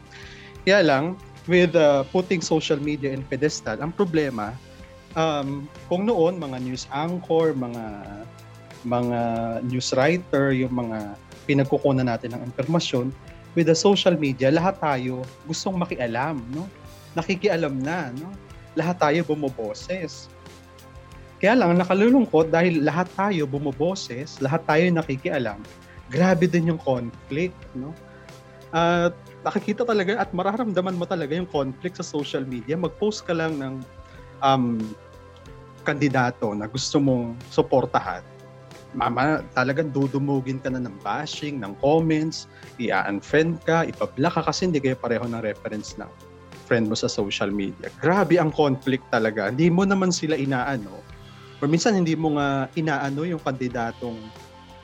Kaya 0.67 0.83
lang, 0.83 1.15
with 1.47 1.79
uh, 1.79 2.03
putting 2.11 2.43
social 2.43 2.77
media 2.77 3.15
in 3.15 3.23
pedestal, 3.23 3.79
ang 3.79 3.95
problema, 3.95 4.53
um, 5.15 5.71
kung 5.87 6.05
noon, 6.11 6.37
mga 6.37 6.59
news 6.67 6.91
anchor, 6.91 7.55
mga 7.55 8.05
mga 8.85 9.21
news 9.65 9.95
writer, 9.95 10.51
yung 10.51 10.75
mga 10.75 11.15
pinagkukunan 11.51 12.07
natin 12.07 12.39
ng 12.39 12.47
informasyon, 12.47 13.11
with 13.59 13.67
the 13.67 13.75
social 13.75 14.15
media, 14.15 14.55
lahat 14.55 14.79
tayo 14.79 15.27
gustong 15.51 15.75
makialam, 15.75 16.39
no? 16.55 16.71
Nakikialam 17.19 17.83
na, 17.83 18.15
no? 18.15 18.31
lahat 18.79 19.03
tayo 19.03 19.21
bumoboses. 19.27 20.31
Kaya 21.41 21.57
lang, 21.57 21.75
nakalulungkot 21.81 22.53
dahil 22.53 22.85
lahat 22.85 23.09
tayo 23.17 23.49
bumoboses, 23.49 24.39
lahat 24.45 24.63
tayo 24.69 24.85
nakikialam, 24.93 25.59
grabe 26.13 26.45
din 26.47 26.77
yung 26.77 26.81
conflict, 26.81 27.57
no? 27.75 27.97
At 28.71 29.17
nakikita 29.43 29.83
talaga 29.83 30.21
at 30.21 30.31
mararamdaman 30.31 30.95
mo 30.95 31.09
talaga 31.09 31.35
yung 31.35 31.49
conflict 31.49 31.99
sa 31.99 32.07
social 32.07 32.45
media. 32.45 32.79
Mag-post 32.79 33.27
ka 33.27 33.35
lang 33.35 33.59
ng 33.59 33.75
um, 34.45 34.79
kandidato 35.83 36.53
na 36.55 36.69
gusto 36.69 37.01
mong 37.03 37.35
suportahan. 37.51 38.23
Mama, 38.91 39.47
talagang 39.55 39.95
dudumugin 39.95 40.59
ka 40.59 40.67
na 40.73 40.83
ng 40.83 40.97
bashing, 41.07 41.63
ng 41.63 41.79
comments, 41.79 42.51
i-unfriend 42.83 43.63
ka, 43.63 43.87
ipablock 43.87 44.35
ka 44.35 44.43
kasi 44.51 44.67
hindi 44.67 44.83
kayo 44.83 44.99
pareho 44.99 45.23
ng 45.31 45.39
reference 45.43 45.95
ng 45.95 46.11
friend 46.67 46.91
mo 46.91 46.95
sa 46.99 47.11
social 47.11 47.51
media. 47.51 47.91
Grabe 47.99 48.39
ang 48.39 48.55
conflict 48.55 49.07
talaga. 49.11 49.51
Hindi 49.51 49.71
mo 49.71 49.87
naman 49.87 50.15
sila 50.15 50.39
inaano. 50.39 51.03
Or 51.59 51.67
minsan 51.67 51.99
hindi 51.99 52.15
mo 52.15 52.39
nga 52.39 52.71
inaano 52.79 53.27
yung 53.27 53.43
kandidatong 53.43 54.19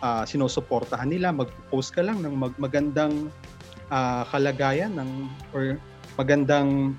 ah, 0.03 0.27
sinusuportahan 0.27 1.11
nila. 1.11 1.31
Mag-post 1.31 1.95
ka 1.95 2.03
lang 2.03 2.23
ng 2.23 2.35
mag- 2.35 2.59
magandang 2.59 3.31
ah, 3.91 4.27
kalagayan 4.31 4.99
ng 4.99 5.11
or 5.55 5.79
magandang 6.19 6.95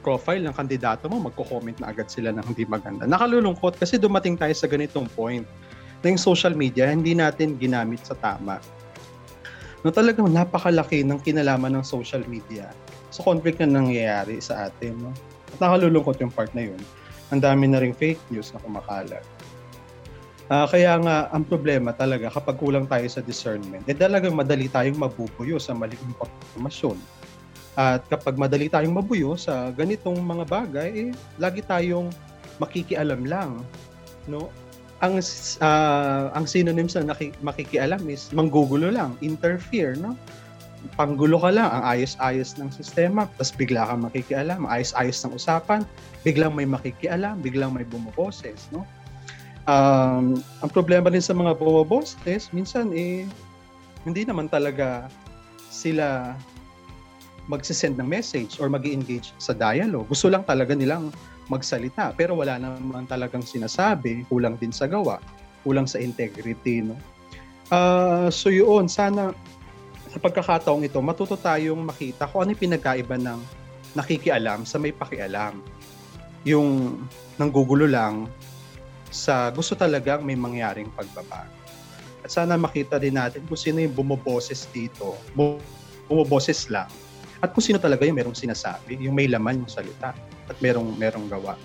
profile 0.00 0.40
ng 0.40 0.54
kandidato 0.56 1.12
mo, 1.12 1.20
magko-comment 1.20 1.76
na 1.76 1.92
agad 1.92 2.08
sila 2.08 2.32
ng 2.32 2.44
hindi 2.48 2.64
maganda. 2.64 3.04
Nakalulungkot 3.04 3.76
kasi 3.76 4.00
dumating 4.00 4.40
tayo 4.40 4.56
sa 4.56 4.64
ganitong 4.64 5.04
point 5.12 5.44
na 6.04 6.12
yung 6.12 6.20
social 6.20 6.52
media 6.52 6.92
hindi 6.92 7.16
natin 7.16 7.56
ginamit 7.56 8.04
sa 8.04 8.14
tama. 8.14 8.60
No 9.80 9.88
talagang 9.88 10.28
napakalaki 10.28 11.00
ng 11.04 11.20
kinalaman 11.24 11.80
ng 11.80 11.84
social 11.84 12.22
media 12.28 12.68
sa 13.08 13.24
conflict 13.24 13.60
na 13.64 13.68
nangyayari 13.68 14.40
sa 14.40 14.68
atin. 14.68 14.96
No? 15.00 15.10
At 15.56 15.58
nakalulungkot 15.64 16.20
yung 16.20 16.32
part 16.32 16.52
na 16.52 16.68
yun. 16.72 16.80
Ang 17.32 17.40
dami 17.40 17.70
na 17.70 17.80
rin 17.80 17.96
fake 17.96 18.20
news 18.28 18.52
na 18.52 18.60
kumakalat. 18.60 19.24
Ah, 20.52 20.68
kaya 20.68 21.00
nga, 21.00 21.32
ang 21.32 21.40
problema 21.40 21.96
talaga 21.96 22.28
kapag 22.28 22.60
kulang 22.60 22.84
tayo 22.84 23.08
sa 23.08 23.24
discernment, 23.24 23.80
eh 23.88 23.96
talagang 23.96 24.36
madali 24.36 24.68
tayong 24.68 25.00
mabubuyo 25.00 25.56
sa 25.56 25.72
maling 25.72 25.96
impormasyon. 26.04 27.00
At 27.80 28.04
kapag 28.12 28.36
madali 28.36 28.68
tayong 28.68 28.92
mabuyo 28.92 29.40
sa 29.40 29.72
ganitong 29.72 30.20
mga 30.20 30.44
bagay, 30.44 30.90
eh, 30.92 31.10
lagi 31.40 31.64
tayong 31.64 32.12
makikialam 32.60 33.24
lang. 33.24 33.64
No? 34.28 34.52
Ang 35.02 35.18
ah, 35.64 36.30
ang 36.32 36.46
synonyms 36.46 36.94
na 36.94 37.10
naki- 37.10 37.34
makikialam 37.42 38.06
is 38.06 38.30
manggugulo 38.30 38.92
lang, 38.94 39.18
interfere, 39.24 39.98
no? 39.98 40.14
Panggulo 41.00 41.40
ka 41.40 41.48
lang, 41.48 41.66
ang 41.72 41.84
ayos-ayos 41.96 42.60
ng 42.60 42.68
sistema, 42.68 43.24
tapos 43.40 43.56
bigla 43.56 43.88
kang 43.88 44.04
makikialam, 44.04 44.68
ayos-ayos 44.68 45.16
ng 45.24 45.32
usapan, 45.32 45.80
biglang 46.22 46.52
may 46.52 46.68
makikialam, 46.68 47.40
biglang 47.40 47.72
may 47.72 47.88
bumoboses, 47.88 48.68
no? 48.68 48.84
Um, 49.64 50.44
ang 50.60 50.70
problema 50.70 51.08
rin 51.08 51.24
sa 51.24 51.32
mga 51.32 51.56
bumoboses, 51.56 52.52
minsan 52.52 52.92
eh, 52.92 53.24
hindi 54.04 54.22
naman 54.28 54.52
talaga 54.52 55.08
sila 55.72 56.36
magsisend 57.48 57.96
ng 58.00 58.08
message 58.08 58.56
or 58.60 58.68
mag 58.68 58.84
engage 58.84 59.32
sa 59.36 59.52
dialogue. 59.52 60.08
Gusto 60.08 60.32
lang 60.32 60.44
talaga 60.44 60.72
nilang 60.72 61.12
magsalita 61.48 62.14
pero 62.16 62.38
wala 62.38 62.56
naman 62.56 63.04
talagang 63.04 63.44
sinasabi, 63.44 64.24
kulang 64.28 64.56
din 64.56 64.72
sa 64.72 64.88
gawa, 64.88 65.20
kulang 65.64 65.88
sa 65.88 66.00
integrity. 66.00 66.84
No? 66.84 66.96
Ah, 67.72 68.28
so 68.28 68.48
yun, 68.52 68.88
sana 68.88 69.32
sa 70.14 70.18
pagkakataong 70.22 70.86
ito, 70.86 71.00
matuto 71.02 71.34
tayong 71.34 71.80
makita 71.90 72.30
kung 72.30 72.46
ano 72.46 72.54
yung 72.54 72.62
pinagkaiba 72.62 73.18
ng 73.18 73.40
nakikialam 73.98 74.62
sa 74.62 74.78
may 74.78 74.94
pakialam. 74.94 75.58
Yung 76.46 77.00
nanggugulo 77.34 77.88
lang 77.90 78.30
sa 79.10 79.50
gusto 79.50 79.74
talagang 79.74 80.22
may 80.22 80.38
mangyaring 80.38 80.90
pagbabago. 80.94 81.50
At 82.24 82.30
sana 82.32 82.56
makita 82.56 82.96
din 82.96 83.20
natin 83.20 83.44
kung 83.44 83.58
sino 83.58 83.82
yung 83.84 83.92
bumoboses 83.92 84.70
dito. 84.72 85.18
Bu- 85.36 85.60
Bumoboses 86.04 86.68
lang. 86.68 86.88
At 87.44 87.52
kung 87.52 87.60
sino 87.60 87.76
talaga 87.76 88.08
yung 88.08 88.16
merong 88.16 88.32
sinasabi, 88.32 88.96
yung 89.04 89.12
may 89.12 89.28
laman 89.28 89.60
yung 89.60 89.68
salita 89.68 90.16
at 90.48 90.56
merong 90.64 90.96
merong 90.96 91.28
gawa. 91.28 91.60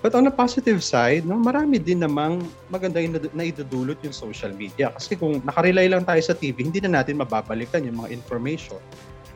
But 0.00 0.16
on 0.16 0.24
the 0.24 0.32
positive 0.32 0.80
side, 0.80 1.28
no, 1.28 1.36
marami 1.36 1.76
din 1.76 2.00
namang 2.00 2.40
maganda 2.72 3.04
yung 3.04 3.20
na 3.36 3.44
idudulot 3.44 4.00
yung 4.00 4.16
social 4.16 4.56
media. 4.56 4.88
Kasi 4.96 5.20
kung 5.20 5.44
nakarely 5.44 5.92
lang 5.92 6.08
tayo 6.08 6.24
sa 6.24 6.32
TV, 6.32 6.64
hindi 6.64 6.80
na 6.80 7.04
natin 7.04 7.20
mababalikan 7.20 7.84
yung 7.84 8.00
mga 8.00 8.16
information 8.16 8.80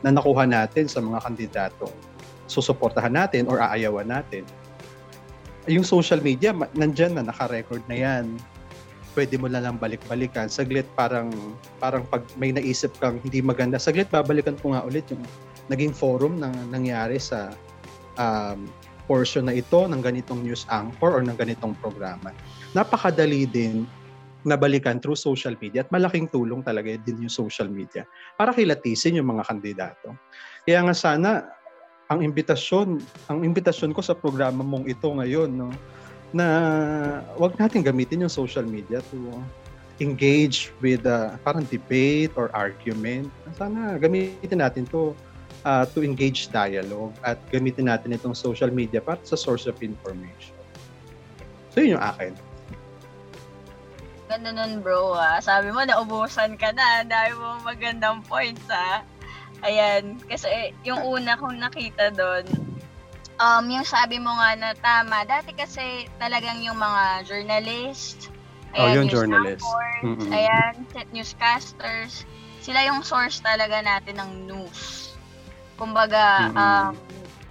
na 0.01 0.09
nakuha 0.09 0.49
natin 0.49 0.89
sa 0.89 0.97
mga 1.05 1.21
kandidato 1.21 1.93
susuportahan 2.45 3.13
natin 3.13 3.49
or 3.49 3.61
aayawan 3.61 4.05
natin. 4.05 4.45
Yung 5.65 5.81
social 5.81 6.21
media, 6.21 6.53
nandyan 6.77 7.17
na, 7.17 7.25
naka-record 7.25 7.81
na 7.89 7.97
yan. 7.97 8.37
Pwede 9.15 9.39
mo 9.39 9.47
lang 9.47 9.79
balik-balikan. 9.79 10.51
Saglit 10.51 10.85
parang 10.93 11.31
parang 11.79 12.03
pag 12.05 12.21
may 12.35 12.51
naisip 12.51 12.93
kang 12.99 13.17
hindi 13.23 13.39
maganda, 13.39 13.79
saglit 13.79 14.11
babalikan 14.11 14.59
ko 14.59 14.75
nga 14.75 14.83
ulit 14.83 15.07
yung 15.09 15.23
naging 15.71 15.95
forum 15.95 16.37
na 16.37 16.51
nangyari 16.69 17.17
sa 17.17 17.55
um, 18.19 18.69
portion 19.09 19.49
na 19.49 19.55
ito 19.55 19.87
ng 19.87 20.01
ganitong 20.03 20.43
news 20.43 20.67
anchor 20.69 21.15
or 21.15 21.21
ng 21.23 21.37
ganitong 21.37 21.73
programa. 21.79 22.35
Napakadali 22.75 23.47
din 23.49 23.87
nabalikan 24.45 25.01
through 25.01 25.17
social 25.17 25.57
media 25.57 25.81
at 25.81 25.89
malaking 25.89 26.29
tulong 26.29 26.61
talaga 26.61 26.93
din 27.01 27.25
yung 27.25 27.33
social 27.33 27.65
media 27.65 28.05
para 28.37 28.53
kilatisin 28.53 29.17
yung 29.17 29.33
mga 29.33 29.43
kandidato. 29.49 30.13
Kaya 30.61 30.85
nga 30.85 30.93
sana 30.93 31.29
ang 32.05 32.21
imbitasyon, 32.21 33.01
ang 33.25 33.39
imbitasyon 33.41 33.89
ko 33.97 34.05
sa 34.05 34.13
programa 34.13 34.61
mong 34.61 34.85
ito 34.85 35.09
ngayon, 35.09 35.49
no, 35.49 35.73
na 36.31 36.47
wag 37.37 37.57
natin 37.59 37.85
gamitin 37.85 38.25
yung 38.25 38.33
social 38.33 38.65
media 38.65 39.01
to 39.13 39.17
engage 39.99 40.71
with 40.83 41.05
uh, 41.07 41.35
parang 41.43 41.63
debate 41.67 42.31
or 42.35 42.51
argument. 42.51 43.31
Sana 43.55 43.95
gamitin 43.99 44.59
natin 44.59 44.83
to 44.91 45.15
uh, 45.63 45.83
to 45.91 46.03
engage 46.03 46.51
dialogue 46.51 47.15
at 47.23 47.39
gamitin 47.49 47.87
natin 47.87 48.13
itong 48.13 48.35
social 48.35 48.69
media 48.69 48.99
para 48.99 49.19
sa 49.23 49.39
source 49.39 49.65
of 49.65 49.79
information. 49.79 50.55
So 51.71 51.83
yun 51.83 51.99
yung 51.99 52.05
akin. 52.05 52.31
Ganda 54.31 54.49
nun 54.51 54.81
bro 54.81 55.13
ah. 55.15 55.37
Sabi 55.39 55.69
mo, 55.69 55.83
naubusan 55.83 56.57
ka 56.57 56.71
na. 56.71 57.03
Dami 57.03 57.33
mo 57.35 57.59
magandang 57.63 58.23
points 58.25 58.63
ah. 58.71 59.03
Ayan. 59.63 60.17
Kasi 60.27 60.71
yung 60.85 61.03
una 61.03 61.35
kong 61.35 61.61
nakita 61.61 62.13
doon, 62.15 62.45
um, 63.39 63.65
yung 63.67 63.87
sabi 63.87 64.19
mo 64.19 64.31
nga 64.35 64.55
na 64.55 64.71
tama. 64.75 65.23
Dati 65.27 65.51
kasi 65.55 66.07
talagang 66.19 66.61
yung 66.63 66.77
mga 66.79 67.25
journalist, 67.27 68.31
Oh, 68.75 68.91
ayan, 68.91 68.91
yung 68.91 69.07
news 69.07 69.15
journalist. 69.23 69.67
Mm-mm. 70.03 70.27
ayan, 70.35 70.73
newscasters, 71.15 72.27
sila 72.59 72.83
yung 72.83 73.07
source 73.07 73.39
talaga 73.39 73.79
natin 73.79 74.19
ng 74.19 74.31
news. 74.51 75.15
Kumbaga, 75.79 76.51
Mm-mm. 76.51 76.91
um, 76.91 76.93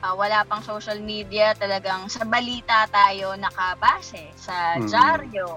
ah, 0.05 0.13
wala 0.13 0.45
pang 0.45 0.61
social 0.61 1.01
media, 1.01 1.57
talagang 1.57 2.13
sa 2.13 2.29
balita 2.29 2.85
tayo 2.93 3.33
nakabase, 3.41 4.37
sa 4.37 4.77
Mm. 4.77 4.89
dyaryo, 4.93 5.49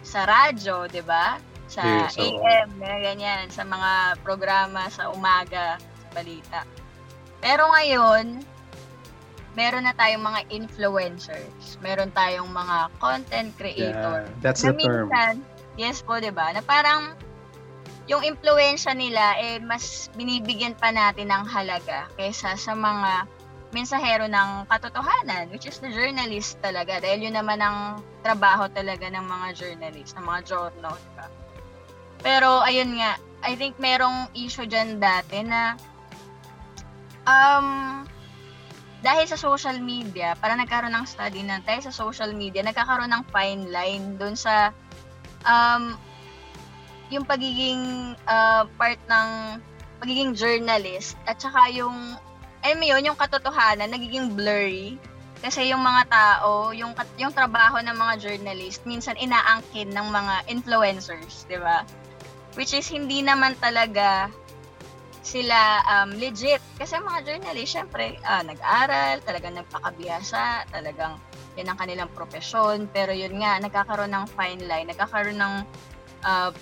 sa 0.00 0.24
radyo, 0.24 0.88
'di 0.88 1.04
ba? 1.04 1.36
Sa 1.68 1.84
Yes, 1.84 2.16
oo. 2.16 2.40
AM, 2.44 2.80
ganyan, 2.80 3.52
sa 3.52 3.64
mga 3.64 4.20
programa 4.24 4.88
sa 4.88 5.12
umaga, 5.12 5.76
sa 5.76 6.08
balita. 6.16 6.60
Pero 7.44 7.68
ngayon, 7.76 8.40
meron 9.54 9.86
na 9.86 9.94
tayong 9.94 10.22
mga 10.22 10.40
influencers, 10.50 11.78
meron 11.82 12.10
tayong 12.10 12.50
mga 12.50 12.90
content 12.98 13.50
creator. 13.54 14.26
Yeah, 14.26 14.42
that's 14.42 14.62
the 14.62 14.74
term. 14.74 15.10
minsan, 15.10 15.34
yes 15.78 16.02
po, 16.02 16.18
'di 16.18 16.34
ba? 16.34 16.54
Na 16.54 16.62
parang 16.62 17.14
yung 18.04 18.20
impluwensya 18.20 18.92
nila 18.92 19.38
eh 19.40 19.56
mas 19.64 20.12
binibigyan 20.12 20.76
pa 20.76 20.92
natin 20.92 21.32
ng 21.32 21.44
halaga 21.48 22.04
kaysa 22.20 22.52
sa 22.60 22.76
mga 22.76 23.24
mensahero 23.74 24.30
ng 24.30 24.70
katotohanan, 24.70 25.50
which 25.50 25.66
is 25.66 25.82
the 25.82 25.90
journalist 25.90 26.54
talaga. 26.62 27.02
Dahil 27.02 27.26
yun 27.26 27.34
naman 27.34 27.58
ang 27.58 27.98
trabaho 28.22 28.70
talaga 28.70 29.10
ng 29.10 29.26
mga 29.26 29.48
journalist, 29.58 30.14
ng 30.14 30.22
mga 30.22 30.40
journal. 30.46 30.94
Diba? 30.94 31.26
Pero, 32.22 32.62
ayun 32.62 32.94
nga, 33.02 33.18
I 33.42 33.58
think 33.58 33.74
merong 33.82 34.30
issue 34.32 34.64
dyan 34.64 35.02
dati 35.02 35.42
na 35.42 35.74
um, 37.26 38.06
dahil 39.04 39.28
sa 39.28 39.36
social 39.36 39.76
media, 39.84 40.32
para 40.40 40.56
nagkaroon 40.56 40.96
ng 40.96 41.04
study 41.04 41.44
na 41.44 41.60
dahil 41.60 41.84
sa 41.84 41.92
social 41.92 42.32
media, 42.32 42.64
nagkakaroon 42.64 43.12
ng 43.12 43.24
fine 43.28 43.68
line 43.68 44.16
dun 44.16 44.32
sa 44.32 44.72
um, 45.44 45.92
yung 47.12 47.28
pagiging 47.28 48.16
uh, 48.24 48.64
part 48.80 48.96
ng 49.04 49.60
pagiging 50.00 50.32
journalist 50.32 51.20
at 51.28 51.36
saka 51.36 51.68
yung 51.68 52.16
alam 52.64 52.80
mo 52.80 52.86
yun, 52.88 53.04
yung 53.12 53.18
katotohanan 53.20 53.92
nagiging 53.92 54.32
blurry 54.32 54.96
kasi 55.44 55.68
yung 55.68 55.84
mga 55.84 56.08
tao, 56.08 56.72
yung 56.72 56.96
yung 57.20 57.28
trabaho 57.28 57.76
ng 57.84 57.92
mga 57.92 58.14
journalist 58.16 58.80
minsan 58.88 59.12
inaangkin 59.20 59.92
ng 59.92 60.08
mga 60.08 60.48
influencers, 60.48 61.44
'di 61.44 61.60
ba? 61.60 61.84
Which 62.56 62.72
is 62.72 62.88
hindi 62.88 63.20
naman 63.20 63.52
talaga 63.60 64.32
sila 65.24 65.80
um, 65.88 66.12
legit. 66.20 66.60
Kasi 66.76 67.00
mga 67.00 67.24
journalist 67.24 67.72
syempre 67.74 68.20
ah, 68.22 68.44
nag-aral, 68.44 69.24
talagang 69.24 69.56
nagpakabiyasa, 69.56 70.68
talagang 70.68 71.16
yan 71.56 71.72
ang 71.72 71.78
kanilang 71.80 72.10
profesyon. 72.12 72.86
Pero 72.92 73.10
yun 73.10 73.40
nga 73.40 73.58
nagkakaroon 73.58 74.12
ng 74.12 74.26
fine 74.36 74.62
line, 74.68 74.86
nagkakaroon 74.92 75.40
ng 75.40 75.54
uh, 76.28 76.52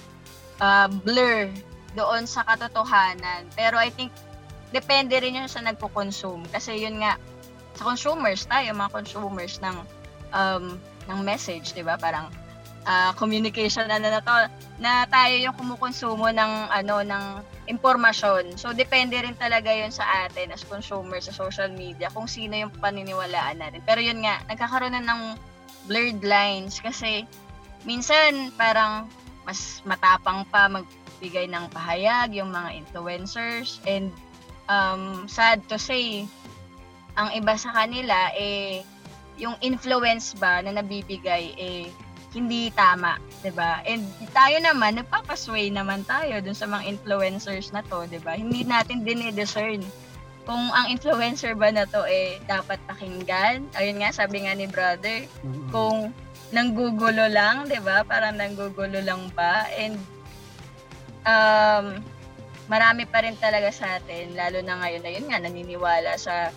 uh, 0.62 0.88
blur 1.02 1.50
doon 1.98 2.24
sa 2.24 2.46
katotohanan. 2.46 3.50
Pero 3.58 3.76
I 3.76 3.90
think 3.90 4.14
depende 4.70 5.18
rin 5.18 5.36
yun 5.36 5.50
sa 5.50 5.60
nagko-consume. 5.60 6.46
Kasi 6.48 6.78
yun 6.78 7.02
nga 7.02 7.18
sa 7.76 7.82
consumers 7.84 8.46
tayo 8.46 8.70
mga 8.72 8.92
consumers 8.94 9.58
ng 9.58 9.76
um, 10.32 10.78
ng 11.10 11.18
message 11.24 11.74
'di 11.74 11.82
ba? 11.82 11.98
Parang 11.98 12.30
ah, 12.86 13.12
communication 13.14 13.86
na 13.86 13.98
na 13.98 14.22
to 14.22 14.34
na 14.82 15.06
tayo 15.06 15.34
yung 15.38 15.54
kumukonsumo 15.54 16.30
ng 16.30 16.52
ano 16.70 17.06
ng 17.06 17.24
impormasyon. 17.70 18.58
So 18.58 18.74
depende 18.74 19.22
rin 19.22 19.38
talaga 19.38 19.70
yun 19.70 19.94
sa 19.94 20.26
atin 20.26 20.50
as 20.50 20.66
consumers 20.66 21.30
sa 21.30 21.34
social 21.34 21.70
media 21.70 22.10
kung 22.10 22.26
sino 22.26 22.58
yung 22.58 22.72
paniniwalaan 22.82 23.62
natin. 23.62 23.80
Pero 23.86 24.02
yun 24.02 24.22
nga 24.26 24.42
nagkakaroon 24.50 24.98
na 24.98 25.02
ng 25.02 25.22
blurred 25.86 26.22
lines 26.22 26.82
kasi 26.82 27.26
minsan 27.86 28.50
parang 28.54 29.06
mas 29.42 29.82
matapang 29.82 30.46
pa 30.50 30.70
magbigay 30.70 31.50
ng 31.50 31.70
pahayag 31.70 32.34
yung 32.34 32.50
mga 32.50 32.78
influencers. 32.78 33.82
And 33.86 34.10
um, 34.70 35.26
sad 35.26 35.66
to 35.70 35.78
say, 35.78 36.26
ang 37.18 37.30
iba 37.34 37.54
sa 37.58 37.74
kanila, 37.74 38.30
eh, 38.38 38.86
yung 39.36 39.58
influence 39.60 40.38
ba 40.38 40.62
na 40.62 40.78
nabibigay, 40.78 41.54
eh, 41.58 41.90
hindi 42.32 42.72
tama, 42.72 43.20
'di 43.44 43.52
ba? 43.52 43.84
And 43.84 44.08
tayo 44.32 44.56
naman, 44.60 44.96
nagpapasway 45.00 45.68
naman 45.68 46.04
tayo 46.08 46.40
dun 46.40 46.56
sa 46.56 46.64
mga 46.64 46.88
influencers 46.88 47.70
na 47.76 47.84
to, 47.86 48.08
'di 48.08 48.20
ba? 48.24 48.36
Hindi 48.36 48.64
natin 48.64 49.04
dinidiscern 49.04 49.84
kung 50.42 50.74
ang 50.74 50.90
influencer 50.90 51.54
ba 51.54 51.70
na 51.70 51.86
to 51.86 52.02
eh 52.08 52.42
dapat 52.50 52.80
pakinggan. 52.90 53.62
Ayun 53.78 54.02
nga, 54.02 54.10
sabi 54.10 54.42
nga 54.42 54.58
ni 54.58 54.66
brother, 54.66 55.22
Mm-mm. 55.46 55.70
kung 55.70 56.10
nanggugulo 56.50 57.30
lang, 57.30 57.68
'di 57.68 57.78
ba? 57.84 58.02
Parang 58.02 58.40
nanggugulo 58.40 58.98
lang 59.04 59.30
ba? 59.36 59.68
And 59.76 60.00
um 61.22 62.02
marami 62.66 63.06
pa 63.06 63.22
rin 63.22 63.36
talaga 63.38 63.70
sa 63.74 63.98
atin 63.98 64.34
lalo 64.38 64.62
na 64.62 64.78
ngayon 64.80 65.02
ayun 65.06 65.26
nga 65.28 65.38
naniniwala 65.42 66.14
sa 66.18 66.50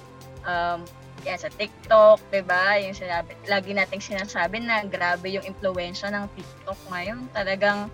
um 0.46 0.86
yan, 1.26 1.42
sa 1.42 1.50
TikTok, 1.50 2.22
'di 2.30 2.46
ba? 2.46 2.78
Yung 2.78 2.94
sinabi, 2.94 3.34
lagi 3.50 3.74
nating 3.74 4.00
sinasabi 4.00 4.62
na 4.62 4.86
grabe 4.86 5.34
yung 5.34 5.44
impluwensya 5.44 6.14
ng 6.14 6.30
TikTok 6.38 6.80
ngayon. 6.94 7.26
Talagang 7.34 7.90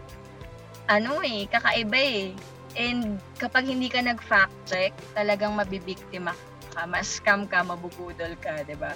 ano 0.92 1.24
eh, 1.24 1.48
kakaiba 1.48 1.96
eh. 2.00 2.36
And 2.76 3.20
kapag 3.40 3.72
hindi 3.72 3.88
ka 3.88 4.04
nag-fact 4.04 4.56
check, 4.68 4.92
talagang 5.16 5.56
mabibiktima 5.56 6.36
ka, 6.76 6.84
mas 6.88 7.20
scam 7.20 7.48
ka, 7.48 7.64
mabubudol 7.64 8.36
ka, 8.44 8.68
'di 8.68 8.76
ba? 8.76 8.92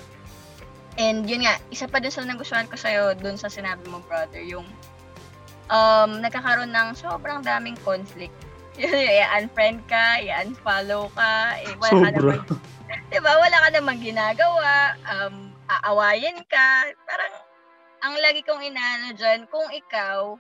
And 0.96 1.28
yun 1.28 1.48
nga, 1.48 1.60
isa 1.72 1.88
pa 1.88 2.00
dun 2.00 2.12
sa 2.12 2.24
nagustuhan 2.24 2.72
ko 2.72 2.80
sa'yo, 2.80 3.16
dun 3.20 3.36
sa 3.36 3.52
sinabi 3.52 3.84
mo, 3.92 4.00
brother, 4.08 4.40
yung 4.40 4.64
um, 5.68 6.12
nagkakaroon 6.24 6.72
ng 6.72 6.96
sobrang 6.96 7.44
daming 7.44 7.76
conflict. 7.84 8.36
I-unfriend 8.80 9.84
ka, 9.92 10.24
i-unfollow 10.24 11.12
ka, 11.12 11.60
eh, 11.64 11.76
wala 11.80 12.12
ka 12.12 12.20
Sobra. 12.20 12.36
Naman, 12.96 13.12
diba, 13.12 13.32
wala 13.36 13.58
ka 13.60 13.70
namang 13.76 14.00
ginagawa, 14.00 14.96
um, 15.04 15.52
aawayin 15.68 16.40
ka, 16.48 16.68
parang, 17.04 17.34
ang 18.06 18.16
lagi 18.22 18.42
kong 18.46 18.64
inaano 18.64 19.12
dyan, 19.18 19.50
kung 19.52 19.68
ikaw, 19.74 20.38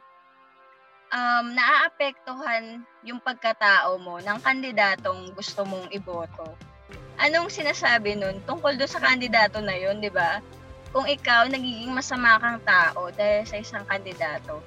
um, 1.12 1.45
naaapektuhan 1.51 2.86
yung 3.03 3.20
pagkatao 3.20 3.99
mo 3.99 4.22
ng 4.22 4.39
kandidatong 4.39 5.34
gusto 5.36 5.68
mong 5.68 5.91
iboto, 5.91 6.56
anong 7.20 7.51
sinasabi 7.51 8.16
nun 8.16 8.43
tungkol 8.43 8.76
doon 8.76 8.91
sa 8.91 9.03
kandidato 9.03 9.60
na 9.60 9.76
yun, 9.76 9.99
di 9.99 10.12
ba? 10.12 10.39
Kung 10.95 11.08
ikaw 11.12 11.51
nagiging 11.51 11.91
masama 11.91 12.39
kang 12.39 12.60
tao 12.64 13.12
dahil 13.12 13.43
sa 13.43 13.60
isang 13.60 13.84
kandidato, 13.84 14.64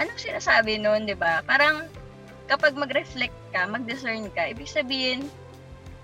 anong 0.00 0.20
sinasabi 0.20 0.80
nun, 0.80 1.04
di 1.04 1.16
ba? 1.16 1.44
Parang 1.44 1.88
kapag 2.48 2.76
mag-reflect 2.76 3.36
ka, 3.52 3.68
mag-discern 3.68 4.28
ka, 4.32 4.48
ibig 4.48 4.68
sabihin, 4.68 5.28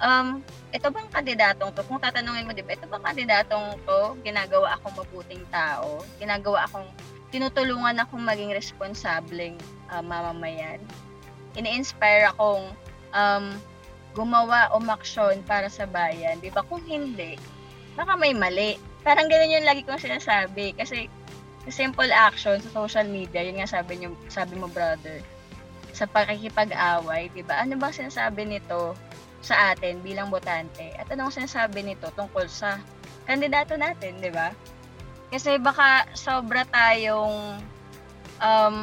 um, 0.02 0.42
ito 0.74 0.86
bang 0.90 1.08
kandidatong 1.10 1.70
to? 1.74 1.82
Kung 1.86 2.00
tatanungin 2.02 2.46
mo, 2.46 2.52
di 2.54 2.62
ba, 2.62 2.74
ito 2.74 2.86
bang 2.86 3.04
kandidatong 3.04 3.78
to, 3.86 4.00
ginagawa 4.22 4.78
akong 4.78 4.94
mabuting 4.98 5.44
tao, 5.50 6.02
ginagawa 6.18 6.66
akong, 6.66 6.86
tinutulungan 7.28 8.00
akong 8.00 8.24
maging 8.24 8.54
responsableng 8.56 9.58
uh, 9.92 10.00
mamamayan. 10.00 10.80
Ini-inspire 11.58 12.32
akong 12.32 12.72
um, 13.12 13.46
gumawa 14.16 14.72
o 14.72 14.80
maksyon 14.80 15.44
para 15.44 15.68
sa 15.68 15.84
bayan. 15.84 16.40
Di 16.40 16.48
ba? 16.48 16.64
Kung 16.64 16.82
hindi, 16.88 17.36
baka 17.94 18.16
may 18.16 18.32
mali. 18.32 18.80
Parang 19.04 19.28
ganun 19.30 19.54
yung 19.54 19.68
lagi 19.68 19.84
kong 19.84 20.00
sinasabi. 20.00 20.74
Kasi 20.74 21.06
simple 21.68 22.08
action 22.10 22.56
sa 22.64 22.70
social 22.72 23.06
media, 23.06 23.44
yun 23.44 23.60
nga 23.60 23.68
sabi 23.68 24.00
niyo, 24.00 24.16
sabi 24.32 24.56
mo 24.56 24.66
brother, 24.72 25.20
sa 25.92 26.06
pakikipag-away, 26.08 27.28
'di 27.32 27.42
ba? 27.44 27.64
Ano 27.64 27.76
bang 27.76 27.94
sinasabi 27.94 28.46
nito 28.46 28.94
sa 29.40 29.72
atin 29.74 30.02
bilang 30.02 30.28
botante? 30.28 30.94
At 30.98 31.10
anong 31.10 31.34
sinasabi 31.34 31.82
nito 31.84 32.10
tungkol 32.14 32.46
sa 32.50 32.78
kandidato 33.24 33.78
natin, 33.78 34.18
'di 34.18 34.30
ba? 34.34 34.50
Kasi 35.28 35.60
baka 35.60 36.08
sobra 36.16 36.64
tayong 36.64 37.60
um, 38.40 38.76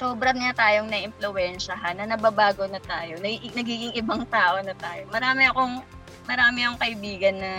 sobra 0.00 0.32
niya 0.32 0.56
tayong 0.56 0.88
na-impluwensyahan, 0.88 2.00
na 2.00 2.08
nababago 2.08 2.64
na 2.64 2.80
tayo, 2.80 3.20
na, 3.20 3.28
nagiging 3.52 3.92
ibang 4.00 4.24
tao 4.32 4.56
na 4.64 4.72
tayo. 4.72 5.04
Marami 5.12 5.44
akong 5.50 5.84
marami 6.24 6.64
akong 6.64 6.80
kaibigan 6.80 7.36
na 7.36 7.52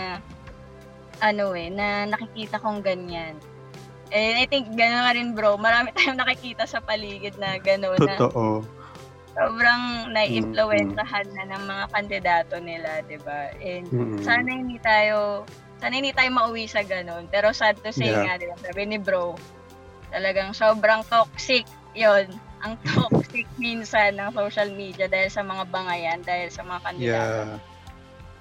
ano 1.22 1.54
eh, 1.54 1.70
na 1.70 2.10
nakikita 2.10 2.58
kong 2.58 2.82
ganyan. 2.82 3.38
And 4.12 4.34
I 4.36 4.44
think 4.44 4.74
gano'n 4.76 5.08
nga 5.08 5.14
rin 5.16 5.30
bro, 5.32 5.56
marami 5.56 5.92
tayong 5.96 6.18
nakikita 6.18 6.66
sa 6.66 6.82
paligid 6.82 7.38
na 7.38 7.56
gano'n 7.62 7.96
na 8.02 8.18
Totoo. 8.18 8.66
Sobrang 9.32 10.12
na-influensahan 10.12 11.26
na 11.32 11.44
ng 11.48 11.62
mga 11.64 11.84
kandidato 11.90 12.54
nila, 12.58 13.00
'di 13.02 13.18
ba? 13.20 13.48
And 13.58 13.86
Mm-mm. 13.88 14.20
sana 14.20 14.48
hindi 14.48 14.76
tayo 14.78 15.48
sana 15.80 15.98
hindi 15.98 16.12
tayo 16.12 16.30
mauwi 16.30 16.64
sa 16.66 16.84
ganun. 16.84 17.26
Pero 17.26 17.50
sad 17.50 17.80
to 17.80 17.90
say 17.90 18.12
Yeah. 18.12 18.22
nga, 18.22 18.32
'di 18.36 18.46
ba? 18.46 18.56
Sabi 18.60 18.82
ni 18.86 18.98
bro, 19.00 19.34
talagang 20.10 20.52
sobrang 20.52 21.02
toxic 21.08 21.64
'yon. 21.92 22.28
Ang 22.62 22.78
toxic 22.86 23.48
minsan 23.56 24.14
ng 24.14 24.30
social 24.32 24.70
media 24.70 25.08
dahil 25.08 25.28
sa 25.28 25.42
mga 25.42 25.64
bangayan, 25.66 26.20
dahil 26.22 26.48
sa 26.52 26.62
mga 26.62 26.80
kandidato. 26.84 27.40
Yeah. 27.58 27.58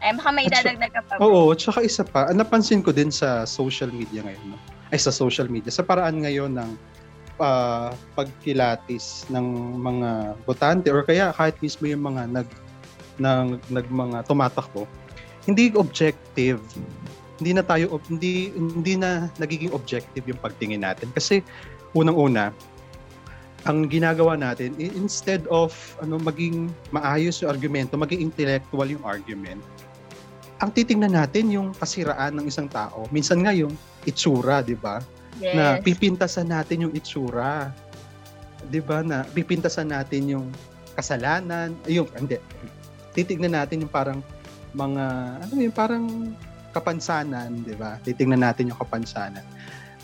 Ay, 0.02 0.18
baka 0.18 0.30
may 0.34 0.46
At 0.50 0.54
sa- 0.58 0.62
dadagdag 0.66 0.92
ka 0.92 1.02
pa. 1.06 1.14
Oo, 1.22 1.54
tsaka 1.54 1.86
isa 1.86 2.02
pa, 2.02 2.26
napansin 2.34 2.82
ko 2.82 2.90
din 2.90 3.14
sa 3.14 3.46
social 3.46 3.94
media 3.94 4.26
ngayon, 4.26 4.46
no? 4.50 4.58
ay 4.92 4.98
sa 4.98 5.14
social 5.14 5.46
media, 5.48 5.70
sa 5.72 5.86
paraan 5.86 6.20
ngayon 6.20 6.52
ng 6.52 6.70
ah, 7.42 7.90
pagkilatis 8.16 9.28
ng 9.34 9.76
mga 9.82 10.38
botante 10.46 10.88
or 10.94 11.02
kaya 11.02 11.34
kahit 11.34 11.58
mismo 11.60 11.90
yung 11.90 12.06
mga 12.06 12.30
nag, 12.30 12.48
nag, 13.18 13.60
nag 13.68 13.88
mga 13.90 14.18
tumatakbo, 14.30 14.86
hindi 15.50 15.74
objective. 15.74 16.62
Hindi 17.42 17.58
na 17.58 17.66
tayo, 17.66 17.98
hindi, 18.06 18.54
hindi 18.54 18.94
na 18.94 19.26
nagiging 19.42 19.74
objective 19.74 20.22
yung 20.30 20.38
pagtingin 20.38 20.86
natin. 20.86 21.10
Kasi 21.10 21.42
unang-una, 21.98 22.54
ang 23.66 23.90
ginagawa 23.90 24.38
natin, 24.38 24.74
instead 24.78 25.46
of 25.50 25.74
ano 26.02 26.18
maging 26.18 26.70
maayos 26.90 27.42
yung 27.42 27.54
argumento, 27.54 27.94
maging 27.98 28.30
intellectual 28.30 28.86
yung 28.90 29.02
argument, 29.06 29.62
ang 30.62 30.70
titingnan 30.74 31.18
natin 31.18 31.50
yung 31.50 31.74
kasiraan 31.78 32.38
ng 32.38 32.46
isang 32.46 32.70
tao. 32.70 33.10
Minsan 33.10 33.42
nga 33.42 33.54
yung 33.54 33.74
itsura, 34.06 34.62
di 34.62 34.78
ba? 34.78 35.02
Yes. 35.42 35.58
Na 35.58 35.82
pipintasan 35.82 36.54
natin 36.54 36.88
yung 36.88 36.94
itsura. 36.94 37.74
Di 38.70 38.78
ba? 38.78 39.02
Na 39.02 39.26
pipintasan 39.26 39.90
natin 39.90 40.30
yung 40.30 40.48
kasalanan. 40.94 41.74
Yung, 41.90 42.06
hindi. 42.14 42.38
Titignan 43.12 43.58
natin 43.58 43.84
yung 43.84 43.92
parang 43.92 44.22
mga, 44.72 45.04
ano 45.44 45.52
yung 45.58 45.76
parang 45.76 46.06
kapansanan, 46.72 47.68
di 47.68 47.76
ba? 47.76 48.00
Titingnan 48.06 48.46
natin 48.46 48.72
yung 48.72 48.80
kapansanan. 48.80 49.44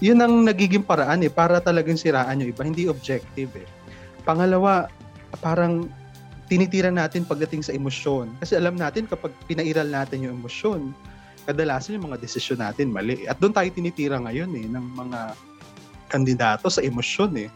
Yun 0.04 0.20
ang 0.22 0.46
nagiging 0.46 0.86
paraan 0.86 1.26
eh, 1.26 1.32
para 1.32 1.58
talagang 1.58 1.98
siraan 1.98 2.44
yung 2.44 2.52
iba. 2.52 2.62
Hindi 2.62 2.86
objective 2.86 3.50
eh. 3.58 3.68
Pangalawa, 4.28 4.92
parang 5.40 5.88
tinitira 6.48 6.92
natin 6.92 7.26
pagdating 7.28 7.64
sa 7.64 7.74
emosyon. 7.74 8.32
Kasi 8.40 8.56
alam 8.56 8.76
natin 8.76 9.08
kapag 9.08 9.32
pinairal 9.48 9.88
natin 9.88 10.28
yung 10.28 10.40
emosyon, 10.44 10.92
kadalasan 11.48 11.96
yung 11.96 12.12
mga 12.12 12.20
desisyon 12.20 12.60
natin 12.60 12.92
mali. 12.92 13.24
At 13.24 13.40
doon 13.40 13.56
tayo 13.56 13.72
tinitira 13.72 14.20
ngayon 14.20 14.52
eh, 14.60 14.68
ng 14.68 14.86
mga 14.94 15.20
kandidato 16.12 16.68
sa 16.68 16.84
emosyon 16.84 17.48
eh. 17.48 17.50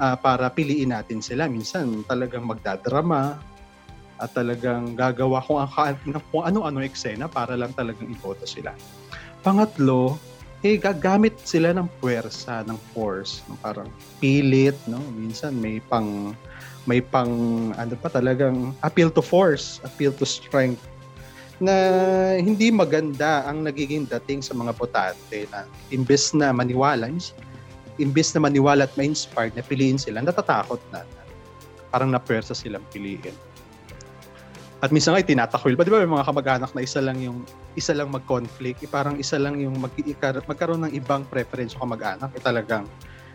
Ah, 0.00 0.16
para 0.18 0.50
piliin 0.50 0.90
natin 0.90 1.22
sila. 1.22 1.46
Minsan 1.46 2.02
talagang 2.08 2.42
magdadrama 2.48 3.38
at 4.20 4.32
talagang 4.34 4.98
gagawa 4.98 5.40
kung, 5.44 5.60
kung 6.32 6.44
ano-ano 6.44 6.82
eksena 6.82 7.30
para 7.30 7.54
lang 7.54 7.72
talagang 7.72 8.08
iboto 8.08 8.44
sila. 8.44 8.74
Pangatlo, 9.40 10.20
eh 10.60 10.76
gagamit 10.76 11.40
sila 11.40 11.72
ng 11.72 11.88
puwersa, 12.00 12.64
ng 12.68 12.76
force, 12.92 13.40
no? 13.48 13.56
parang 13.64 13.88
pilit, 14.20 14.76
no? 14.84 15.00
Minsan 15.16 15.56
may 15.56 15.80
pang 15.80 16.36
may 16.84 17.00
pang 17.00 17.32
ano 17.76 17.94
pa 17.96 18.12
talagang 18.12 18.76
appeal 18.84 19.08
to 19.08 19.24
force, 19.24 19.80
appeal 19.84 20.12
to 20.12 20.28
strength 20.28 20.84
na 21.60 21.74
hindi 22.40 22.72
maganda 22.72 23.44
ang 23.44 23.68
nagiging 23.68 24.08
dating 24.08 24.40
sa 24.40 24.56
mga 24.56 24.72
botante 24.74 25.44
na 25.52 25.68
imbes 25.92 26.32
na 26.32 26.56
maniwala, 26.56 27.12
imbes 28.00 28.32
na 28.32 28.40
maniwala 28.40 28.88
at 28.88 28.92
ma-inspired 28.96 29.52
na 29.52 29.60
piliin 29.60 30.00
sila, 30.00 30.24
natatakot 30.24 30.80
na. 30.88 31.04
Parang 31.92 32.08
napwersa 32.08 32.56
silang 32.56 32.84
piliin. 32.88 33.36
At 34.80 34.88
minsan 34.88 35.12
nga 35.12 35.20
tinatakwil 35.20 35.76
pa, 35.76 35.84
di 35.84 35.92
ba 35.92 36.00
may 36.00 36.08
mga 36.08 36.24
kamag-anak 36.24 36.72
na 36.72 36.80
isa 36.80 37.04
lang 37.04 37.20
yung 37.20 37.44
isa 37.76 37.92
lang 37.92 38.08
mag-conflict, 38.08 38.80
eh, 38.80 38.88
parang 38.88 39.20
isa 39.20 39.36
lang 39.36 39.60
yung 39.60 39.76
mag 39.76 39.92
magkaroon 40.48 40.88
ng 40.88 40.92
ibang 40.96 41.28
preference 41.28 41.76
sa 41.76 41.84
kamag-anak, 41.84 42.32
eh 42.32 42.40
talagang 42.40 42.88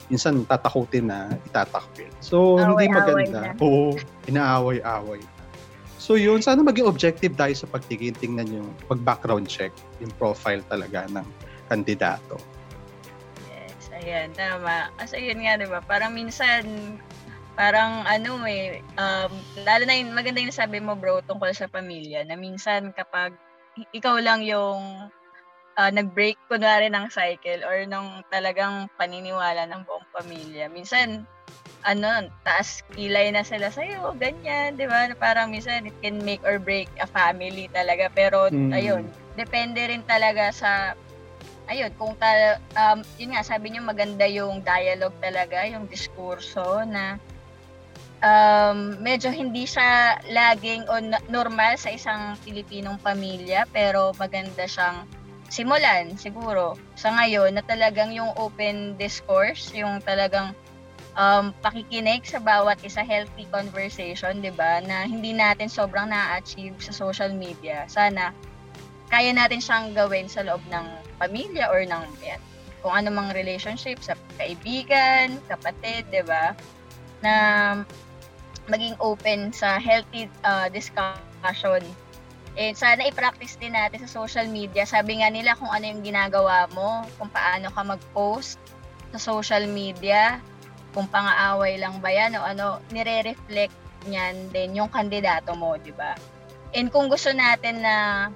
minsan 0.09 0.41
tatakutin 0.49 1.13
na 1.13 1.29
itatakwil. 1.45 2.09
So, 2.17 2.57
hindi 2.57 2.89
maganda. 2.89 3.53
na. 3.53 3.61
Oo, 3.61 3.93
inaaway-away. 4.25 5.21
So 6.05 6.13
yun, 6.13 6.37
sana 6.37 6.61
maging 6.61 6.85
objective 6.85 7.33
tayo 7.33 7.57
sa 7.57 7.65
pagtingin, 7.65 8.13
tingnan 8.13 8.45
yung 8.53 8.69
pag-background 8.85 9.49
check, 9.49 9.73
yung 9.97 10.13
profile 10.21 10.61
talaga 10.69 11.09
ng 11.09 11.25
kandidato. 11.65 12.37
Yes, 13.49 13.89
ayan, 13.89 14.29
tama. 14.37 14.93
Kasi 15.01 15.25
yun 15.25 15.41
nga, 15.41 15.57
di 15.57 15.65
ba? 15.65 15.81
Parang 15.81 16.13
minsan, 16.13 16.61
parang 17.57 18.05
ano 18.05 18.37
eh, 18.45 18.85
um, 19.01 19.33
lalo 19.65 19.89
na 19.89 19.97
yung 19.97 20.13
maganda 20.13 20.45
yung 20.45 20.53
sabi 20.53 20.77
mo 20.77 20.93
bro 20.93 21.25
tungkol 21.25 21.49
sa 21.57 21.65
pamilya, 21.65 22.21
na 22.29 22.37
minsan 22.37 22.93
kapag 22.93 23.33
ikaw 23.89 24.21
lang 24.21 24.45
yung 24.45 25.09
ah, 25.73 25.89
nag-break 25.89 26.37
kunwari 26.45 26.85
ng 26.85 27.09
cycle 27.09 27.65
or 27.65 27.81
ng 27.81 28.21
talagang 28.29 28.85
paniniwala 29.01 29.65
ng 29.65 29.81
buong 29.89 30.05
pamilya, 30.13 30.69
minsan 30.69 31.25
ano, 31.85 32.27
taas 32.41 32.81
kilay 32.97 33.29
na 33.29 33.45
sila 33.45 33.69
sa'yo, 33.69 34.17
ganyan, 34.17 34.73
di 34.73 34.89
ba? 34.89 35.05
Parang 35.15 35.53
minsan 35.53 35.85
it 35.85 35.93
can 36.01 36.17
make 36.25 36.41
or 36.41 36.57
break 36.57 36.89
a 36.97 37.05
family 37.05 37.69
talaga. 37.69 38.09
Pero 38.09 38.49
Mm. 38.49 38.73
ayun, 38.73 39.03
depende 39.37 39.85
rin 39.85 40.01
talaga 40.01 40.49
sa 40.49 40.71
ayun, 41.69 41.93
kung 41.97 42.13
ta, 42.17 42.57
um, 42.77 43.01
yun 43.17 43.33
nga, 43.33 43.41
sabi 43.45 43.73
niyo 43.73 43.85
maganda 43.85 44.25
yung 44.25 44.61
dialogue 44.61 45.17
talaga, 45.21 45.65
yung 45.65 45.89
diskurso 45.89 46.85
na 46.85 47.17
um, 48.21 48.97
medyo 49.01 49.33
hindi 49.33 49.65
siya 49.65 50.21
laging 50.29 50.85
o 50.89 51.01
normal 51.29 51.77
sa 51.77 51.89
isang 51.89 52.37
Pilipinong 52.45 53.01
pamilya, 53.01 53.65
pero 53.73 54.13
maganda 54.17 54.65
siyang 54.65 55.05
simulan 55.49 56.17
siguro 56.17 56.73
sa 56.97 57.13
ngayon 57.13 57.53
na 57.53 57.61
talagang 57.61 58.09
yung 58.13 58.33
open 58.37 58.97
discourse, 58.97 59.69
yung 59.73 60.01
talagang 60.01 60.53
um, 61.15 61.51
pakikinig 61.63 62.23
sa 62.27 62.39
bawat 62.39 62.79
isa 62.83 63.01
healthy 63.01 63.47
conversation, 63.49 64.39
'di 64.39 64.53
ba? 64.53 64.83
Na 64.83 65.07
hindi 65.07 65.31
natin 65.31 65.71
sobrang 65.71 66.11
na-achieve 66.11 66.77
sa 66.79 66.91
social 66.91 67.31
media. 67.33 67.87
Sana 67.89 68.35
kaya 69.09 69.31
natin 69.31 69.63
siyang 69.63 69.95
gawin 69.95 70.27
sa 70.27 70.43
loob 70.43 70.61
ng 70.69 70.85
pamilya 71.17 71.71
or 71.71 71.83
ng 71.87 72.03
yan, 72.21 72.41
kung 72.83 72.93
ano 72.93 73.09
mang 73.13 73.31
relationship 73.31 74.03
sa 74.03 74.13
kaibigan, 74.37 75.39
kapatid, 75.47 76.05
'di 76.11 76.23
ba? 76.27 76.53
Na 77.23 77.33
maging 78.65 78.97
open 78.99 79.53
sa 79.53 79.77
healthy 79.77 80.27
uh, 80.43 80.67
discussion. 80.69 81.81
And 82.55 82.71
sana 82.71 83.03
i-practice 83.03 83.59
din 83.59 83.75
natin 83.75 84.07
sa 84.07 84.09
social 84.09 84.47
media. 84.47 84.87
Sabi 84.87 85.19
nga 85.19 85.27
nila 85.27 85.59
kung 85.59 85.67
ano 85.67 85.85
yung 85.91 86.01
ginagawa 86.01 86.71
mo, 86.71 87.03
kung 87.19 87.27
paano 87.27 87.67
ka 87.67 87.83
mag-post 87.83 88.57
sa 89.11 89.19
social 89.19 89.67
media, 89.67 90.39
kung 90.95 91.11
pang-aaway 91.11 91.75
lang 91.75 91.99
ba 91.99 92.07
yan 92.07 92.39
o 92.39 92.47
ano, 92.47 92.79
nire-reflect 92.95 93.75
niyan 94.07 94.55
din 94.55 94.79
yung 94.79 94.87
kandidato 94.87 95.51
mo, 95.51 95.75
di 95.75 95.91
ba? 95.91 96.15
And 96.71 96.87
kung 96.87 97.11
gusto 97.11 97.35
natin 97.35 97.83
na 97.83 98.27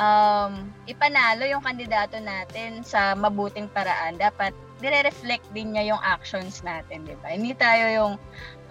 um, 0.00 0.72
ipanalo 0.88 1.44
yung 1.44 1.60
kandidato 1.60 2.16
natin 2.16 2.80
sa 2.80 3.12
mabuting 3.12 3.68
paraan, 3.68 4.16
dapat 4.16 4.56
nire-reflect 4.80 5.44
din 5.52 5.76
niya 5.76 5.92
yung 5.92 6.00
actions 6.00 6.64
natin, 6.64 7.04
di 7.04 7.12
ba? 7.20 7.28
Hindi 7.34 7.52
tayo 7.52 7.84
yung 7.92 8.14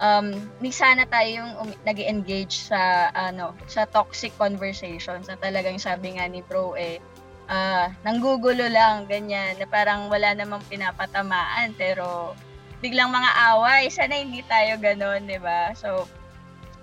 um, 0.02 0.26
hindi 0.58 0.70
sana 0.74 1.04
tayo 1.06 1.28
yung 1.28 1.52
um, 1.62 1.70
nag 1.86 1.98
engage 2.00 2.66
sa 2.70 3.12
ano 3.12 3.54
sa 3.70 3.84
toxic 3.86 4.34
conversations 4.38 5.28
na 5.28 5.36
talagang 5.38 5.78
sabi 5.78 6.16
nga 6.16 6.26
ni 6.26 6.40
bro 6.42 6.74
eh 6.78 7.02
ah, 7.50 7.90
nanggugulo 8.04 8.68
lang 8.68 9.08
ganyan 9.08 9.56
na 9.58 9.66
parang 9.66 10.06
wala 10.12 10.36
namang 10.36 10.62
pinapatamaan 10.68 11.74
pero 11.74 12.36
biglang 12.78 13.10
mga 13.10 13.30
away. 13.54 13.90
Sana 13.90 14.18
hindi 14.18 14.42
tayo 14.46 14.78
ganon 14.78 15.26
di 15.26 15.38
ba? 15.38 15.74
So 15.74 16.06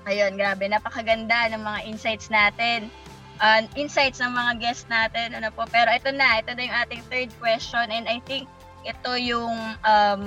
ayun 0.06 0.36
grabe. 0.36 0.68
Napakaganda 0.68 1.52
ng 1.52 1.62
mga 1.64 1.80
insights 1.88 2.28
natin. 2.30 2.92
Uh, 3.36 3.68
insights 3.76 4.24
ng 4.24 4.32
mga 4.32 4.52
guests 4.64 4.88
natin. 4.88 5.36
Ano 5.36 5.52
po? 5.52 5.68
Pero 5.68 5.92
ito 5.92 6.12
na 6.16 6.40
ito 6.40 6.56
na 6.56 6.64
yung 6.64 6.78
ating 6.88 7.02
third 7.12 7.32
question. 7.40 7.92
And 7.92 8.08
I 8.08 8.24
think 8.24 8.48
ito 8.88 9.12
yung 9.18 9.76
um, 9.84 10.22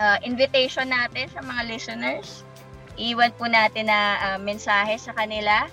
uh, 0.00 0.18
invitation 0.24 0.90
natin 0.90 1.30
sa 1.30 1.44
mga 1.44 1.62
listeners. 1.70 2.42
Iwan 2.98 3.30
po 3.38 3.46
natin 3.46 3.86
na 3.86 4.18
uh, 4.18 4.38
mensahe 4.42 4.96
sa 4.98 5.14
kanila 5.14 5.70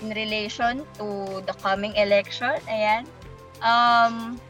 in 0.00 0.12
relation 0.14 0.84
to 0.96 1.40
the 1.44 1.54
coming 1.60 1.92
election. 1.96 2.56
Ayan. 2.68 3.04
Um, 3.60 4.40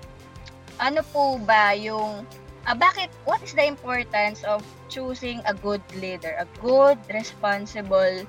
ano 0.78 1.01
po 1.11 1.36
ba 1.42 1.74
yung 1.74 2.26
uh, 2.66 2.76
bakit 2.76 3.08
what 3.24 3.40
is 3.40 3.54
the 3.54 3.64
importance 3.64 4.42
of 4.44 4.64
choosing 4.90 5.40
a 5.46 5.54
good 5.54 5.84
leader, 5.96 6.36
a 6.36 6.46
good 6.61 6.98
responsible 7.12 8.26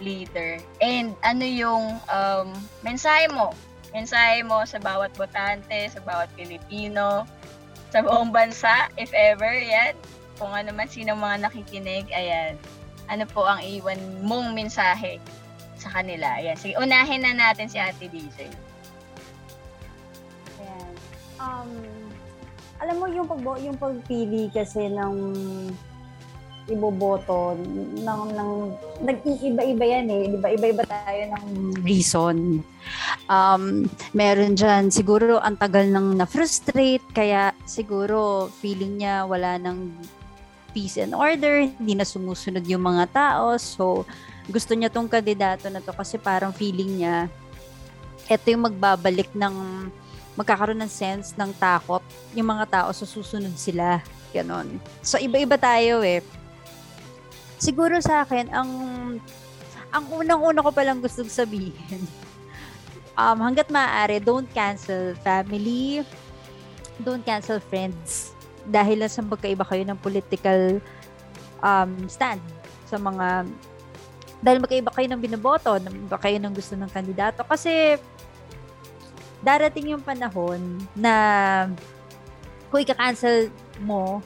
leader? 0.00 0.58
And 0.80 1.14
ano 1.22 1.44
yung 1.44 2.00
um, 2.08 2.54
mensahe 2.82 3.28
mo 3.30 3.52
mensahe 3.90 4.42
mo 4.46 4.62
sa 4.66 4.78
bawat 4.78 5.14
botante, 5.18 5.90
sa 5.90 6.00
bawat 6.02 6.30
Pilipino, 6.38 7.26
sa 7.90 8.06
buong 8.06 8.30
bansa, 8.30 8.86
if 8.94 9.10
ever, 9.10 9.50
yan. 9.50 9.94
Kung 10.38 10.54
ano 10.54 10.70
man 10.72 10.86
sino 10.86 11.18
mga 11.18 11.50
nakikinig, 11.50 12.06
ayan. 12.14 12.54
Ano 13.10 13.26
po 13.26 13.42
ang 13.42 13.60
iwan 13.66 13.98
mong 14.22 14.54
mensahe 14.54 15.18
sa 15.74 15.90
kanila? 15.90 16.38
Ayan. 16.38 16.54
Sige, 16.54 16.78
unahin 16.78 17.26
na 17.26 17.34
natin 17.34 17.66
si 17.66 17.82
Ate 17.82 18.06
DJ. 18.06 18.46
Ayan. 20.62 20.92
Um, 21.42 21.99
alam 22.80 22.96
mo 22.96 23.06
yung 23.12 23.28
pag 23.28 23.40
yung 23.60 23.76
pagpili 23.76 24.48
kasi 24.48 24.88
ng 24.88 25.14
iboboto 26.70 27.58
ng, 27.98 28.22
ng 28.30 28.50
nag-iiba-iba 29.02 29.84
yan 29.84 30.06
eh. 30.06 30.22
Di 30.30 30.38
ba? 30.38 30.48
Iba-iba 30.54 30.86
tayo 30.86 31.22
ng 31.34 31.46
reason. 31.82 32.62
Um, 33.26 33.90
meron 34.14 34.54
dyan, 34.54 34.88
siguro 34.94 35.42
ang 35.42 35.58
tagal 35.58 35.90
nang 35.90 36.14
na-frustrate, 36.14 37.02
kaya 37.10 37.50
siguro 37.66 38.48
feeling 38.62 39.02
niya 39.02 39.26
wala 39.26 39.58
ng 39.58 39.90
peace 40.70 41.02
and 41.02 41.10
order, 41.12 41.66
hindi 41.66 41.98
na 41.98 42.06
sumusunod 42.06 42.62
yung 42.70 42.86
mga 42.86 43.10
tao. 43.10 43.58
So, 43.58 44.06
gusto 44.46 44.78
niya 44.78 44.94
tong 44.94 45.10
kandidato 45.10 45.66
na 45.66 45.82
to 45.82 45.90
kasi 45.90 46.22
parang 46.22 46.54
feeling 46.54 47.02
niya 47.02 47.26
ito 48.30 48.46
yung 48.54 48.70
magbabalik 48.70 49.34
ng 49.34 49.54
magkakaroon 50.40 50.80
ng 50.80 50.88
sense 50.88 51.36
ng 51.36 51.52
takot 51.60 52.00
yung 52.32 52.48
mga 52.48 52.64
tao 52.80 52.88
sa 52.96 53.04
susunod 53.04 53.52
sila. 53.60 54.00
Ganon. 54.32 54.80
So, 55.04 55.20
iba-iba 55.20 55.60
tayo 55.60 56.00
eh 56.00 56.24
siguro 57.60 58.00
sa 58.00 58.24
akin, 58.24 58.48
ang 58.50 58.70
ang 59.92 60.04
unang-una 60.08 60.64
ko 60.64 60.72
palang 60.72 61.04
gusto 61.04 61.22
sabihin, 61.28 62.02
um, 63.20 63.38
hanggat 63.44 63.68
maaari, 63.68 64.18
don't 64.18 64.48
cancel 64.56 65.12
family, 65.20 66.02
don't 67.04 67.22
cancel 67.22 67.60
friends. 67.60 68.32
Dahil 68.64 69.04
lang 69.04 69.12
sa 69.12 69.20
magkaiba 69.20 69.62
kayo 69.68 69.84
ng 69.84 69.98
political 70.00 70.80
um, 71.60 71.92
stand 72.08 72.40
sa 72.88 72.96
mga 72.96 73.46
dahil 74.40 74.58
magkaiba 74.64 74.90
kayo 74.96 75.06
ng 75.12 75.20
binoboto, 75.20 75.76
magkaiba 75.76 76.16
kayo 76.16 76.36
ng 76.40 76.54
gusto 76.56 76.72
ng 76.72 76.88
kandidato. 76.88 77.44
Kasi 77.44 78.00
darating 79.40 79.96
yung 79.96 80.04
panahon 80.04 80.60
na 80.92 81.14
kung 82.68 82.80
ika-cancel 82.84 83.50
mo 83.80 84.20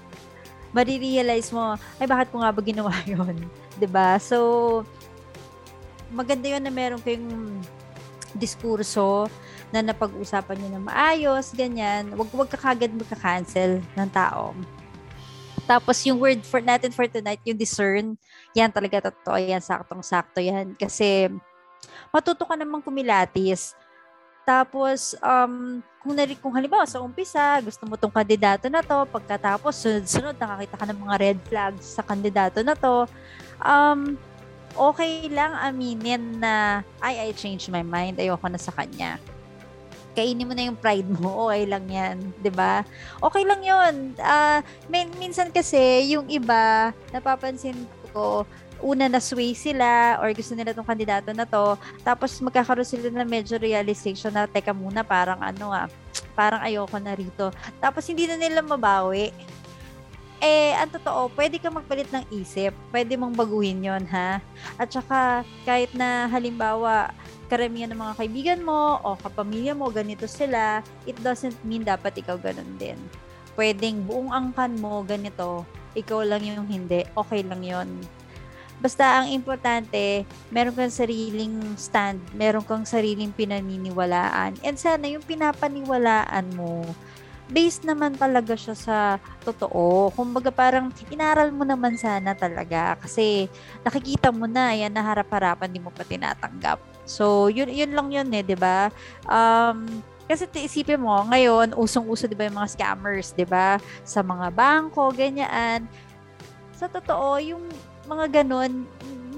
marirealize 0.75 1.55
mo, 1.55 1.79
ay 2.03 2.07
bakit 2.11 2.35
ko 2.35 2.43
nga 2.43 2.51
ba 2.51 2.61
ginawa 2.61 2.91
yun? 3.07 3.39
ba 3.47 3.79
diba? 3.79 4.09
So, 4.19 4.83
maganda 6.11 6.51
yun 6.51 6.67
na 6.67 6.75
meron 6.75 7.01
kayong 7.01 7.63
diskurso 8.35 9.31
na 9.71 9.87
napag-usapan 9.87 10.59
nyo 10.59 10.69
na 10.75 10.83
maayos, 10.83 11.55
ganyan. 11.55 12.11
Wag, 12.19 12.29
wag 12.35 12.51
ka 12.51 12.59
kagad 12.59 12.91
magka-cancel 12.91 13.79
ng 13.95 14.11
tao. 14.11 14.51
Tapos 15.65 15.97
yung 16.05 16.21
word 16.21 16.43
for 16.45 16.61
natin 16.61 16.93
for 16.93 17.07
tonight, 17.09 17.41
yung 17.47 17.57
discern, 17.57 18.19
yan 18.53 18.69
talaga 18.69 19.09
totoo 19.09 19.39
yan, 19.39 19.63
saktong-sakto 19.63 20.43
yan. 20.43 20.75
Kasi 20.77 21.31
matuto 22.11 22.43
ka 22.45 22.59
namang 22.59 22.83
kumilatis 22.83 23.79
tapos, 24.45 25.17
um, 25.25 25.81
kung, 26.05 26.13
nari, 26.13 26.37
kung 26.37 26.53
halimbawa 26.53 26.85
sa 26.85 27.01
umpisa, 27.01 27.57
gusto 27.65 27.89
mo 27.89 27.97
tong 27.97 28.13
kandidato 28.13 28.69
na 28.69 28.85
to, 28.85 29.09
pagkatapos, 29.09 29.73
sunod-sunod, 29.81 30.37
nakakita 30.37 30.77
ka 30.77 30.85
ng 30.93 31.01
mga 31.01 31.17
red 31.17 31.39
flags 31.49 31.85
sa 31.97 32.05
kandidato 32.05 32.61
na 32.61 32.77
to, 32.77 33.09
um, 33.65 34.21
okay 34.77 35.33
lang 35.33 35.57
aminin 35.57 36.39
na, 36.39 36.85
ay, 37.01 37.31
I 37.31 37.33
changed 37.33 37.73
my 37.73 37.81
mind, 37.81 38.21
ayoko 38.21 38.45
na 38.53 38.61
sa 38.61 38.75
kanya. 38.77 39.17
Kainin 40.15 40.47
mo 40.47 40.55
na 40.55 40.69
yung 40.69 40.79
pride 40.79 41.09
mo, 41.09 41.35
okay 41.49 41.67
lang 41.67 41.91
yan, 41.91 42.31
'di 42.39 42.55
ba? 42.55 42.87
Okay 43.19 43.43
lang 43.43 43.67
'yun. 43.67 44.15
Uh, 44.15 44.63
min- 44.87 45.11
minsan 45.19 45.51
kasi 45.51 46.07
yung 46.15 46.31
iba, 46.31 46.95
napapansin 47.11 47.75
ko, 48.15 48.47
una 48.83 49.07
na 49.07 49.21
sway 49.23 49.53
sila 49.53 50.19
or 50.19 50.31
gusto 50.33 50.55
nila 50.57 50.75
tong 50.75 50.87
kandidato 50.87 51.31
na 51.31 51.47
to, 51.47 51.79
tapos 52.03 52.39
magkakaroon 52.41 52.87
sila 52.87 53.11
ng 53.11 53.29
medyo 53.29 53.59
realization 53.59 54.33
na 54.35 54.49
teka 54.49 54.73
muna 54.75 55.03
parang 55.07 55.39
ano 55.39 55.71
ah, 55.71 55.87
parang 56.35 56.63
ayoko 56.63 56.97
na 56.99 57.15
rito. 57.15 57.51
Tapos 57.79 58.07
hindi 58.09 58.27
na 58.27 58.39
nila 58.39 58.61
mabawi. 58.63 59.31
Eh, 60.45 60.77
ang 60.77 60.93
totoo, 60.93 61.33
pwede 61.33 61.57
ka 61.57 61.73
magpalit 61.73 62.11
ng 62.13 62.29
isip. 62.29 62.77
Pwede 62.93 63.17
mong 63.17 63.33
baguhin 63.33 63.81
yon 63.81 64.05
ha? 64.13 64.45
At 64.77 64.93
saka, 64.93 65.41
kahit 65.65 65.97
na 65.97 66.29
halimbawa, 66.29 67.17
karamihan 67.49 67.89
ng 67.89 67.97
mga 67.97 68.15
kaibigan 68.21 68.61
mo 68.61 69.01
o 69.01 69.17
kapamilya 69.17 69.73
mo, 69.73 69.89
ganito 69.89 70.29
sila, 70.29 70.85
it 71.09 71.17
doesn't 71.25 71.57
mean 71.65 71.81
dapat 71.81 72.21
ikaw 72.21 72.37
ganun 72.37 72.77
din. 72.77 72.99
Pwedeng 73.57 74.05
buong 74.05 74.35
angkan 74.35 74.77
mo, 74.77 75.01
ganito, 75.07 75.65
ikaw 75.97 76.27
lang 76.27 76.45
yung 76.45 76.69
hindi, 76.69 77.07
okay 77.17 77.41
lang 77.41 77.63
yon 77.65 77.89
Basta 78.85 79.25
ang 79.25 79.33
importante, 79.33 80.29
meron 80.53 80.77
kang 80.77 80.93
sariling 80.93 81.73
stand, 81.81 82.21
meron 82.37 82.61
kang 82.61 82.85
sariling 82.85 83.33
pinaniniwalaan. 83.33 84.61
And 84.61 84.77
sana 84.77 85.09
yung 85.09 85.25
pinapaniwalaan 85.25 86.53
mo, 86.53 86.85
based 87.49 87.89
naman 87.89 88.13
talaga 88.17 88.53
siya 88.53 88.77
sa 88.77 88.97
totoo. 89.41 90.13
Kumbaga 90.13 90.53
parang 90.53 90.93
inaral 91.09 91.49
mo 91.49 91.65
naman 91.65 91.97
sana 91.97 92.37
talaga 92.37 93.01
kasi 93.01 93.49
nakikita 93.81 94.29
mo 94.29 94.45
na 94.45 94.77
yan 94.77 94.93
na 94.93 95.01
harap-harapan 95.01 95.73
di 95.73 95.81
mo 95.81 95.89
pa 95.89 96.05
tinatanggap. 96.05 96.77
So, 97.09 97.49
yun 97.49 97.73
yun 97.73 97.97
lang 97.97 98.13
yun 98.13 98.29
eh, 98.37 98.45
'di 98.45 98.57
ba? 98.61 98.93
Um 99.25 100.05
kasi 100.25 100.49
isipin 100.57 101.05
mo, 101.05 101.21
ngayon, 101.29 101.77
usong-uso 101.77 102.25
'di 102.25 102.37
ba 102.37 102.49
yung 102.49 102.57
mga 102.61 102.73
scammers, 102.77 103.33
'di 103.37 103.45
ba? 103.45 103.77
Sa 104.05 104.21
mga 104.25 104.49
bangko, 104.53 105.13
ganyan. 105.13 105.85
Sa 106.77 106.89
totoo, 106.89 107.41
yung 107.41 107.65
mga 108.05 108.43
ganun, 108.43 108.85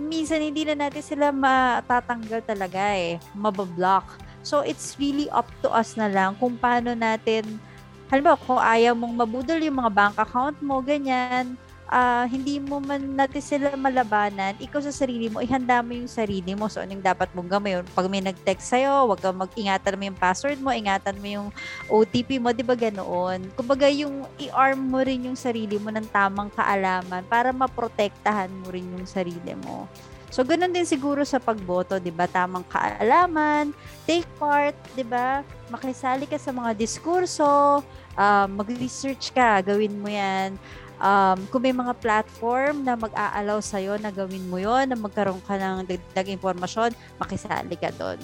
minsan 0.07 0.43
hindi 0.43 0.63
na 0.67 0.87
natin 0.87 1.03
sila 1.03 1.35
matatanggal 1.35 2.43
talaga 2.47 2.95
eh, 2.95 3.19
mabablock. 3.35 4.23
So, 4.47 4.63
it's 4.63 4.95
really 5.03 5.27
up 5.35 5.51
to 5.67 5.69
us 5.75 5.99
na 5.99 6.07
lang 6.07 6.39
kung 6.39 6.55
paano 6.55 6.95
natin, 6.95 7.59
halimbawa, 8.07 8.39
kung 8.47 8.63
ayaw 8.63 8.95
mong 8.95 9.15
mabudol 9.27 9.59
yung 9.59 9.83
mga 9.83 9.91
bank 9.91 10.17
account 10.23 10.57
mo, 10.63 10.79
ganyan, 10.79 11.59
uh, 11.91 12.25
hindi 12.27 12.59
mo 12.59 12.83
man 12.83 13.03
natin 13.15 13.43
sila 13.43 13.75
malabanan, 13.75 14.55
ikaw 14.59 14.83
sa 14.83 14.93
sarili 14.95 15.31
mo, 15.31 15.43
ihanda 15.43 15.83
mo 15.83 15.95
yung 15.95 16.11
sarili 16.11 16.53
mo. 16.55 16.67
So, 16.67 16.83
anong 16.83 17.03
dapat 17.03 17.31
mong 17.33 17.51
gawin? 17.51 17.87
Pag 17.95 18.11
may 18.11 18.23
nag-text 18.23 18.75
sa'yo, 18.75 19.11
wag 19.11 19.23
kang 19.23 19.39
mag-ingatan 19.39 19.95
mo 19.99 20.03
yung 20.11 20.19
password 20.19 20.59
mo, 20.59 20.71
ingatan 20.75 21.17
mo 21.19 21.27
yung 21.27 21.49
OTP 21.91 22.43
mo, 22.43 22.51
di 22.51 22.67
ba 22.67 22.75
ganoon? 22.75 23.51
Kumbaga, 23.55 23.87
yung 23.91 24.27
i-arm 24.39 24.81
mo 24.81 25.01
rin 25.03 25.31
yung 25.31 25.39
sarili 25.39 25.79
mo 25.79 25.91
ng 25.91 26.07
tamang 26.11 26.51
kaalaman 26.53 27.23
para 27.27 27.51
maprotektahan 27.55 28.51
mo 28.51 28.71
rin 28.71 28.87
yung 28.95 29.07
sarili 29.07 29.55
mo. 29.63 29.87
So, 30.27 30.43
ganun 30.43 30.75
din 30.75 30.85
siguro 30.85 31.23
sa 31.23 31.39
pagboto, 31.39 32.03
di 32.03 32.11
ba? 32.11 32.27
Tamang 32.27 32.67
kaalaman, 32.67 33.71
take 34.05 34.27
part, 34.37 34.75
di 34.93 35.07
ba? 35.07 35.47
Makisali 35.71 36.27
ka 36.27 36.37
sa 36.37 36.51
mga 36.51 36.75
diskurso, 36.75 37.81
uh, 38.19 38.47
mag-research 38.51 39.31
ka, 39.31 39.63
gawin 39.63 39.97
mo 39.97 40.11
yan 40.11 40.59
um, 41.01 41.39
kung 41.49 41.63
may 41.65 41.75
mga 41.75 41.95
platform 42.01 42.85
na 42.85 42.97
mag-aalaw 42.97 43.61
sa'yo 43.61 43.97
na 44.01 44.13
gawin 44.13 44.45
mo 44.49 44.61
yon 44.61 44.93
na 44.93 44.99
magkaroon 44.99 45.41
ka 45.45 45.57
ng 45.57 45.89
dagdag 45.89 46.29
impormasyon, 46.37 46.93
makisali 47.21 47.77
ka 47.77 47.93
doon. 47.97 48.21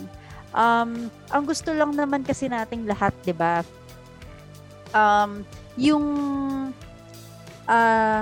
Um, 0.53 1.09
ang 1.33 1.45
gusto 1.49 1.73
lang 1.73 1.97
naman 1.97 2.25
kasi 2.25 2.49
nating 2.49 2.85
lahat, 2.85 3.17
di 3.25 3.33
ba? 3.33 3.65
Um, 4.93 5.45
yung 5.81 6.05
uh, 7.65 8.21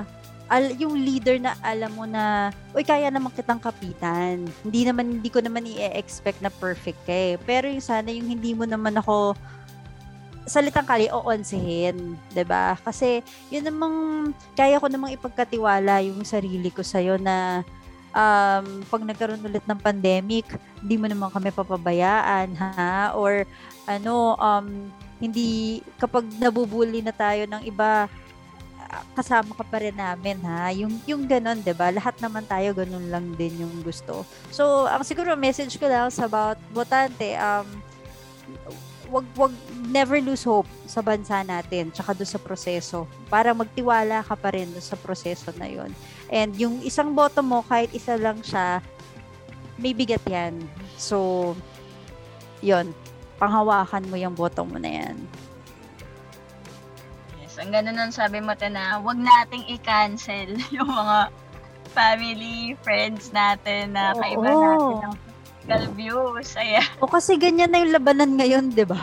al- 0.50 0.76
yung 0.78 0.94
leader 0.98 1.38
na 1.38 1.54
alam 1.62 1.90
mo 1.94 2.04
na, 2.06 2.50
uy, 2.74 2.82
kaya 2.82 3.10
naman 3.10 3.34
kitang 3.34 3.62
kapitan. 3.62 4.46
Hindi 4.66 4.80
naman, 4.86 5.22
hindi 5.22 5.30
ko 5.30 5.38
naman 5.42 5.66
i-expect 5.66 6.42
na 6.42 6.50
perfect 6.50 6.98
ka 7.06 7.14
eh. 7.14 7.34
Pero 7.42 7.70
yung 7.70 7.82
sana, 7.82 8.10
yung 8.10 8.26
hindi 8.26 8.54
mo 8.54 8.66
naman 8.66 8.98
ako 8.98 9.38
salitang 10.50 10.88
kali 10.88 11.06
o 11.14 11.22
onsihin, 11.22 12.18
'di 12.34 12.42
ba? 12.42 12.74
Kasi 12.82 13.22
yun 13.54 13.62
namang 13.62 13.96
kaya 14.58 14.82
ko 14.82 14.90
namang 14.90 15.14
ipagkatiwala 15.14 16.02
yung 16.02 16.26
sarili 16.26 16.74
ko 16.74 16.82
sa 16.82 16.98
na 17.22 17.62
um, 18.10 18.82
pag 18.90 19.02
nagkaroon 19.06 19.46
ulit 19.46 19.62
ng 19.62 19.78
pandemic, 19.78 20.46
hindi 20.82 20.98
mo 20.98 21.06
naman 21.06 21.30
kami 21.30 21.54
papabayaan, 21.54 22.58
ha? 22.58 23.14
Or 23.14 23.46
ano, 23.86 24.34
um, 24.42 24.90
Hindi, 25.20 25.84
kapag 26.00 26.24
nabubuli 26.40 27.04
na 27.04 27.12
tayo 27.12 27.44
ng 27.44 27.68
iba, 27.68 28.08
kasama 29.14 29.54
ka 29.54 29.64
pa 29.68 29.78
rin 29.84 29.94
namin 29.94 30.40
ha. 30.42 30.72
Yung, 30.74 30.96
yung 31.06 31.28
ganun, 31.28 31.62
'di 31.62 31.74
ba 31.76 31.92
Lahat 31.94 32.16
naman 32.18 32.42
tayo 32.48 32.74
ganun 32.74 33.06
lang 33.12 33.36
din 33.38 33.62
yung 33.62 33.84
gusto. 33.84 34.26
So, 34.50 34.88
ang 34.90 35.04
siguro 35.06 35.36
message 35.38 35.78
ko 35.78 35.86
lang 35.86 36.10
sa 36.10 36.26
about 36.26 36.58
botante, 36.74 37.36
um, 37.38 37.66
wag 39.10 39.26
wag 39.34 39.52
never 39.90 40.22
lose 40.22 40.46
hope 40.46 40.70
sa 40.86 41.02
bansa 41.02 41.42
natin 41.42 41.90
tsaka 41.90 42.14
do 42.14 42.22
sa 42.22 42.38
proseso. 42.38 43.10
Para 43.26 43.50
magtiwala 43.50 44.22
ka 44.22 44.38
pa 44.38 44.54
rin 44.54 44.70
sa 44.78 44.94
proseso 44.94 45.50
na 45.58 45.66
yon 45.66 45.90
and 46.30 46.54
yung 46.56 46.78
isang 46.86 47.12
boto 47.12 47.42
mo 47.42 47.66
kahit 47.66 47.90
isa 47.90 48.14
lang 48.14 48.38
siya 48.40 48.78
may 49.82 49.90
bigat 49.90 50.22
yan. 50.30 50.54
So 50.94 51.52
yon 52.62 52.94
panghawakan 53.42 54.06
mo 54.06 54.16
yung 54.16 54.38
boto 54.38 54.62
mo 54.62 54.78
na 54.78 54.88
yan. 55.02 55.16
Yes, 57.42 57.58
ang 57.58 57.74
ganun 57.74 57.98
nun 57.98 58.12
sabi 58.14 58.38
mo 58.38 58.54
na 58.54 59.02
wag 59.02 59.18
nating 59.18 59.66
i-cancel 59.74 60.54
yung 60.76 60.86
mga 60.86 61.34
family, 61.90 62.78
friends 62.86 63.34
natin 63.34 63.98
na 63.98 64.14
kaiba 64.14 64.46
Oo. 64.46 64.62
natin 64.62 64.96
ng 65.10 65.29
political 65.70 65.94
views. 65.94 66.48
Ayan. 66.56 66.86
o 66.98 67.06
kasi 67.06 67.38
ganyan 67.38 67.70
na 67.70 67.78
yung 67.78 67.94
labanan 67.94 68.34
ngayon 68.34 68.74
'di 68.74 68.84
ba 68.84 68.98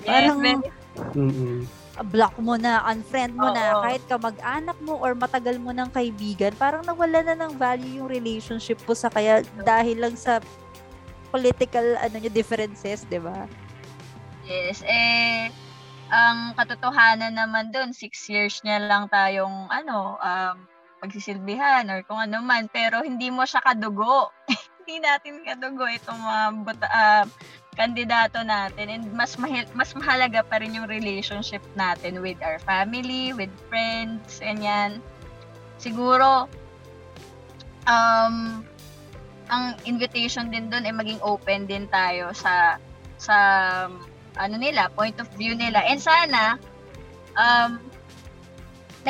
Yes, 0.00 0.08
Parang- 0.32 0.40
very- 0.40 0.72
Mm-mm. 1.14 1.64
block 2.06 2.32
mo 2.40 2.56
na, 2.56 2.80
unfriend 2.88 3.36
mo 3.36 3.52
na, 3.52 3.76
Oo. 3.76 3.82
kahit 3.84 4.00
kamag-anak 4.08 4.76
mo 4.80 4.96
or 4.96 5.12
matagal 5.12 5.60
mo 5.60 5.68
ng 5.68 5.92
kaibigan, 5.92 6.48
parang 6.56 6.80
nawala 6.80 7.20
na 7.22 7.36
ng 7.36 7.52
value 7.54 8.00
yung 8.00 8.08
relationship 8.08 8.80
po 8.80 8.96
sa 8.96 9.12
kaya 9.12 9.44
dahil 9.60 10.00
lang 10.00 10.16
sa 10.16 10.40
political 11.28 11.84
ano 12.00 12.16
nyo 12.16 12.32
differences, 12.32 13.04
'di 13.04 13.20
ba? 13.20 13.44
Yes, 14.48 14.80
eh, 14.82 15.52
ang 16.08 16.56
katotohanan 16.56 17.36
naman 17.36 17.68
doon, 17.68 17.92
six 17.92 18.26
years 18.26 18.64
niya 18.64 18.80
lang 18.80 19.04
tayong, 19.06 19.68
ano, 19.68 20.16
um, 20.18 20.56
pagsisilbihan 20.98 21.84
or 21.86 22.00
kung 22.02 22.18
ano 22.18 22.40
man, 22.40 22.66
pero 22.66 23.04
hindi 23.04 23.28
mo 23.28 23.44
siya 23.44 23.60
kadugo. 23.60 24.32
hindi 24.90 25.06
natin 25.06 25.46
kadugo 25.46 25.86
itong 25.86 26.18
mga 26.18 26.44
bota- 26.66 26.90
ah, 26.90 27.24
kandidato 27.78 28.42
natin 28.42 28.90
and 28.90 29.06
mas 29.14 29.38
mahil- 29.38 29.70
mas 29.78 29.94
mahalaga 29.94 30.42
pa 30.42 30.58
rin 30.58 30.74
yung 30.74 30.90
relationship 30.90 31.62
natin 31.78 32.18
with 32.18 32.36
our 32.42 32.58
family, 32.66 33.30
with 33.30 33.54
friends, 33.70 34.42
ganyan. 34.42 34.98
Siguro, 35.78 36.50
um, 37.86 38.66
ang 39.46 39.78
invitation 39.86 40.50
din 40.50 40.66
doon 40.66 40.82
ay 40.82 40.94
maging 40.94 41.22
open 41.22 41.70
din 41.70 41.86
tayo 41.86 42.34
sa 42.34 42.82
sa 43.14 43.36
ano 44.34 44.54
nila, 44.58 44.90
point 44.90 45.14
of 45.22 45.30
view 45.38 45.54
nila. 45.54 45.86
And 45.86 46.02
sana, 46.02 46.58
um, 47.38 47.78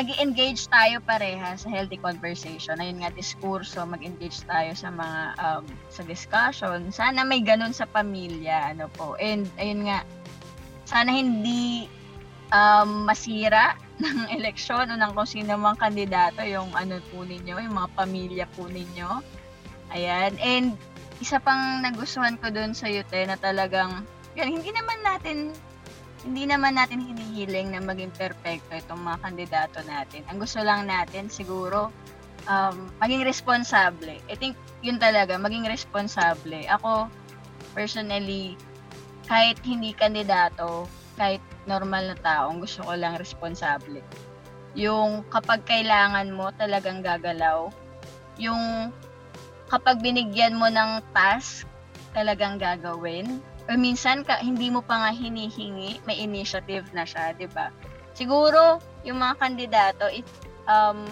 nag 0.01 0.17
engage 0.17 0.65
tayo 0.65 0.97
pareha 1.05 1.53
sa 1.53 1.69
healthy 1.69 2.01
conversation. 2.01 2.81
Ayun 2.81 3.05
nga, 3.05 3.13
diskurso, 3.13 3.85
mag-engage 3.85 4.41
tayo 4.49 4.73
sa 4.73 4.89
mga, 4.89 5.21
um, 5.37 5.63
sa 5.93 6.01
discussion. 6.01 6.89
Sana 6.89 7.21
may 7.21 7.45
ganun 7.45 7.69
sa 7.69 7.85
pamilya, 7.85 8.73
ano 8.73 8.89
po. 8.97 9.13
And, 9.21 9.45
ayun 9.61 9.85
nga, 9.85 10.01
sana 10.89 11.13
hindi 11.13 11.85
um, 12.49 13.05
masira 13.05 13.77
ng 14.01 14.33
eleksyon 14.33 14.89
o 14.89 14.97
ng 14.97 15.13
kung 15.13 15.29
sino 15.29 15.53
mang 15.53 15.77
kandidato 15.77 16.41
yung 16.41 16.73
ano 16.73 16.97
po 17.13 17.21
ninyo, 17.21 17.61
yung 17.61 17.77
mga 17.77 17.89
pamilya 17.93 18.45
po 18.57 18.65
ninyo. 18.65 19.21
Ayan. 19.93 20.33
And, 20.41 20.73
isa 21.21 21.37
pang 21.37 21.85
nagustuhan 21.85 22.41
ko 22.41 22.49
doon 22.49 22.73
sa 22.73 22.89
Yute 22.89 23.29
na 23.29 23.37
talagang 23.37 24.01
yun, 24.33 24.49
hindi 24.57 24.73
naman 24.73 24.97
natin 25.05 25.53
hindi 26.21 26.45
naman 26.45 26.77
natin 26.77 27.01
hinihiling 27.01 27.73
na 27.73 27.81
maging 27.81 28.13
perfecto 28.13 28.77
itong 28.77 29.01
mga 29.01 29.17
kandidato 29.25 29.79
natin. 29.89 30.21
Ang 30.29 30.37
gusto 30.37 30.61
lang 30.61 30.85
natin 30.85 31.33
siguro 31.33 31.89
um, 32.45 32.89
maging 33.01 33.25
responsable. 33.25 34.17
I 34.29 34.35
think 34.37 34.53
yun 34.85 35.01
talaga, 35.01 35.37
maging 35.41 35.65
responsable. 35.65 36.61
Ako, 36.69 37.09
personally, 37.73 38.53
kahit 39.25 39.57
hindi 39.65 39.97
kandidato, 39.97 40.85
kahit 41.17 41.41
normal 41.65 42.13
na 42.13 42.17
tao, 42.17 42.53
ang 42.53 42.61
gusto 42.61 42.85
ko 42.85 42.93
lang 42.93 43.17
responsable. 43.17 44.01
Yung 44.77 45.25
kapag 45.33 45.65
kailangan 45.65 46.31
mo, 46.31 46.53
talagang 46.55 47.01
gagalaw. 47.01 47.69
Yung 48.37 48.93
kapag 49.69 49.99
binigyan 50.05 50.57
mo 50.57 50.69
ng 50.69 51.01
task, 51.13 51.65
talagang 52.11 52.59
gagawin 52.59 53.39
or 53.69 53.77
minsan 53.77 54.25
ka, 54.25 54.41
hindi 54.41 54.73
mo 54.73 54.81
pa 54.81 55.05
nga 55.05 55.11
hinihingi, 55.13 56.01
may 56.05 56.17
initiative 56.21 56.89
na 56.95 57.05
siya, 57.05 57.35
'di 57.35 57.49
ba? 57.51 57.69
Siguro 58.17 58.81
yung 59.05 59.21
mga 59.21 59.35
kandidato 59.37 60.05
it, 60.09 60.25
um 60.65 61.05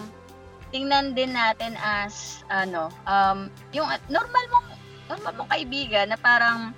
tingnan 0.70 1.18
din 1.18 1.34
natin 1.34 1.74
as 1.78 2.46
ano, 2.50 2.90
um 3.06 3.50
yung 3.74 3.86
normal 4.10 4.44
mong 4.50 4.68
normal 5.10 5.32
mong 5.42 5.50
kaibigan 5.50 6.10
na 6.10 6.18
parang 6.18 6.74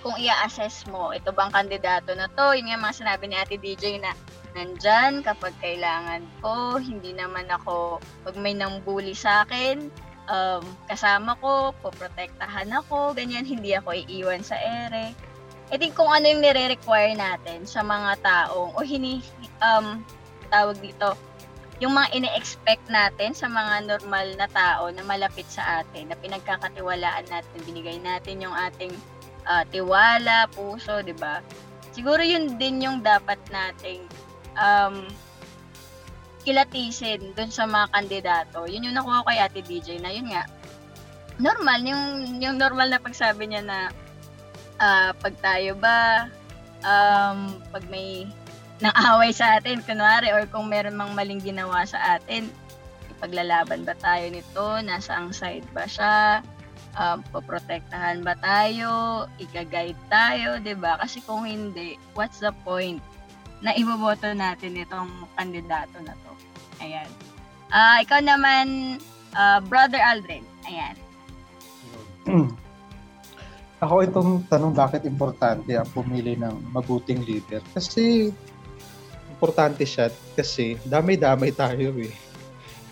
kung 0.00 0.16
i-assess 0.16 0.88
mo, 0.88 1.12
ito 1.12 1.28
bang 1.28 1.52
kandidato 1.52 2.16
na 2.16 2.24
to, 2.32 2.56
yun 2.56 2.72
nga 2.72 2.80
mga 2.80 2.98
sinabi 3.04 3.24
ni 3.28 3.36
Ate 3.36 3.60
DJ 3.60 4.00
na 4.00 4.16
nandyan 4.56 5.20
kapag 5.20 5.52
kailangan 5.60 6.24
ko, 6.40 6.80
hindi 6.80 7.12
naman 7.12 7.46
ako, 7.52 8.00
pag 8.24 8.34
may 8.40 8.56
nang 8.56 8.80
bully 8.80 9.12
sa 9.12 9.44
akin, 9.44 9.92
um, 10.30 10.62
kasama 10.86 11.34
ko, 11.42 11.74
poprotektahan 11.82 12.70
ako, 12.70 13.12
ganyan, 13.12 13.42
hindi 13.42 13.74
ako 13.74 13.92
iiwan 13.92 14.46
sa 14.46 14.56
ere. 14.56 15.12
I 15.70 15.76
think 15.78 15.98
kung 15.98 16.10
ano 16.10 16.26
yung 16.26 16.42
nire-require 16.42 17.14
natin 17.18 17.66
sa 17.66 17.82
mga 17.82 18.22
taong, 18.22 18.74
o 18.74 18.82
hini, 18.82 19.22
um, 19.62 20.02
tawag 20.50 20.78
dito, 20.78 21.18
yung 21.82 21.96
mga 21.96 22.12
ine-expect 22.12 22.86
natin 22.92 23.32
sa 23.32 23.48
mga 23.48 23.88
normal 23.88 24.26
na 24.36 24.46
tao 24.50 24.92
na 24.92 25.02
malapit 25.02 25.48
sa 25.50 25.82
atin, 25.82 26.10
na 26.10 26.16
pinagkakatiwalaan 26.18 27.26
natin, 27.26 27.58
binigay 27.66 27.98
natin 27.98 28.42
yung 28.44 28.52
ating 28.52 28.92
uh, 29.48 29.64
tiwala, 29.70 30.46
puso, 30.52 31.00
di 31.02 31.16
ba? 31.16 31.40
Siguro 31.90 32.22
yun 32.22 32.60
din 32.60 32.84
yung 32.84 33.02
dapat 33.02 33.40
nating 33.50 34.06
um, 34.60 35.08
kilatisin 36.42 37.36
dun 37.36 37.52
sa 37.52 37.68
mga 37.68 37.86
kandidato. 37.92 38.64
Yun 38.64 38.90
yung 38.90 38.96
nakuha 38.96 39.26
kay 39.28 39.38
Ate 39.40 39.60
DJ 39.60 40.00
na 40.00 40.10
yun 40.12 40.28
nga. 40.32 40.44
Normal, 41.40 41.80
yung, 41.84 42.04
yung 42.40 42.56
normal 42.60 42.92
na 42.92 43.00
pagsabi 43.00 43.48
niya 43.48 43.64
na 43.64 43.78
uh, 44.80 45.10
pag 45.16 45.34
tayo 45.40 45.76
ba, 45.76 46.28
um, 46.84 47.60
pag 47.72 47.84
may 47.88 48.28
nang 48.80 48.96
away 49.12 49.28
sa 49.28 49.60
atin, 49.60 49.84
kunwari, 49.84 50.32
or 50.32 50.48
kung 50.48 50.72
meron 50.72 50.96
mang 50.96 51.12
maling 51.12 51.40
ginawa 51.40 51.84
sa 51.84 52.16
atin, 52.16 52.48
ipaglalaban 53.12 53.84
ba 53.84 53.92
tayo 54.00 54.24
nito? 54.32 54.66
Nasa 54.80 55.20
ang 55.20 55.36
side 55.36 55.68
ba 55.76 55.84
siya? 55.84 56.40
Um, 56.96 57.20
poprotektahan 57.28 58.24
ba 58.24 58.32
tayo? 58.40 59.28
Ika-guide 59.36 60.00
tayo, 60.08 60.56
ba? 60.80 60.96
Kasi 60.96 61.20
kung 61.28 61.44
hindi, 61.44 62.00
what's 62.16 62.40
the 62.40 62.56
point 62.64 63.04
na 63.60 63.76
iboboto 63.76 64.28
natin 64.32 64.80
itong 64.80 65.08
kandidato 65.36 66.00
na 66.00 66.16
to? 66.24 66.32
Ayan. 66.80 67.08
Ah, 67.70 68.00
ikaw 68.02 68.18
naman, 68.24 68.98
ah, 69.36 69.60
Brother 69.62 70.00
Aldrin. 70.00 70.44
Ayan. 70.66 70.96
Ako 73.84 74.04
itong 74.04 74.44
tanong 74.52 74.76
bakit 74.76 75.08
importante 75.08 75.72
ang 75.72 75.88
pumili 75.96 76.36
ng 76.36 76.72
mabuting 76.76 77.24
leader. 77.24 77.64
Kasi 77.72 78.28
importante 79.32 79.88
siya 79.88 80.12
kasi 80.36 80.76
damay-damay 80.84 81.48
tayo 81.56 81.96
eh. 81.96 82.12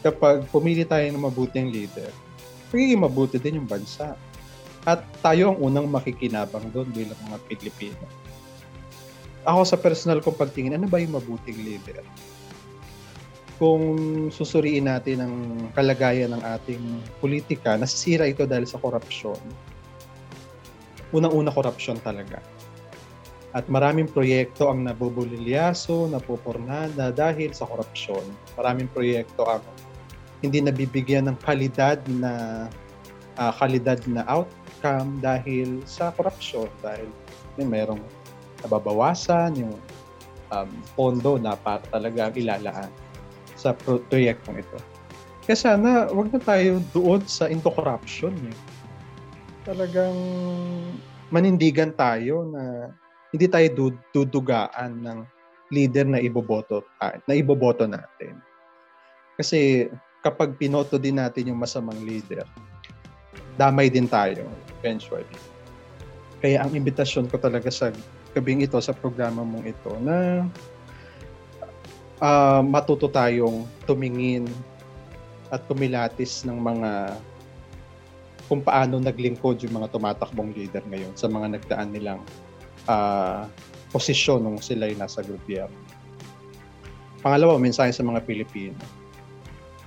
Kapag 0.01 0.49
pumili 0.49 0.89
tayo 0.89 1.05
ng 1.05 1.21
mabuting 1.21 1.69
leader, 1.69 2.09
magiging 2.73 3.05
mabuti 3.05 3.37
din 3.37 3.61
yung 3.61 3.69
bansa. 3.69 4.17
At 4.89 5.05
tayo 5.21 5.53
ang 5.53 5.59
unang 5.61 5.93
makikinabang 5.93 6.73
doon 6.73 6.89
bilang 6.97 7.21
mga 7.29 7.37
Pilipino. 7.45 8.05
Ako 9.47 9.63
sa 9.63 9.77
personal 9.79 10.19
kong 10.19 10.39
pagtingin, 10.39 10.75
ano 10.75 10.91
ba 10.91 10.99
yung 10.99 11.15
mabuting 11.15 11.59
leader? 11.63 12.03
Kung 13.59 13.83
susuriin 14.31 14.87
natin 14.87 15.19
ang 15.23 15.35
kalagayan 15.75 16.35
ng 16.35 16.43
ating 16.43 16.83
politika, 17.19 17.75
nasisira 17.75 18.27
ito 18.27 18.47
dahil 18.47 18.67
sa 18.67 18.79
korupsyon. 18.79 19.39
Unang-una 21.11 21.51
korupsyon 21.51 21.99
talaga. 22.03 22.39
At 23.57 23.67
maraming 23.67 24.07
proyekto 24.13 24.69
ang 24.71 24.87
nabubulilyaso, 24.87 26.07
napupurnada 26.13 27.11
dahil 27.11 27.51
sa 27.51 27.67
korupsyon. 27.67 28.23
Maraming 28.55 28.87
proyekto 28.93 29.43
ang 29.49 29.65
hindi 30.45 30.63
nabibigyan 30.63 31.27
ng 31.33 31.39
kalidad 31.43 31.99
na 32.07 32.67
uh, 33.41 33.53
kalidad 33.59 33.99
na 34.07 34.23
outcome 34.29 35.19
dahil 35.19 35.83
sa 35.87 36.15
korupsyon 36.15 36.71
dahil 36.83 37.09
may 37.59 37.67
merong 37.67 38.03
nababawasan 38.65 39.55
yung 39.59 39.75
um, 40.51 40.71
pondo 40.97 41.37
na 41.39 41.55
para 41.55 41.83
talaga 41.89 42.33
ilalaan 42.35 42.91
sa 43.59 43.75
pro- 43.75 44.03
proyektong 44.07 44.63
ito. 44.63 44.79
Kaya 45.49 45.57
sana 45.57 45.91
wag 46.13 46.29
na 46.31 46.41
tayo 46.41 46.79
doon 46.93 47.25
sa 47.25 47.49
into 47.49 47.73
corruption. 47.73 48.37
Eh. 48.37 48.57
Talagang 49.65 50.17
manindigan 51.33 51.93
tayo 51.97 52.45
na 52.49 52.93
hindi 53.33 53.49
tayo 53.49 53.69
du- 53.73 54.05
dudugaan 54.13 55.05
ng 55.05 55.19
leader 55.69 56.09
na 56.09 56.21
iboboto 56.21 56.85
na 57.01 57.35
iboboto 57.37 57.85
natin. 57.85 58.41
Kasi 59.37 59.89
kapag 60.25 60.57
pinoto 60.57 60.97
din 60.97 61.21
natin 61.21 61.53
yung 61.53 61.61
masamang 61.61 62.01
leader, 62.03 62.45
damay 63.61 63.93
din 63.93 64.09
tayo 64.09 64.49
eventually. 64.81 65.37
Kaya 66.39 66.65
ang 66.65 66.73
imbitasyon 66.73 67.27
ko 67.29 67.37
talaga 67.37 67.69
sa 67.69 67.91
gabing 68.39 68.63
ito, 68.63 68.79
sa 68.79 68.95
programa 68.95 69.43
mong 69.43 69.67
ito, 69.67 69.93
na 69.99 70.47
uh, 72.23 72.63
matuto 72.63 73.11
tayong 73.11 73.67
tumingin 73.85 74.47
at 75.51 75.65
kumilatis 75.67 76.47
ng 76.47 76.55
mga 76.55 77.19
kung 78.49 78.65
paano 78.65 78.97
naglingkod 78.97 79.61
yung 79.61 79.77
mga 79.77 79.93
tumatakbong 79.93 80.57
leader 80.57 80.81
ngayon 80.89 81.13
sa 81.13 81.29
mga 81.29 81.61
nagdaan 81.61 81.93
nilang 81.93 82.21
uh, 82.89 83.45
posisyon 83.93 84.41
nung 84.41 84.61
sila 84.61 84.89
ay 84.89 84.97
nasa 84.97 85.21
gobyerno. 85.21 85.77
Pangalawa, 87.21 87.61
mensahe 87.61 87.93
sa 87.93 88.01
mga 88.01 88.25
Pilipino. 88.25 88.79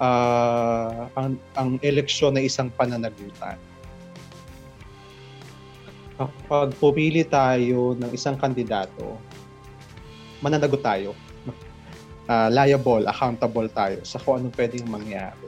Uh, 0.01 1.09
ang, 1.17 1.37
ang 1.57 1.69
eleksyon 1.81 2.37
ay 2.37 2.49
isang 2.49 2.69
pananagutan. 2.73 3.57
Kapag 6.21 6.77
pumili 6.77 7.25
tayo 7.25 7.97
ng 7.97 8.11
isang 8.13 8.37
kandidato, 8.37 9.17
mananagot 10.43 10.81
tayo. 10.83 11.17
Uh, 12.29 12.47
liable, 12.53 13.09
accountable 13.09 13.67
tayo 13.73 13.97
sa 14.05 14.21
kung 14.21 14.39
anong 14.39 14.53
pwedeng 14.53 14.85
mangyari. 14.85 15.47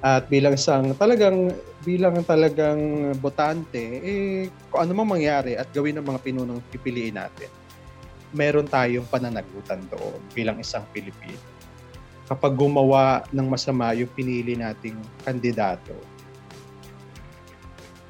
At 0.00 0.32
bilang 0.32 0.56
isang 0.56 0.96
talagang 0.96 1.52
bilang 1.84 2.24
talagang 2.24 3.12
botante, 3.20 4.00
eh, 4.00 4.48
kung 4.72 4.86
ano 4.86 4.96
mang 4.96 5.12
mangyari 5.12 5.60
at 5.60 5.68
gawin 5.74 6.00
ng 6.00 6.06
mga 6.06 6.20
pinunong 6.24 6.60
pipiliin 6.72 7.20
natin, 7.20 7.52
meron 8.32 8.64
tayong 8.64 9.04
pananagutan 9.10 9.82
doon 9.92 10.20
bilang 10.32 10.56
isang 10.56 10.86
Pilipino. 10.94 11.40
Kapag 12.30 12.54
gumawa 12.54 13.26
ng 13.34 13.46
masama 13.50 13.90
yung 13.92 14.08
pinili 14.14 14.54
nating 14.54 14.96
kandidato, 15.26 15.92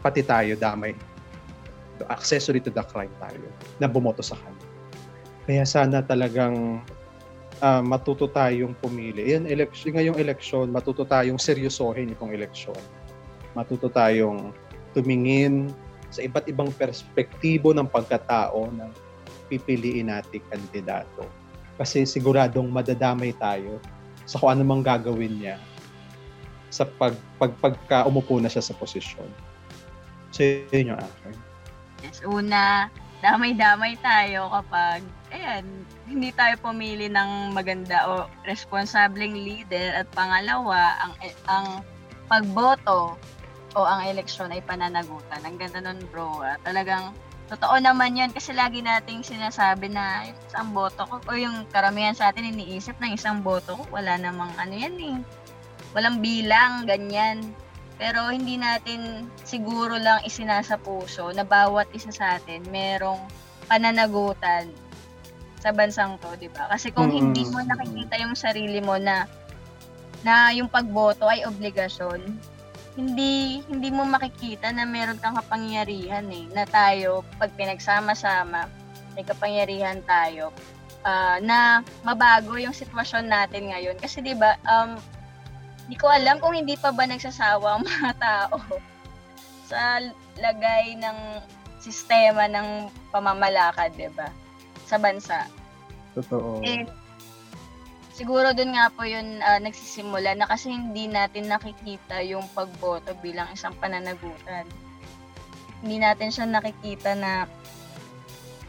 pati 0.04 0.20
tayo 0.20 0.54
damay. 0.54 0.92
Accessory 2.08 2.62
to 2.64 2.72
the 2.72 2.84
crime 2.88 3.12
tayo 3.20 3.50
na 3.82 3.90
bumoto 3.90 4.24
sa 4.24 4.38
kanya. 4.40 4.66
Kaya 5.44 5.64
sana 5.66 6.00
talagang 6.00 6.80
uh, 7.60 7.82
matuto 7.84 8.28
tayong 8.30 8.72
pumili. 8.80 9.34
Yan, 9.34 9.44
election, 9.44 9.92
ngayong 9.94 10.18
eleksyon, 10.18 10.72
matuto 10.72 11.04
tayong 11.04 11.36
seryosohin 11.36 12.12
itong 12.14 12.32
eleksyon. 12.32 12.78
Matuto 13.52 13.90
tayong 13.90 14.54
tumingin 14.96 15.70
sa 16.10 16.26
iba't 16.26 16.50
ibang 16.50 16.70
perspektibo 16.74 17.70
ng 17.70 17.86
pagkatao 17.86 18.70
ng 18.74 18.90
pipiliin 19.50 20.10
nating 20.10 20.42
kandidato. 20.50 21.26
Kasi 21.78 22.04
siguradong 22.04 22.68
madadamay 22.68 23.32
tayo 23.38 23.80
sa 24.28 24.38
kung 24.38 24.54
ano 24.54 24.62
gagawin 24.82 25.40
niya 25.40 25.56
sa 26.70 26.86
pag, 26.86 27.18
pag 27.34 27.50
pagka 27.58 28.06
umupo 28.06 28.38
na 28.38 28.46
siya 28.46 28.62
sa 28.62 28.74
posisyon. 28.78 29.26
So, 30.30 30.46
yun 30.46 30.94
yung 30.94 31.00
akin. 31.02 31.34
Yes, 32.00 32.24
una, 32.24 32.88
damay-damay 33.20 34.00
tayo 34.00 34.48
kapag, 34.48 35.04
ayan, 35.30 35.64
hindi 36.08 36.32
tayo 36.32 36.56
pumili 36.58 37.06
ng 37.12 37.52
maganda 37.52 38.08
o 38.08 38.12
responsableng 38.48 39.36
leader 39.36 40.00
at 40.00 40.06
pangalawa, 40.16 40.96
ang 41.04 41.12
ang 41.46 41.66
pagboto 42.26 43.14
o 43.74 43.78
ang 43.86 44.02
eleksyon 44.06 44.50
ay 44.50 44.62
pananagutan. 44.64 45.42
Ang 45.46 45.58
ganda 45.60 45.78
nun 45.78 46.00
bro. 46.10 46.42
Ah. 46.42 46.58
Talagang 46.62 47.14
totoo 47.50 47.78
naman 47.82 48.18
yan 48.18 48.30
kasi 48.30 48.54
lagi 48.54 48.82
nating 48.82 49.26
sinasabi 49.26 49.90
na 49.90 50.30
isang 50.30 50.70
boto 50.70 51.02
ko 51.06 51.18
o 51.18 51.34
yung 51.34 51.66
karamihan 51.70 52.14
sa 52.14 52.30
atin 52.30 52.46
iniisip 52.46 52.94
ng 53.02 53.14
isang 53.14 53.42
boto 53.42 53.74
ko 53.74 53.82
wala 53.90 54.14
namang 54.18 54.50
ano 54.58 54.74
yan 54.74 54.96
eh. 54.98 55.18
Walang 55.90 56.22
bilang, 56.22 56.86
ganyan. 56.86 57.50
Pero 58.00 58.32
hindi 58.32 58.56
natin 58.56 59.28
siguro 59.44 60.00
lang 60.00 60.24
isinasa 60.24 60.80
puso 60.80 61.28
na 61.36 61.44
bawat 61.44 61.92
isa 61.92 62.08
sa 62.08 62.40
atin 62.40 62.64
merong 62.72 63.20
pananagutan 63.68 64.72
sa 65.60 65.76
bansang 65.76 66.16
to, 66.24 66.32
'di 66.40 66.48
ba? 66.48 66.72
Kasi 66.72 66.88
kung 66.88 67.12
mm-hmm. 67.12 67.20
hindi 67.20 67.44
mo 67.52 67.60
nakikita 67.60 68.16
yung 68.24 68.32
sarili 68.32 68.80
mo 68.80 68.96
na 68.96 69.28
na 70.24 70.48
yung 70.56 70.72
pagboto 70.72 71.28
ay 71.28 71.44
obligasyon, 71.44 72.24
hindi 72.96 73.60
hindi 73.68 73.88
mo 73.92 74.08
makikita 74.08 74.72
na 74.72 74.88
meron 74.88 75.20
kang 75.20 75.36
kapangyarihan 75.36 76.24
eh 76.32 76.48
na 76.50 76.64
tayo 76.64 77.22
pag 77.36 77.52
pinagsama-sama 77.54 78.66
may 79.14 79.22
kapangyarihan 79.22 80.00
tayo 80.08 80.50
uh, 81.06 81.38
na 81.44 81.86
mabago 82.02 82.58
yung 82.58 82.74
sitwasyon 82.74 83.30
natin 83.30 83.70
ngayon 83.70 83.96
kasi 84.00 84.24
'di 84.24 84.34
ba 84.34 84.58
um 84.66 84.98
hindi 85.90 85.98
ko 85.98 86.06
alam 86.06 86.38
kung 86.38 86.54
hindi 86.54 86.78
pa 86.78 86.94
ba 86.94 87.02
nagsasawa 87.02 87.66
ang 87.74 87.82
mga 87.82 88.14
tao 88.22 88.62
sa 89.66 89.98
lagay 90.38 90.94
ng 90.94 91.18
sistema 91.82 92.46
ng 92.46 92.86
pamamalakad, 93.10 93.90
'di 93.98 94.06
ba? 94.14 94.30
Sa 94.86 95.02
bansa. 95.02 95.50
Totoo. 96.14 96.62
Eh, 96.62 96.86
siguro 98.14 98.54
doon 98.54 98.78
nga 98.78 98.86
po 98.94 99.02
'yun 99.02 99.42
uh, 99.42 99.58
nagsisimula 99.58 100.38
na 100.38 100.46
kasi 100.46 100.70
hindi 100.70 101.10
natin 101.10 101.50
nakikita 101.50 102.22
yung 102.22 102.46
pagboto 102.54 103.10
bilang 103.18 103.50
isang 103.50 103.74
pananagutan. 103.82 104.70
Hindi 105.82 106.06
natin 106.06 106.30
siya 106.30 106.46
nakikita 106.46 107.18
na 107.18 107.50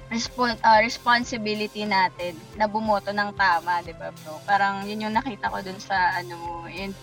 respon- 0.10 0.57
uh, 0.57 0.80
responsibility 0.81 1.85
natin 1.85 2.34
na 2.57 2.65
bumoto 2.65 3.14
ng 3.14 3.30
tama, 3.38 3.85
'di 3.85 3.93
ba, 3.93 4.10
bro? 4.10 4.41
Parang 4.41 4.89
'yun 4.89 5.06
yung 5.06 5.14
nakita 5.14 5.53
ko 5.53 5.61
dun 5.61 5.77
sa 5.77 6.18
ano, 6.18 6.65
yun, 6.65 6.98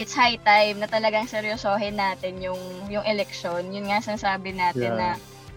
it's 0.00 0.16
high 0.16 0.40
time 0.40 0.80
na 0.80 0.88
talagang 0.88 1.28
seryosohin 1.28 2.00
natin 2.00 2.40
yung 2.40 2.58
yung 2.88 3.04
election. 3.04 3.68
Yun 3.68 3.92
nga 3.92 4.00
sinasabi 4.00 4.56
natin 4.56 4.96
yeah. 4.96 4.98
na 4.98 5.08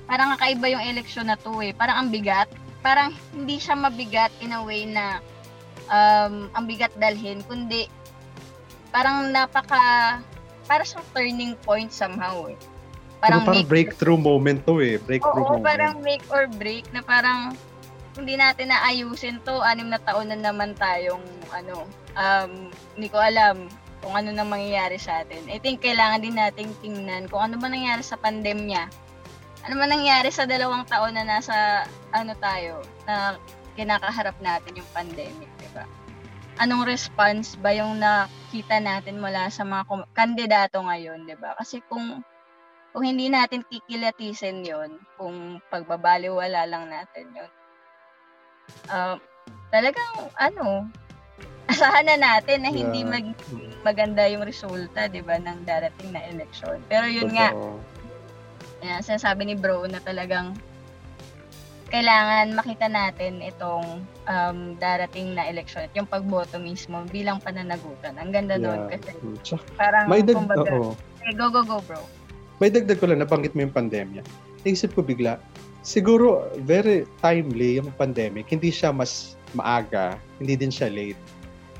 parang 0.03 0.35
kakaiba 0.35 0.75
yung 0.75 0.83
election 0.83 1.31
na 1.31 1.39
to 1.39 1.63
eh. 1.63 1.71
Parang 1.71 2.03
ang 2.03 2.09
bigat. 2.11 2.51
Parang 2.83 3.15
hindi 3.31 3.55
siya 3.55 3.79
mabigat 3.79 4.35
in 4.43 4.51
a 4.51 4.59
way 4.59 4.83
na 4.83 5.23
um, 5.87 6.51
ang 6.51 6.67
bigat 6.67 6.91
dalhin, 6.99 7.39
kundi 7.47 7.87
parang 8.91 9.31
napaka 9.31 10.19
para 10.67 10.83
sa 10.83 10.99
turning 11.15 11.55
point 11.63 11.95
somehow 11.95 12.43
eh. 12.51 12.59
Parang, 13.23 13.47
parang 13.47 13.63
make, 13.63 13.71
breakthrough 13.71 14.19
moment 14.19 14.59
to 14.67 14.83
eh. 14.83 14.99
Breakthrough 14.99 15.47
oo, 15.47 15.55
moment. 15.55 15.63
parang 15.63 15.93
make 16.03 16.27
or 16.27 16.51
break 16.59 16.83
na 16.91 16.99
parang 16.99 17.55
hindi 18.19 18.35
natin 18.35 18.75
naayusin 18.75 19.39
to. 19.47 19.63
Anim 19.63 19.87
na 19.87 20.03
taon 20.03 20.27
na 20.27 20.35
naman 20.35 20.75
tayong 20.75 21.23
ano, 21.55 21.87
um, 22.19 22.51
hindi 22.99 23.07
ko 23.07 23.23
alam 23.23 23.71
kung 24.03 24.19
ano 24.19 24.35
nang 24.35 24.51
mangyayari 24.51 24.99
sa 24.99 25.23
atin. 25.23 25.47
I 25.47 25.57
think 25.63 25.79
kailangan 25.79 26.19
din 26.19 26.35
nating 26.35 26.75
tingnan 26.83 27.31
kung 27.31 27.39
ano 27.39 27.55
ba 27.55 27.71
nangyari 27.71 28.03
sa 28.03 28.19
pandemya. 28.19 28.91
Ano 29.63 29.79
ba 29.79 29.87
nangyari 29.87 30.27
sa 30.27 30.43
dalawang 30.43 30.83
taon 30.91 31.15
na 31.15 31.23
nasa 31.23 31.87
ano 32.11 32.35
tayo, 32.43 32.83
na 33.07 33.39
kinakaharap 33.79 34.35
natin 34.43 34.75
yung 34.75 34.91
pandemic, 34.91 35.47
di 35.57 35.69
ba? 35.71 35.87
Anong 36.59 36.85
response 36.85 37.55
ba 37.57 37.71
yung 37.73 37.97
nakita 37.97 38.77
natin 38.77 39.23
mula 39.23 39.47
sa 39.49 39.63
mga 39.63 39.87
kandidato 40.13 40.83
ngayon, 40.83 41.25
di 41.25 41.33
ba? 41.39 41.55
Kasi 41.55 41.79
kung 41.87 42.21
kung 42.93 43.09
hindi 43.09 43.25
natin 43.25 43.65
kikilatisin 43.65 44.61
yon 44.61 45.01
kung 45.17 45.57
pagbabaliwala 45.73 46.69
lang 46.69 46.93
natin 46.93 47.25
yon 47.33 47.51
uh, 48.93 49.17
talagang 49.73 50.13
ano, 50.37 50.85
asahan 51.71 52.05
na 52.07 52.17
natin 52.19 52.63
na 52.63 52.71
hindi 52.71 53.07
yeah. 53.07 53.11
mag 53.11 53.25
maganda 53.83 54.23
yung 54.27 54.43
resulta, 54.43 55.07
'di 55.07 55.23
ba, 55.23 55.39
ng 55.39 55.63
darating 55.63 56.11
na 56.11 56.23
election. 56.27 56.79
Pero 56.87 57.07
yun 57.07 57.31
Totoo. 57.31 57.37
nga. 57.39 57.49
Yan, 58.83 58.99
sinasabi 58.99 59.47
ni 59.47 59.55
Bro 59.55 59.87
na 59.87 60.03
talagang 60.03 60.55
kailangan 61.87 62.57
makita 62.57 62.89
natin 62.89 63.37
itong 63.39 64.01
um, 64.25 64.59
darating 64.81 65.37
na 65.37 65.45
election 65.45 65.85
at 65.85 65.93
yung 65.93 66.09
pagboto 66.09 66.57
mismo 66.57 67.05
bilang 67.07 67.37
pananagutan. 67.37 68.17
Ang 68.17 68.33
ganda 68.33 68.57
yeah. 68.57 68.65
doon 68.65 68.79
kasi 68.91 69.11
parang 69.77 70.09
May 70.09 70.25
dag- 70.25 70.35
kumbaga, 70.35 70.73
oh. 70.73 70.97
okay, 71.21 71.31
go, 71.37 71.53
go, 71.53 71.61
go, 71.63 71.79
bro. 71.85 72.01
May 72.57 72.73
dagdag 72.73 72.97
ko 72.97 73.07
lang, 73.07 73.21
nabanggit 73.21 73.53
mo 73.53 73.63
yung 73.63 73.75
pandemya. 73.75 74.25
Naisip 74.65 74.97
ko 74.97 75.05
bigla, 75.05 75.37
siguro 75.85 76.49
very 76.65 77.05
timely 77.21 77.77
yung 77.77 77.93
pandemic. 77.93 78.49
Hindi 78.49 78.73
siya 78.73 78.89
mas 78.89 79.37
maaga, 79.53 80.17
hindi 80.41 80.57
din 80.57 80.73
siya 80.73 80.89
late 80.89 81.32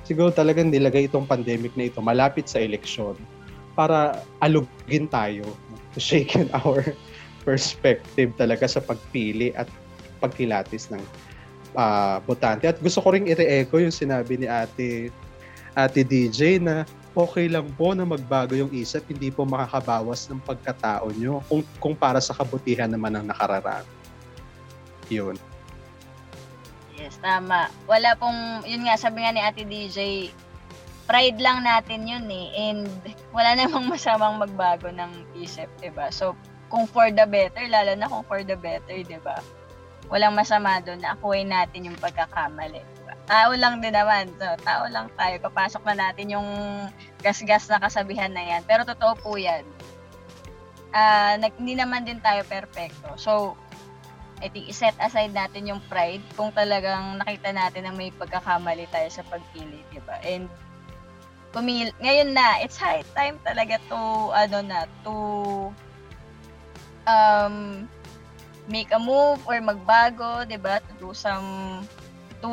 siguro 0.03 0.30
talagang 0.31 0.71
nilagay 0.71 1.07
itong 1.07 1.27
pandemic 1.27 1.75
na 1.75 1.88
ito 1.88 1.99
malapit 1.99 2.47
sa 2.47 2.59
eleksyon 2.59 3.15
para 3.73 4.21
alugin 4.43 5.09
tayo 5.09 5.43
to 5.95 5.99
shaken 5.99 6.47
our 6.53 6.84
perspective 7.47 8.31
talaga 8.39 8.69
sa 8.69 8.80
pagpili 8.80 9.51
at 9.57 9.67
pagkilatis 10.23 10.88
ng 10.93 11.03
uh, 11.75 12.23
botante. 12.23 12.69
At 12.69 12.80
gusto 12.80 13.03
ko 13.03 13.11
ring 13.11 13.27
i-echo 13.27 13.81
yung 13.81 13.91
sinabi 13.91 14.39
ni 14.39 14.47
ate, 14.47 15.11
ate 15.75 15.99
DJ 16.07 16.63
na 16.63 16.88
okay 17.13 17.51
lang 17.51 17.69
po 17.77 17.93
na 17.93 18.07
magbago 18.07 18.57
yung 18.57 18.71
isip, 18.73 19.05
hindi 19.09 19.30
po 19.30 19.45
makakabawas 19.45 20.25
ng 20.31 20.41
pagkatao 20.41 21.13
nyo 21.13 21.45
kung, 21.45 21.61
kung 21.77 21.95
para 21.97 22.17
sa 22.17 22.34
kabutihan 22.34 22.89
naman 22.89 23.13
ang 23.13 23.25
nakararami. 23.30 23.89
Yun. 25.11 25.38
Yes, 27.03 27.19
tama. 27.19 27.67
Wala 27.84 28.15
pong, 28.15 28.63
yun 28.63 28.88
nga, 28.88 28.95
sabi 28.95 29.27
nga 29.27 29.35
ni 29.35 29.43
Ate 29.43 29.67
DJ, 29.67 30.31
pride 31.03 31.35
lang 31.43 31.67
natin 31.67 32.07
yun 32.07 32.23
eh. 32.31 32.47
And 32.55 32.88
wala 33.35 33.55
namang 33.59 33.91
masamang 33.91 34.39
magbago 34.39 34.88
ng 34.88 35.35
isip, 35.35 35.67
ba 35.91 36.07
So, 36.15 36.31
kung 36.71 36.88
for 36.88 37.11
the 37.11 37.27
better, 37.27 37.67
lalo 37.67 37.91
na 37.99 38.07
kung 38.07 38.23
for 38.23 38.39
the 38.39 38.55
better, 38.55 38.95
ba 39.19 39.43
Walang 40.07 40.31
masama 40.31 40.80
doon 40.80 41.03
na 41.03 41.11
akuin 41.15 41.51
natin 41.51 41.91
yung 41.91 41.99
pagkakamali. 41.99 42.80
Diba? 42.80 43.15
Tao 43.27 43.51
lang 43.51 43.84
din 43.84 43.91
naman. 43.91 44.31
So, 44.39 44.55
tao 44.63 44.88
lang 44.88 45.11
tayo. 45.19 45.35
Papasok 45.43 45.84
na 45.91 46.07
natin 46.07 46.31
yung 46.31 46.47
gas-gas 47.19 47.67
na 47.67 47.84
kasabihan 47.84 48.31
na 48.31 48.43
yan. 48.43 48.61
Pero 48.63 48.88
totoo 48.88 49.15
po 49.19 49.35
yan. 49.35 49.67
Uh, 50.95 51.35
nag, 51.35 51.51
hindi 51.59 51.75
naman 51.75 52.07
din 52.07 52.23
tayo 52.23 52.47
perfecto. 52.47 53.11
So, 53.19 53.59
I 54.44 54.52
think 54.52 54.68
i-set 54.68 54.94
aside 54.99 55.32
natin 55.32 55.72
yung 55.72 55.80
pride 55.88 56.20
kung 56.36 56.52
talagang 56.52 57.24
nakita 57.24 57.56
natin 57.56 57.88
na 57.88 57.95
may 57.95 58.11
pagkakamali 58.11 58.91
tayo 58.91 59.07
sa 59.07 59.24
pagpili, 59.32 59.80
di 59.88 60.03
ba? 60.03 60.20
And 60.20 60.52
pumil 61.56 61.95
ngayon 62.03 62.36
na, 62.36 62.60
it's 62.60 62.76
high 62.76 63.07
time 63.15 63.40
talaga 63.48 63.80
to 63.88 63.99
ano 64.36 64.57
na, 64.60 64.84
to 65.07 65.15
um 67.07 67.88
make 68.68 68.91
a 68.91 68.99
move 68.99 69.40
or 69.48 69.56
magbago, 69.64 70.44
'di 70.44 70.60
ba? 70.60 70.84
To 70.84 70.91
do 70.99 71.10
some 71.15 71.84
to 72.44 72.52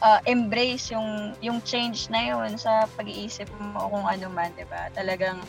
uh, 0.00 0.24
embrace 0.24 0.88
yung 0.88 1.36
yung 1.44 1.60
change 1.60 2.08
na 2.08 2.32
yun 2.32 2.56
sa 2.56 2.88
pag-iisip 2.96 3.52
mo 3.60 3.92
kung 3.92 4.08
ano 4.08 4.32
man, 4.32 4.56
'di 4.56 4.64
ba? 4.72 4.88
Talagang 4.96 5.44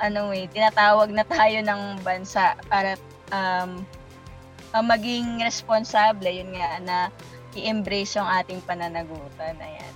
ano 0.00 0.32
eh, 0.34 0.50
tinatawag 0.50 1.12
na 1.14 1.22
tayo 1.22 1.60
ng 1.62 2.02
bansa 2.02 2.56
para 2.66 2.96
um, 3.30 3.84
uh, 4.74 4.84
maging 4.84 5.42
responsable, 5.42 6.30
yun 6.30 6.54
nga, 6.54 6.70
na 6.82 6.96
i-embrace 7.54 8.14
yung 8.14 8.26
ating 8.26 8.62
pananagutan. 8.66 9.56
Ayan. 9.58 9.94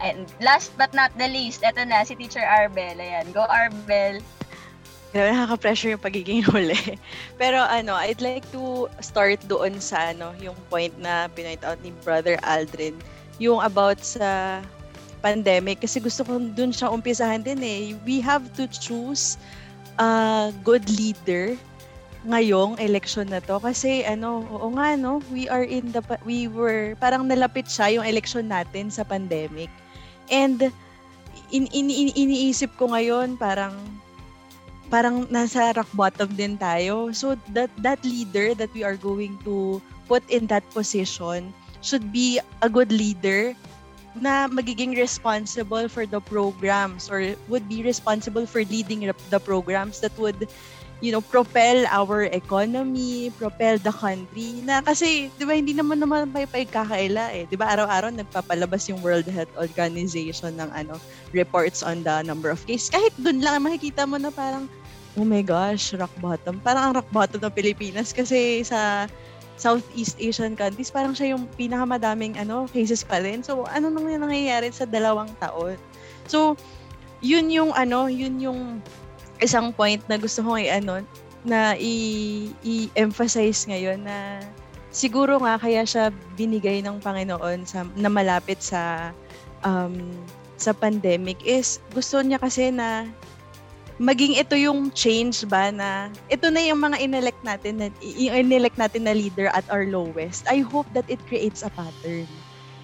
And 0.00 0.24
last 0.40 0.72
but 0.80 0.92
not 0.96 1.12
the 1.20 1.28
least, 1.28 1.60
eto 1.60 1.84
na, 1.84 2.04
si 2.04 2.16
Teacher 2.16 2.44
Arbel. 2.44 2.96
Ayan, 3.00 3.32
go 3.32 3.44
Arbel. 3.48 4.24
Grabe, 5.10 5.34
nakaka-pressure 5.34 5.98
yung 5.98 6.04
pagiging 6.04 6.42
huli. 6.48 6.96
Pero 7.34 7.58
ano, 7.66 7.98
I'd 7.98 8.22
like 8.22 8.46
to 8.54 8.86
start 9.02 9.42
doon 9.50 9.82
sa 9.82 10.14
ano, 10.14 10.30
yung 10.38 10.54
point 10.70 10.94
na 11.02 11.26
pinoint 11.32 11.66
out 11.66 11.82
ni 11.82 11.90
Brother 12.06 12.38
Aldrin, 12.46 12.94
yung 13.42 13.58
about 13.58 13.98
sa 14.00 14.60
pandemic. 15.20 15.82
Kasi 15.82 15.98
gusto 15.98 16.22
ko 16.24 16.38
dun 16.38 16.70
siya 16.70 16.94
umpisahan 16.94 17.42
din 17.42 17.60
eh. 17.60 17.80
We 18.06 18.22
have 18.22 18.46
to 18.56 18.70
choose 18.70 19.34
a 19.98 20.54
good 20.62 20.86
leader 20.88 21.58
ngayong 22.26 22.76
election 22.80 23.28
na 23.28 23.40
to. 23.40 23.56
Kasi 23.60 24.04
ano 24.04 24.44
oo 24.48 24.68
nga 24.76 24.96
no? 24.96 25.24
We 25.32 25.48
are 25.48 25.64
in 25.64 25.92
the 25.92 26.04
we 26.24 26.46
were 26.50 26.96
parang 27.00 27.24
nalapit 27.28 27.68
siya 27.68 28.00
yung 28.00 28.06
election 28.06 28.48
natin 28.48 28.92
sa 28.92 29.04
pandemic. 29.04 29.72
And 30.28 30.70
in, 31.50 31.66
in, 31.72 31.90
in, 31.90 32.08
iniisip 32.14 32.76
ko 32.76 32.92
ngayon 32.92 33.40
parang 33.40 33.74
parang 34.90 35.24
nasa 35.30 35.72
rock 35.72 35.88
bottom 35.94 36.28
din 36.34 36.58
tayo. 36.58 37.14
So 37.14 37.38
that 37.56 37.70
that 37.80 38.02
leader 38.02 38.52
that 38.58 38.70
we 38.74 38.82
are 38.82 38.98
going 38.98 39.38
to 39.46 39.80
put 40.10 40.26
in 40.28 40.50
that 40.50 40.66
position 40.74 41.54
should 41.80 42.12
be 42.12 42.42
a 42.60 42.68
good 42.68 42.92
leader 42.92 43.54
na 44.18 44.50
magiging 44.50 44.98
responsible 44.98 45.86
for 45.86 46.02
the 46.02 46.18
programs 46.18 47.06
or 47.06 47.38
would 47.46 47.64
be 47.70 47.86
responsible 47.86 48.42
for 48.42 48.66
leading 48.66 49.06
the 49.06 49.40
programs 49.40 50.02
that 50.02 50.10
would 50.18 50.50
you 51.00 51.08
know, 51.12 51.24
propel 51.24 51.88
our 51.88 52.28
economy, 52.28 53.32
propel 53.40 53.80
the 53.80 53.92
country. 53.92 54.60
Na 54.64 54.84
kasi, 54.84 55.32
di 55.40 55.44
ba, 55.48 55.56
hindi 55.56 55.72
naman 55.72 56.00
naman 56.00 56.28
may 56.28 56.44
pagkakaila 56.44 57.32
eh. 57.32 57.48
Di 57.48 57.56
ba, 57.56 57.72
araw-araw 57.72 58.12
nagpapalabas 58.12 58.88
yung 58.92 59.00
World 59.00 59.24
Health 59.28 59.52
Organization 59.56 60.60
ng 60.60 60.70
ano, 60.76 61.00
reports 61.32 61.80
on 61.80 62.04
the 62.04 62.20
number 62.24 62.52
of 62.52 62.60
cases. 62.68 62.92
Kahit 62.92 63.16
dun 63.16 63.40
lang, 63.40 63.64
makikita 63.64 64.04
mo 64.04 64.20
na 64.20 64.28
parang, 64.28 64.68
oh 65.16 65.24
my 65.24 65.40
gosh, 65.40 65.96
rock 65.96 66.12
bottom. 66.20 66.60
Parang 66.60 66.92
ang 66.92 66.94
rock 67.00 67.08
bottom 67.10 67.40
ng 67.40 67.54
Pilipinas 67.56 68.12
kasi 68.12 68.60
sa 68.60 69.08
Southeast 69.60 70.16
Asian 70.16 70.56
countries, 70.56 70.88
parang 70.88 71.12
siya 71.12 71.36
yung 71.36 71.44
pinakamadaming 71.56 72.36
ano, 72.40 72.64
cases 72.72 73.04
pa 73.04 73.20
rin. 73.20 73.44
So, 73.44 73.68
ano 73.68 73.92
nang 73.92 74.08
nangyayari 74.08 74.72
sa 74.72 74.88
dalawang 74.88 75.32
taon? 75.36 75.76
So, 76.28 76.56
yun 77.20 77.52
yung 77.52 77.76
ano, 77.76 78.08
yun 78.08 78.40
yung 78.40 78.80
isang 79.40 79.72
point 79.72 80.00
na 80.06 80.20
gusto 80.20 80.44
kong 80.44 80.60
i-ano, 80.60 81.04
na 81.44 81.72
i-emphasize 81.80 83.64
ngayon 83.64 84.04
na 84.04 84.44
siguro 84.92 85.40
nga 85.40 85.56
kaya 85.56 85.86
siya 85.86 86.12
binigay 86.36 86.84
ng 86.84 87.00
Panginoon 87.00 87.64
sa 87.64 87.86
na 87.96 88.10
malapit 88.12 88.60
sa 88.60 89.14
um, 89.64 89.96
sa 90.60 90.76
pandemic 90.76 91.40
is 91.40 91.80
gusto 91.96 92.20
niya 92.20 92.36
kasi 92.36 92.68
na 92.68 93.08
maging 94.00 94.36
ito 94.36 94.56
yung 94.56 94.92
change 94.92 95.44
ba 95.48 95.72
na 95.72 96.12
ito 96.28 96.48
na 96.52 96.60
yung 96.60 96.80
mga 96.80 97.00
inelect 97.00 97.40
natin 97.44 97.80
na 97.80 97.86
yung 98.00 98.48
inelect 98.48 98.76
natin 98.76 99.04
na 99.08 99.16
leader 99.16 99.52
at 99.52 99.64
our 99.68 99.84
lowest. 99.88 100.44
I 100.48 100.64
hope 100.64 100.88
that 100.96 101.04
it 101.08 101.20
creates 101.28 101.60
a 101.64 101.72
pattern. 101.72 102.28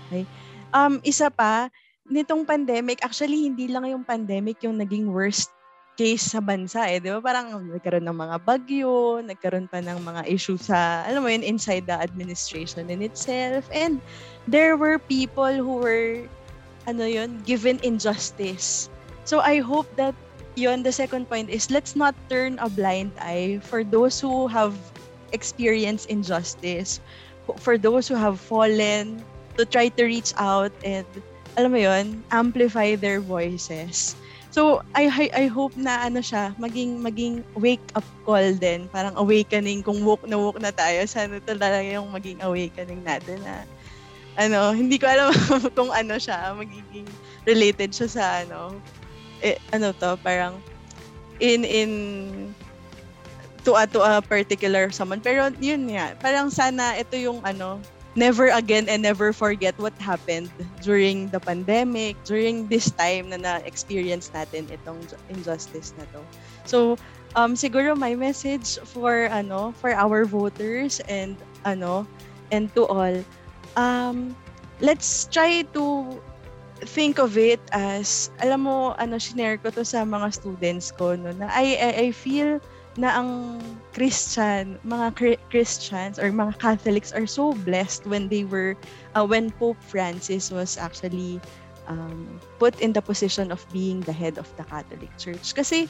Okay? 0.09 0.25
Um 0.73 1.01
isa 1.05 1.29
pa 1.29 1.69
nitong 2.07 2.47
pandemic, 2.47 3.03
actually 3.03 3.49
hindi 3.49 3.67
lang 3.67 3.89
yung 3.89 4.05
pandemic 4.07 4.63
yung 4.63 4.79
naging 4.79 5.11
worst 5.11 5.56
case 5.97 6.37
sa 6.37 6.45
bansa 6.45 6.85
eh. 6.93 7.01
Di 7.01 7.09
ba? 7.09 7.25
Parang 7.25 7.57
nagkaroon 7.57 8.05
ng 8.05 8.19
mga 8.21 8.37
bagyo, 8.45 9.25
nagkaroon 9.25 9.67
pa 9.67 9.81
ng 9.81 9.99
mga 10.05 10.29
issue 10.29 10.61
sa, 10.61 11.03
alam 11.09 11.25
mo 11.25 11.29
yun, 11.33 11.43
inside 11.43 11.89
the 11.89 11.97
administration 11.97 12.93
in 12.93 13.01
itself. 13.01 13.65
And 13.73 13.99
there 14.47 14.77
were 14.77 15.01
people 15.01 15.51
who 15.57 15.81
were, 15.81 16.29
ano 16.85 17.09
yun, 17.09 17.41
given 17.49 17.81
injustice. 17.81 18.93
So 19.25 19.41
I 19.41 19.59
hope 19.65 19.89
that 19.97 20.15
yun, 20.55 20.85
the 20.85 20.93
second 20.93 21.29
point 21.29 21.51
is 21.51 21.73
let's 21.73 21.97
not 21.97 22.15
turn 22.29 22.61
a 22.61 22.69
blind 22.69 23.13
eye 23.21 23.61
for 23.65 23.85
those 23.85 24.21
who 24.21 24.47
have 24.49 24.77
experienced 25.33 26.09
injustice, 26.09 27.01
for 27.57 27.77
those 27.77 28.07
who 28.07 28.15
have 28.15 28.39
fallen, 28.39 29.25
to 29.57 29.65
try 29.65 29.89
to 29.89 30.05
reach 30.05 30.37
out 30.37 30.73
and, 30.85 31.09
alam 31.57 31.73
mo 31.73 31.81
yun, 31.81 32.21
amplify 32.31 32.95
their 32.97 33.21
voices. 33.21 34.13
So 34.57 34.81
I, 34.97 35.05
I 35.13 35.27
I 35.45 35.47
hope 35.53 35.77
na 35.77 36.09
ano 36.09 36.25
siya, 36.25 36.57
maging 36.57 37.05
maging 37.05 37.45
wake 37.61 37.85
up 37.93 38.09
call 38.25 38.57
din, 38.57 38.89
parang 38.89 39.13
awakening 39.21 39.85
kung 39.85 40.01
woke 40.01 40.25
na 40.25 40.41
woke 40.41 40.57
na 40.57 40.73
tayo. 40.73 41.05
Sana 41.05 41.37
talaga 41.45 41.85
yung 41.85 42.09
maging 42.09 42.41
awakening 42.41 43.05
natin 43.05 43.37
na 43.45 43.69
ano, 44.41 44.73
hindi 44.73 44.97
ko 44.97 45.13
alam 45.13 45.29
kung 45.77 45.93
ano 45.93 46.17
siya, 46.17 46.57
magiging 46.57 47.05
related 47.45 47.93
siya 47.93 48.09
sa 48.09 48.25
ano, 48.49 48.81
eh, 49.45 49.61
ano 49.77 49.93
to, 49.93 50.17
parang 50.25 50.57
in 51.37 51.61
in 51.61 51.91
to 53.61 53.77
a, 53.77 53.85
to 53.85 54.01
a 54.01 54.25
particular 54.25 54.89
someone. 54.89 55.21
Pero 55.21 55.53
yun 55.61 55.85
nga, 55.93 56.17
parang 56.17 56.49
sana 56.49 56.97
ito 56.97 57.13
yung 57.21 57.45
ano, 57.45 57.77
never 58.17 58.49
again 58.49 58.89
and 58.89 59.05
never 59.05 59.33
forget 59.33 59.77
what 59.79 59.93
happened 60.01 60.51
during 60.81 61.29
the 61.29 61.41
pandemic, 61.41 62.17
during 62.25 62.67
this 62.67 62.91
time 62.97 63.29
na 63.29 63.37
na-experience 63.37 64.33
natin 64.33 64.73
itong 64.73 65.05
injustice 65.29 65.93
na 66.01 66.09
to. 66.17 66.25
So, 66.65 66.97
um, 67.37 67.55
siguro 67.55 67.95
my 67.95 68.17
message 68.17 68.81
for 68.89 69.29
ano 69.29 69.77
for 69.77 69.93
our 69.93 70.25
voters 70.25 70.99
and 71.07 71.37
ano 71.69 72.09
and 72.51 72.73
to 72.75 72.89
all 72.89 73.17
um 73.77 74.33
let's 74.81 75.29
try 75.29 75.63
to 75.77 76.17
think 76.85 77.21
of 77.21 77.37
it 77.37 77.61
as 77.73 78.33
alam 78.41 78.69
mo 78.69 78.97
ano 79.01 79.17
shinare 79.17 79.61
ko 79.61 79.73
to 79.73 79.85
sa 79.85 80.05
mga 80.05 80.33
students 80.33 80.93
ko 80.93 81.17
no 81.17 81.33
na 81.33 81.49
I 81.53 81.77
I, 81.77 81.91
I 82.09 82.09
feel 82.13 82.61
na 82.97 83.21
ang 83.21 83.61
Christian, 83.93 84.81
mga 84.85 85.39
Christians 85.53 86.17
or 86.21 86.33
mga 86.33 86.57
Catholics 86.61 87.13
are 87.13 87.29
so 87.29 87.53
blessed 87.65 88.05
when 88.09 88.29
they 88.29 88.45
were, 88.45 88.77
uh, 89.17 89.25
when 89.25 89.53
Pope 89.57 89.81
Francis 89.81 90.53
was 90.53 90.77
actually 90.77 91.41
um, 91.89 92.41
put 92.59 92.77
in 92.81 92.93
the 92.93 93.01
position 93.01 93.53
of 93.53 93.65
being 93.73 94.01
the 94.05 94.13
head 94.13 94.39
of 94.39 94.49
the 94.57 94.65
Catholic 94.65 95.13
Church. 95.17 95.55
Kasi 95.55 95.89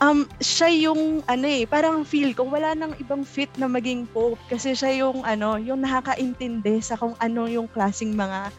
um, 0.00 0.28
siya 0.40 0.68
yung 0.90 1.24
ano 1.28 1.46
eh, 1.48 1.64
parang 1.64 2.04
feel 2.04 2.32
ko 2.36 2.44
wala 2.48 2.76
nang 2.76 2.92
ibang 3.00 3.24
fit 3.24 3.50
na 3.56 3.68
maging 3.68 4.04
pope 4.12 4.40
kasi 4.48 4.76
siya 4.76 5.06
yung 5.06 5.24
ano, 5.24 5.56
yung 5.56 5.80
nakakaintindi 5.84 6.80
sa 6.80 6.96
kung 6.96 7.16
ano 7.20 7.48
yung 7.48 7.68
klasing 7.72 8.12
mga 8.12 8.52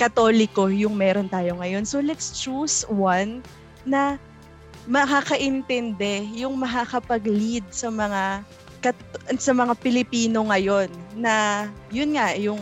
katoliko 0.00 0.66
yung 0.72 0.96
meron 0.96 1.28
tayo 1.28 1.56
ngayon. 1.60 1.84
So 1.86 2.00
let's 2.00 2.40
choose 2.40 2.82
one 2.88 3.44
na 3.84 4.16
makakaintindi, 4.86 6.42
yung 6.42 6.58
makakapag-lead 6.58 7.66
sa 7.70 7.88
mga 7.90 8.42
kat- 8.82 9.38
sa 9.38 9.54
mga 9.54 9.78
Pilipino 9.78 10.42
ngayon 10.50 10.90
na 11.14 11.66
yun 11.94 12.18
nga 12.18 12.34
yung 12.34 12.58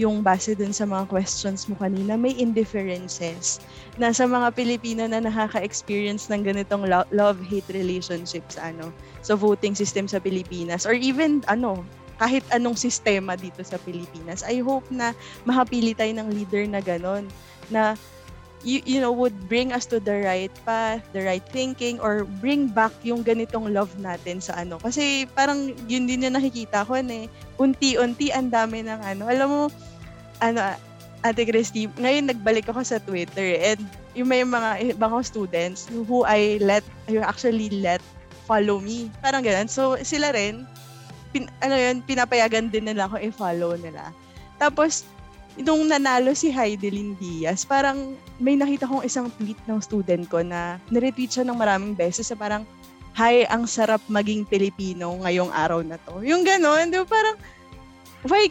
yung 0.00 0.24
base 0.24 0.56
dun 0.56 0.72
sa 0.72 0.88
mga 0.88 1.04
questions 1.12 1.68
mo 1.68 1.76
kanina, 1.76 2.16
may 2.16 2.32
indifferences 2.40 3.60
na 4.00 4.08
sa 4.16 4.24
mga 4.24 4.48
Pilipino 4.56 5.04
na 5.04 5.20
nakaka-experience 5.20 6.32
ng 6.32 6.40
ganitong 6.40 6.88
lo- 6.88 7.04
love-hate 7.12 7.68
relationships 7.76 8.56
ano, 8.56 8.88
sa 9.20 9.36
voting 9.36 9.76
system 9.76 10.08
sa 10.08 10.16
Pilipinas 10.16 10.88
or 10.88 10.96
even 10.96 11.44
ano, 11.52 11.84
kahit 12.16 12.44
anong 12.52 12.80
sistema 12.80 13.36
dito 13.36 13.60
sa 13.60 13.76
Pilipinas. 13.84 14.40
I 14.44 14.64
hope 14.64 14.88
na 14.88 15.12
makapili 15.44 15.92
tayo 15.92 16.12
ng 16.16 16.32
leader 16.32 16.64
na 16.64 16.80
ganon, 16.80 17.28
na 17.68 17.92
you, 18.62 18.80
you 18.84 18.98
know, 19.00 19.12
would 19.12 19.36
bring 19.48 19.72
us 19.72 19.86
to 19.88 20.00
the 20.00 20.24
right 20.24 20.52
path, 20.64 21.04
the 21.12 21.24
right 21.24 21.44
thinking, 21.48 22.00
or 22.00 22.24
bring 22.40 22.68
back 22.68 22.92
yung 23.02 23.24
ganitong 23.24 23.72
love 23.72 23.92
natin 23.98 24.40
sa 24.40 24.56
ano. 24.60 24.76
Kasi 24.80 25.24
parang 25.32 25.72
yun 25.88 26.04
din 26.04 26.24
yung 26.24 26.36
nakikita 26.36 26.84
ko 26.84 26.96
eh. 26.96 27.26
Unti-unti, 27.56 28.32
ang 28.32 28.52
dami 28.52 28.84
ng 28.84 29.00
ano. 29.00 29.22
Alam 29.28 29.48
mo, 29.48 29.62
ano, 30.40 30.60
Ate 31.20 31.44
Christy, 31.44 31.84
ngayon 32.00 32.32
nagbalik 32.32 32.64
ako 32.64 32.80
sa 32.80 32.96
Twitter 32.96 33.60
and 33.60 33.84
yung 34.16 34.32
may 34.32 34.40
mga 34.40 34.96
ibang 34.96 35.12
students 35.20 35.84
who 35.92 36.24
I 36.24 36.56
let, 36.64 36.80
I 37.12 37.20
actually 37.20 37.68
let 37.68 38.00
follow 38.48 38.80
me. 38.80 39.12
Parang 39.20 39.44
ganun. 39.44 39.68
So, 39.68 40.00
sila 40.00 40.32
rin, 40.32 40.64
pin, 41.30 41.46
ano 41.60 41.76
yun, 41.76 42.00
pinapayagan 42.08 42.72
din 42.72 42.88
nila 42.88 43.06
ako 43.06 43.20
i-follow 43.20 43.76
nila. 43.76 44.10
Tapos, 44.56 45.04
nung 45.60 45.86
nanalo 45.88 46.32
si 46.32 46.48
Heidelin 46.48 47.16
Diaz, 47.16 47.64
parang 47.64 48.16
may 48.40 48.56
nakita 48.56 48.88
kong 48.88 49.04
isang 49.04 49.28
tweet 49.36 49.58
ng 49.68 49.78
student 49.80 50.24
ko 50.28 50.40
na 50.40 50.80
niretweet 50.88 51.30
siya 51.30 51.44
ng 51.44 51.56
maraming 51.56 51.92
beses 51.92 52.28
sa 52.28 52.36
parang, 52.36 52.64
Hi, 53.18 53.42
ang 53.50 53.66
sarap 53.66 54.00
maging 54.06 54.46
Pilipino 54.46 55.18
ngayong 55.26 55.50
araw 55.50 55.82
na 55.82 55.98
to. 56.06 56.22
Yung 56.22 56.46
gano'n, 56.46 56.94
di 56.94 56.98
ba? 57.02 57.06
Parang, 57.10 57.36
why, 58.22 58.46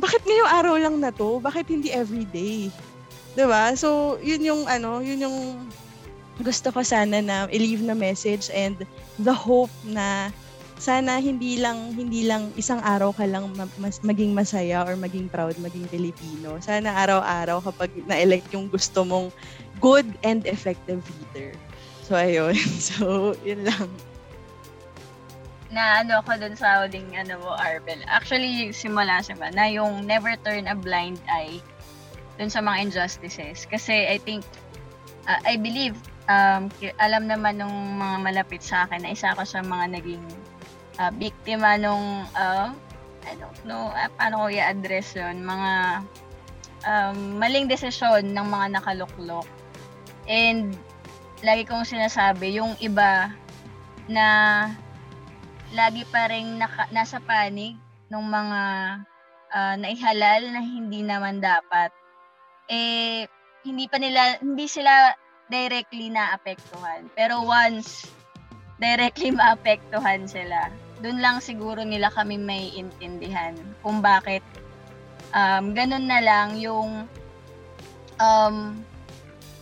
bakit 0.00 0.24
ngayong 0.24 0.50
araw 0.50 0.74
lang 0.80 0.96
na 0.96 1.12
to? 1.12 1.36
Bakit 1.42 1.68
hindi 1.68 1.92
everyday? 1.92 2.72
'Di 3.32 3.44
ba? 3.48 3.72
So, 3.74 4.20
yun 4.20 4.44
yung 4.44 4.62
ano, 4.68 5.00
yun 5.00 5.24
yung 5.24 5.38
gusto 6.40 6.72
ko 6.72 6.80
sana 6.80 7.20
na 7.20 7.44
i-leave 7.52 7.84
na 7.84 7.96
message 7.96 8.48
and 8.52 8.76
the 9.20 9.32
hope 9.32 9.72
na 9.84 10.32
sana 10.82 11.22
hindi 11.22 11.62
lang 11.62 11.94
hindi 11.94 12.26
lang 12.26 12.50
isang 12.58 12.82
araw 12.82 13.14
ka 13.14 13.22
lang 13.22 13.46
ma- 13.54 13.70
mas, 13.78 14.02
maging 14.02 14.34
masaya 14.34 14.82
or 14.82 14.98
maging 14.98 15.30
proud 15.30 15.54
maging 15.62 15.86
Pilipino. 15.86 16.58
Sana 16.58 16.90
araw-araw 17.06 17.62
kapag 17.62 17.94
na-elect 18.10 18.50
yung 18.50 18.66
gusto 18.66 19.06
mong 19.06 19.30
good 19.78 20.10
and 20.26 20.42
effective 20.50 20.98
leader. 21.06 21.54
So 22.02 22.18
ayun. 22.18 22.58
So 22.82 23.38
yun 23.46 23.62
lang. 23.62 23.86
na 25.72 26.04
ano 26.04 26.20
ako 26.20 26.36
dun 26.36 26.52
sa 26.52 26.84
huling 26.84 27.16
ano 27.16 27.40
mo, 27.40 27.56
Arbel. 27.56 28.04
Actually, 28.04 28.76
simula 28.76 29.24
simula 29.24 29.48
na 29.56 29.72
yung 29.72 30.04
never 30.04 30.36
turn 30.44 30.68
a 30.68 30.76
blind 30.76 31.16
eye 31.32 31.62
dun 32.36 32.52
sa 32.52 32.60
mga 32.60 32.90
injustices. 32.92 33.64
Kasi 33.64 34.04
I 34.04 34.20
think, 34.20 34.44
uh, 35.24 35.40
I 35.48 35.56
believe, 35.56 35.96
um, 36.28 36.68
alam 37.00 37.24
naman 37.24 37.56
nung 37.56 37.72
mga 37.96 38.16
malapit 38.20 38.60
sa 38.60 38.84
akin 38.84 39.00
na 39.00 39.16
isa 39.16 39.32
ako 39.32 39.48
sa 39.48 39.64
mga 39.64 39.96
naging 39.96 40.20
uh, 41.00 41.12
biktima 41.14 41.78
nung, 41.80 42.26
uh, 42.36 42.72
I 43.22 43.32
don't 43.38 43.62
know, 43.64 43.94
uh, 43.94 44.10
paano 44.18 44.44
ko 44.44 44.46
i-address 44.50 45.14
yun, 45.14 45.46
mga 45.46 46.02
um, 46.86 47.38
maling 47.38 47.70
desisyon 47.70 48.34
ng 48.34 48.46
mga 48.46 48.80
nakaluklok. 48.80 49.46
And 50.26 50.74
lagi 51.42 51.66
kong 51.66 51.86
sinasabi, 51.86 52.58
yung 52.58 52.74
iba 52.82 53.30
na 54.10 54.26
lagi 55.72 56.04
pa 56.10 56.28
rin 56.28 56.58
naka, 56.60 56.90
nasa 56.92 57.22
panig 57.22 57.78
ng 58.12 58.24
mga 58.28 58.62
uh, 59.54 59.74
naihalal 59.78 60.42
na 60.52 60.60
hindi 60.60 61.00
naman 61.00 61.40
dapat. 61.40 61.90
Eh 62.68 63.26
hindi 63.62 63.86
pa 63.86 63.96
nila 63.98 64.42
hindi 64.42 64.66
sila 64.66 65.14
directly 65.48 66.10
naapektuhan. 66.10 67.08
Pero 67.14 67.42
once 67.42 68.10
directly 68.82 69.30
maapektuhan 69.38 70.26
sila 70.26 70.81
doon 71.02 71.18
lang 71.18 71.42
siguro 71.42 71.82
nila 71.82 72.08
kami 72.14 72.38
may 72.38 72.70
intindihan 72.78 73.58
kung 73.82 73.98
bakit 73.98 74.40
um, 75.34 75.74
ganun 75.74 76.06
na 76.06 76.22
lang 76.22 76.54
yung 76.56 77.10
um, 78.22 78.78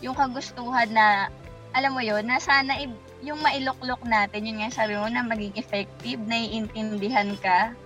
yung 0.05 0.17
kagustuhan 0.17 0.89
na 0.93 1.33
alam 1.73 1.97
mo 1.97 2.03
yon 2.05 2.27
na 2.29 2.37
sana 2.43 2.77
i- 2.77 3.09
yung 3.21 3.41
mailoklok 3.45 4.01
natin, 4.09 4.49
yun 4.49 4.65
nga 4.65 4.73
sabi 4.73 4.97
mo 4.97 5.05
na 5.07 5.21
maging 5.21 5.53
effective, 5.61 6.17
naiintindihan 6.25 7.37
ka, 7.37 7.77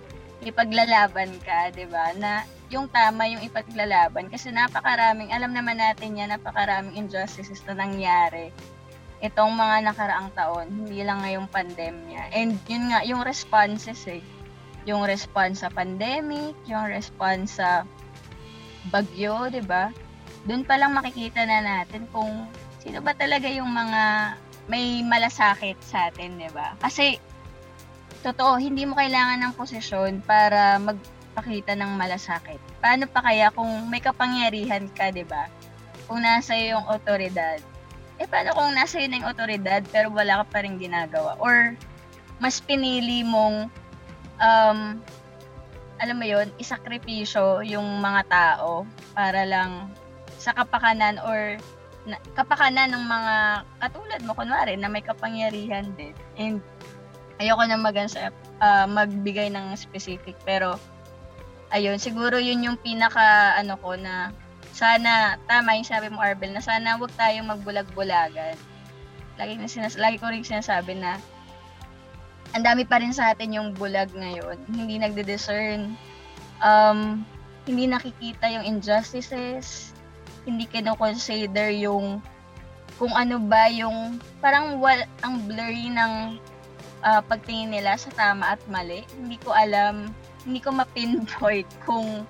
ipaglalaban 0.41 1.27
ka, 1.43 1.75
'di 1.75 1.85
ba? 1.91 2.15
Na 2.15 2.47
yung 2.73 2.89
tama 2.89 3.29
yung 3.29 3.45
ipaglalaban 3.45 4.25
kasi 4.33 4.49
napakaraming 4.49 5.29
alam 5.29 5.53
naman 5.53 5.77
natin 5.77 6.17
yan 6.17 6.33
napakaraming 6.33 6.97
injustices 6.97 7.61
na 7.69 7.77
nangyari 7.77 8.49
itong 9.25 9.53
mga 9.53 9.89
nakaraang 9.89 10.29
taon 10.37 10.67
hindi 10.69 11.01
lang 11.01 11.21
ngayong 11.25 11.49
pandemya 11.49 12.31
and 12.35 12.57
yun 12.69 12.89
nga 12.93 13.01
yung 13.03 13.21
responses 13.25 13.99
eh 14.05 14.21
yung 14.85 15.01
response 15.05 15.65
sa 15.65 15.69
pandemic 15.73 16.53
yung 16.69 16.85
response 16.87 17.57
sa 17.57 17.83
bagyo 18.93 19.49
'di 19.49 19.65
ba 19.65 19.89
doon 20.45 20.61
pa 20.61 20.77
lang 20.77 20.93
makikita 20.93 21.41
na 21.43 21.59
natin 21.61 22.05
kung 22.13 22.45
sino 22.77 23.01
ba 23.01 23.17
talaga 23.17 23.49
yung 23.49 23.69
mga 23.73 24.37
may 24.65 25.01
malasakit 25.05 25.77
sa 25.81 26.09
atin, 26.09 26.37
'di 26.37 26.49
ba? 26.53 26.73
Kasi 26.81 27.17
totoo, 28.25 28.57
hindi 28.57 28.85
mo 28.85 28.97
kailangan 28.97 29.41
ng 29.41 29.53
posisyon 29.57 30.25
para 30.25 30.81
magpakita 30.81 31.77
ng 31.77 31.97
malasakit. 31.97 32.57
Paano 32.81 33.05
pa 33.05 33.21
kaya 33.21 33.53
kung 33.53 33.69
may 33.89 34.01
kapangyarihan 34.01 34.89
ka, 34.93 35.13
'di 35.13 35.25
ba? 35.25 35.49
Kung 36.05 36.21
nasa 36.21 36.57
yung 36.57 36.85
otoridad. 36.89 37.61
Eh 38.19 38.27
paano 38.27 38.55
kung 38.55 38.71
nasa 38.71 38.99
iyo 39.01 39.07
na 39.11 39.19
yung 39.19 39.31
otoridad 39.31 39.83
pero 39.91 40.07
wala 40.11 40.43
ka 40.43 40.45
pa 40.49 40.57
rin 40.63 40.79
ginagawa 40.79 41.35
or 41.39 41.75
mas 42.39 42.59
pinili 42.63 43.23
mong 43.27 43.67
um, 44.39 44.99
alam 45.99 46.15
mo 46.19 46.25
yon 46.27 46.51
isakripisyo 46.59 47.63
yung 47.63 48.03
mga 48.03 48.27
tao 48.27 48.83
para 49.15 49.47
lang 49.47 49.91
sa 50.39 50.51
kapakanan 50.51 51.19
or 51.23 51.55
na, 52.05 52.21
kapakanan 52.37 52.93
ng 52.93 53.05
mga 53.05 53.35
katulad 53.81 54.21
mo, 54.21 54.37
kunwari, 54.37 54.77
na 54.77 54.89
may 54.89 55.01
kapangyarihan 55.01 55.89
din. 55.97 56.13
And 56.37 56.61
ayoko 57.41 57.65
na 57.65 57.81
mag, 57.81 57.97
uh, 57.97 58.85
magbigay 58.85 59.49
ng 59.51 59.73
specific, 59.73 60.37
pero 60.45 60.77
ayun, 61.73 61.97
siguro 61.97 62.37
yun 62.37 62.61
yung 62.61 62.77
pinaka, 62.79 63.57
ano 63.57 63.75
ko, 63.81 63.97
na 63.97 64.31
sana, 64.75 65.39
tama 65.47 65.79
yung 65.79 65.87
sabi 65.87 66.11
mo, 66.11 66.19
Arbel, 66.19 66.51
na 66.51 66.59
sana 66.59 66.99
wag 66.99 67.15
tayong 67.15 67.47
magbulag-bulagan. 67.47 68.59
Lagi, 69.39 69.55
na 69.55 69.71
sinas- 69.71 69.95
lagi 69.95 70.19
ko 70.19 70.27
rin 70.27 70.43
sinasabi 70.43 70.99
na 70.99 71.15
ang 72.55 72.63
dami 72.63 72.83
pa 72.83 72.99
rin 72.99 73.11
sa 73.11 73.35
atin 73.35 73.55
yung 73.55 73.75
bulag 73.75 74.11
ngayon. 74.15 74.55
Hindi 74.71 74.99
nagde-discern. 74.99 75.95
Um, 76.63 77.27
hindi 77.67 77.87
nakikita 77.87 78.47
yung 78.47 78.63
injustices, 78.63 79.91
hindi 80.47 80.63
kino-consider 80.63 81.73
yung 81.75 82.23
kung 82.95 83.11
ano 83.11 83.43
ba 83.43 83.67
yung 83.67 84.23
parang 84.39 84.79
wal, 84.79 85.03
ang 85.19 85.43
blurry 85.43 85.91
ng 85.91 86.39
uh, 87.03 87.19
pagtingin 87.27 87.75
nila 87.75 87.99
sa 87.99 88.07
tama 88.15 88.55
at 88.55 88.61
mali. 88.71 89.03
Hindi 89.19 89.35
ko 89.43 89.51
alam, 89.51 90.15
hindi 90.47 90.63
ko 90.63 90.71
ma-pinpoint 90.71 91.67
kung 91.83 92.23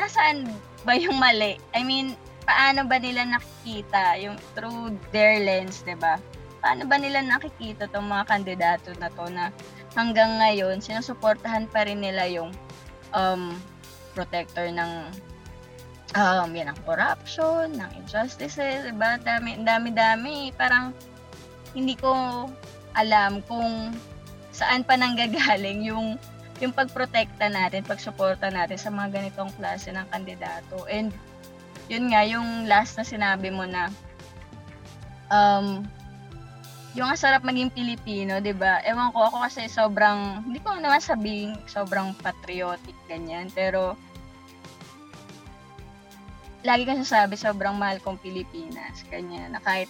nasaan 0.00 0.48
ba 0.86 0.94
yung 0.94 1.18
mali. 1.18 1.58
I 1.74 1.82
mean, 1.82 2.14
paano 2.48 2.86
ba 2.86 2.96
nila 2.96 3.26
nakikita 3.26 4.16
yung 4.22 4.38
through 4.54 4.94
their 5.12 5.42
lens, 5.42 5.82
'di 5.84 5.98
ba? 5.98 6.16
Paano 6.58 6.88
ba 6.88 6.98
nila 6.98 7.22
nakikita 7.22 7.86
tong 7.92 8.10
mga 8.10 8.24
kandidato 8.26 8.90
na 8.98 9.08
to 9.14 9.26
na 9.30 9.54
hanggang 9.94 10.42
ngayon 10.42 10.82
sinusuportahan 10.82 11.70
pa 11.70 11.86
rin 11.86 12.02
nila 12.02 12.26
yung 12.26 12.50
um, 13.14 13.54
protector 14.14 14.66
ng 14.66 15.12
um, 16.16 16.50
yan 16.50 16.72
ang 16.72 16.80
corruption, 16.82 17.76
ng 17.76 17.90
injustices, 18.00 18.88
diba? 18.88 19.20
Dami, 19.20 19.60
dami, 19.62 19.88
dami. 19.92 20.36
Parang 20.56 20.96
hindi 21.76 21.94
ko 21.94 22.46
alam 22.96 23.44
kung 23.44 23.92
saan 24.50 24.82
pa 24.82 24.96
nanggagaling 24.96 25.84
yung 25.84 26.16
yung 26.58 26.74
pagprotekta 26.74 27.46
natin, 27.50 27.86
pagsuporta 27.86 28.50
natin 28.50 28.78
sa 28.78 28.90
mga 28.90 29.20
ganitong 29.20 29.52
klase 29.54 29.94
ng 29.94 30.06
kandidato. 30.10 30.86
And 30.90 31.14
yun 31.86 32.10
nga, 32.10 32.26
yung 32.26 32.66
last 32.66 32.98
na 32.98 33.06
sinabi 33.06 33.48
mo 33.54 33.64
na 33.64 33.88
um, 35.30 35.86
yung 36.96 37.06
ang 37.06 37.20
sarap 37.20 37.44
maging 37.46 37.70
Pilipino, 37.70 38.42
'di 38.42 38.56
ba? 38.58 38.82
Ewan 38.82 39.14
ko 39.14 39.28
ako 39.30 39.46
kasi 39.46 39.70
sobrang 39.70 40.42
hindi 40.42 40.58
ko 40.58 40.74
naman 40.74 40.98
sabing 40.98 41.54
sobrang 41.68 42.16
patriotic 42.18 42.96
ganyan, 43.06 43.52
pero 43.54 43.94
lagi 46.66 46.82
ko 46.86 46.92
sasabi, 46.98 47.38
sobrang 47.38 47.78
mahal 47.78 48.02
kong 48.02 48.18
Pilipinas. 48.18 49.06
Kanya, 49.06 49.46
na 49.50 49.60
kahit, 49.62 49.88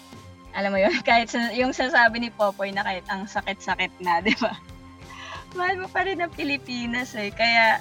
alam 0.52 0.74
mo 0.74 0.78
yun, 0.80 0.92
kahit 1.08 1.32
yung 1.56 1.72
sasabi 1.72 2.20
ni 2.20 2.30
Popoy 2.32 2.72
na 2.74 2.84
kahit 2.84 3.04
ang 3.08 3.24
sakit-sakit 3.24 3.92
na, 4.02 4.20
di 4.20 4.34
ba? 4.38 4.52
Mahal 5.56 5.76
mo 5.80 5.88
pa 5.88 6.04
rin 6.04 6.20
ang 6.20 6.32
Pilipinas 6.32 7.14
eh. 7.16 7.32
Kaya, 7.32 7.80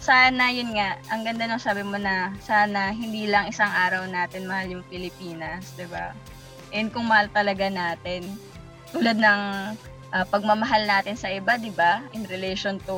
sana 0.00 0.48
yun 0.48 0.72
nga, 0.74 0.96
ang 1.12 1.22
ganda 1.26 1.44
nung 1.44 1.60
sabi 1.60 1.84
mo 1.84 2.00
na 2.00 2.32
sana 2.40 2.88
hindi 2.90 3.28
lang 3.28 3.52
isang 3.52 3.68
araw 3.68 4.08
natin 4.08 4.48
mahal 4.48 4.80
yung 4.80 4.86
Pilipinas, 4.88 5.76
di 5.76 5.84
ba? 5.90 6.16
And 6.70 6.88
kung 6.88 7.10
mahal 7.10 7.28
talaga 7.30 7.68
natin, 7.68 8.24
tulad 8.90 9.20
ng 9.20 9.42
ah, 10.10 10.26
pagmamahal 10.26 10.86
natin 10.86 11.14
sa 11.14 11.30
iba, 11.30 11.54
'di 11.58 11.74
ba? 11.74 12.02
In 12.14 12.26
relation 12.26 12.78
to 12.86 12.96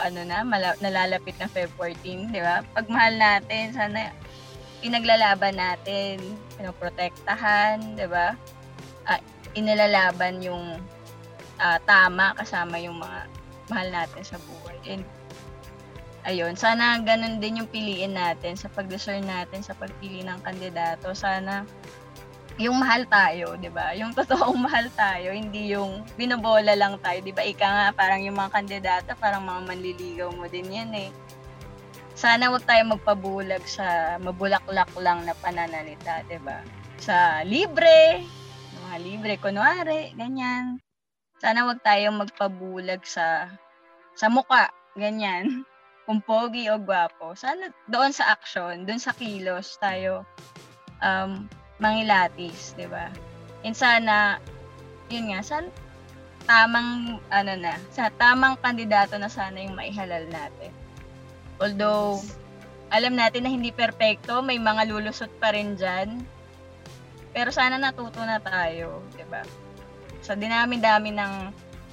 ano 0.00 0.24
na, 0.24 0.44
mala- 0.44 0.78
nalalapit 0.80 1.36
na 1.40 1.48
Feb 1.48 1.72
14, 1.76 2.32
'di 2.32 2.40
ba? 2.40 2.64
Pagmahal 2.72 3.18
natin, 3.18 3.72
sana 3.76 4.12
pinaglalaban 4.80 5.56
natin, 5.56 6.20
pinoprotektahan, 6.56 7.96
'di 7.96 8.06
ba? 8.08 8.36
Ah, 9.04 9.20
inilalaban 9.56 10.40
yung 10.40 10.80
ah, 11.58 11.78
tama 11.82 12.34
kasama 12.38 12.78
yung 12.80 12.98
mga 12.98 13.20
mahal 13.68 13.88
natin 13.92 14.22
sa 14.24 14.36
buhay. 14.40 14.78
And 14.88 15.04
ayun, 16.24 16.56
sana 16.56 17.00
ganun 17.00 17.40
din 17.40 17.60
yung 17.64 17.70
piliin 17.70 18.16
natin 18.16 18.56
sa 18.56 18.68
pag-discern 18.72 19.24
natin 19.24 19.60
sa 19.60 19.76
pagpili 19.76 20.24
ng 20.24 20.40
kandidato. 20.44 21.12
Sana 21.12 21.64
yung 22.54 22.78
mahal 22.78 23.02
tayo, 23.10 23.58
'di 23.58 23.70
ba? 23.74 23.92
Yung 23.98 24.14
totoong 24.14 24.60
mahal 24.62 24.86
tayo, 24.94 25.34
hindi 25.34 25.74
yung 25.74 26.06
binobola 26.14 26.78
lang 26.78 27.02
tayo, 27.02 27.18
'di 27.18 27.34
ba? 27.34 27.42
Ika 27.42 27.66
nga 27.66 27.86
parang 27.90 28.22
yung 28.22 28.38
mga 28.38 28.54
kandidato, 28.54 29.10
parang 29.18 29.42
mga 29.42 29.60
manliligaw 29.74 30.30
mo 30.30 30.46
din 30.46 30.70
'yan 30.70 30.92
eh. 30.94 31.10
Sana 32.14 32.46
wag 32.54 32.62
tayo 32.62 32.86
magpabulag 32.86 33.66
sa 33.66 34.16
mabulaklak 34.22 34.90
lang 35.02 35.26
na 35.26 35.34
pananalita, 35.34 36.22
'di 36.30 36.38
ba? 36.46 36.62
Sa 37.02 37.42
libre, 37.42 38.22
mga 38.86 38.96
libre 39.02 39.34
kunwari, 39.42 40.14
ganyan. 40.14 40.83
Sana 41.44 41.68
wag 41.68 41.84
tayong 41.84 42.24
magpabulag 42.24 43.04
sa 43.04 43.52
sa 44.16 44.32
muka, 44.32 44.72
ganyan. 44.96 45.44
Kung 46.08 46.24
pogi 46.24 46.72
o 46.72 46.80
gwapo. 46.80 47.36
Sana 47.36 47.68
doon 47.84 48.16
sa 48.16 48.32
action, 48.32 48.88
doon 48.88 48.96
sa 48.96 49.12
kilos 49.12 49.76
tayo 49.76 50.24
um, 51.04 51.44
mangilatis, 51.76 52.72
'di 52.72 52.88
ba? 52.88 53.12
And 53.60 53.76
sana 53.76 54.40
yun 55.12 55.36
nga, 55.36 55.44
sana 55.44 55.68
tamang 56.48 57.20
ano 57.28 57.52
na, 57.60 57.76
sa 57.92 58.08
tamang 58.08 58.56
kandidato 58.60 59.20
na 59.20 59.28
sana 59.28 59.60
yung 59.60 59.76
maihalal 59.76 60.24
natin. 60.32 60.72
Although 61.60 62.24
alam 62.88 63.20
natin 63.20 63.44
na 63.44 63.52
hindi 63.52 63.68
perpekto, 63.68 64.40
may 64.40 64.56
mga 64.56 64.88
lulusot 64.88 65.32
pa 65.36 65.52
rin 65.52 65.76
diyan. 65.76 66.24
Pero 67.36 67.52
sana 67.52 67.76
natuto 67.76 68.24
na 68.24 68.40
tayo, 68.40 69.04
'di 69.12 69.28
ba? 69.28 69.44
Sa 70.24 70.32
dinami-dami 70.32 71.12
ng 71.12 71.32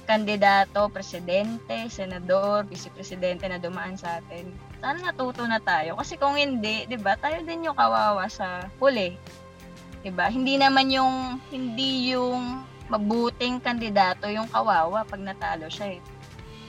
kandidato, 0.08 0.88
presidente, 0.90 1.86
senador, 1.92 2.66
vice-presidente 2.66 3.46
na 3.46 3.60
dumaan 3.60 3.94
sa 3.94 4.18
atin. 4.18 4.50
Sana 4.82 5.12
natuto 5.12 5.46
na 5.46 5.62
tayo. 5.62 5.94
Kasi 6.00 6.18
kung 6.18 6.34
hindi, 6.34 6.88
'di 6.88 6.98
ba, 6.98 7.14
tayo 7.20 7.44
din 7.44 7.68
yung 7.68 7.76
kawawa 7.76 8.26
sa 8.26 8.66
huli. 8.82 9.14
'Di 10.02 10.10
ba? 10.10 10.26
Hindi 10.32 10.58
naman 10.58 10.90
yung 10.90 11.38
hindi 11.52 12.16
yung 12.16 12.66
mabuting 12.90 13.62
kandidato 13.62 14.26
yung 14.28 14.50
kawawa 14.50 15.06
pag 15.06 15.22
natalo 15.22 15.70
siya 15.70 15.96
eh. 15.96 16.00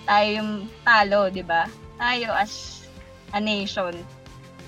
Tayo 0.06 0.28
yung 0.40 0.52
talo, 0.86 1.32
'di 1.34 1.44
ba? 1.44 1.66
Tayo 1.98 2.32
as 2.36 2.86
a 3.34 3.42
nation. 3.42 3.98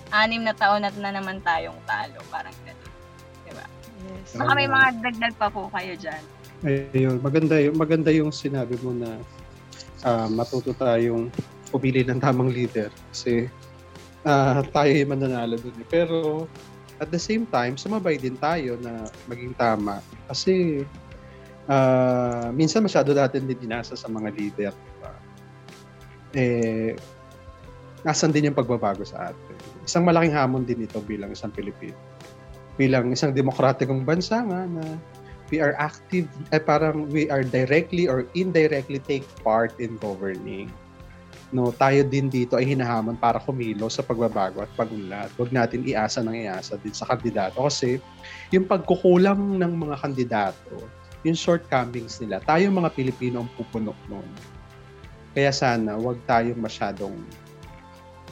Anim 0.09 0.41
na 0.41 0.55
taon 0.55 0.81
na, 0.81 0.89
na 0.95 1.11
naman 1.13 1.43
tayong 1.43 1.77
talo, 1.85 2.17
parang 2.34 2.55
gano'n. 2.65 2.91
'Di 3.45 3.51
ba? 3.53 3.65
Yes. 4.09 4.35
Baka 4.35 4.51
may 4.57 4.69
mga 4.69 4.88
dagdag 5.05 5.35
pa 5.38 5.47
po 5.53 5.69
kayo 5.69 5.93
diyan. 5.93 6.35
Ayun, 6.66 7.22
maganda 7.22 7.62
yung 7.62 7.78
maganda 7.78 8.10
yung 8.10 8.34
sinabi 8.34 8.74
mo 8.82 8.90
na 8.90 9.22
ah, 10.02 10.26
matuto 10.26 10.74
tayong 10.74 11.30
pumili 11.70 12.02
ng 12.02 12.18
tamang 12.18 12.50
leader 12.50 12.90
kasi 13.14 13.46
ah, 14.26 14.66
tayo 14.74 14.90
yung 14.90 15.14
mananalo 15.14 15.62
dun. 15.62 15.78
eh. 15.78 15.86
Pero 15.86 16.50
at 16.98 17.14
the 17.14 17.22
same 17.22 17.46
time, 17.46 17.78
sumabay 17.78 18.18
din 18.18 18.34
tayo 18.42 18.82
na 18.82 19.06
maging 19.30 19.54
tama 19.54 20.02
kasi 20.26 20.82
ah, 21.70 22.50
minsan 22.50 22.82
masyado 22.82 23.14
natin 23.14 23.46
din 23.46 23.70
inasa 23.70 23.94
sa 23.94 24.10
mga 24.10 24.34
leader. 24.34 24.74
Eh, 26.36 26.98
nasan 28.04 28.34
din 28.34 28.52
yung 28.52 28.58
pagbabago 28.58 29.06
sa 29.06 29.32
atin. 29.32 29.56
Isang 29.88 30.04
malaking 30.04 30.36
hamon 30.36 30.68
din 30.68 30.84
ito 30.84 30.98
bilang 31.00 31.30
isang 31.32 31.54
Pilipino. 31.54 31.96
Bilang 32.76 33.14
isang 33.14 33.32
demokratikong 33.32 34.04
bansa 34.04 34.44
nga 34.44 34.68
na 34.68 34.84
we 35.53 35.61
are 35.61 35.77
active, 35.77 36.26
eh 36.49 36.61
parang 36.61 37.09
we 37.09 37.30
are 37.30 37.45
directly 37.45 38.09
or 38.09 38.26
indirectly 38.34 38.97
take 39.03 39.26
part 39.45 39.73
in 39.77 39.97
governing. 40.01 40.69
No, 41.53 41.69
tayo 41.72 42.01
din 42.03 42.27
dito 42.27 42.57
ay 42.57 42.65
hinahamon 42.73 43.15
para 43.22 43.38
kumilos 43.38 43.95
sa 43.95 44.03
pagbabago 44.03 44.65
at 44.65 44.72
pagunlad. 44.73 45.30
Huwag 45.38 45.53
natin 45.53 45.85
iasa 45.85 46.26
ng 46.26 46.49
iasa 46.49 46.76
din 46.81 46.91
sa 46.91 47.05
kandidato 47.05 47.61
kasi 47.61 48.01
yung 48.49 48.65
pagkukulang 48.65 49.61
ng 49.61 49.73
mga 49.77 49.95
kandidato, 50.01 50.76
yung 51.22 51.38
shortcomings 51.38 52.17
nila, 52.17 52.41
tayo 52.43 52.67
mga 52.73 52.91
Pilipino 52.97 53.45
ang 53.45 53.51
pupunok 53.55 53.97
noon. 54.09 54.27
Kaya 55.38 55.53
sana 55.53 55.95
huwag 55.95 56.17
tayong 56.26 56.59
masyadong 56.59 57.13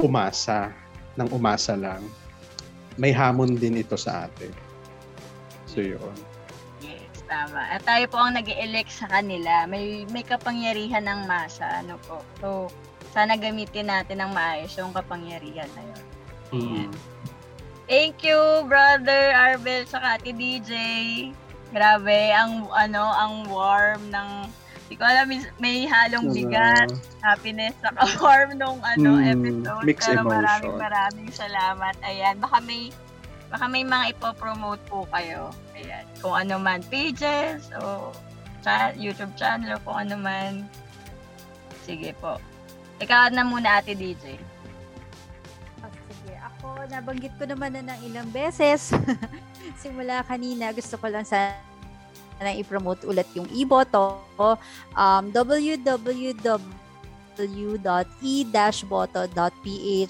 umasa 0.02 0.74
ng 1.14 1.30
umasa 1.30 1.78
lang. 1.78 2.02
May 2.98 3.14
hamon 3.14 3.54
din 3.58 3.82
ito 3.82 3.94
sa 3.94 4.26
atin. 4.26 4.54
So 5.70 5.82
yun. 5.82 6.33
Tama. 7.34 7.62
At 7.68 7.82
tayo 7.82 8.06
po 8.06 8.22
ang 8.22 8.38
nag 8.38 8.46
elect 8.46 8.94
sa 8.94 9.10
kanila. 9.10 9.66
May 9.66 10.06
may 10.08 10.22
kapangyarihan 10.22 11.02
ng 11.02 11.26
masa, 11.26 11.82
ano 11.82 11.98
po. 12.00 12.22
So, 12.38 12.70
sana 13.10 13.34
gamitin 13.36 13.90
natin 13.90 14.22
ng 14.22 14.32
maayos 14.32 14.78
yung 14.78 14.94
kapangyarihan 14.94 15.66
na 15.74 15.82
yun. 15.84 16.04
Mm. 16.54 16.90
Thank 17.84 18.22
you, 18.22 18.38
brother 18.64 19.34
Arbel 19.34 19.84
sa 19.84 20.14
Ate 20.14 20.30
DJ. 20.32 20.72
Grabe, 21.70 22.30
ang 22.32 22.70
ano, 22.70 23.02
ang 23.02 23.34
warm 23.50 24.08
ng 24.08 24.30
Hindi 24.84 25.00
ko 25.00 25.10
alam, 25.10 25.26
may- 25.26 25.54
may 25.58 25.78
halong 25.88 26.30
bigat, 26.30 26.92
happiness, 27.20 27.74
saka 27.82 28.04
warm 28.22 28.54
nung 28.54 28.78
ano, 28.78 29.18
Mm, 29.18 29.26
episode. 29.34 29.82
mixed 29.82 30.06
Pero 30.06 30.22
maraming 30.22 30.76
maraming 30.78 31.32
salamat. 31.34 31.96
Ayan, 32.04 32.38
baka 32.38 32.62
may 32.62 32.94
baka 33.50 33.66
may 33.66 33.82
mga 33.82 34.14
ipopromote 34.14 34.84
po 34.86 35.10
kayo. 35.10 35.50
Ayan, 35.74 36.06
kung 36.22 36.36
ano 36.38 36.62
man, 36.62 36.86
pages 36.88 37.74
o 37.82 38.14
cha- 38.62 38.94
YouTube 38.94 39.34
channel 39.34 39.78
o 39.78 39.82
kung 39.82 39.98
ano 40.08 40.16
man. 40.18 40.54
Sige 41.84 42.14
po. 42.22 42.38
Ikaw 43.02 43.34
na 43.34 43.44
muna, 43.44 43.82
Ate 43.82 43.98
DJ. 43.98 44.38
Oh, 45.82 45.92
sige. 45.92 46.34
Ako, 46.38 46.88
nabanggit 46.88 47.34
ko 47.36 47.44
naman 47.50 47.74
na 47.76 47.94
ng 47.94 48.00
ilang 48.08 48.30
beses. 48.30 48.94
Simula 49.82 50.24
kanina, 50.24 50.72
gusto 50.72 50.96
ko 50.96 51.10
lang 51.10 51.26
sana 51.28 51.58
i-promote 52.54 53.04
ulit 53.10 53.28
yung 53.36 53.50
iboto. 53.52 54.22
Um, 54.94 55.34
www.e-boto.ph 57.36 58.14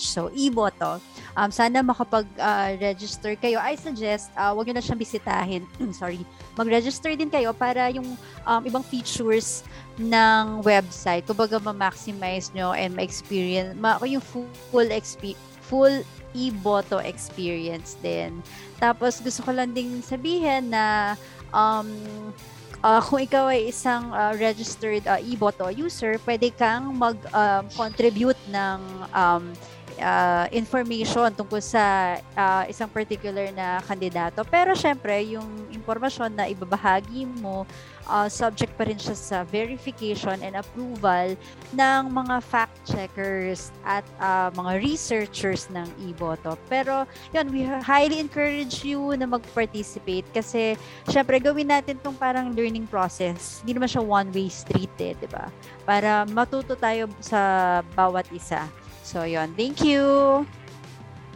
So, 0.03 0.29
iboto. 0.35 0.99
Um, 1.33 1.49
sana 1.49 1.81
makapag-register 1.81 3.33
kayo. 3.39 3.57
I 3.57 3.73
suggest, 3.73 4.29
uh, 4.37 4.53
wag 4.53 4.69
nyo 4.69 4.77
na 4.77 4.83
siyang 4.83 5.01
bisitahin. 5.01 5.63
Sorry. 5.99 6.21
Mag-register 6.53 7.15
din 7.17 7.33
kayo 7.33 7.55
para 7.55 7.89
yung 7.89 8.13
um, 8.45 8.61
ibang 8.67 8.85
features 8.85 9.65
ng 9.97 10.61
website, 10.65 11.25
kumbaga 11.25 11.57
ma-maximize 11.61 12.49
nyo 12.53 12.73
and 12.73 12.93
ma-experience, 12.97 13.77
ma 13.77 13.97
yung 14.05 14.21
full, 14.21 14.89
exp- 14.89 15.37
full 15.65 16.01
e-boto 16.33 16.97
experience 17.01 17.95
din. 18.01 18.41
Tapos 18.81 19.21
gusto 19.21 19.45
ko 19.45 19.53
lang 19.53 19.71
ding 19.71 20.01
sabihin 20.01 20.73
na 20.73 21.13
um, 21.53 21.87
uh, 22.83 22.99
kung 23.01 23.23
ikaw 23.23 23.49
ay 23.49 23.71
isang 23.71 24.11
uh, 24.11 24.35
registered 24.35 25.07
uh, 25.07 25.17
e-boto 25.23 25.71
user, 25.71 26.19
pwede 26.27 26.51
kang 26.53 26.91
mag-contribute 26.93 28.37
ng 28.51 28.79
um, 29.15 29.43
uh, 29.99 30.45
information 30.53 31.29
tungkol 31.33 31.61
sa 31.61 32.17
uh, 32.35 32.63
isang 32.69 32.89
particular 32.89 33.49
na 33.53 33.81
kandidato. 33.83 34.41
Pero 34.47 34.73
syempre, 34.73 35.15
yung 35.35 35.47
impormasyon 35.73 36.33
na 36.33 36.45
ibabahagi 36.49 37.25
mo, 37.41 37.67
uh, 38.07 38.27
subject 38.27 38.71
pa 38.75 38.87
rin 38.87 38.99
siya 38.99 39.15
sa 39.15 39.37
verification 39.47 40.39
and 40.43 40.55
approval 40.55 41.35
ng 41.75 42.01
mga 42.11 42.35
fact 42.43 42.75
checkers 42.87 43.71
at 43.87 44.03
uh, 44.19 44.51
mga 44.55 44.79
researchers 44.83 45.67
ng 45.71 45.87
iboto. 46.07 46.55
Pero 46.67 47.07
yun, 47.31 47.47
we 47.51 47.63
highly 47.63 48.19
encourage 48.19 48.83
you 48.83 49.15
na 49.15 49.27
mag-participate 49.27 50.27
kasi 50.35 50.75
syempre 51.07 51.39
gawin 51.39 51.71
natin 51.71 51.99
tong 51.99 52.15
parang 52.15 52.51
learning 52.51 52.87
process. 52.87 53.63
Hindi 53.63 53.79
naman 53.79 53.89
siya 53.89 54.03
one-way 54.03 54.49
street 54.51 54.93
eh, 54.99 55.13
di 55.15 55.27
ba? 55.29 55.47
Para 55.87 56.27
matuto 56.27 56.75
tayo 56.75 57.07
sa 57.23 57.81
bawat 57.95 58.27
isa. 58.31 58.67
So, 59.13 59.29
yun. 59.29 59.53
Thank 59.53 59.85
you! 59.85 60.41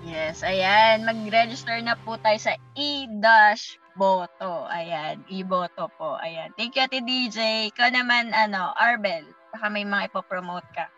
Yes, 0.02 0.41
ayan. 0.41 1.06
Mag-register 1.06 1.78
na 1.86 1.94
po 2.02 2.18
tayo 2.18 2.41
sa 2.41 2.58
e-boto. 2.74 4.66
Ayan, 4.66 5.22
e-boto 5.30 5.86
po. 5.94 6.18
Ayan. 6.18 6.49
Thank 6.58 6.74
you, 6.74 6.90
Ate 6.90 7.06
DJ. 7.06 7.70
Ikaw 7.70 7.94
naman, 7.94 8.34
ano, 8.34 8.74
Arbel. 8.82 9.30
Baka 9.54 9.70
may 9.70 9.86
mga 9.86 10.10
ipopromote 10.10 10.66
ka. 10.74 10.90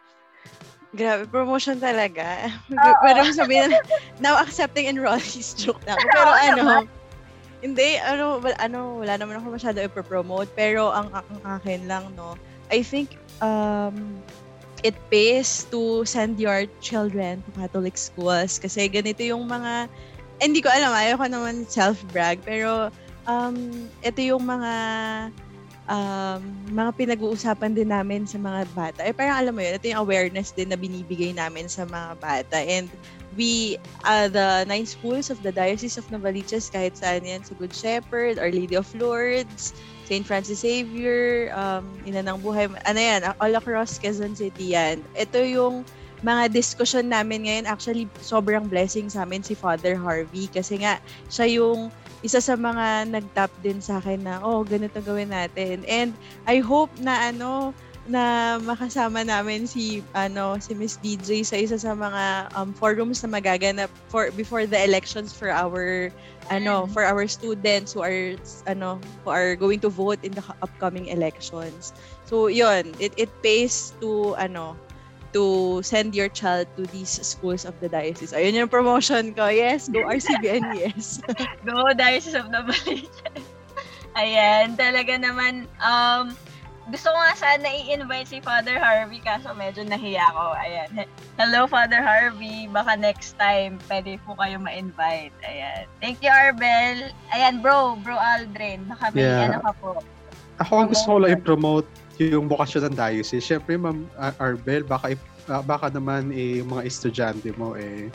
Grabe, 0.95 1.27
promotion 1.27 1.84
talaga. 1.84 2.47
Oo. 2.72 2.95
Pero 3.03 3.27
sabihin, 3.35 3.76
now 4.23 4.39
accepting 4.39 4.88
enrollees, 4.88 5.51
joke 5.60 5.84
lang. 5.84 5.99
Pero 5.99 6.31
Oo 6.31 6.39
ano, 6.39 6.56
naman. 6.64 6.84
hindi, 7.60 7.99
ano, 7.99 8.39
wala, 8.39 8.56
ano, 8.56 8.80
wala 9.03 9.14
naman 9.19 9.35
ako 9.43 9.60
masyado 9.60 9.84
ipopromote. 9.84 10.47
Pero 10.56 10.95
ang, 10.95 11.11
ang 11.11 11.60
akin 11.60 11.91
lang, 11.91 12.07
no, 12.15 12.39
I 12.72 12.81
think 12.88 13.19
um, 13.43 14.23
it 14.84 14.95
pays 15.11 15.68
to 15.68 16.03
send 16.07 16.39
your 16.39 16.65
children 16.80 17.43
to 17.43 17.49
Catholic 17.56 17.99
schools 17.99 18.60
kasi 18.60 18.88
ganito 18.88 19.23
yung 19.23 19.47
mga 19.47 19.91
eh, 20.39 20.47
hindi 20.47 20.64
ko 20.64 20.72
alam, 20.72 20.95
ayoko 20.95 21.27
naman 21.27 21.68
self-brag, 21.68 22.39
pero 22.47 22.88
um, 23.27 23.56
ito 23.99 24.23
yung 24.23 24.47
mga 24.47 24.73
um, 25.91 26.41
mga 26.72 26.91
pinag-uusapan 26.95 27.76
din 27.76 27.91
namin 27.91 28.23
sa 28.23 28.39
mga 28.39 28.64
bata. 28.72 28.99
Eh, 29.03 29.11
parang 29.11 29.35
alam 29.35 29.53
mo 29.57 29.60
yun, 29.60 29.76
ito 29.76 29.91
yung 29.91 29.99
awareness 29.99 30.56
din 30.56 30.72
na 30.72 30.80
binibigay 30.80 31.35
namin 31.35 31.68
sa 31.68 31.84
mga 31.84 32.15
bata. 32.23 32.56
And 32.56 32.88
we, 33.35 33.76
uh, 34.07 34.31
the 34.31 34.64
nine 34.69 34.88
schools 34.88 35.27
of 35.27 35.43
the 35.43 35.51
Diocese 35.51 35.99
of 35.99 36.07
Novaliches, 36.07 36.72
kahit 36.72 36.95
saan 36.95 37.27
yan, 37.27 37.43
sa 37.43 37.51
Good 37.60 37.76
Shepherd, 37.76 38.39
Our 38.39 38.56
Lady 38.56 38.80
of 38.80 38.88
Lourdes, 38.95 39.76
St. 40.10 40.26
Francis 40.26 40.65
Xavier, 40.65 41.53
um, 41.53 41.86
Ina 42.02 42.26
ng 42.26 42.41
Buhay, 42.41 42.65
ano 42.65 42.98
yan, 42.98 43.22
all 43.38 43.53
across 43.53 44.02
Quezon 44.02 44.34
City 44.34 44.73
yan. 44.73 45.06
Ito 45.14 45.38
yung 45.45 45.86
mga 46.26 46.49
discussion 46.49 47.14
namin 47.14 47.45
ngayon, 47.45 47.69
actually, 47.69 48.10
sobrang 48.26 48.65
blessing 48.65 49.06
sa 49.07 49.22
amin 49.22 49.45
si 49.45 49.53
Father 49.53 49.94
Harvey 49.94 50.49
kasi 50.49 50.81
nga, 50.81 50.98
siya 51.30 51.61
yung 51.61 51.94
isa 52.26 52.41
sa 52.41 52.57
mga 52.57 53.07
nag-tap 53.14 53.53
din 53.61 53.77
sa 53.80 54.02
akin 54.02 54.26
na, 54.26 54.41
oh, 54.41 54.65
ganito 54.65 54.98
gawin 54.99 55.30
natin. 55.30 55.86
And 55.86 56.18
I 56.49 56.60
hope 56.60 56.90
na 56.99 57.30
ano, 57.30 57.72
na 58.10 58.57
makasama 58.65 59.22
namin 59.22 59.69
si 59.69 60.02
ano 60.18 60.57
si 60.57 60.73
Miss 60.73 60.98
DJ 60.98 61.45
sa 61.45 61.53
isa 61.61 61.77
sa 61.77 61.94
mga 61.94 62.49
um, 62.57 62.73
forums 62.73 63.22
na 63.22 63.30
magaganap 63.38 63.94
for 64.10 64.34
before 64.34 64.65
the 64.65 64.81
elections 64.81 65.30
for 65.30 65.53
our 65.53 66.10
ano 66.49 66.89
for 66.89 67.05
our 67.05 67.26
students 67.30 67.93
who 67.93 68.01
are 68.01 68.35
ano 68.65 68.99
who 69.23 69.30
are 69.30 69.55
going 69.55 69.80
to 69.80 69.89
vote 69.89 70.19
in 70.26 70.34
the 70.34 70.43
upcoming 70.61 71.07
elections. 71.07 71.93
So 72.26 72.49
yun, 72.49 72.93
it 72.97 73.13
it 73.17 73.30
pays 73.41 73.93
to 74.01 74.34
ano 74.38 74.77
to 75.34 75.77
send 75.85 76.17
your 76.17 76.30
child 76.30 76.65
to 76.77 76.85
these 76.89 77.09
schools 77.21 77.65
of 77.65 77.77
the 77.80 77.89
diocese. 77.89 78.34
Ayun 78.34 78.65
yung 78.65 78.71
promotion 78.71 79.34
ko. 79.38 79.47
Yes, 79.49 79.89
go 79.89 80.01
RCBN, 80.05 80.73
yes. 80.81 81.21
Go 81.65 81.85
Diocese 81.93 82.34
of 82.34 82.49
Novaliches. 82.49 83.45
Ayan, 84.17 84.73
talaga 84.73 85.21
naman, 85.21 85.69
um, 85.77 86.34
gusto 86.90 87.14
ko 87.14 87.18
nga 87.18 87.36
sana 87.38 87.70
i-invite 87.70 88.30
si 88.30 88.38
Father 88.41 88.82
Harvey 88.82 89.22
kaso 89.22 89.53
medyo 89.53 89.86
nahiya 89.86 90.26
ko. 90.34 90.57
Ayan. 90.57 91.06
Hello, 91.38 91.70
Father 91.70 92.02
Harvey. 92.02 92.66
Baka 92.70 92.98
next 92.98 93.38
time, 93.38 93.78
pwede 93.86 94.18
po 94.26 94.34
kayo 94.36 94.57
ma-invite. 94.57 95.34
Ayan. 95.45 95.86
Thank 96.02 96.26
you, 96.26 96.34
Arbel. 96.34 97.14
Ayan, 97.32 97.61
bro. 97.61 97.94
Bro 98.02 98.18
Aldrin. 98.18 98.90
Baka 98.90 99.14
may 99.14 99.24
Yeah. 99.24 99.53
ano 99.53 99.57
ka 99.70 99.72
po. 99.78 99.91
Ako 100.60 100.72
ang 100.84 100.90
gusto 100.91 101.07
ko 101.07 101.18
lang 101.24 101.32
i-promote 101.38 101.88
yung 102.20 102.52
bokasyon 102.52 102.91
ng 102.91 102.95
diocese. 102.98 103.45
Siyempre, 103.45 103.80
Ma'am 103.80 104.03
uh, 104.20 104.34
Arbel, 104.44 104.84
baka, 104.84 105.16
ah, 105.48 105.64
baka 105.64 105.88
naman 105.88 106.36
eh, 106.36 106.60
yung 106.60 106.76
mga 106.76 106.84
estudyante 106.84 107.56
mo 107.56 107.80
eh, 107.80 108.11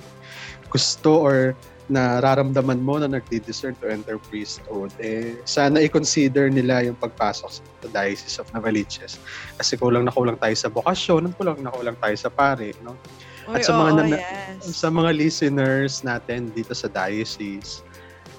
gusto 0.69 1.25
or 1.25 1.57
nararamdaman 1.93 2.81
mo 2.81 2.97
na 2.97 3.09
nagdi-discern 3.09 3.77
to 3.77 3.93
enter 3.93 4.17
priesthood, 4.33 4.89
eh, 4.97 5.37
sana 5.45 5.85
i-consider 5.85 6.49
nila 6.49 6.81
yung 6.81 6.97
pagpasok 6.97 7.51
sa 7.53 7.89
Diocese 7.93 8.41
of 8.41 8.49
Novaliches. 8.57 9.21
Kasi 9.61 9.77
kulang 9.77 10.09
na 10.09 10.13
kulang 10.13 10.41
tayo 10.41 10.57
sa 10.57 10.73
bokasyon, 10.73 11.29
at 11.29 11.33
kulang 11.37 11.61
na 11.61 11.69
kulang 11.69 11.99
tayo 12.01 12.17
sa 12.17 12.33
pare, 12.33 12.73
no? 12.81 12.97
Uy, 13.45 13.61
sa 13.61 13.77
mga 13.77 13.91
oo, 13.93 13.99
nana- 14.01 14.17
yes. 14.17 14.81
Sa 14.81 14.89
mga 14.89 15.11
listeners 15.13 16.01
natin 16.01 16.49
dito 16.57 16.73
sa 16.73 16.89
diocese, 16.89 17.85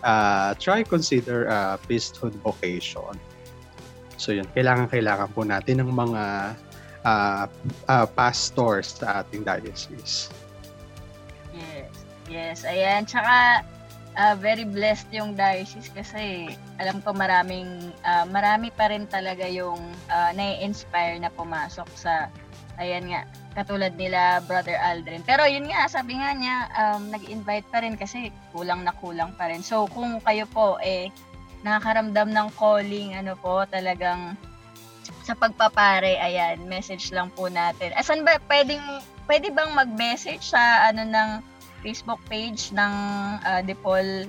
uh, 0.02 0.58
try 0.58 0.82
consider 0.82 1.46
a 1.46 1.78
priesthood 1.86 2.34
vocation. 2.42 3.14
So 4.18 4.34
yun, 4.34 4.50
kailangan 4.58 4.90
kailangan 4.90 5.30
po 5.38 5.46
natin 5.46 5.86
ng 5.86 5.92
mga 5.94 6.24
uh, 7.06 7.46
uh, 7.86 8.08
pastors 8.18 8.98
sa 8.98 9.22
ating 9.22 9.46
diocese. 9.46 10.34
Yes. 12.26 12.66
Ayan. 12.66 13.06
Tsaka, 13.06 13.62
ah, 14.16 14.36
very 14.38 14.66
blessed 14.66 15.12
yung 15.14 15.36
diocese 15.38 15.92
kasi 15.94 16.54
alam 16.82 17.04
ko 17.06 17.14
maraming, 17.14 17.94
ah, 18.08 18.26
marami 18.26 18.72
pa 18.74 18.90
rin 18.90 19.06
talaga 19.06 19.46
yung 19.46 19.80
ah, 20.10 20.32
nai-inspire 20.34 21.20
na 21.22 21.30
pumasok 21.30 21.90
sa, 21.94 22.32
ayan 22.82 23.08
nga, 23.12 23.24
katulad 23.56 23.96
nila 23.96 24.44
Brother 24.44 24.76
Aldrin. 24.76 25.24
Pero 25.24 25.48
yun 25.48 25.72
nga, 25.72 25.88
sabi 25.88 26.20
nga 26.20 26.36
niya, 26.36 26.68
um, 26.76 27.08
nag-invite 27.08 27.64
pa 27.72 27.80
rin 27.80 27.96
kasi 27.96 28.30
kulang 28.52 28.84
na 28.84 28.92
kulang 29.00 29.32
pa 29.40 29.48
rin. 29.48 29.64
So, 29.64 29.88
kung 29.88 30.20
kayo 30.20 30.44
po, 30.52 30.76
eh, 30.84 31.08
nakakaramdam 31.64 32.36
ng 32.36 32.50
calling, 32.60 33.16
ano 33.16 33.40
po, 33.40 33.64
talagang 33.72 34.36
sa 35.24 35.34
pagpapare, 35.40 36.20
ayan, 36.20 36.68
message 36.68 37.16
lang 37.16 37.32
po 37.32 37.48
natin. 37.48 37.96
Asan 37.96 38.28
ba, 38.28 38.36
pwedeng, 38.52 38.84
pwede 39.24 39.50
bang 39.56 39.72
mag-message 39.72 40.44
sa, 40.52 40.92
ano, 40.92 41.08
ng 41.08 41.30
Facebook 41.86 42.18
page 42.26 42.74
ng 42.74 42.94
uh, 43.46 43.62
DePaul 43.62 44.26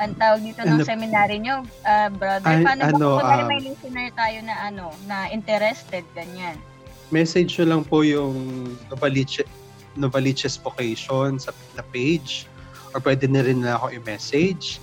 ang 0.00 0.16
tawag 0.16 0.40
dito 0.40 0.60
ng 0.64 0.80
Ano- 0.80 0.84
seminary 0.84 1.36
nyo, 1.40 1.60
ah, 1.84 2.08
brother. 2.08 2.60
Ay, 2.60 2.64
Paano 2.64 2.82
ano, 2.88 3.08
ba 3.20 3.36
kung 3.36 3.44
um, 3.44 3.48
may 3.52 3.60
listener 3.60 4.08
tayo 4.16 4.38
na 4.44 4.54
ano, 4.64 4.86
na 5.04 5.28
interested, 5.28 6.04
ganyan? 6.16 6.56
Message 7.12 7.60
nyo 7.60 7.66
lang 7.76 7.82
po 7.84 8.00
yung 8.00 8.36
Novaliches, 8.88 9.44
Novaliches 10.00 10.56
Vocation 10.56 11.36
sa 11.36 11.52
na 11.76 11.84
page 11.92 12.48
or 12.96 13.04
pwede 13.04 13.28
na 13.28 13.44
rin 13.44 13.60
na 13.60 13.76
ako 13.76 13.92
i-message 14.00 14.80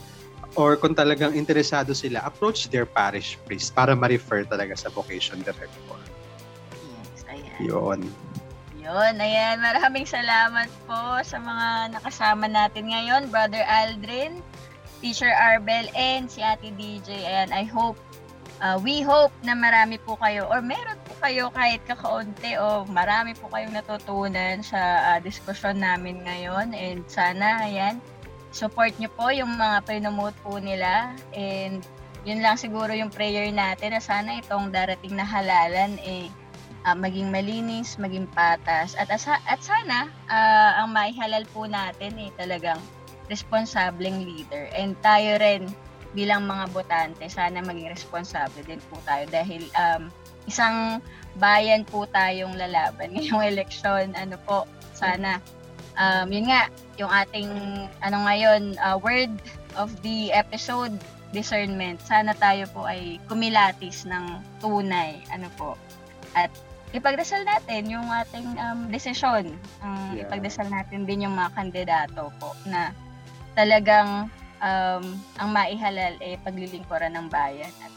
or 0.54 0.78
kung 0.78 0.94
talagang 0.94 1.34
interesado 1.34 1.98
sila, 1.98 2.22
approach 2.22 2.70
their 2.70 2.86
parish 2.86 3.42
priest 3.46 3.74
para 3.74 3.98
ma-refer 3.98 4.46
talaga 4.46 4.74
sa 4.78 4.90
vocation 4.94 5.42
director. 5.42 5.98
Yes, 6.78 7.26
ayan. 7.30 7.58
Yun. 7.62 8.00
Yun, 8.88 9.20
ayan. 9.20 9.60
Maraming 9.60 10.08
salamat 10.08 10.72
po 10.88 11.20
sa 11.20 11.44
mga 11.44 11.92
nakasama 11.92 12.48
natin 12.48 12.88
ngayon, 12.88 13.28
Brother 13.28 13.60
Aldrin, 13.68 14.40
Teacher 15.04 15.28
Arbel, 15.28 15.92
and 15.92 16.32
si 16.32 16.40
Ate 16.40 16.72
DJ. 16.72 17.20
Ayan, 17.28 17.52
I 17.52 17.68
hope, 17.68 18.00
uh, 18.64 18.80
we 18.80 19.04
hope 19.04 19.36
na 19.44 19.60
marami 19.60 20.00
po 20.00 20.16
kayo 20.16 20.48
or 20.48 20.64
meron 20.64 20.96
po 21.04 21.20
kayo 21.20 21.52
kahit 21.52 21.84
kakaunti 21.84 22.56
o 22.56 22.88
marami 22.88 23.36
po 23.36 23.52
kayong 23.52 23.76
natutunan 23.76 24.64
sa 24.64 24.80
uh, 25.04 25.20
diskusyon 25.20 25.84
namin 25.84 26.24
ngayon. 26.24 26.72
And 26.72 27.04
sana, 27.12 27.68
ayan, 27.68 28.00
support 28.56 28.96
nyo 29.04 29.12
po 29.12 29.36
yung 29.36 29.60
mga 29.60 29.84
pinomote 29.84 30.40
po 30.48 30.64
nila. 30.64 31.12
And 31.36 31.84
yun 32.24 32.40
lang 32.40 32.56
siguro 32.56 32.96
yung 32.96 33.12
prayer 33.12 33.52
natin 33.52 34.00
na 34.00 34.00
sana 34.00 34.40
itong 34.40 34.72
darating 34.72 35.20
na 35.20 35.28
halalan 35.28 36.00
eh 36.08 36.32
ah, 36.88 36.96
maging 36.96 37.28
malinis, 37.28 38.00
maging 38.00 38.32
patas. 38.32 38.96
At, 38.96 39.12
asa, 39.12 39.44
at 39.44 39.60
sana, 39.60 40.08
ah, 40.32 40.80
ang 40.80 40.96
maihalal 40.96 41.44
po 41.52 41.68
natin 41.68 42.16
eh 42.16 42.32
talagang 42.40 42.80
responsableng 43.28 44.24
leader. 44.24 44.72
And 44.72 44.96
tayo 45.04 45.36
rin 45.44 45.68
bilang 46.16 46.48
mga 46.48 46.72
botante, 46.72 47.28
sana 47.28 47.60
maging 47.60 47.92
responsable 47.92 48.64
din 48.64 48.80
po 48.88 48.96
tayo 49.04 49.28
dahil 49.28 49.68
um, 49.76 50.08
isang 50.48 51.04
bayan 51.36 51.84
po 51.84 52.08
tayong 52.08 52.56
lalaban 52.56 53.12
ngayong 53.20 53.44
eleksyon. 53.44 54.16
Ano 54.16 54.40
po, 54.48 54.64
sana 54.96 55.44
um, 56.00 56.32
yun 56.32 56.48
nga, 56.48 56.72
yung 56.96 57.12
ating 57.12 57.52
ano 58.00 58.18
ngayon, 58.24 58.80
ah, 58.80 58.96
word 58.96 59.36
of 59.76 59.92
the 60.02 60.32
episode, 60.32 60.96
discernment. 61.36 62.00
Sana 62.00 62.32
tayo 62.40 62.64
po 62.72 62.88
ay 62.88 63.20
kumilatis 63.28 64.08
ng 64.08 64.40
tunay. 64.64 65.20
Ano 65.36 65.52
po. 65.60 65.76
At 66.32 66.50
ipagdasal 66.92 67.44
natin 67.44 67.90
yung 67.90 68.08
ating 68.08 68.48
um, 68.58 68.88
desisyon. 68.88 69.52
Ang 69.82 69.96
Yeah. 70.16 70.24
ipagdasal 70.24 70.68
natin 70.68 71.04
din 71.04 71.28
yung 71.28 71.36
mga 71.36 71.52
kandidato 71.54 72.32
po 72.40 72.56
na 72.64 72.96
talagang 73.54 74.32
um, 74.60 75.04
ang 75.36 75.50
maihalal 75.52 76.16
eh 76.20 76.40
paglilingkuran 76.42 77.12
ng 77.12 77.28
bayan. 77.28 77.72
At 77.84 77.92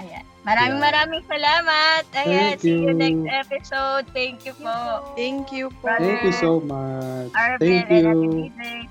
ayan. 0.00 0.24
Maraming 0.42 0.74
Yeah. 0.74 0.86
maraming 0.90 1.24
salamat. 1.30 2.02
Ayan, 2.18 2.58
Thank 2.58 2.66
see 2.66 2.74
you 2.74 2.90
you. 2.90 2.98
next 2.98 3.26
episode. 3.46 4.04
Thank 4.10 4.42
you 4.42 4.54
po. 4.58 4.74
Thank 5.14 5.54
you 5.54 5.70
po. 5.78 5.86
Brother. 5.86 6.02
Thank 6.02 6.22
you 6.26 6.34
so 6.34 6.58
much. 6.58 7.30
Arvin 7.30 7.86
Thank 7.86 7.86
you. 7.86 8.02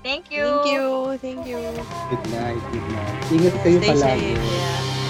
Thank 0.00 0.26
you. 0.32 0.48
Thank 0.56 0.64
you. 0.64 0.88
Thank 1.20 1.42
you. 1.44 1.60
Good 2.08 2.26
night. 2.32 2.62
Good 2.72 2.86
night. 2.88 3.20
Ingat 3.28 3.54
kayo 3.60 3.78
Stay 3.84 3.90
palagi. 3.92 4.32
safe. 4.32 4.40
Yeah. 4.40 5.01